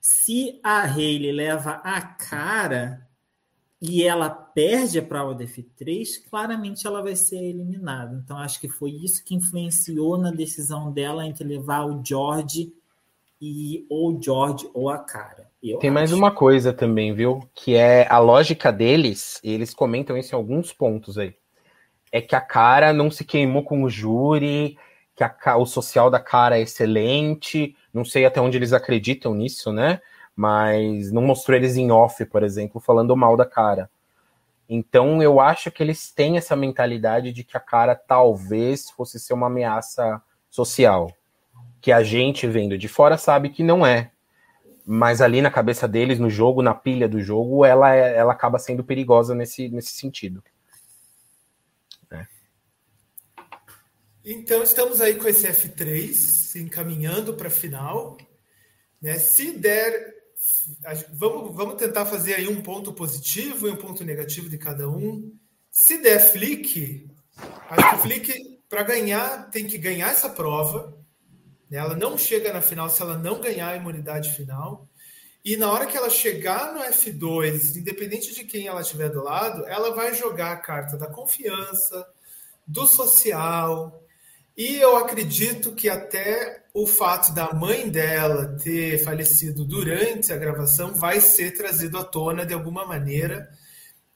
Se 0.00 0.58
a 0.62 0.82
Hayley 0.82 1.32
leva 1.32 1.72
a 1.84 2.00
cara 2.00 3.07
e 3.80 4.02
ela 4.02 4.28
perde 4.28 4.98
a 4.98 5.02
prova 5.02 5.34
do 5.34 5.44
F3, 5.44 6.28
claramente 6.28 6.86
ela 6.86 7.00
vai 7.00 7.14
ser 7.14 7.36
eliminada. 7.36 8.20
Então, 8.24 8.36
acho 8.36 8.60
que 8.60 8.68
foi 8.68 8.90
isso 8.90 9.24
que 9.24 9.36
influenciou 9.36 10.18
na 10.18 10.32
decisão 10.32 10.90
dela 10.90 11.24
entre 11.24 11.44
levar 11.46 11.84
o 11.84 12.02
George 12.04 12.72
e 13.40 13.86
ou 13.88 14.16
o 14.16 14.22
George 14.22 14.68
ou 14.74 14.90
a 14.90 14.98
cara. 14.98 15.48
Eu 15.62 15.78
Tem 15.78 15.90
acho. 15.90 15.94
mais 15.94 16.12
uma 16.12 16.32
coisa 16.32 16.72
também, 16.72 17.14
viu? 17.14 17.40
Que 17.54 17.76
é 17.76 18.08
a 18.10 18.18
lógica 18.18 18.72
deles, 18.72 19.40
e 19.44 19.52
eles 19.52 19.72
comentam 19.72 20.16
isso 20.16 20.34
em 20.34 20.36
alguns 20.36 20.72
pontos 20.72 21.16
aí. 21.16 21.34
É 22.10 22.20
que 22.20 22.34
a 22.34 22.40
cara 22.40 22.92
não 22.92 23.10
se 23.12 23.24
queimou 23.24 23.62
com 23.62 23.84
o 23.84 23.90
júri, 23.90 24.76
que 25.14 25.22
a, 25.22 25.56
o 25.56 25.66
social 25.66 26.10
da 26.10 26.18
cara 26.18 26.58
é 26.58 26.62
excelente. 26.62 27.76
Não 27.92 28.04
sei 28.04 28.24
até 28.24 28.40
onde 28.40 28.56
eles 28.56 28.72
acreditam 28.72 29.34
nisso, 29.34 29.72
né? 29.72 30.00
Mas 30.38 31.10
não 31.10 31.22
mostrou 31.22 31.56
eles 31.56 31.76
em 31.76 31.90
off, 31.90 32.24
por 32.26 32.44
exemplo, 32.44 32.80
falando 32.80 33.16
mal 33.16 33.36
da 33.36 33.44
cara. 33.44 33.90
Então 34.68 35.20
eu 35.20 35.40
acho 35.40 35.68
que 35.68 35.82
eles 35.82 36.12
têm 36.12 36.36
essa 36.36 36.54
mentalidade 36.54 37.32
de 37.32 37.42
que 37.42 37.56
a 37.56 37.60
cara 37.60 37.96
talvez 37.96 38.88
fosse 38.90 39.18
ser 39.18 39.34
uma 39.34 39.48
ameaça 39.48 40.22
social. 40.48 41.10
Que 41.80 41.90
a 41.90 42.04
gente 42.04 42.46
vendo 42.46 42.78
de 42.78 42.86
fora 42.86 43.18
sabe 43.18 43.48
que 43.48 43.64
não 43.64 43.84
é 43.84 44.12
mas 44.90 45.20
ali 45.20 45.42
na 45.42 45.50
cabeça 45.50 45.86
deles, 45.86 46.18
no 46.18 46.30
jogo, 46.30 46.62
na 46.62 46.72
pilha 46.72 47.06
do 47.06 47.20
jogo, 47.20 47.62
ela, 47.62 47.94
é, 47.94 48.16
ela 48.16 48.32
acaba 48.32 48.58
sendo 48.58 48.82
perigosa 48.82 49.34
nesse, 49.34 49.68
nesse 49.68 49.92
sentido. 49.92 50.42
É. 52.10 52.26
Então 54.24 54.62
estamos 54.62 55.02
aí 55.02 55.16
com 55.16 55.28
esse 55.28 55.46
F3 55.46 56.58
encaminhando 56.62 57.34
para 57.34 57.48
a 57.48 57.50
final. 57.50 58.16
Né? 58.98 59.18
Se 59.18 59.52
der, 59.58 60.17
vamos, 61.12 61.54
vamos 61.54 61.76
tentar 61.76 62.06
fazer 62.06 62.34
aí 62.34 62.48
um 62.48 62.62
ponto 62.62 62.92
positivo 62.92 63.68
e 63.68 63.70
um 63.70 63.76
ponto 63.76 64.04
negativo 64.04 64.48
de 64.48 64.58
cada 64.58 64.88
um. 64.88 65.32
Se 65.70 65.98
der 66.02 66.20
flick, 66.20 67.08
acho 67.70 67.90
que 67.90 67.94
o 67.94 67.98
flick, 67.98 68.60
para 68.68 68.82
ganhar, 68.82 69.50
tem 69.50 69.66
que 69.66 69.78
ganhar 69.78 70.10
essa 70.10 70.28
prova 70.28 70.98
ela 71.76 71.94
não 71.94 72.16
chega 72.16 72.52
na 72.52 72.62
final 72.62 72.88
se 72.88 73.02
ela 73.02 73.18
não 73.18 73.40
ganhar 73.40 73.68
a 73.68 73.76
imunidade 73.76 74.32
final. 74.32 74.88
E 75.44 75.56
na 75.56 75.70
hora 75.70 75.86
que 75.86 75.96
ela 75.96 76.10
chegar 76.10 76.72
no 76.72 76.80
F2, 76.80 77.76
independente 77.76 78.34
de 78.34 78.44
quem 78.44 78.66
ela 78.66 78.80
estiver 78.80 79.10
do 79.10 79.22
lado, 79.22 79.66
ela 79.66 79.94
vai 79.94 80.14
jogar 80.14 80.52
a 80.52 80.56
carta 80.56 80.96
da 80.96 81.06
confiança, 81.06 82.06
do 82.66 82.86
social. 82.86 84.02
E 84.58 84.76
eu 84.76 84.96
acredito 84.96 85.72
que 85.72 85.88
até 85.88 86.64
o 86.74 86.86
fato 86.86 87.32
da 87.32 87.54
mãe 87.54 87.88
dela 87.88 88.56
ter 88.62 88.98
falecido 89.04 89.64
durante 89.64 90.32
a 90.32 90.36
gravação 90.36 90.94
vai 90.94 91.20
ser 91.20 91.52
trazido 91.52 91.96
à 91.96 92.04
tona 92.04 92.44
de 92.44 92.52
alguma 92.52 92.84
maneira. 92.84 93.48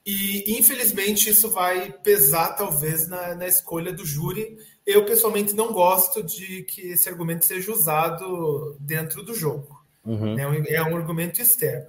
E 0.04 0.58
infelizmente 0.58 1.30
isso 1.30 1.48
vai 1.48 1.92
pesar, 1.92 2.56
talvez, 2.56 3.06
na, 3.06 3.36
na 3.36 3.46
escolha 3.46 3.92
do 3.92 4.04
júri 4.04 4.58
eu, 4.84 5.04
pessoalmente, 5.04 5.54
não 5.54 5.72
gosto 5.72 6.22
de 6.22 6.64
que 6.64 6.88
esse 6.88 7.08
argumento 7.08 7.44
seja 7.44 7.72
usado 7.72 8.76
dentro 8.80 9.22
do 9.22 9.34
jogo. 9.34 9.80
Uhum. 10.04 10.38
É, 10.38 10.46
um, 10.46 10.64
é 10.66 10.82
um 10.82 10.96
argumento 10.96 11.40
externo. 11.40 11.86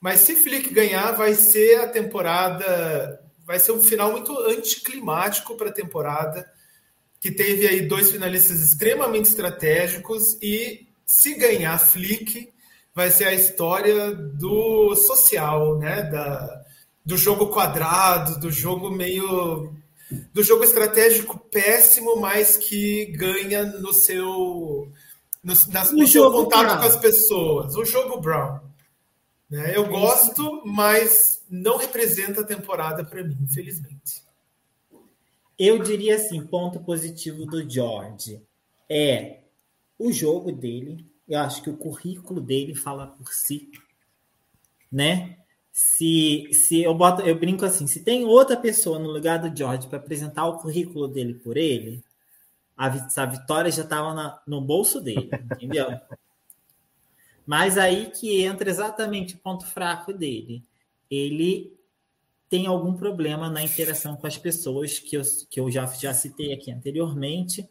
Mas 0.00 0.20
se 0.20 0.34
Flick 0.34 0.72
ganhar, 0.72 1.12
vai 1.12 1.34
ser 1.34 1.80
a 1.80 1.88
temporada. 1.88 3.20
Vai 3.44 3.58
ser 3.58 3.72
um 3.72 3.80
final 3.80 4.10
muito 4.12 4.36
anticlimático 4.38 5.56
para 5.56 5.68
a 5.68 5.72
temporada, 5.72 6.50
que 7.22 7.30
teve 7.30 7.68
aí 7.68 7.82
dois 7.82 8.10
finalistas 8.10 8.60
extremamente 8.60 9.26
estratégicos. 9.26 10.36
E 10.42 10.88
se 11.06 11.34
ganhar 11.34 11.78
Flick, 11.78 12.52
vai 12.92 13.10
ser 13.10 13.26
a 13.26 13.32
história 13.32 14.12
do 14.12 14.96
social, 14.96 15.78
né? 15.78 16.02
Da, 16.02 16.64
do 17.06 17.16
jogo 17.16 17.46
quadrado, 17.46 18.40
do 18.40 18.50
jogo 18.50 18.90
meio 18.90 19.72
do 20.34 20.42
jogo 20.42 20.64
estratégico 20.64 21.38
péssimo, 21.38 22.16
mas 22.16 22.56
que 22.56 23.06
ganha 23.16 23.64
no 23.64 23.92
seu 23.92 24.90
no, 25.42 25.54
na, 25.68 25.92
no 25.92 26.06
seu 26.08 26.30
contato 26.30 26.64
Brown. 26.66 26.78
com 26.78 26.86
as 26.86 26.96
pessoas. 26.96 27.76
O 27.76 27.84
jogo 27.84 28.20
Brown. 28.20 28.58
Né? 29.48 29.76
Eu 29.76 29.86
gosto, 29.86 30.60
mas 30.66 31.40
não 31.48 31.76
representa 31.76 32.40
a 32.40 32.44
temporada 32.44 33.04
para 33.04 33.22
mim, 33.22 33.38
infelizmente. 33.42 34.21
Eu 35.62 35.82
diria 35.82 36.16
assim, 36.16 36.46
ponto 36.46 36.80
positivo 36.80 37.46
do 37.46 37.68
George 37.68 38.42
é 38.88 39.40
o 39.98 40.10
jogo 40.10 40.50
dele. 40.50 41.06
Eu 41.28 41.38
acho 41.38 41.62
que 41.62 41.70
o 41.70 41.76
currículo 41.76 42.40
dele 42.40 42.74
fala 42.74 43.06
por 43.06 43.32
si, 43.32 43.70
né? 44.90 45.38
se, 45.72 46.50
se 46.52 46.82
eu 46.82 46.94
boto, 46.94 47.22
eu 47.22 47.34
brinco 47.34 47.64
assim, 47.64 47.86
se 47.86 48.04
tem 48.04 48.24
outra 48.26 48.56
pessoa 48.56 48.98
no 48.98 49.10
lugar 49.10 49.38
do 49.38 49.56
George 49.56 49.86
para 49.88 49.96
apresentar 49.98 50.46
o 50.46 50.58
currículo 50.58 51.08
dele 51.08 51.34
por 51.34 51.56
ele, 51.56 52.04
a, 52.76 52.86
a 52.86 53.26
vitória 53.26 53.70
já 53.70 53.82
estava 53.82 54.42
no 54.46 54.60
bolso 54.60 55.00
dele, 55.00 55.30
entendeu? 55.50 55.88
Mas 57.46 57.78
aí 57.78 58.10
que 58.10 58.42
entra 58.42 58.68
exatamente 58.68 59.34
o 59.34 59.38
ponto 59.38 59.66
fraco 59.66 60.12
dele. 60.12 60.62
Ele 61.10 61.74
tem 62.52 62.66
algum 62.66 62.92
problema 62.92 63.48
na 63.48 63.62
interação 63.62 64.14
com 64.14 64.26
as 64.26 64.36
pessoas 64.36 64.98
que 64.98 65.16
eu, 65.16 65.22
que 65.48 65.58
eu 65.58 65.70
já, 65.70 65.86
já 65.86 66.12
citei 66.12 66.52
aqui 66.52 66.70
anteriormente. 66.70 67.66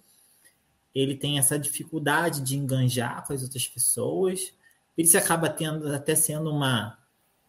Ele 0.96 1.16
tem 1.16 1.38
essa 1.38 1.60
dificuldade 1.60 2.42
de 2.42 2.58
enganjar 2.58 3.24
com 3.24 3.32
as 3.32 3.44
outras 3.44 3.68
pessoas. 3.68 4.52
Ele 4.98 5.08
se 5.08 5.16
acaba 5.16 5.52
tendo 5.52 5.88
até 5.94 6.16
sendo 6.16 6.50
uma 6.50 6.98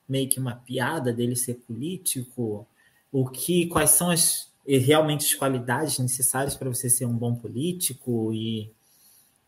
meio 0.07 0.29
que 0.29 0.39
uma 0.39 0.57
piada 0.57 1.11
dele 1.11 1.35
ser 1.35 1.55
político, 1.55 2.67
o 3.11 3.27
que, 3.27 3.67
quais 3.69 3.93
são 3.93 4.11
as 4.11 4.53
realmente 4.67 5.25
as 5.25 5.35
qualidades 5.35 5.99
necessárias 6.01 6.55
para 6.55 6.69
você 6.69 6.91
ser 6.91 7.07
um 7.07 7.17
bom 7.17 7.35
político 7.35 8.31
e, 8.35 8.71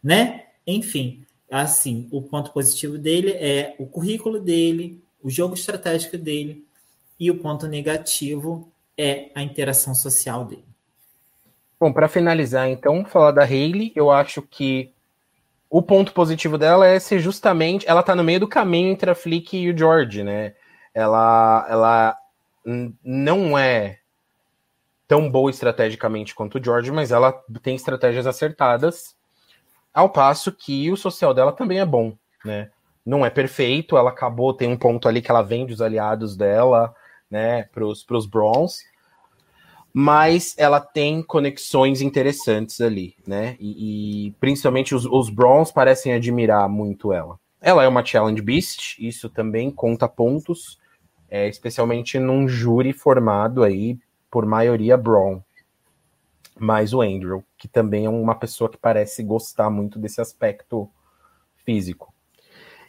né? 0.02 0.46
Enfim, 0.66 1.26
assim, 1.50 2.08
o 2.10 2.22
ponto 2.22 2.50
positivo 2.50 2.96
dele 2.96 3.32
é 3.32 3.76
o 3.78 3.84
currículo 3.84 4.40
dele, 4.40 5.04
o 5.22 5.28
jogo 5.28 5.52
estratégico 5.52 6.16
dele 6.16 6.64
e 7.18 7.30
o 7.30 7.38
ponto 7.38 7.66
negativo 7.66 8.70
é 8.96 9.30
a 9.34 9.42
interação 9.42 9.94
social 9.94 10.44
dele. 10.44 10.64
Bom, 11.78 11.92
para 11.92 12.08
finalizar, 12.08 12.68
então, 12.68 13.04
falar 13.04 13.32
da 13.32 13.42
Hayley, 13.42 13.92
eu 13.94 14.10
acho 14.10 14.40
que 14.42 14.92
o 15.68 15.82
ponto 15.82 16.12
positivo 16.12 16.56
dela 16.56 16.86
é 16.86 16.98
ser 16.98 17.18
justamente. 17.18 17.86
Ela 17.88 18.02
tá 18.02 18.14
no 18.14 18.24
meio 18.24 18.40
do 18.40 18.48
caminho 18.48 18.90
entre 18.90 19.10
a 19.10 19.14
Flick 19.14 19.56
e 19.56 19.70
o 19.70 19.76
George, 19.76 20.22
né? 20.22 20.54
Ela, 20.94 21.66
ela 21.68 22.16
não 23.04 23.58
é 23.58 23.98
tão 25.06 25.30
boa 25.30 25.50
estrategicamente 25.50 26.34
quanto 26.34 26.58
o 26.58 26.64
George, 26.64 26.90
mas 26.90 27.10
ela 27.10 27.32
tem 27.62 27.74
estratégias 27.74 28.26
acertadas, 28.26 29.14
ao 29.92 30.08
passo 30.08 30.50
que 30.50 30.90
o 30.90 30.96
social 30.96 31.34
dela 31.34 31.52
também 31.52 31.80
é 31.80 31.86
bom, 31.86 32.16
né? 32.44 32.70
Não 33.04 33.24
é 33.24 33.28
perfeito, 33.28 33.98
ela 33.98 34.10
acabou, 34.10 34.54
tem 34.54 34.68
um 34.68 34.78
ponto 34.78 35.06
ali 35.06 35.20
que 35.20 35.30
ela 35.30 35.42
vende 35.42 35.74
os 35.74 35.82
aliados 35.82 36.36
dela, 36.36 36.94
né, 37.34 37.64
pros, 37.64 38.04
pros 38.04 38.26
Bronze, 38.26 38.84
mas 39.92 40.54
ela 40.56 40.78
tem 40.78 41.20
conexões 41.20 42.00
interessantes 42.00 42.80
ali, 42.80 43.16
né? 43.26 43.56
E, 43.58 44.28
e 44.28 44.30
principalmente 44.38 44.94
os, 44.94 45.04
os 45.04 45.30
Browns 45.30 45.72
parecem 45.72 46.12
admirar 46.12 46.68
muito 46.68 47.12
ela. 47.12 47.36
Ela 47.60 47.82
é 47.82 47.88
uma 47.88 48.04
Challenge 48.04 48.40
Beast, 48.40 49.00
isso 49.00 49.28
também 49.28 49.68
conta 49.68 50.06
pontos, 50.06 50.78
é, 51.28 51.48
especialmente 51.48 52.20
num 52.20 52.46
júri 52.46 52.92
formado 52.92 53.64
aí 53.64 53.98
por 54.30 54.46
maioria 54.46 54.96
Brown. 54.96 55.42
Mais 56.56 56.94
o 56.94 57.00
Andrew, 57.00 57.42
que 57.58 57.66
também 57.66 58.04
é 58.04 58.08
uma 58.08 58.36
pessoa 58.36 58.70
que 58.70 58.78
parece 58.78 59.24
gostar 59.24 59.70
muito 59.70 59.98
desse 59.98 60.20
aspecto 60.20 60.88
físico. 61.64 62.13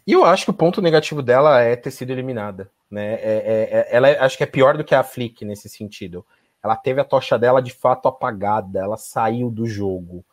E 0.07 0.11
eu 0.11 0.23
acho 0.23 0.45
que 0.45 0.51
o 0.51 0.55
ponto 0.55 0.81
negativo 0.81 1.23
dela 1.23 1.61
é 1.61 1.75
ter 1.75 1.89
sido 1.89 2.11
eliminada. 2.11 2.69
né? 2.89 3.15
É, 3.15 3.17
é, 3.19 3.79
é 3.79 3.87
ela 3.89 4.07
é, 4.07 4.19
acho 4.19 4.37
que 4.37 4.43
é 4.43 4.47
pior 4.47 4.77
do 4.77 4.83
que 4.83 4.93
a 4.93 5.03
Flick 5.03 5.43
nesse 5.43 5.67
sentido. 5.67 6.25
Ela 6.63 6.75
teve 6.75 7.01
a 7.01 7.05
tocha 7.05 7.37
dela 7.39 7.61
de 7.61 7.71
fato 7.71 8.07
apagada, 8.07 8.79
ela 8.79 8.97
saiu 8.97 9.49
do 9.49 9.65
jogo, 9.65 10.23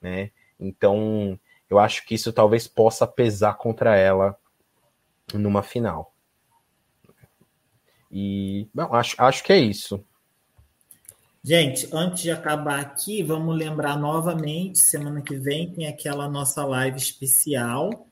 né? 0.00 0.30
Então, 0.58 1.38
eu 1.68 1.78
acho 1.78 2.04
que 2.06 2.14
isso 2.14 2.32
talvez 2.32 2.66
possa 2.66 3.06
pesar 3.06 3.54
contra 3.54 3.96
ela 3.96 4.36
numa 5.34 5.62
final. 5.62 6.12
E, 8.10 8.66
bom, 8.74 8.94
acho, 8.94 9.14
acho 9.18 9.44
que 9.44 9.52
é 9.52 9.58
isso. 9.58 10.02
Gente, 11.44 11.88
antes 11.92 12.22
de 12.22 12.30
acabar 12.30 12.80
aqui, 12.80 13.22
vamos 13.22 13.56
lembrar 13.56 13.96
novamente, 13.96 14.78
semana 14.78 15.22
que 15.22 15.36
vem 15.36 15.70
tem 15.70 15.86
aquela 15.86 16.28
nossa 16.28 16.64
live 16.64 16.96
especial 16.96 18.07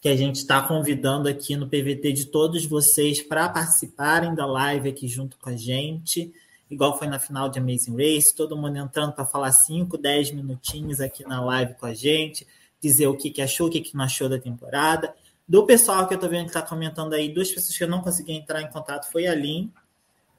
que 0.00 0.08
a 0.08 0.16
gente 0.16 0.36
está 0.36 0.62
convidando 0.62 1.28
aqui 1.28 1.56
no 1.56 1.68
PVT 1.68 2.12
de 2.12 2.26
todos 2.26 2.64
vocês 2.64 3.20
para 3.20 3.48
participarem 3.50 4.34
da 4.34 4.46
live 4.46 4.88
aqui 4.88 5.06
junto 5.06 5.36
com 5.36 5.50
a 5.50 5.56
gente, 5.56 6.32
igual 6.70 6.98
foi 6.98 7.06
na 7.06 7.18
final 7.18 7.50
de 7.50 7.58
Amazing 7.58 7.96
Race, 7.96 8.34
todo 8.34 8.56
mundo 8.56 8.78
entrando 8.78 9.12
para 9.12 9.26
falar 9.26 9.52
5, 9.52 9.98
10 9.98 10.32
minutinhos 10.32 11.02
aqui 11.02 11.22
na 11.24 11.44
live 11.44 11.74
com 11.74 11.84
a 11.84 11.92
gente, 11.92 12.46
dizer 12.80 13.08
o 13.08 13.16
que, 13.16 13.30
que 13.30 13.42
achou, 13.42 13.66
o 13.66 13.70
que, 13.70 13.80
que 13.80 13.94
não 13.94 14.04
achou 14.04 14.26
da 14.26 14.38
temporada. 14.38 15.14
Do 15.46 15.66
pessoal 15.66 16.06
que 16.06 16.14
eu 16.14 16.16
estou 16.16 16.30
vendo 16.30 16.44
que 16.44 16.50
está 16.50 16.62
comentando 16.62 17.12
aí, 17.12 17.28
duas 17.28 17.50
pessoas 17.50 17.76
que 17.76 17.84
eu 17.84 17.88
não 17.88 18.00
consegui 18.00 18.32
entrar 18.32 18.62
em 18.62 18.70
contato 18.70 19.10
foi 19.10 19.26
a 19.26 19.34
Lin, 19.34 19.70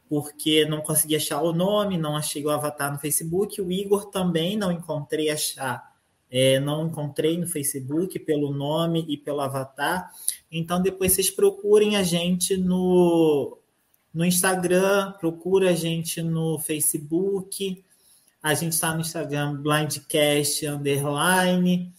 porque 0.10 0.66
não 0.66 0.82
consegui 0.82 1.16
achar 1.16 1.40
o 1.40 1.54
nome, 1.54 2.00
não 2.00 2.18
achei 2.18 2.44
o 2.44 2.50
avatar 2.50 2.92
no 2.92 2.98
Facebook. 2.98 3.62
O 3.62 3.72
Igor 3.72 4.06
também 4.06 4.58
não 4.58 4.72
encontrei 4.72 5.30
achar 5.30 5.90
é, 6.32 6.62
não 6.62 6.88
encontrei 6.88 7.38
no 7.38 7.45
Facebook 7.45 8.18
pelo 8.20 8.53
nome 8.53 9.06
e 9.10 9.18
pelo 9.18 9.41
avatar. 9.41 10.10
Então, 10.49 10.82
depois 10.82 11.12
vocês 11.12 11.30
procurem 11.30 11.98
a 11.98 12.03
gente 12.03 12.56
no, 12.56 13.58
no 14.14 14.24
Instagram, 14.24 15.12
procura 15.20 15.72
a 15.72 15.76
gente 15.76 16.22
no 16.22 16.58
Facebook. 16.58 17.84
A 18.41 18.53
gente 18.53 18.74
está 18.74 18.94
no 18.95 19.02
Instagram 19.02 19.62
Blindcast 19.62 20.66
Underline, 20.66 21.91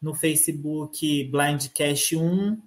no 0.00 0.14
Facebook 0.14 1.24
Blindcast 1.24 2.16
1. 2.16 2.62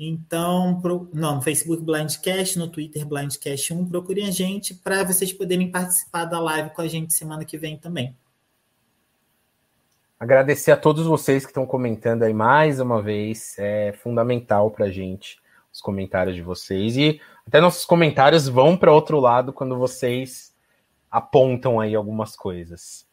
Então, 0.00 0.80
pro, 0.80 1.10
não, 1.12 1.36
no 1.36 1.42
Facebook 1.42 1.82
Blindcast, 1.82 2.56
no 2.56 2.68
Twitter 2.68 3.04
Blindcast 3.04 3.74
1, 3.74 3.86
procurem 3.86 4.28
a 4.28 4.30
gente 4.30 4.72
para 4.72 5.02
vocês 5.02 5.32
poderem 5.32 5.72
participar 5.72 6.26
da 6.26 6.38
live 6.38 6.70
com 6.70 6.82
a 6.82 6.86
gente 6.86 7.12
semana 7.12 7.44
que 7.44 7.58
vem 7.58 7.76
também. 7.76 8.14
Agradecer 10.20 10.72
a 10.72 10.76
todos 10.76 11.06
vocês 11.06 11.44
que 11.44 11.50
estão 11.50 11.64
comentando 11.64 12.24
aí 12.24 12.34
mais 12.34 12.80
uma 12.80 13.00
vez. 13.00 13.56
É 13.56 13.92
fundamental 13.92 14.68
para 14.68 14.86
a 14.86 14.90
gente 14.90 15.40
os 15.72 15.80
comentários 15.80 16.34
de 16.34 16.42
vocês. 16.42 16.96
E 16.96 17.20
até 17.46 17.60
nossos 17.60 17.84
comentários 17.84 18.48
vão 18.48 18.76
para 18.76 18.92
outro 18.92 19.20
lado 19.20 19.52
quando 19.52 19.78
vocês 19.78 20.52
apontam 21.08 21.78
aí 21.78 21.94
algumas 21.94 22.34
coisas. 22.34 23.06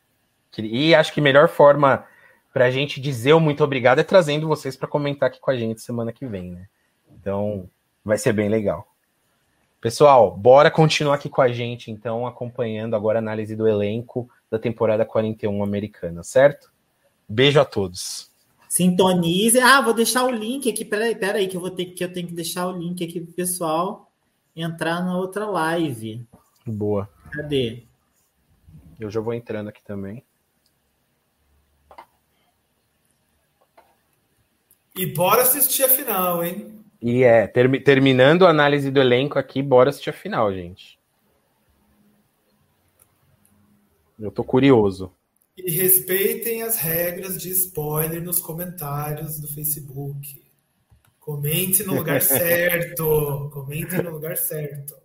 E 0.58 0.96
acho 0.96 1.14
que 1.14 1.20
a 1.20 1.24
melhor 1.24 1.48
forma 1.48 2.06
para 2.52 2.66
a 2.66 2.72
gente 2.72 3.00
dizer 3.00 3.34
o 3.34 3.40
muito 3.40 3.64
obrigado 3.64 4.00
é 4.00 4.04
trazendo 4.04 4.48
vocês 4.48 4.76
para 4.76 4.88
comentar 4.88 5.30
aqui 5.30 5.40
com 5.40 5.52
a 5.52 5.58
gente 5.58 5.82
semana 5.82 6.12
que 6.12 6.26
vem, 6.26 6.54
né? 6.54 6.68
Então 7.14 7.70
vai 8.04 8.18
ser 8.18 8.34
bem 8.34 8.50
legal. 8.50 8.88
Pessoal, 9.80 10.36
bora 10.36 10.72
continuar 10.72 11.16
aqui 11.16 11.30
com 11.30 11.42
a 11.42 11.50
gente, 11.50 11.92
então, 11.92 12.26
acompanhando 12.26 12.96
agora 12.96 13.20
a 13.20 13.22
análise 13.22 13.56
do 13.56 13.68
elenco 13.68 14.28
da 14.50 14.58
temporada 14.58 15.06
41 15.06 15.62
americana, 15.62 16.24
certo? 16.24 16.74
Beijo 17.28 17.60
a 17.60 17.66
todos. 17.66 18.32
Sintonize. 18.70 19.60
Ah, 19.60 19.82
vou 19.82 19.94
deixar 19.94 20.26
o 20.26 20.32
link 20.32 20.70
aqui. 20.70 20.84
Peraí, 20.84 21.16
peraí, 21.16 21.48
que 21.48 21.58
eu 21.58 21.62
vou 21.62 21.72
ter 21.72 21.86
que 21.86 22.04
eu 22.04 22.12
tenho 22.12 22.28
que 22.28 22.34
deixar 22.34 22.68
o 22.68 22.78
link 22.78 23.04
aqui 23.04 23.22
pro 23.22 23.34
pessoal 23.34 24.12
entrar 24.56 25.04
na 25.04 25.18
outra 25.18 25.46
live. 25.46 26.26
Boa. 26.66 27.10
Cadê? 27.32 27.84
Eu 29.00 29.10
já 29.10 29.20
vou 29.20 29.34
entrando 29.34 29.70
aqui 29.70 29.84
também. 29.84 30.24
E 34.96 35.06
bora 35.06 35.42
assistir 35.42 35.84
a 35.84 35.90
final, 35.90 36.44
hein? 36.44 36.74
E 37.02 37.24
é, 37.24 37.46
ter, 37.48 37.84
terminando 37.84 38.46
a 38.46 38.50
análise 38.50 38.90
do 38.90 39.02
elenco 39.02 39.38
aqui, 39.38 39.62
bora 39.62 39.90
assistir 39.90 40.10
a 40.10 40.14
final, 40.14 40.54
gente. 40.54 40.98
Eu 44.18 44.32
tô 44.32 44.44
curioso. 44.44 45.12
E 45.58 45.72
respeitem 45.72 46.64
as 46.64 46.76
regras 46.76 47.38
de 47.42 47.50
spoiler 47.52 48.22
nos 48.22 48.40
comentários 48.40 49.40
do 49.40 49.48
Facebook. 49.48 50.44
Comente 51.20 51.84
no 51.84 51.96
lugar 51.96 52.22
certo. 52.22 53.50
Comente 53.54 53.96
no 54.02 54.12
lugar 54.12 54.36
certo. 54.36 54.96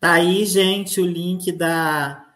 Tá 0.00 0.14
aí, 0.14 0.46
gente, 0.46 0.98
o 0.98 1.06
link 1.06 1.52
da, 1.52 2.26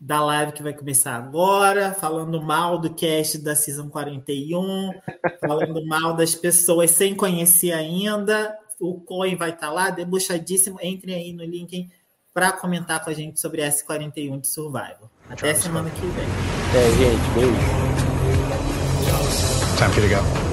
da 0.00 0.20
live 0.24 0.50
que 0.50 0.62
vai 0.64 0.74
começar 0.74 1.14
agora, 1.14 1.94
falando 1.94 2.42
mal 2.42 2.80
do 2.80 2.92
cast 2.92 3.38
da 3.38 3.54
Season 3.54 3.88
41, 3.88 4.90
falando 5.38 5.86
mal 5.86 6.16
das 6.16 6.34
pessoas 6.34 6.90
sem 6.90 7.14
conhecer 7.14 7.70
ainda. 7.70 8.58
O 8.80 9.00
Coin 9.00 9.36
vai 9.36 9.50
estar 9.50 9.68
tá 9.68 9.72
lá, 9.72 9.90
debochadíssimo. 9.90 10.80
Entrem 10.82 11.14
aí 11.14 11.32
no 11.32 11.44
link 11.44 11.88
para 12.34 12.50
comentar 12.50 13.04
com 13.04 13.10
a 13.10 13.14
gente 13.14 13.38
sobre 13.38 13.62
S41 13.62 14.40
de 14.40 14.48
Survival. 14.48 15.11
Até 15.30 15.52
Tchau, 15.52 15.62
semana 15.62 15.90
que 15.90 16.06
vem. 16.06 16.26
É, 16.74 16.90
gente, 16.98 17.30
beijo. 17.34 17.52
Time 19.78 19.92
for 19.92 20.02
you 20.02 20.08
to 20.08 20.14
go. 20.16 20.51